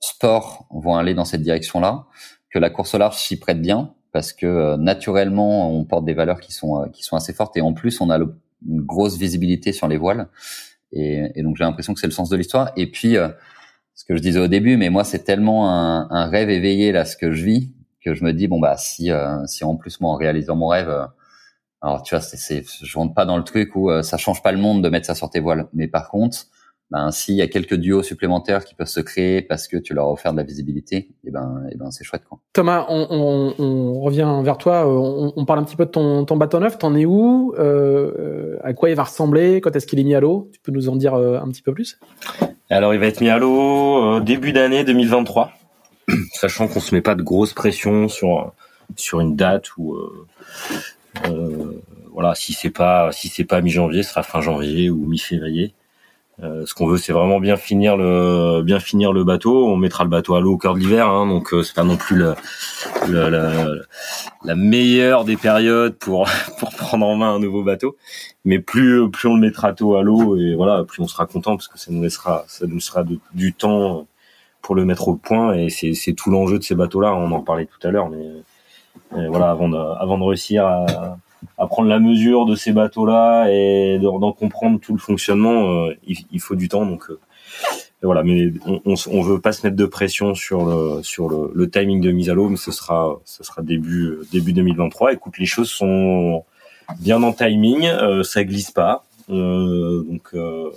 sport 0.00 0.66
vont 0.70 0.96
aller 0.96 1.14
dans 1.14 1.24
cette 1.24 1.40
direction-là, 1.40 2.04
que 2.50 2.58
la 2.58 2.68
course 2.68 2.94
au 2.94 2.98
large 2.98 3.16
s'y 3.16 3.38
prête 3.38 3.62
bien, 3.62 3.94
parce 4.14 4.32
que 4.32 4.46
euh, 4.46 4.76
naturellement 4.76 5.76
on 5.76 5.84
porte 5.84 6.04
des 6.04 6.14
valeurs 6.14 6.38
qui 6.38 6.52
sont 6.52 6.80
euh, 6.80 6.86
qui 6.86 7.02
sont 7.02 7.16
assez 7.16 7.34
fortes. 7.34 7.56
Et 7.56 7.60
en 7.60 7.74
plus 7.74 8.00
on 8.00 8.10
a 8.10 8.16
une 8.16 8.80
grosse 8.80 9.18
visibilité 9.18 9.72
sur 9.72 9.88
les 9.88 9.96
voiles. 9.98 10.28
Et, 10.92 11.42
donc 11.42 11.56
j'ai 11.56 11.64
l'impression 11.64 11.92
que 11.92 12.00
c'est 12.00 12.06
le 12.06 12.12
sens 12.12 12.30
de 12.30 12.36
l'histoire. 12.36 12.70
Et 12.76 12.88
puis 12.90 13.16
euh, 13.16 13.28
ce 13.96 14.04
que 14.04 14.16
je 14.16 14.22
disais 14.22 14.38
au 14.38 14.46
début 14.46 14.76
mais 14.76 14.88
moi 14.88 15.02
c'est 15.02 15.24
tellement 15.24 15.68
un, 15.68 16.08
un, 16.10 16.26
rêve 16.28 16.48
éveillé 16.48 16.92
là 16.92 17.04
ce 17.04 17.16
que 17.16 17.32
je 17.32 17.44
vis 17.44 17.72
que 18.04 18.14
je 18.14 18.24
me 18.24 18.32
dis 18.32 18.48
bon 18.48 18.60
bah 18.60 18.76
si 18.76 19.10
si 19.46 19.64
en 19.64 19.76
plus 19.76 20.00
moi 20.00 20.12
en 20.12 20.16
réalisant 20.16 20.56
mon 20.56 20.66
rêve 20.66 20.92
alors 21.80 22.02
tu 22.02 22.14
vois 22.14 22.20
c'est 22.20 22.64
je 22.82 22.98
rentre 22.98 23.14
pas 23.14 23.24
dans 23.24 23.36
le 23.36 23.44
truc 23.44 23.76
où 23.76 23.90
ça 24.02 24.16
change 24.16 24.42
pas 24.42 24.52
le 24.52 24.58
monde 24.58 24.82
de 24.82 24.88
mettre 24.88 25.06
ça 25.06 25.14
sur 25.14 25.30
tes 25.30 25.40
voiles. 25.40 25.68
Mais 25.74 25.88
par 25.88 26.08
contre 26.08 26.46
ben, 26.94 27.10
s'il 27.10 27.34
y 27.34 27.42
a 27.42 27.48
quelques 27.48 27.74
duos 27.74 28.04
supplémentaires 28.04 28.64
qui 28.64 28.76
peuvent 28.76 28.86
se 28.86 29.00
créer 29.00 29.42
parce 29.42 29.66
que 29.66 29.76
tu 29.76 29.94
leur 29.94 30.06
as 30.06 30.12
offert 30.12 30.30
de 30.30 30.36
la 30.36 30.44
visibilité, 30.44 30.96
et 30.96 31.14
eh 31.24 31.30
ben, 31.32 31.64
et 31.68 31.72
eh 31.72 31.76
ben 31.76 31.90
c'est 31.90 32.04
chouette. 32.04 32.22
Quoi. 32.28 32.38
Thomas, 32.52 32.86
on, 32.88 33.08
on, 33.10 33.54
on, 33.58 34.00
revient 34.00 34.40
vers 34.44 34.58
toi. 34.58 34.86
On, 34.86 35.32
on, 35.34 35.44
parle 35.44 35.58
un 35.58 35.64
petit 35.64 35.74
peu 35.74 35.86
de 35.86 35.90
ton, 35.90 36.24
ton 36.24 36.36
bateau 36.36 36.60
neuf. 36.60 36.78
T'en 36.78 36.94
es 36.94 37.04
où? 37.04 37.52
Euh, 37.58 38.58
À 38.62 38.74
quoi 38.74 38.90
il 38.90 38.94
va 38.94 39.02
ressembler? 39.02 39.60
Quand 39.60 39.74
est-ce 39.74 39.88
qu'il 39.88 39.98
est 39.98 40.04
mis 40.04 40.14
à 40.14 40.20
l'eau? 40.20 40.48
Tu 40.52 40.60
peux 40.60 40.70
nous 40.70 40.88
en 40.88 40.94
dire 40.94 41.14
euh, 41.14 41.40
un 41.40 41.48
petit 41.48 41.62
peu 41.62 41.74
plus? 41.74 41.98
Alors, 42.70 42.94
il 42.94 43.00
va 43.00 43.06
être 43.06 43.20
mis 43.20 43.28
à 43.28 43.38
l'eau 43.38 44.18
euh, 44.18 44.20
début 44.20 44.52
d'année 44.52 44.84
2023, 44.84 45.50
sachant 46.32 46.68
qu'on 46.68 46.78
se 46.78 46.94
met 46.94 47.02
pas 47.02 47.16
de 47.16 47.22
grosse 47.22 47.54
pression 47.54 48.06
sur 48.06 48.52
sur 48.94 49.18
une 49.18 49.34
date 49.34 49.76
ou 49.78 49.96
euh, 49.96 51.82
voilà, 52.12 52.36
si 52.36 52.52
c'est 52.52 52.70
pas 52.70 53.10
si 53.10 53.26
c'est 53.26 53.42
pas 53.42 53.60
mi-janvier, 53.60 54.04
ce 54.04 54.10
sera 54.10 54.22
fin 54.22 54.40
janvier 54.40 54.90
ou 54.90 55.06
mi-février. 55.06 55.74
Euh, 56.42 56.66
ce 56.66 56.74
qu'on 56.74 56.86
veut, 56.86 56.96
c'est 56.98 57.12
vraiment 57.12 57.38
bien 57.38 57.56
finir 57.56 57.96
le 57.96 58.62
bien 58.62 58.80
finir 58.80 59.12
le 59.12 59.22
bateau. 59.22 59.68
On 59.68 59.76
mettra 59.76 60.02
le 60.02 60.10
bateau 60.10 60.34
à 60.34 60.40
l'eau 60.40 60.54
au 60.54 60.58
cœur 60.58 60.74
de 60.74 60.80
l'hiver, 60.80 61.08
hein, 61.08 61.26
donc 61.26 61.54
euh, 61.54 61.62
c'est 61.62 61.74
pas 61.74 61.84
non 61.84 61.96
plus 61.96 62.16
le, 62.16 62.34
le, 63.08 63.28
la, 63.28 63.68
la 64.44 64.54
meilleure 64.56 65.24
des 65.24 65.36
périodes 65.36 65.96
pour 65.96 66.28
pour 66.58 66.70
prendre 66.74 67.06
en 67.06 67.16
main 67.16 67.34
un 67.36 67.38
nouveau 67.38 67.62
bateau. 67.62 67.96
Mais 68.44 68.58
plus 68.58 69.08
plus 69.10 69.28
on 69.28 69.34
le 69.36 69.40
mettra 69.40 69.72
tôt 69.74 69.94
à 69.96 70.02
l'eau 70.02 70.36
et 70.36 70.54
voilà, 70.56 70.84
plus 70.84 71.02
on 71.02 71.06
sera 71.06 71.26
content 71.26 71.56
parce 71.56 71.68
que 71.68 71.78
ça 71.78 71.92
nous 71.92 72.02
laissera 72.02 72.44
ça 72.48 72.66
nous 72.66 72.80
sera 72.80 73.04
du 73.32 73.54
temps 73.54 74.08
pour 74.60 74.74
le 74.74 74.84
mettre 74.84 75.08
au 75.08 75.14
point 75.14 75.54
et 75.54 75.68
c'est 75.68 75.94
c'est 75.94 76.14
tout 76.14 76.30
l'enjeu 76.30 76.58
de 76.58 76.64
ces 76.64 76.74
bateaux-là. 76.74 77.14
On 77.14 77.30
en 77.30 77.42
parlait 77.42 77.66
tout 77.66 77.86
à 77.86 77.92
l'heure, 77.92 78.10
mais, 78.10 78.26
mais 79.16 79.28
voilà, 79.28 79.50
avant 79.50 79.68
de 79.68 79.76
avant 79.76 80.18
de 80.18 80.24
réussir 80.24 80.66
à 80.66 81.16
à 81.58 81.66
prendre 81.66 81.88
la 81.88 81.98
mesure 81.98 82.46
de 82.46 82.54
ces 82.54 82.72
bateaux-là 82.72 83.48
et 83.50 83.98
d'en 84.00 84.32
comprendre 84.32 84.80
tout 84.80 84.92
le 84.92 84.98
fonctionnement, 84.98 85.88
il, 86.06 86.40
faut 86.40 86.54
du 86.54 86.68
temps. 86.68 86.86
Donc 86.86 87.10
voilà, 88.02 88.22
mais 88.22 88.52
on, 88.66 88.94
on, 89.10 89.22
veut 89.22 89.40
pas 89.40 89.52
se 89.52 89.66
mettre 89.66 89.76
de 89.76 89.86
pression 89.86 90.34
sur 90.34 90.64
le 90.66 91.02
sur 91.02 91.28
le, 91.28 91.50
le 91.54 91.70
timing 91.70 92.00
de 92.00 92.10
mise 92.10 92.28
à 92.28 92.34
l'eau, 92.34 92.48
mais 92.48 92.56
ce 92.56 92.70
sera 92.70 93.16
ce 93.24 93.42
sera 93.42 93.62
début 93.62 94.18
début 94.32 94.52
2023. 94.52 95.14
Écoute, 95.14 95.38
les 95.38 95.46
choses 95.46 95.70
sont 95.70 96.44
bien 97.00 97.22
en 97.22 97.32
timing, 97.32 97.86
euh, 97.86 98.22
ça 98.22 98.44
glisse 98.44 98.70
pas, 98.70 99.04
euh, 99.30 100.02
donc 100.02 100.28
euh, 100.34 100.70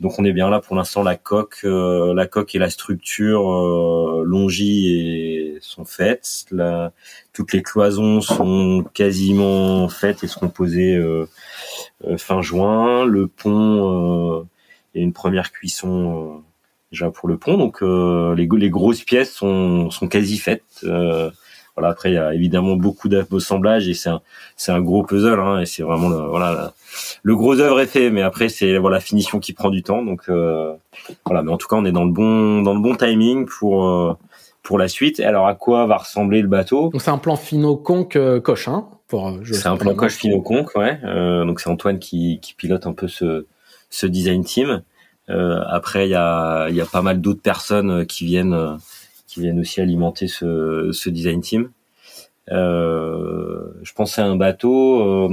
donc 0.00 0.18
on 0.18 0.24
est 0.24 0.32
bien 0.32 0.50
là 0.50 0.60
pour 0.60 0.76
l'instant. 0.76 1.02
La 1.02 1.16
coque, 1.16 1.60
euh, 1.64 2.14
la 2.14 2.26
coque 2.26 2.54
et 2.54 2.58
la 2.58 2.70
structure 2.70 3.50
euh, 3.50 4.48
et 4.60 5.58
sont 5.60 5.84
faites. 5.84 6.46
La, 6.50 6.92
toutes 7.32 7.52
les 7.52 7.62
cloisons 7.62 8.20
sont 8.20 8.84
quasiment 8.94 9.88
faites 9.88 10.22
et 10.24 10.28
seront 10.28 10.48
posées 10.48 11.00
fin 12.18 12.42
juin. 12.42 13.04
Le 13.04 13.26
pont 13.26 14.46
il 14.96 15.00
y 15.00 15.02
a 15.02 15.04
une 15.04 15.12
première 15.12 15.52
cuisson 15.52 16.38
euh, 16.38 16.42
déjà 16.90 17.10
pour 17.10 17.28
le 17.28 17.36
pont. 17.36 17.58
Donc 17.58 17.82
euh, 17.82 18.34
les, 18.34 18.48
les 18.50 18.70
grosses 18.70 19.04
pièces 19.04 19.32
sont, 19.32 19.90
sont 19.90 20.08
quasi 20.08 20.38
faites. 20.38 20.84
Euh, 21.76 21.80
voilà, 21.80 21.88
après 21.90 22.10
il 22.10 22.14
y 22.14 22.18
a 22.18 22.34
évidemment 22.34 22.76
beaucoup 22.76 23.08
d'assemblages 23.08 23.88
et 23.88 23.94
c'est 23.94 24.08
un 24.08 24.20
c'est 24.56 24.72
un 24.72 24.80
gros 24.80 25.02
puzzle 25.02 25.38
hein, 25.38 25.60
et 25.60 25.66
c'est 25.66 25.82
vraiment 25.82 26.08
le, 26.08 26.16
voilà 26.16 26.72
le 27.22 27.36
gros 27.36 27.60
œuvre 27.60 27.80
est 27.80 27.86
fait 27.86 28.10
mais 28.10 28.22
après 28.22 28.48
c'est 28.48 28.78
voilà 28.78 28.96
la 28.96 29.00
finition 29.00 29.40
qui 29.40 29.52
prend 29.52 29.70
du 29.70 29.82
temps 29.82 30.02
donc 30.02 30.28
voilà 30.28 31.42
mais 31.42 31.52
en 31.52 31.58
tout 31.58 31.68
cas 31.68 31.76
on 31.76 31.84
est 31.84 31.92
dans 31.92 32.04
le 32.04 32.12
bon 32.12 32.62
dans 32.62 32.74
le 32.74 32.80
bon 32.80 32.94
timing 32.94 33.46
pour 33.46 34.18
pour 34.62 34.78
la 34.78 34.88
suite. 34.88 35.20
Alors 35.20 35.46
à 35.46 35.54
quoi 35.54 35.86
va 35.86 35.98
ressembler 35.98 36.42
le 36.42 36.48
bateau? 36.48 36.90
Donc 36.90 37.02
c'est 37.02 37.10
un 37.10 37.18
plan 37.18 37.36
fino 37.36 37.76
conque 37.76 38.18
coche 38.42 38.68
hein 38.68 38.88
pour 39.06 39.32
C'est 39.44 39.66
un 39.66 39.76
plan 39.76 39.94
coche 39.94 40.14
fino 40.14 40.40
conque 40.40 40.74
ouais. 40.76 40.98
donc 41.46 41.60
c'est 41.60 41.68
Antoine 41.68 41.98
qui 41.98 42.40
qui 42.40 42.54
pilote 42.54 42.86
un 42.86 42.92
peu 42.92 43.06
ce 43.06 43.46
ce 43.90 44.06
design 44.06 44.44
team. 44.44 44.82
Euh, 45.28 45.60
après, 45.68 46.06
il 46.06 46.10
y 46.10 46.14
a, 46.14 46.68
y 46.70 46.80
a 46.80 46.86
pas 46.86 47.02
mal 47.02 47.20
d'autres 47.20 47.42
personnes 47.42 47.90
euh, 47.90 48.04
qui 48.04 48.24
viennent, 48.24 48.54
euh, 48.54 48.76
qui 49.36 49.42
viennent 49.42 49.60
aussi 49.60 49.82
alimenter 49.82 50.28
ce, 50.28 51.08
design 51.10 51.42
team. 51.42 51.70
je 52.48 53.92
pensais 53.94 54.22
à 54.22 54.24
un 54.24 54.36
bateau. 54.36 55.28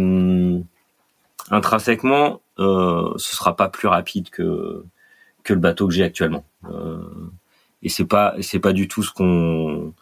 intrinsèquement, 1.50 2.42
ce 2.58 3.14
sera 3.18 3.56
pas 3.56 3.70
plus 3.70 3.88
rapide 3.88 4.30
que 4.30 4.84
que 5.44 5.54
le 5.54 5.60
bateau 5.60 5.88
que 5.88 5.94
j'ai 5.94 6.04
actuellement. 6.04 6.44
et 7.82 7.88
c'est 7.88 8.06
pas 8.06 8.36
c'est 8.42 8.60
pas 8.60 8.74
du 8.74 8.90
tout 8.90 9.04
ce 9.04 9.14
qu'on 9.14 9.94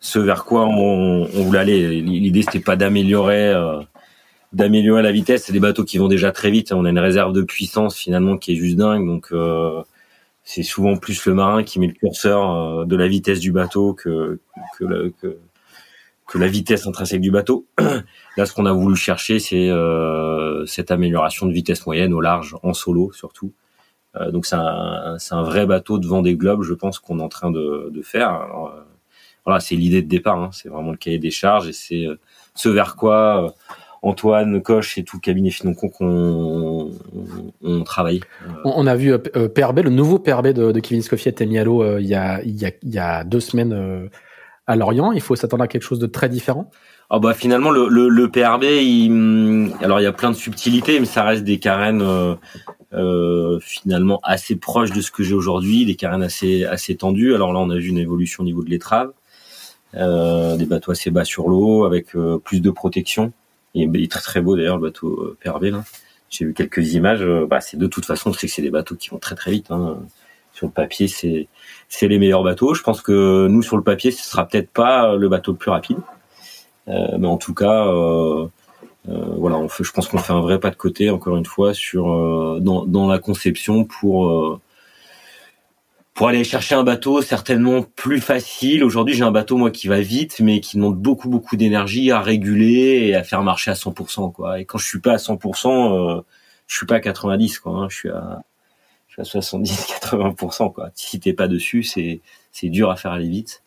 ce 0.00 0.18
vers 0.18 0.44
quoi 0.46 0.64
on, 0.66 1.26
voulait 1.26 1.58
aller. 1.58 2.00
L'idée 2.00 2.40
c'était 2.40 2.60
pas 2.60 2.76
d'améliorer 2.76 3.52
d'améliorer 4.54 5.02
la 5.02 5.12
vitesse. 5.12 5.44
C'est 5.44 5.52
des 5.52 5.60
bateaux 5.60 5.84
qui 5.84 5.98
vont 5.98 6.08
déjà 6.08 6.32
très 6.32 6.50
vite. 6.50 6.72
On 6.72 6.86
a 6.86 6.90
une 6.90 6.98
réserve 6.98 7.34
de 7.34 7.42
puissance 7.42 7.96
finalement 7.96 8.38
qui 8.38 8.52
est 8.52 8.56
juste 8.56 8.76
dingue. 8.76 9.06
Donc 9.06 9.28
euh, 9.32 9.82
c'est 10.44 10.62
souvent 10.62 10.96
plus 10.96 11.24
le 11.26 11.34
marin 11.34 11.62
qui 11.62 11.78
met 11.78 11.86
le 11.86 11.92
curseur 11.92 12.50
euh, 12.50 12.84
de 12.84 12.96
la 12.96 13.08
vitesse 13.08 13.40
du 13.40 13.52
bateau 13.52 13.94
que 13.94 14.40
que 14.78 14.84
la, 14.84 15.10
que, 15.10 15.38
que 16.26 16.38
la 16.38 16.48
vitesse 16.48 16.86
intrinsèque 16.86 17.20
du 17.20 17.30
bateau. 17.30 17.66
Là, 18.36 18.46
ce 18.46 18.52
qu'on 18.52 18.66
a 18.66 18.72
voulu 18.72 18.96
chercher, 18.96 19.38
c'est 19.38 19.68
euh, 19.68 20.66
cette 20.66 20.90
amélioration 20.90 21.46
de 21.46 21.52
vitesse 21.52 21.86
moyenne 21.86 22.12
au 22.12 22.20
large, 22.20 22.56
en 22.62 22.74
solo 22.74 23.12
surtout. 23.12 23.52
Euh, 24.16 24.30
donc 24.30 24.46
c'est 24.46 24.56
un, 24.56 25.16
un 25.30 25.42
vrai 25.42 25.66
bateau 25.66 25.98
devant 25.98 26.22
des 26.22 26.36
globes, 26.36 26.62
je 26.62 26.74
pense 26.74 26.98
qu'on 26.98 27.20
est 27.20 27.22
en 27.22 27.28
train 27.28 27.50
de, 27.50 27.90
de 27.90 28.02
faire. 28.02 28.28
Alors, 28.28 28.74
voilà, 29.44 29.60
c'est 29.60 29.74
l'idée 29.76 30.02
de 30.02 30.08
départ. 30.08 30.38
Hein. 30.38 30.50
C'est 30.52 30.68
vraiment 30.68 30.90
le 30.92 30.96
cahier 30.96 31.18
des 31.18 31.30
charges 31.30 31.68
et 31.68 31.72
c'est 31.72 32.06
ce 32.54 32.68
vers 32.68 32.96
quoi 32.96 33.54
Antoine 34.02 34.60
Coche 34.60 34.98
et 34.98 35.04
tout 35.04 35.16
le 35.16 35.20
cabinet 35.20 35.50
Financo 35.50 35.88
qu'on 35.88 36.90
on, 37.62 37.84
travaille. 37.84 38.20
On, 38.64 38.86
a 38.86 38.96
vu 38.96 39.12
euh, 39.12 39.18
euh 39.36 39.48
PRB, 39.48 39.80
le 39.80 39.90
nouveau 39.90 40.18
PRB 40.18 40.48
de, 40.48 40.72
de 40.72 40.80
Kevin 40.80 41.02
Scoffier 41.02 41.32
et 41.38 41.46
Mialo 41.46 41.82
euh, 41.82 42.00
il, 42.00 42.08
y 42.08 42.16
a, 42.16 42.42
il, 42.42 42.60
y 42.60 42.66
a, 42.66 42.72
il 42.82 42.92
y 42.92 42.98
a 42.98 43.22
deux 43.22 43.38
semaines 43.38 43.72
euh, 43.72 44.08
à 44.66 44.74
Lorient. 44.74 45.12
Il 45.12 45.20
faut 45.20 45.36
s'attendre 45.36 45.62
à 45.62 45.68
quelque 45.68 45.84
chose 45.84 46.00
de 46.00 46.06
très 46.06 46.28
différent. 46.28 46.68
Ah 47.10 47.18
bah 47.18 47.34
finalement 47.34 47.70
le, 47.70 47.88
le, 47.88 48.08
le 48.08 48.28
PRB, 48.30 48.64
il, 48.64 49.72
alors 49.82 50.00
il 50.00 50.04
y 50.04 50.06
a 50.06 50.12
plein 50.12 50.30
de 50.30 50.36
subtilités, 50.36 50.98
mais 50.98 51.06
ça 51.06 51.22
reste 51.22 51.44
des 51.44 51.58
carènes 51.58 52.02
euh, 52.94 53.60
finalement 53.60 54.18
assez 54.22 54.56
proches 54.56 54.92
de 54.92 55.00
ce 55.02 55.10
que 55.10 55.22
j'ai 55.22 55.34
aujourd'hui, 55.34 55.84
des 55.84 55.94
carènes 55.94 56.22
assez 56.22 56.64
assez 56.64 56.96
tendues. 56.96 57.34
Alors 57.34 57.52
là, 57.52 57.60
on 57.60 57.68
a 57.68 57.76
vu 57.76 57.88
une 57.88 57.98
évolution 57.98 58.42
au 58.42 58.46
niveau 58.46 58.64
de 58.64 58.70
l'étrave, 58.70 59.12
euh, 59.94 60.56
des 60.56 60.64
bateaux 60.64 60.90
assez 60.90 61.10
bas 61.10 61.24
sur 61.24 61.48
l'eau 61.48 61.84
avec 61.84 62.16
plus 62.44 62.62
de 62.62 62.70
protection. 62.70 63.32
Il 63.74 63.96
est, 63.96 64.10
très 64.10 64.20
très 64.20 64.40
beau 64.40 64.56
d'ailleurs 64.56 64.76
le 64.76 64.82
bateau 64.82 65.08
euh, 65.08 65.38
PRV 65.40 65.70
là. 65.70 65.84
J'ai 66.30 66.46
vu 66.46 66.54
quelques 66.54 66.94
images. 66.94 67.22
Euh, 67.22 67.46
bah, 67.46 67.60
c'est 67.60 67.76
de 67.76 67.86
toute 67.86 68.06
façon, 68.06 68.32
c'est 68.32 68.46
que 68.46 68.52
c'est 68.52 68.62
des 68.62 68.70
bateaux 68.70 68.96
qui 68.96 69.10
vont 69.10 69.18
très 69.18 69.34
très 69.34 69.50
vite. 69.50 69.70
Hein. 69.70 69.98
Sur 70.52 70.66
le 70.66 70.72
papier, 70.72 71.08
c'est 71.08 71.48
c'est 71.88 72.08
les 72.08 72.18
meilleurs 72.18 72.42
bateaux. 72.42 72.74
Je 72.74 72.82
pense 72.82 73.00
que 73.02 73.46
nous 73.48 73.62
sur 73.62 73.76
le 73.76 73.82
papier, 73.82 74.10
ce 74.10 74.22
sera 74.22 74.46
peut-être 74.46 74.70
pas 74.70 75.16
le 75.16 75.28
bateau 75.28 75.52
le 75.52 75.58
plus 75.58 75.70
rapide, 75.70 75.98
euh, 76.88 77.18
mais 77.18 77.26
en 77.26 77.38
tout 77.38 77.54
cas, 77.54 77.86
euh, 77.86 78.46
euh, 79.08 79.34
voilà, 79.38 79.56
on 79.56 79.68
fait, 79.68 79.84
je 79.84 79.92
pense 79.92 80.08
qu'on 80.08 80.18
fait 80.18 80.32
un 80.32 80.40
vrai 80.40 80.60
pas 80.60 80.70
de 80.70 80.76
côté 80.76 81.10
encore 81.10 81.36
une 81.36 81.46
fois 81.46 81.74
sur 81.74 82.06
dans 82.60 82.86
dans 82.86 83.08
la 83.08 83.18
conception 83.18 83.84
pour 83.84 84.60
pour 86.14 86.28
aller 86.28 86.44
chercher 86.44 86.74
un 86.74 86.84
bateau 86.84 87.22
certainement 87.22 87.82
plus 87.82 88.20
facile. 88.20 88.84
Aujourd'hui, 88.84 89.14
j'ai 89.14 89.24
un 89.24 89.30
bateau 89.30 89.56
moi 89.56 89.70
qui 89.70 89.88
va 89.88 90.00
vite, 90.00 90.40
mais 90.40 90.60
qui 90.60 90.76
demande 90.76 90.96
beaucoup 90.96 91.28
beaucoup 91.28 91.56
d'énergie 91.56 92.10
à 92.10 92.20
réguler 92.20 93.08
et 93.08 93.14
à 93.14 93.24
faire 93.24 93.42
marcher 93.42 93.70
à 93.70 93.74
100% 93.74 94.32
quoi. 94.32 94.60
Et 94.60 94.64
quand 94.64 94.78
je 94.78 94.86
suis 94.86 95.00
pas 95.00 95.14
à 95.14 95.16
100%, 95.16 96.18
euh, 96.18 96.22
je 96.66 96.76
suis 96.76 96.86
pas 96.86 96.96
à 96.96 97.00
90 97.00 97.58
quoi. 97.60 97.72
Hein. 97.72 97.88
Je 97.88 97.96
suis 97.96 98.10
à 98.10 98.42
je 99.08 99.14
suis 99.14 99.22
à 99.22 99.24
70 99.24 99.86
80% 100.02 100.72
quoi. 100.72 100.90
Si 100.94 101.18
t'es 101.20 101.32
pas 101.32 101.48
dessus, 101.48 101.82
c'est 101.82 102.20
c'est 102.52 102.68
dur 102.68 102.90
à 102.90 102.96
faire 102.96 103.12
aller 103.12 103.28
vite. 103.28 103.62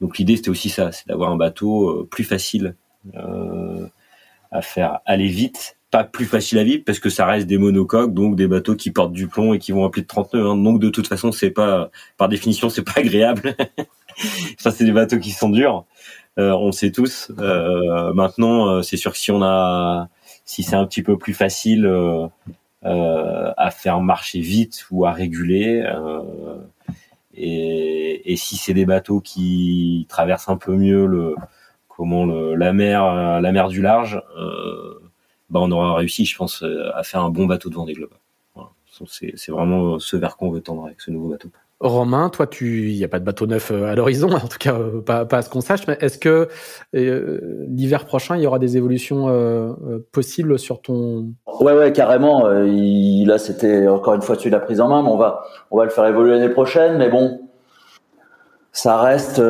Donc 0.00 0.18
l'idée 0.18 0.36
c'était 0.36 0.50
aussi 0.50 0.68
ça, 0.70 0.92
c'est 0.92 1.08
d'avoir 1.08 1.30
un 1.30 1.36
bateau 1.36 1.90
euh, 1.90 2.08
plus 2.10 2.24
facile 2.24 2.76
euh, 3.14 3.86
à 4.50 4.62
faire 4.62 5.00
aller 5.06 5.28
vite 5.28 5.77
pas 5.90 6.04
plus 6.04 6.26
facile 6.26 6.58
à 6.58 6.64
vivre 6.64 6.82
parce 6.84 6.98
que 6.98 7.08
ça 7.08 7.24
reste 7.26 7.46
des 7.46 7.58
monocoques, 7.58 8.12
donc 8.12 8.36
des 8.36 8.46
bateaux 8.46 8.76
qui 8.76 8.90
portent 8.90 9.12
du 9.12 9.26
plomb 9.26 9.54
et 9.54 9.58
qui 9.58 9.72
vont 9.72 9.88
plus 9.90 10.02
de 10.02 10.06
30 10.06 10.34
nœuds. 10.34 10.46
Hein. 10.46 10.56
Donc 10.56 10.80
de 10.80 10.90
toute 10.90 11.06
façon, 11.06 11.32
c'est 11.32 11.50
pas, 11.50 11.90
par 12.16 12.28
définition, 12.28 12.68
c'est 12.68 12.82
pas 12.82 12.92
agréable. 12.96 13.54
ça, 14.58 14.70
c'est 14.70 14.84
des 14.84 14.92
bateaux 14.92 15.18
qui 15.18 15.30
sont 15.30 15.48
durs. 15.48 15.84
Euh, 16.38 16.52
on 16.52 16.72
sait 16.72 16.92
tous. 16.92 17.32
Euh, 17.38 18.12
maintenant, 18.12 18.68
euh, 18.68 18.82
c'est 18.82 18.96
sûr 18.96 19.12
que 19.12 19.18
si 19.18 19.30
on 19.30 19.42
a, 19.42 20.08
si 20.44 20.62
c'est 20.62 20.76
un 20.76 20.86
petit 20.86 21.02
peu 21.02 21.18
plus 21.18 21.34
facile 21.34 21.86
euh, 21.86 22.26
euh 22.84 23.52
à 23.56 23.70
faire 23.70 24.00
marcher 24.00 24.40
vite 24.40 24.86
ou 24.90 25.04
à 25.04 25.12
réguler, 25.12 25.84
et, 27.34 28.32
et, 28.32 28.36
si 28.36 28.56
c'est 28.56 28.74
des 28.74 28.86
bateaux 28.86 29.20
qui 29.20 30.06
traversent 30.08 30.48
un 30.48 30.56
peu 30.56 30.76
mieux 30.76 31.06
le, 31.06 31.34
comment 31.88 32.24
le, 32.24 32.54
la 32.54 32.72
mer, 32.72 33.40
la 33.40 33.52
mer 33.52 33.68
du 33.68 33.82
large. 33.82 34.22
Euh, 34.38 35.07
bah, 35.50 35.60
on 35.62 35.70
aura 35.70 35.96
réussi, 35.96 36.24
je 36.24 36.36
pense, 36.36 36.62
euh, 36.62 36.90
à 36.94 37.02
faire 37.02 37.22
un 37.22 37.30
bon 37.30 37.46
bateau 37.46 37.70
de 37.70 37.74
Vendée 37.74 37.94
Globe. 37.94 38.14
Voilà. 38.54 38.70
C'est 39.06 39.50
vraiment 39.50 39.98
ce 39.98 40.16
vers 40.16 40.36
quoi 40.36 40.48
on 40.48 40.50
veut 40.50 40.60
tendre 40.60 40.86
avec 40.86 41.00
ce 41.00 41.10
nouveau 41.10 41.28
bateau. 41.28 41.50
Romain, 41.80 42.28
toi, 42.28 42.48
tu, 42.48 42.90
il 42.90 42.96
n'y 42.96 43.04
a 43.04 43.08
pas 43.08 43.20
de 43.20 43.24
bateau 43.24 43.46
neuf 43.46 43.70
euh, 43.70 43.84
à 43.84 43.94
l'horizon, 43.94 44.30
en 44.34 44.48
tout 44.48 44.58
cas 44.58 44.74
euh, 44.74 45.00
pas, 45.00 45.24
pas 45.24 45.38
à 45.38 45.42
ce 45.42 45.50
qu'on 45.50 45.60
sache. 45.60 45.86
Mais 45.86 45.96
est-ce 46.00 46.18
que 46.18 46.48
euh, 46.96 47.64
l'hiver 47.68 48.04
prochain, 48.04 48.36
il 48.36 48.42
y 48.42 48.46
aura 48.46 48.58
des 48.58 48.76
évolutions 48.76 49.28
euh, 49.28 49.74
possibles 50.10 50.58
sur 50.58 50.82
ton 50.82 51.32
Ouais, 51.60 51.72
ouais, 51.72 51.92
carrément. 51.92 52.50
il, 52.64 53.26
là, 53.26 53.38
c'était 53.38 53.86
encore 53.86 54.14
une 54.14 54.22
fois 54.22 54.36
tu 54.36 54.50
l'as 54.50 54.58
prise 54.58 54.80
en 54.80 54.88
main, 54.88 55.02
mais 55.02 55.08
on 55.08 55.16
va, 55.16 55.44
on 55.70 55.78
va 55.78 55.84
le 55.84 55.90
faire 55.90 56.06
évoluer 56.06 56.32
l'année 56.32 56.48
prochaine. 56.48 56.98
Mais 56.98 57.10
bon, 57.10 57.40
ça 58.72 59.00
reste. 59.00 59.40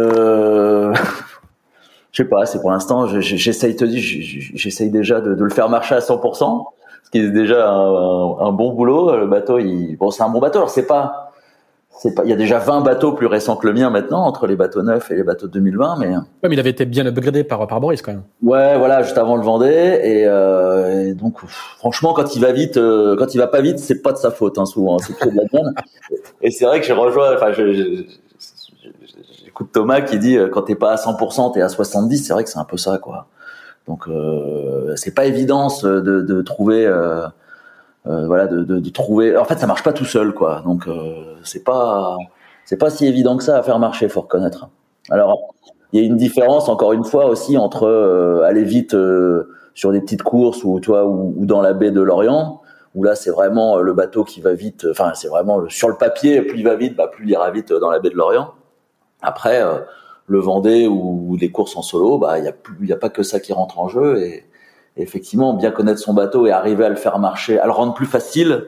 Je 2.12 2.22
sais 2.22 2.28
pas, 2.28 2.46
c'est 2.46 2.60
pour 2.60 2.70
l'instant, 2.70 3.06
j'essaye 3.20 3.76
te 3.76 3.84
dire, 3.84 4.00
j'essaye 4.00 4.90
déjà 4.90 5.20
de, 5.20 5.34
de, 5.34 5.44
le 5.44 5.50
faire 5.50 5.68
marcher 5.68 5.94
à 5.94 5.98
100%, 5.98 6.64
ce 7.04 7.10
qui 7.10 7.18
est 7.18 7.30
déjà 7.30 7.68
un, 7.68 8.38
un, 8.40 8.52
bon 8.52 8.72
boulot. 8.72 9.16
Le 9.16 9.26
bateau, 9.26 9.58
il, 9.58 9.96
bon, 9.96 10.10
c'est 10.10 10.22
un 10.22 10.30
bon 10.30 10.40
bateau. 10.40 10.58
Alors 10.58 10.70
c'est 10.70 10.86
pas, 10.86 11.32
c'est 11.90 12.14
pas, 12.14 12.22
il 12.24 12.30
y 12.30 12.32
a 12.32 12.36
déjà 12.36 12.58
20 12.58 12.80
bateaux 12.80 13.12
plus 13.12 13.26
récents 13.26 13.56
que 13.56 13.66
le 13.66 13.74
mien 13.74 13.90
maintenant 13.90 14.24
entre 14.24 14.46
les 14.46 14.56
bateaux 14.56 14.82
neufs 14.82 15.10
et 15.10 15.16
les 15.16 15.22
bateaux 15.22 15.48
de 15.48 15.52
2020, 15.52 15.96
mais. 15.98 16.08
Ouais, 16.08 16.14
mais 16.44 16.50
il 16.52 16.60
avait 16.60 16.70
été 16.70 16.86
bien 16.86 17.04
upgradé 17.06 17.44
par 17.44 17.66
par 17.66 17.80
Boris 17.80 18.00
quand 18.00 18.12
même. 18.12 18.22
Ouais, 18.42 18.78
voilà, 18.78 19.02
juste 19.02 19.18
avant 19.18 19.36
le 19.36 19.42
Vendée, 19.42 20.00
et, 20.02 20.26
euh, 20.26 21.08
et 21.08 21.14
donc 21.14 21.38
franchement, 21.78 22.14
quand 22.14 22.34
il 22.36 22.40
va 22.40 22.52
vite, 22.52 22.78
euh, 22.78 23.16
quand 23.16 23.34
il 23.34 23.38
va 23.38 23.48
pas 23.48 23.60
vite, 23.60 23.80
c'est 23.80 24.00
pas 24.00 24.12
de 24.12 24.18
sa 24.18 24.30
faute, 24.30 24.58
hein, 24.58 24.64
souvent, 24.66 24.96
hein, 24.96 25.04
c'est 25.06 25.14
que 25.16 25.28
de 25.28 25.36
la 25.36 25.42
mienne. 25.52 25.74
et 26.42 26.50
c'est 26.50 26.64
vrai 26.64 26.80
que 26.80 26.86
j'ai 26.86 26.92
rejoint, 26.94 27.34
enfin, 27.34 27.52
je, 27.52 27.72
je 27.74 28.04
Thomas 29.64 30.00
qui 30.00 30.18
dit 30.18 30.36
euh, 30.36 30.48
quand 30.48 30.62
t'es 30.62 30.74
pas 30.74 30.92
à 30.92 30.96
100%, 30.96 31.54
t'es 31.54 31.62
à 31.62 31.68
70. 31.68 32.18
C'est 32.18 32.32
vrai 32.32 32.44
que 32.44 32.50
c'est 32.50 32.58
un 32.58 32.64
peu 32.64 32.76
ça, 32.76 32.98
quoi. 32.98 33.26
Donc 33.88 34.06
euh, 34.06 34.94
c'est 34.96 35.14
pas 35.14 35.24
évident 35.24 35.68
de, 35.82 36.00
de 36.00 36.42
trouver, 36.42 36.86
euh, 36.86 37.26
euh, 38.06 38.26
voilà, 38.26 38.46
de, 38.46 38.62
de, 38.62 38.78
de, 38.78 38.90
trouver. 38.90 39.36
En 39.36 39.44
fait, 39.44 39.58
ça 39.58 39.66
marche 39.66 39.82
pas 39.82 39.94
tout 39.94 40.04
seul, 40.04 40.34
quoi. 40.34 40.62
Donc 40.64 40.86
euh, 40.86 41.36
c'est 41.42 41.64
pas, 41.64 42.16
c'est 42.66 42.76
pas 42.76 42.90
si 42.90 43.06
évident 43.06 43.36
que 43.38 43.42
ça 43.42 43.56
à 43.56 43.62
faire 43.62 43.78
marcher, 43.78 44.08
faut 44.08 44.20
reconnaître. 44.20 44.68
Alors 45.10 45.38
il 45.92 46.00
y 46.00 46.04
a 46.04 46.06
une 46.06 46.18
différence 46.18 46.68
encore 46.68 46.92
une 46.92 47.04
fois 47.04 47.26
aussi 47.26 47.56
entre 47.56 48.42
aller 48.44 48.62
vite 48.62 48.94
sur 49.74 49.90
des 49.90 50.00
petites 50.02 50.22
courses 50.22 50.62
ou 50.64 50.80
toi 50.80 51.06
ou, 51.06 51.46
dans 51.46 51.62
la 51.62 51.72
baie 51.72 51.90
de 51.90 52.02
l'Orient 52.02 52.60
où 52.94 53.04
là 53.04 53.14
c'est 53.14 53.30
vraiment 53.30 53.78
le 53.78 53.94
bateau 53.94 54.22
qui 54.22 54.42
va 54.42 54.52
vite 54.52 54.86
enfin 54.90 55.12
c'est 55.14 55.28
vraiment 55.28 55.66
sur 55.70 55.88
le 55.88 55.94
papier 55.94 56.42
plus 56.42 56.58
il 56.58 56.64
va 56.64 56.74
vite 56.76 56.94
bah 56.94 57.08
plus 57.08 57.24
il 57.24 57.30
ira 57.30 57.50
vite 57.50 57.72
dans 57.72 57.90
la 57.90 58.00
baie 58.00 58.10
de 58.10 58.16
l'Orient 58.16 58.52
après 59.22 59.62
le 60.26 60.38
Vendée 60.38 60.86
ou, 60.86 61.36
les 61.40 61.50
courses 61.50 61.76
en 61.76 61.82
solo 61.82 62.18
bah 62.18 62.38
il 62.38 62.44
y 62.44 62.48
a 62.48 62.52
il 62.80 62.88
y 62.88 62.92
a 62.92 62.96
pas 62.96 63.08
que 63.08 63.22
ça 63.22 63.40
qui 63.40 63.52
rentre 63.52 63.78
en 63.78 63.88
jeu 63.88 64.22
et, 64.22 64.44
et 64.96 65.02
effectivement 65.02 65.54
bien 65.54 65.70
connaître 65.70 66.00
son 66.00 66.14
bateau 66.14 66.46
et 66.46 66.50
arriver 66.50 66.84
à 66.84 66.88
le 66.88 66.96
faire 66.96 67.18
marcher 67.18 67.58
à 67.58 67.66
le 67.66 67.72
rendre 67.72 67.94
plus 67.94 68.06
facile 68.06 68.66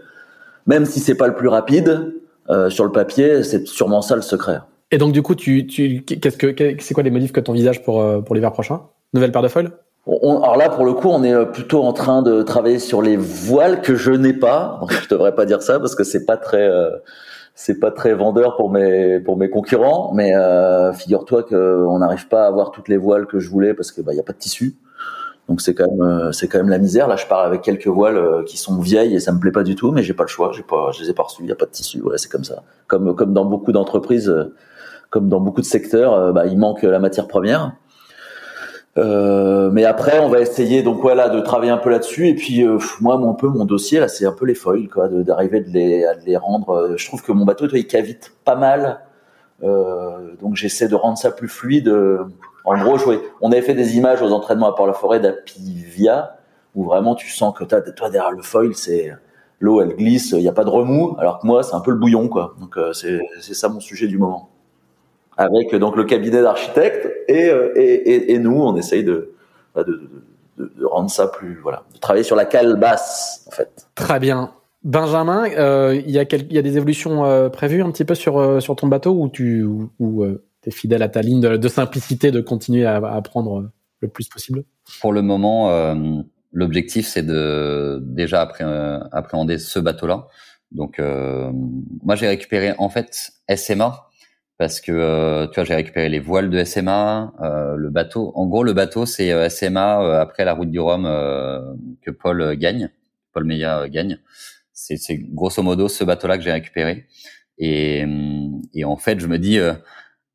même 0.67 0.87
si 0.87 1.01
c'est 1.01 1.17
pas 1.17 1.27
le 1.27 1.35
plus 1.35 1.49
rapide 1.49 2.15
euh, 2.49 2.71
sur 2.71 2.85
le 2.85 2.93
papier, 2.93 3.43
c'est 3.43 3.67
sûrement 3.67 4.03
ça 4.03 4.17
le 4.17 4.23
secret. 4.23 4.61
Et 4.91 4.99
donc 4.99 5.13
du 5.13 5.23
coup, 5.23 5.35
tu, 5.35 5.67
tu 5.67 6.03
qu'est-ce 6.03 6.37
que 6.37 6.55
c'est 6.81 6.95
quoi 6.95 7.03
les 7.03 7.11
modifs 7.11 7.33
que 7.33 7.41
ton 7.41 7.53
visage 7.53 7.83
pour 7.83 8.01
euh, 8.01 8.21
pour 8.21 8.35
l'hiver 8.35 8.53
prochain? 8.53 8.83
Nouvelle 9.15 9.33
paire 9.33 9.43
de 9.43 9.49
foils? 9.49 9.71
Alors 10.07 10.57
là, 10.57 10.69
pour 10.69 10.85
le 10.85 10.95
coup, 10.95 11.09
on 11.09 11.23
est 11.23 11.33
euh, 11.33 11.45
plutôt 11.45 11.83
en 11.83 11.93
train 11.93 12.23
de 12.23 12.43
travailler 12.43 12.79
sur 12.79 13.03
les 13.03 13.17
voiles 13.17 13.83
que 13.83 13.95
je 13.95 14.11
n'ai 14.11 14.33
pas. 14.33 14.79
Donc, 14.81 14.93
je 14.93 15.09
devrais 15.09 15.35
pas 15.35 15.45
dire 15.45 15.63
ça 15.63 15.79
parce 15.79 15.95
que 15.95 16.03
c'est 16.03 16.25
pas 16.25 16.37
très, 16.37 16.69
c'est 17.63 17.79
pas 17.79 17.91
très 17.91 18.15
vendeur 18.15 18.57
pour 18.57 18.71
mes 18.71 19.21
pour 19.21 19.37
mes 19.37 19.51
concurrents. 19.51 20.13
Mais 20.15 20.33
figure-toi 20.95 21.43
qu'on 21.43 21.99
n'arrive 21.99 22.27
pas 22.29 22.45
à 22.45 22.47
avoir 22.47 22.71
toutes 22.71 22.89
les 22.89 22.97
voiles 22.97 23.27
que 23.27 23.39
je 23.39 23.51
voulais 23.51 23.75
parce 23.75 23.93
que 23.93 24.01
bah 24.01 24.15
y 24.15 24.21
a 24.21 24.23
pas 24.23 24.33
de 24.33 24.39
tissu. 24.39 24.77
Donc 25.51 25.61
c'est 25.61 25.75
quand 25.75 25.91
même 25.91 26.01
euh, 26.01 26.33
c'est 26.33 26.47
quand 26.47 26.59
même 26.59 26.69
la 26.69 26.79
misère. 26.79 27.09
Là, 27.09 27.17
je 27.17 27.27
pars 27.27 27.41
avec 27.41 27.61
quelques 27.63 27.89
voiles 27.89 28.17
euh, 28.17 28.45
qui 28.45 28.57
sont 28.57 28.81
vieilles 28.81 29.17
et 29.17 29.21
ça 29.21 29.33
me 29.33 29.41
plaît 29.41 29.51
pas 29.51 29.65
du 29.65 29.75
tout, 29.75 29.91
mais 29.91 30.05
j'ai 30.05 30.15
pas 30.15 30.23
le 30.23 30.29
choix. 30.29 30.53
J'ai 30.55 30.63
pas, 30.63 30.93
je 30.93 31.03
les 31.03 31.11
ai 31.11 31.13
pas 31.13 31.25
reçues. 31.25 31.43
Il 31.43 31.49
y 31.49 31.53
a 31.53 31.57
pas 31.57 31.67
de 31.67 31.73
tissu. 31.73 31.99
Voilà, 31.99 32.19
c'est 32.19 32.31
comme 32.31 32.45
ça. 32.45 32.63
Comme 32.87 33.17
comme 33.17 33.35
dans 33.35 33.45
beaucoup 33.45 33.73
d'entreprises, 33.73 34.29
euh, 34.29 34.55
comme 35.11 35.29
dans 35.29 35.41
beaucoup 35.41 35.61
de 35.61 35.67
secteurs, 35.67 36.33
bah, 36.33 36.47
il 36.47 36.57
manque 36.57 36.83
la 36.83 37.01
matière 37.01 37.27
première. 37.27 37.73
Euh, 38.99 39.71
mais 39.71 39.85
après, 39.85 40.19
on 40.19 40.29
va 40.29 40.41
essayer 40.41 40.83
donc 40.83 41.01
voilà 41.01 41.29
de 41.29 41.41
travailler 41.41 41.71
un 41.71 41.79
peu 41.79 41.91
là-dessus. 41.91 42.29
Et 42.29 42.35
puis 42.35 42.65
moi, 43.01 43.15
un 43.15 43.35
peu 43.35 43.49
mon 43.49 43.65
dossier 43.65 44.01
là, 44.01 44.09
c'est 44.09 44.27
un 44.27 44.33
peu 44.33 44.47
les 44.47 44.55
foils, 44.55 44.89
quoi, 44.89 45.09
d'arriver 45.09 45.61
de, 45.61 45.71
les, 45.71 46.05
à 46.05 46.15
les 46.15 46.37
rendre. 46.37 46.95
je 46.97 47.07
trouve 47.07 47.23
que 47.23 47.33
mon 47.33 47.45
bateau, 47.45 47.69
toi, 47.69 47.79
il 47.79 47.87
cavite 47.87 48.33
pas 48.45 48.57
mal, 48.57 49.01
euh, 49.63 50.35
donc 50.41 50.57
j'essaie 50.57 50.89
de 50.89 50.95
rendre 50.95 51.19
ça 51.19 51.31
plus 51.31 51.49
fluide. 51.49 51.89
En 52.65 52.79
gros, 52.79 52.99
on 53.41 53.53
avait 53.53 53.63
fait 53.63 53.75
des 53.75 53.97
images 53.97 54.23
aux 54.23 54.33
entraînements 54.33 54.69
à 54.69 54.75
Port-la-Forêt 54.75 55.21
d'Apivia, 55.21 56.37
où 56.75 56.85
vraiment 56.85 57.15
tu 57.15 57.31
sens 57.31 57.55
que 57.57 57.65
toi, 57.65 57.81
derrière 58.11 58.33
le 58.33 58.43
foil, 58.43 58.75
c'est 58.75 59.13
l'eau, 59.61 59.81
elle 59.81 59.95
glisse, 59.97 60.33
il 60.33 60.39
n'y 60.39 60.49
a 60.49 60.53
pas 60.53 60.65
de 60.65 60.71
remous, 60.71 61.17
alors 61.19 61.39
que 61.39 61.47
moi, 61.47 61.63
c'est 61.63 61.75
un 61.75 61.81
peu 61.81 61.91
le 61.91 61.99
bouillon, 61.99 62.29
quoi. 62.29 62.55
Donc 62.61 62.77
euh, 62.77 62.93
c'est 62.93 63.55
ça 63.55 63.69
mon 63.69 63.81
sujet 63.81 64.07
du 64.07 64.19
moment. 64.19 64.51
Avec 65.37 65.75
donc 65.75 65.97
le 65.97 66.05
cabinet 66.05 66.43
d'architecte 66.43 67.09
et, 67.29 67.49
euh, 67.49 67.73
et, 67.77 68.33
et, 68.33 68.39
nous, 68.39 68.61
on 68.61 68.77
essaye 68.77 69.05
de, 69.05 69.33
bah, 69.75 69.85
de, 69.85 70.01
de, 70.59 70.73
de, 70.77 70.85
rendre 70.85 71.11
ça 71.11 71.29
plus, 71.29 71.59
voilà, 71.63 71.85
de 71.95 71.99
travailler 71.99 72.25
sur 72.25 72.37
la 72.37 72.45
cale 72.45 72.79
basse, 72.79 73.47
en 73.49 73.53
fait. 73.53 73.87
Très 73.95 74.21
bien. 74.21 74.53
Benjamin, 74.83 75.51
euh, 75.59 76.01
il 76.07 76.11
y, 76.11 76.19
a 76.19 76.23
il 76.23 76.53
y 76.53 76.59
a 76.59 76.63
des 76.63 76.77
évolutions 76.77 77.51
prévues 77.51 77.83
un 77.83 77.91
petit 77.91 78.05
peu 78.05 78.15
sur, 78.15 78.63
sur 78.63 78.77
ton 78.77 78.87
bateau 78.87 79.13
ou 79.13 79.29
tu 79.29 79.63
ou, 79.99 80.27
tu 80.63 80.69
es 80.69 80.73
fidèle 80.73 81.03
à 81.03 81.09
ta 81.09 81.23
ligne 81.23 81.41
de, 81.41 81.69
simplicité, 81.69 82.31
de 82.31 82.41
continuer 82.41 82.85
à, 82.87 82.97
apprendre 82.97 83.71
le 84.01 84.09
plus 84.09 84.29
possible? 84.29 84.65
Pour 85.01 85.13
le 85.13 85.23
moment, 85.23 85.71
euh, 85.71 85.95
l'objectif 86.53 87.07
c'est 87.07 87.23
de 87.23 88.01
déjà 88.03 88.51
euh, 88.61 89.01
appréhender 89.13 89.59
ce 89.59 89.79
bateau-là. 89.79 90.27
Donc, 90.73 90.99
euh, 90.99 91.51
moi 92.03 92.15
j'ai 92.15 92.29
récupéré 92.29 92.75
en 92.79 92.89
fait 92.89 93.33
SMA 93.55 94.10
parce 94.61 94.83
que 94.83 95.47
tu 95.47 95.55
vois 95.55 95.65
j'ai 95.65 95.75
récupéré 95.75 96.11
les 96.11 96.21
voiles 96.21 96.51
de 96.51 96.63
SMA, 96.65 97.33
le 97.79 97.89
bateau. 97.89 98.31
En 98.35 98.47
gros, 98.47 98.63
le 98.63 98.75
bateau 98.75 99.07
c'est 99.07 99.49
SMA 99.49 100.21
après 100.21 100.45
la 100.45 100.53
route 100.53 100.71
du 100.71 100.79
Rhum 100.79 101.05
que 102.03 102.11
Paul 102.11 102.57
gagne, 102.57 102.91
Paul 103.33 103.45
Meillat 103.45 103.89
gagne. 103.89 104.19
C'est 104.75 105.17
grosso 105.33 105.63
modo 105.63 105.89
ce 105.89 106.05
bateau-là 106.05 106.37
que 106.37 106.45
j'ai 106.45 106.53
récupéré. 106.53 107.07
Et, 107.57 108.05
et, 108.75 108.85
en 108.85 108.97
fait, 108.97 109.19
je 109.19 109.27
me 109.27 109.39
dis, 109.39 109.59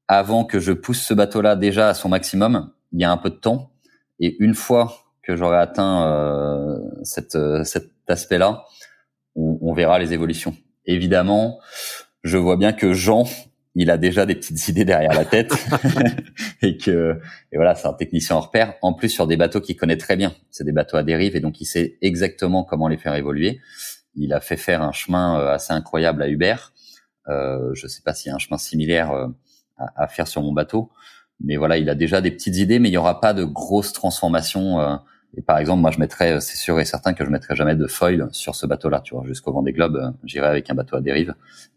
avant 0.08 0.44
que 0.44 0.60
je 0.60 0.72
pousse 0.72 1.02
ce 1.02 1.14
bateau-là 1.14 1.56
déjà 1.56 1.90
à 1.90 1.94
son 1.94 2.10
maximum, 2.10 2.72
il 2.94 3.02
y 3.02 3.04
a 3.04 3.12
un 3.12 3.18
peu 3.18 3.30
de 3.30 3.36
temps. 3.36 3.72
Et 4.20 4.36
une 4.40 4.56
fois 4.56 4.94
que 5.22 5.36
j'aurai 5.36 5.58
atteint 5.58 6.08
euh, 6.08 6.78
cette, 7.04 7.36
euh, 7.36 7.64
cet 7.64 7.92
aspect-là, 8.08 8.66
on, 9.36 9.58
on, 9.62 9.74
verra 9.74 10.00
les 10.00 10.14
évolutions. 10.14 10.56
Évidemment, 10.86 11.60
je 12.24 12.38
vois 12.38 12.58
bien 12.58 12.74
que 12.74 12.94
Jean, 12.94 13.26
il 13.76 13.92
a 13.92 13.98
déjà 13.98 14.26
des 14.26 14.36
petites 14.36 14.68
idées 14.70 14.86
derrière 14.86 15.14
la 15.14 15.26
tête 15.26 15.54
et 16.62 16.78
que 16.78 17.20
et 17.52 17.58
voilà, 17.58 17.76
c'est 17.76 17.88
un 17.88 17.94
technicien 17.94 18.38
en 18.38 18.40
repère. 18.40 18.74
En 18.82 18.94
plus, 18.94 19.10
sur 19.10 19.28
des 19.28 19.38
bateaux 19.38 19.62
qu'il 19.62 19.76
connaît 19.76 19.98
très 19.98 20.16
bien, 20.16 20.34
c'est 20.50 20.64
des 20.64 20.72
bateaux 20.72 20.98
à 20.98 21.04
dérive 21.04 21.36
et 21.36 21.42
donc 21.42 21.60
il 21.62 21.66
sait 21.66 21.98
exactement 22.02 22.64
comment 22.64 22.88
les 22.88 22.98
faire 22.98 23.16
évoluer. 23.16 23.60
Il 24.16 24.34
a 24.34 24.40
fait 24.40 24.58
faire 24.58 24.82
un 24.82 24.94
chemin 24.94 25.40
euh, 25.40 25.54
assez 25.54 25.74
incroyable 25.74 26.24
à 26.24 26.30
Hubert. 26.30 26.74
Euh, 27.28 27.72
je 27.74 27.88
sais 27.88 28.02
pas 28.02 28.14
s'il 28.14 28.30
y 28.30 28.32
a 28.32 28.36
un 28.36 28.40
chemin 28.40 28.58
similaire 28.58 29.12
euh, 29.12 29.28
à, 29.78 30.08
faire 30.08 30.28
sur 30.28 30.42
mon 30.42 30.54
bateau. 30.54 30.90
Mais 31.44 31.58
voilà, 31.58 31.78
il 31.78 31.90
a 31.90 31.96
déjà 31.96 32.22
des 32.22 32.32
petites 32.32 32.56
idées, 32.56 32.80
mais 32.80 32.90
il 32.90 32.94
y 32.94 32.98
aura 32.98 33.20
pas 33.20 33.34
de 33.34 33.44
grosses 33.44 33.92
transformations. 33.92 35.00
Euh, 35.36 35.40
et 35.40 35.42
par 35.42 35.58
exemple, 35.58 35.82
moi, 35.82 35.92
je 35.92 36.00
mettrais, 36.00 36.34
euh, 36.34 36.40
c'est 36.40 36.58
sûr 36.58 36.80
et 36.80 36.86
certain 36.86 37.14
que 37.14 37.26
je 37.26 37.30
mettrai 37.30 37.56
jamais 37.56 37.76
de 37.76 37.88
foil 37.88 38.28
sur 38.32 38.56
ce 38.56 38.66
bateau-là. 38.66 39.02
Tu 39.02 39.16
vois, 39.16 39.24
jusqu'au 39.26 39.52
Vendée 39.52 39.72
Globe, 39.72 39.96
euh, 39.96 40.10
j'irai 40.24 40.48
avec 40.48 40.70
un 40.70 40.76
bateau 40.76 40.96
à 40.98 41.02
dérive. 41.02 41.34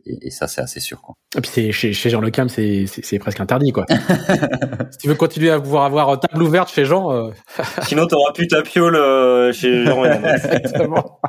Et, 0.07 0.29
et 0.29 0.31
ça, 0.31 0.47
c'est 0.47 0.61
assez 0.61 0.81
sûr. 0.81 1.01
Quoi. 1.03 1.15
Et 1.37 1.41
puis 1.41 1.51
c'est, 1.53 1.73
chez, 1.73 1.93
chez 1.93 2.11
Jean 2.11 2.21
Le 2.21 2.31
Cam, 2.31 2.49
c'est, 2.49 2.87
c'est, 2.87 3.19
presque 3.19 3.41
interdit, 3.41 3.73
quoi. 3.73 3.87
si 4.91 4.99
tu 4.99 5.09
veux 5.09 5.15
continuer 5.15 5.51
à 5.51 5.61
pouvoir 5.61 5.85
avoir 5.85 6.19
table 6.21 6.43
ouverte 6.43 6.71
chez 6.71 6.85
Jean. 6.85 7.11
Euh... 7.13 7.31
Sinon, 7.83 8.07
t'auras 8.07 8.33
plus 8.33 8.49
ta 8.49 8.63
piole 8.63 8.97
chez 9.53 9.85
Jean. 9.85 10.05
Exactement. 10.53 11.21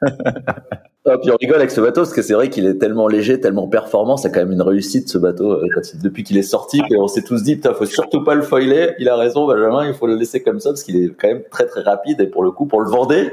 Ah, 1.04 1.18
puis 1.18 1.32
on 1.32 1.36
rigole 1.36 1.56
avec 1.56 1.72
ce 1.72 1.80
bateau 1.80 2.02
parce 2.02 2.12
que 2.12 2.22
c'est 2.22 2.34
vrai 2.34 2.48
qu'il 2.48 2.64
est 2.64 2.78
tellement 2.78 3.08
léger, 3.08 3.40
tellement 3.40 3.66
performant, 3.66 4.16
c'est 4.16 4.30
quand 4.30 4.38
même 4.38 4.52
une 4.52 4.62
réussite 4.62 5.08
ce 5.08 5.18
bateau 5.18 5.50
euh, 5.50 5.66
depuis 6.00 6.22
qu'il 6.22 6.38
est 6.38 6.44
sorti. 6.44 6.80
on 6.96 7.08
s'est 7.08 7.24
tous 7.24 7.42
dit, 7.42 7.56
putain, 7.56 7.74
faut 7.74 7.86
surtout 7.86 8.22
pas 8.22 8.36
le 8.36 8.42
foiler. 8.42 8.94
Il 9.00 9.08
a 9.08 9.16
raison, 9.16 9.48
Benjamin, 9.48 9.88
il 9.88 9.94
faut 9.94 10.06
le 10.06 10.14
laisser 10.14 10.44
comme 10.44 10.60
ça 10.60 10.70
parce 10.70 10.84
qu'il 10.84 10.96
est 10.96 11.08
quand 11.08 11.26
même 11.26 11.42
très 11.50 11.66
très 11.66 11.80
rapide 11.80 12.20
et 12.20 12.28
pour 12.28 12.44
le 12.44 12.52
coup, 12.52 12.66
pour 12.66 12.80
le 12.80 12.88
Vendée, 12.88 13.32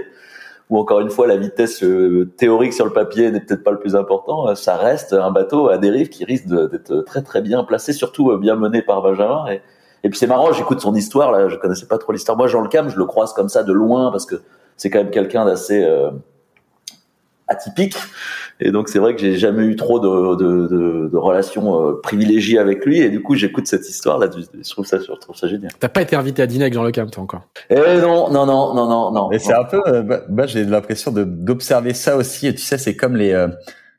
où 0.72 0.80
encore 0.80 0.99
une 0.99 1.11
fois 1.11 1.28
la 1.28 1.38
vitesse 1.38 1.84
euh, 1.84 2.32
théorique 2.38 2.74
sur 2.74 2.86
le 2.86 2.91
papier 2.91 3.30
n'est 3.30 3.39
peut-être 3.39 3.63
pas 3.63 3.72
le 3.72 3.80
plus 3.80 3.95
important, 3.95 4.47
euh, 4.47 4.55
ça 4.55 4.76
reste 4.76 5.13
un 5.13 5.30
bateau 5.30 5.70
à 5.70 5.78
dérive 5.78 6.09
qui 6.09 6.26
risque 6.26 6.47
d'être 6.47 7.01
très 7.05 7.22
très 7.22 7.41
bien 7.43 7.63
placé, 7.63 7.93
surtout 7.93 8.36
bien 8.39 8.55
mené 8.55 8.82
par 8.82 9.03
Benjamin. 9.03 9.45
Et, 9.51 9.61
et 10.03 10.09
puis 10.09 10.17
c'est 10.17 10.28
marrant, 10.28 10.51
j'écoute 10.53 10.80
son 10.80 10.95
histoire 10.95 11.32
là, 11.32 11.49
je 11.49 11.55
connaissais 11.57 11.86
pas 11.86 11.99
trop 11.99 12.13
l'histoire. 12.13 12.36
Moi, 12.36 12.47
Jean 12.47 12.61
Le 12.61 12.70
Cam, 12.70 12.89
je 12.89 12.97
le 12.97 13.05
croise 13.05 13.32
comme 13.34 13.49
ça 13.49 13.61
de 13.61 13.74
loin 13.74 14.09
parce 14.09 14.26
que 14.26 14.41
c'est 14.76 14.89
quand 14.89 15.03
même 15.03 15.11
quelqu'un 15.11 15.45
d'assez 15.45 15.88
atypique. 17.49 17.95
Et 18.59 18.71
donc 18.71 18.89
c'est 18.89 18.99
vrai 18.99 19.15
que 19.15 19.21
j'ai 19.21 19.37
jamais 19.37 19.63
eu 19.65 19.75
trop 19.75 19.99
de, 19.99 20.35
de, 20.35 20.67
de, 20.67 21.09
de 21.11 21.17
relations 21.17 21.89
euh, 21.89 21.99
privilégiées 22.01 22.59
avec 22.59 22.85
lui. 22.85 22.99
Et 22.99 23.09
du 23.09 23.21
coup, 23.21 23.35
j'écoute 23.35 23.67
cette 23.67 23.87
histoire 23.89 24.17
là. 24.17 24.27
Je 24.31 24.69
trouve 24.69 24.85
ça, 24.85 24.99
je 24.99 25.11
trouve 25.19 25.35
ça 25.35 25.47
génial. 25.47 25.71
T'as 25.79 25.89
pas 25.89 26.01
été 26.01 26.15
invité 26.15 26.41
à 26.41 26.47
dîner 26.47 26.63
avec 26.65 26.73
Jean 26.73 26.83
Le 26.83 26.91
Cam, 26.91 27.09
toi 27.09 27.23
encore? 27.23 27.41
Eh 27.69 27.75
non, 27.75 28.29
non, 28.29 28.45
non, 28.45 28.73
non, 28.73 28.87
non, 28.87 29.11
non. 29.11 29.31
Et 29.31 29.39
c'est 29.39 29.53
un 29.53 29.63
peu, 29.63 29.81
euh, 29.87 30.01
bah, 30.01 30.21
bah, 30.29 30.45
j'ai 30.45 30.63
l'impression 30.65 31.11
d'observer 31.11 31.93
ça 31.93 32.17
aussi. 32.17 32.47
Et 32.47 32.53
tu 32.53 32.61
sais, 32.61 32.77
c'est 32.77 32.95
comme 32.95 33.15
les, 33.15 33.31
euh, 33.31 33.47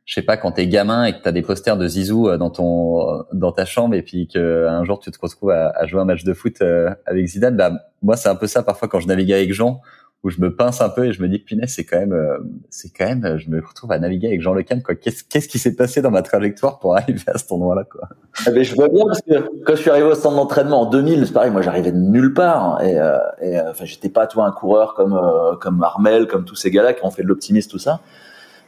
je 0.04 0.14
sais 0.14 0.22
pas, 0.22 0.36
quand 0.36 0.52
t'es 0.52 0.66
gamin 0.66 1.04
et 1.04 1.12
que 1.12 1.22
t'as 1.22 1.32
des 1.32 1.42
posters 1.42 1.76
de 1.76 1.86
Zizou 1.86 2.28
euh, 2.28 2.36
dans 2.36 2.50
ton, 2.50 3.24
dans 3.32 3.52
ta 3.52 3.64
chambre, 3.64 3.94
et 3.94 4.02
puis 4.02 4.28
qu'un 4.28 4.84
jour 4.84 5.00
tu 5.00 5.10
te 5.10 5.18
retrouves 5.20 5.50
à, 5.50 5.72
à, 5.74 5.86
jouer 5.86 6.00
un 6.00 6.04
match 6.04 6.24
de 6.24 6.34
foot 6.34 6.62
avec 7.06 7.26
Zidane. 7.26 7.56
Bah, 7.56 7.72
moi, 8.02 8.16
c'est 8.16 8.28
un 8.28 8.36
peu 8.36 8.46
ça 8.46 8.62
parfois 8.62 8.88
quand 8.88 9.00
je 9.00 9.08
navigue 9.08 9.32
avec 9.32 9.52
Jean 9.52 9.80
où 10.22 10.28
je 10.28 10.40
me 10.40 10.54
pince 10.54 10.82
un 10.82 10.90
peu 10.90 11.06
et 11.06 11.12
je 11.12 11.22
me 11.22 11.28
dis 11.28 11.38
punaise 11.38 11.70
c'est 11.74 11.84
quand 11.84 11.98
même 11.98 12.12
euh, 12.12 12.36
c'est 12.68 12.90
quand 12.90 13.06
même 13.06 13.38
je 13.38 13.48
me 13.48 13.60
retrouve 13.66 13.90
à 13.92 13.98
naviguer 13.98 14.26
avec 14.26 14.42
Jean 14.42 14.52
Le 14.52 14.62
Cam 14.62 14.82
quoi. 14.82 14.94
Qu'est-ce 14.94 15.24
qu'est-ce 15.24 15.48
qui 15.48 15.58
s'est 15.58 15.74
passé 15.74 16.02
dans 16.02 16.10
ma 16.10 16.20
trajectoire 16.20 16.78
pour 16.78 16.96
arriver 16.96 17.22
à 17.26 17.38
cet 17.38 17.50
endroit 17.52 17.74
là 17.74 17.84
quoi? 17.84 18.02
Ah 18.46 18.50
je 18.62 18.74
vois 18.74 18.88
bien 18.88 19.04
parce 19.06 19.22
que 19.22 19.64
quand 19.64 19.74
je 19.76 19.80
suis 19.80 19.90
arrivé 19.90 20.06
au 20.06 20.14
centre 20.14 20.36
d'entraînement 20.36 20.82
en 20.82 20.90
2000 20.90 21.26
c'est 21.26 21.32
pareil 21.32 21.50
moi 21.50 21.62
j'arrivais 21.62 21.92
de 21.92 21.98
nulle 21.98 22.34
part 22.34 22.64
hein, 22.64 22.84
et, 22.84 22.98
euh, 22.98 23.16
euh, 23.42 23.70
enfin 23.70 23.86
j'étais 23.86 24.10
pas 24.10 24.26
toi 24.26 24.44
un 24.44 24.52
coureur 24.52 24.92
comme 24.92 25.18
comme 25.58 25.82
Armel 25.82 26.26
comme 26.26 26.44
tous 26.44 26.56
ces 26.56 26.70
gars-là 26.70 26.92
qui 26.92 27.04
ont 27.04 27.10
fait 27.10 27.22
de 27.22 27.28
l'optimisme 27.28 27.70
tout 27.70 27.78
ça. 27.78 28.00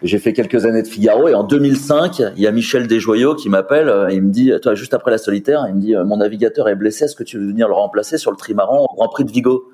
J'ai 0.02 0.18
fait 0.18 0.32
quelques 0.32 0.64
années 0.66 0.82
de 0.82 0.88
Figaro 0.88 1.28
et 1.28 1.34
en 1.34 1.44
2005, 1.44 2.20
il 2.34 2.42
y 2.42 2.48
a 2.48 2.50
Michel 2.50 2.88
Desjoyaux 2.88 3.36
qui 3.36 3.48
m'appelle 3.48 4.08
et 4.10 4.14
il 4.16 4.22
me 4.22 4.32
dit, 4.32 4.50
toi, 4.60 4.74
juste 4.74 4.94
après 4.94 5.12
la 5.12 5.18
solitaire, 5.18 5.64
il 5.68 5.76
me 5.76 5.80
dit, 5.80 5.94
mon 5.94 6.16
navigateur 6.16 6.68
est 6.68 6.74
blessé, 6.74 7.04
est-ce 7.04 7.14
que 7.14 7.22
tu 7.22 7.38
veux 7.38 7.46
venir 7.46 7.68
le 7.68 7.74
remplacer 7.74 8.18
sur 8.18 8.32
le 8.32 8.36
trimaran 8.36 8.84
au 8.90 8.96
Grand 8.96 9.06
Prix 9.06 9.24
de 9.24 9.30
Vigo? 9.30 9.70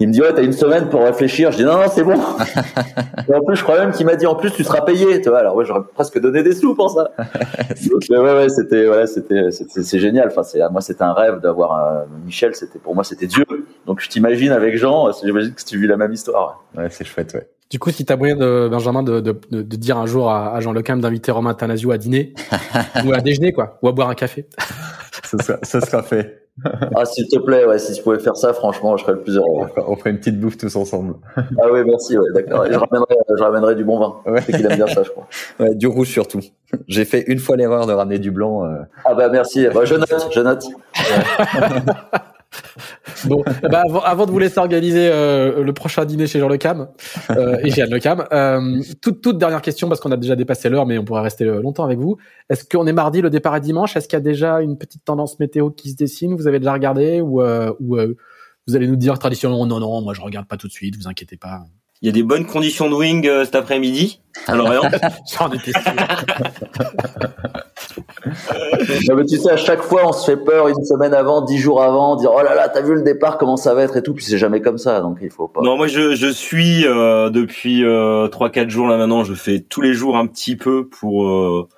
Il 0.00 0.08
me 0.08 0.12
dit 0.12 0.20
ouais 0.20 0.32
t'as 0.34 0.42
une 0.42 0.52
semaine 0.52 0.88
pour 0.88 1.02
réfléchir. 1.02 1.52
Je 1.52 1.58
dis 1.58 1.64
non 1.64 1.76
non 1.76 1.86
c'est 1.92 2.04
bon. 2.04 2.14
Et 3.28 3.34
en 3.34 3.42
plus 3.42 3.56
je 3.56 3.62
crois 3.62 3.78
même 3.78 3.92
qu'il 3.92 4.06
m'a 4.06 4.16
dit 4.16 4.26
en 4.26 4.34
plus 4.34 4.52
tu 4.52 4.64
seras 4.64 4.82
payé. 4.82 5.20
Tu 5.20 5.28
vois 5.28 5.40
alors 5.40 5.54
ouais 5.56 5.64
j'aurais 5.64 5.82
presque 5.94 6.18
donné 6.20 6.42
des 6.42 6.54
sous 6.54 6.74
pour 6.74 6.90
ça. 6.90 7.10
Donc, 7.90 8.02
ouais 8.10 8.18
ouais 8.18 8.48
c'était 8.48 8.88
ouais 8.88 9.06
c'était 9.06 9.50
c'est 9.50 9.98
génial. 9.98 10.28
Enfin 10.28 10.42
c'est 10.42 10.60
moi 10.70 10.80
c'était 10.80 11.04
un 11.04 11.12
rêve 11.12 11.40
d'avoir 11.40 12.04
Michel 12.24 12.54
c'était 12.54 12.78
pour 12.78 12.94
moi 12.94 13.04
c'était 13.04 13.26
Dieu. 13.26 13.44
Donc 13.86 14.00
je 14.00 14.08
t'imagine 14.08 14.52
avec 14.52 14.76
Jean 14.76 15.10
j'imagine 15.22 15.54
que 15.54 15.64
tu 15.64 15.78
vis 15.78 15.86
la 15.86 15.96
même 15.96 16.12
histoire 16.12 16.64
ouais, 16.76 16.88
c'est 16.90 17.04
chouette 17.04 17.34
ouais. 17.34 17.48
Du 17.72 17.78
coup, 17.78 17.90
si 17.90 18.04
t'as 18.04 18.16
moyen 18.16 18.36
de 18.36 18.68
Benjamin 18.70 19.02
de, 19.02 19.20
de, 19.20 19.32
de, 19.50 19.62
dire 19.62 19.96
un 19.96 20.04
jour 20.04 20.30
à, 20.30 20.60
Jean 20.60 20.72
Lecam 20.72 21.00
d'inviter 21.00 21.32
Romain 21.32 21.54
Tanasio 21.54 21.90
à 21.90 21.96
dîner 21.96 22.34
ou 23.06 23.14
à 23.14 23.22
déjeuner 23.22 23.54
quoi, 23.54 23.78
ou 23.80 23.88
à 23.88 23.92
boire 23.92 24.10
un 24.10 24.14
café. 24.14 24.44
Ce, 25.24 25.38
sera, 25.38 25.58
ce 25.62 25.80
sera 25.80 26.02
fait. 26.02 26.42
ah, 26.94 27.04
s'il 27.06 27.26
te 27.28 27.38
plaît, 27.38 27.64
ouais, 27.64 27.78
si 27.78 27.94
je 27.94 28.02
pouvais 28.02 28.18
faire 28.18 28.36
ça, 28.36 28.52
franchement, 28.52 28.96
je 28.96 29.04
serais 29.04 29.14
le 29.14 29.22
plus 29.22 29.36
heureux. 29.36 29.68
On 29.86 29.96
ferait 29.96 30.10
une 30.10 30.18
petite 30.18 30.38
bouffe 30.38 30.58
tous 30.58 30.76
ensemble. 30.76 31.14
Ah 31.36 31.66
oui, 31.72 31.80
merci, 31.86 32.18
ouais, 32.18 32.30
d'accord. 32.34 32.66
Je 32.70 32.76
ramènerai, 32.76 33.14
je 33.38 33.42
ramènerai 33.42 33.74
du 33.74 33.84
bon 33.84 33.98
vin. 33.98 34.16
Ouais. 34.26 34.40
C'est 34.42 34.52
qu'il 34.52 34.66
aime 34.66 34.76
bien 34.76 34.86
ça, 34.86 35.02
je 35.02 35.10
crois. 35.10 35.26
Ouais, 35.60 35.74
du 35.74 35.86
rouge 35.86 36.08
surtout. 36.08 36.40
J'ai 36.88 37.04
fait 37.04 37.24
une 37.26 37.38
fois 37.38 37.56
l'erreur 37.56 37.86
de 37.86 37.92
ramener 37.92 38.18
du 38.18 38.30
blanc. 38.30 38.64
Euh... 38.64 38.82
Ah 39.04 39.14
bah 39.14 39.28
merci. 39.28 39.66
Bah, 39.72 39.84
je 39.84 39.94
note, 39.94 40.28
je 40.30 40.40
note. 40.40 40.64
bon, 43.24 43.42
bah 43.62 43.82
avant, 43.86 44.00
avant, 44.00 44.26
de 44.26 44.30
vous 44.30 44.38
laisser 44.38 44.58
organiser 44.58 45.08
euh, 45.10 45.62
le 45.62 45.72
prochain 45.72 46.04
dîner 46.04 46.26
chez 46.26 46.38
Jean 46.38 46.48
Le 46.48 46.58
Cam 46.58 46.88
euh, 47.30 47.58
et 47.62 47.70
Jeanne 47.70 47.90
Le 47.90 47.98
Cam, 47.98 48.24
euh, 48.32 48.80
toute, 49.00 49.20
toute 49.22 49.38
dernière 49.38 49.62
question 49.62 49.88
parce 49.88 50.00
qu'on 50.00 50.12
a 50.12 50.16
déjà 50.16 50.36
dépassé 50.36 50.68
l'heure, 50.68 50.86
mais 50.86 50.98
on 50.98 51.04
pourrait 51.04 51.22
rester 51.22 51.44
longtemps 51.44 51.84
avec 51.84 51.98
vous. 51.98 52.16
Est-ce 52.50 52.64
qu'on 52.64 52.86
est 52.86 52.92
mardi, 52.92 53.20
le 53.20 53.30
départ 53.30 53.56
est 53.56 53.60
dimanche? 53.60 53.96
Est-ce 53.96 54.08
qu'il 54.08 54.16
y 54.16 54.20
a 54.20 54.20
déjà 54.20 54.60
une 54.60 54.76
petite 54.76 55.04
tendance 55.04 55.38
météo 55.38 55.70
qui 55.70 55.90
se 55.90 55.96
dessine? 55.96 56.34
Vous 56.34 56.46
avez 56.46 56.58
déjà 56.58 56.72
regardé? 56.72 57.20
Ou, 57.20 57.40
euh, 57.40 57.72
ou 57.80 57.96
euh, 57.96 58.16
vous 58.66 58.76
allez 58.76 58.86
nous 58.86 58.96
dire 58.96 59.18
traditionnellement 59.18 59.66
non 59.66 59.80
non, 59.80 60.02
moi 60.02 60.14
je 60.14 60.20
regarde 60.20 60.46
pas 60.46 60.56
tout 60.56 60.68
de 60.68 60.72
suite, 60.72 60.96
vous 60.96 61.08
inquiétez 61.08 61.36
pas. 61.36 61.64
Il 62.02 62.06
y 62.06 62.08
a 62.08 62.12
des 62.12 62.22
bonnes 62.22 62.46
conditions 62.46 62.90
de 62.90 62.94
wing 62.94 63.26
euh, 63.26 63.44
cet 63.44 63.54
après-midi 63.54 64.20
à 64.46 64.56
Lorient. 64.56 64.82
J'en 65.38 65.50
étais 65.52 65.72
non, 69.08 69.16
mais 69.16 69.24
tu 69.26 69.36
sais, 69.36 69.50
à 69.50 69.56
chaque 69.56 69.82
fois, 69.82 70.06
on 70.06 70.12
se 70.12 70.24
fait 70.30 70.36
peur 70.36 70.68
une 70.68 70.84
semaine 70.84 71.14
avant, 71.14 71.42
dix 71.42 71.58
jours 71.58 71.82
avant, 71.82 72.16
dire 72.16 72.30
oh 72.34 72.42
là 72.42 72.54
là, 72.54 72.68
t'as 72.68 72.82
vu 72.82 72.94
le 72.94 73.02
départ, 73.02 73.38
comment 73.38 73.56
ça 73.56 73.74
va 73.74 73.82
être 73.82 73.96
et 73.96 74.02
tout. 74.02 74.14
Puis 74.14 74.24
c'est 74.24 74.38
jamais 74.38 74.60
comme 74.60 74.78
ça, 74.78 75.00
donc 75.00 75.18
il 75.22 75.30
faut 75.30 75.48
pas. 75.48 75.60
Non, 75.62 75.76
moi 75.76 75.86
je, 75.86 76.14
je 76.14 76.28
suis 76.28 76.86
euh, 76.86 77.30
depuis 77.30 77.84
euh, 77.84 78.28
trois 78.28 78.50
quatre 78.50 78.70
jours 78.70 78.88
là 78.88 78.96
maintenant. 78.96 79.24
Je 79.24 79.34
fais 79.34 79.60
tous 79.60 79.80
les 79.80 79.94
jours 79.94 80.16
un 80.16 80.26
petit 80.26 80.56
peu 80.56 80.88
pour 80.88 81.26
euh, 81.26 81.68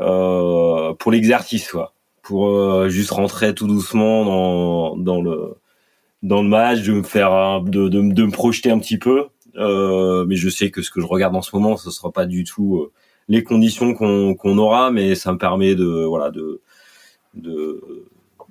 euh 0.00 0.94
pour 0.94 1.12
l'exercice, 1.12 1.70
quoi. 1.70 1.94
Pour 2.22 2.48
euh, 2.48 2.88
juste 2.88 3.10
rentrer 3.10 3.54
tout 3.54 3.66
doucement 3.66 4.24
dans 4.24 4.96
dans 4.96 5.20
le 5.20 5.54
dans 6.22 6.42
le 6.42 6.48
match, 6.48 6.82
de 6.82 6.92
me 6.92 7.02
faire 7.02 7.62
de, 7.62 7.88
de, 7.88 8.12
de 8.12 8.24
me 8.24 8.30
projeter 8.30 8.70
un 8.70 8.78
petit 8.78 8.98
peu. 8.98 9.28
Euh, 9.56 10.24
mais 10.26 10.36
je 10.36 10.48
sais 10.48 10.70
que 10.70 10.82
ce 10.82 10.90
que 10.90 11.00
je 11.00 11.06
regarde 11.06 11.34
en 11.34 11.42
ce 11.42 11.54
moment, 11.54 11.76
ce 11.76 11.90
sera 11.90 12.12
pas 12.12 12.26
du 12.26 12.44
tout 12.44 12.78
euh, 12.78 12.92
les 13.28 13.42
conditions 13.42 13.94
qu'on 13.94 14.58
aura, 14.58 14.90
mais 14.90 15.14
ça 15.14 15.32
me 15.32 15.38
permet 15.38 15.74
de 15.74 16.04
voilà 16.04 16.30
de 16.30 16.60
de 17.34 17.80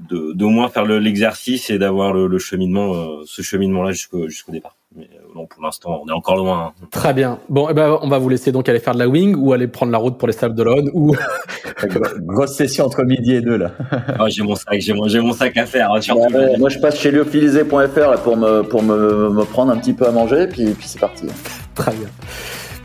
de 0.08 0.45
moins 0.45 0.70
faire 0.70 0.86
l'exercice 0.86 1.70
et 1.70 1.78
d'avoir 1.78 2.14
le, 2.14 2.28
le, 2.28 2.39
cheminement 2.39 2.93
euh, 2.93 3.24
ce 3.26 3.41
cheminement 3.41 3.84
là 3.84 3.91
jusqu'au 3.91 4.28
jusqu'au 4.30 4.52
départ. 4.52 4.79
Mais 4.96 5.08
non, 5.36 5.46
pour 5.46 5.62
l'instant, 5.62 6.02
on 6.04 6.10
est 6.10 6.14
encore 6.14 6.36
loin. 6.36 6.74
Hein. 6.82 6.88
Très 6.90 7.14
bien. 7.14 7.40
Bon, 7.48 7.68
eh 7.70 7.74
ben, 7.74 8.00
on 8.02 8.08
va 8.08 8.18
vous 8.18 8.30
laisser 8.30 8.52
donc 8.52 8.68
aller 8.70 8.80
faire 8.80 8.94
de 8.96 9.00
la 9.00 9.08
wing 9.08 9.36
ou 9.36 9.54
aller 9.54 9.68
prendre 9.68 9.92
la 9.92 10.00
route 10.00 10.18
pour 10.18 10.28
les 10.28 10.34
sables 10.34 10.56
d'Olonne 10.56 10.90
ou 10.94 11.16
grosse 12.22 12.56
session 12.56 12.86
entre 12.86 13.04
midi 13.04 13.36
et 13.36 13.42
deux 13.42 13.58
là. 13.58 13.72
ah, 13.92 14.28
j'ai 14.30 14.42
mon 14.42 14.56
sac, 14.56 14.80
j'ai 14.80 14.94
mon, 14.94 15.08
j'ai 15.08 15.20
mon 15.20 15.34
sac 15.34 15.56
à 15.58 15.68
faire. 15.68 15.92
Hein, 15.92 16.00
bah, 16.08 16.16
ouais, 16.16 16.58
moi, 16.58 16.70
je 16.70 16.80
passe 16.80 17.00
chez 17.00 17.12
lyophilisé.fr 17.12 18.22
pour 18.24 18.36
me 18.36 18.64
pour 18.64 18.82
me, 18.82 19.30
me 19.30 19.44
prendre 19.46 19.72
un 19.72 19.78
petit 19.78 19.94
peu 19.94 20.08
à 20.08 20.12
manger, 20.12 20.48
puis 20.48 20.74
puis 20.74 20.88
c'est 20.88 21.00
parti. 21.00 21.26
Très 21.76 21.92
bien. 21.92 22.08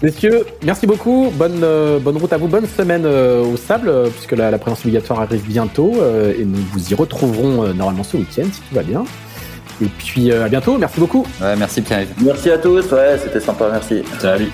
Messieurs, 0.05 0.44
merci 0.62 0.86
beaucoup. 0.86 1.32
Bonne, 1.32 1.62
euh, 1.62 1.98
bonne 1.98 2.18
route 2.18 2.32
à 2.32 2.36
vous. 2.36 2.46
Bonne 2.46 2.66
semaine 2.66 3.07
euh, 3.07 3.42
au 3.42 3.57
sable, 3.57 3.88
euh, 3.88 4.11
puisque 4.11 4.32
la, 4.32 4.50
la, 4.50 4.59
présence 4.59 4.80
obligatoire 4.80 5.20
arrive 5.20 5.46
bientôt. 5.46 5.92
Euh, 5.96 6.34
et 6.38 6.44
nous 6.44 6.61
vous 6.72 6.92
y 6.92 6.94
retrouverons 6.94 7.72
normalement 7.72 8.02
ce 8.02 8.18
week-end, 8.18 8.44
si 8.52 8.61
tout 8.61 8.74
va 8.74 8.82
bien. 8.82 9.05
Et 9.82 9.86
puis 9.86 10.32
à 10.32 10.48
bientôt. 10.48 10.78
Merci 10.78 11.00
beaucoup. 11.00 11.26
Ouais, 11.40 11.56
merci 11.56 11.82
Pierre. 11.82 12.06
Merci 12.22 12.50
à 12.50 12.58
tous. 12.58 12.90
Ouais, 12.92 13.18
c'était 13.22 13.40
sympa. 13.40 13.68
Merci. 13.72 14.02
Salut. 14.20 14.50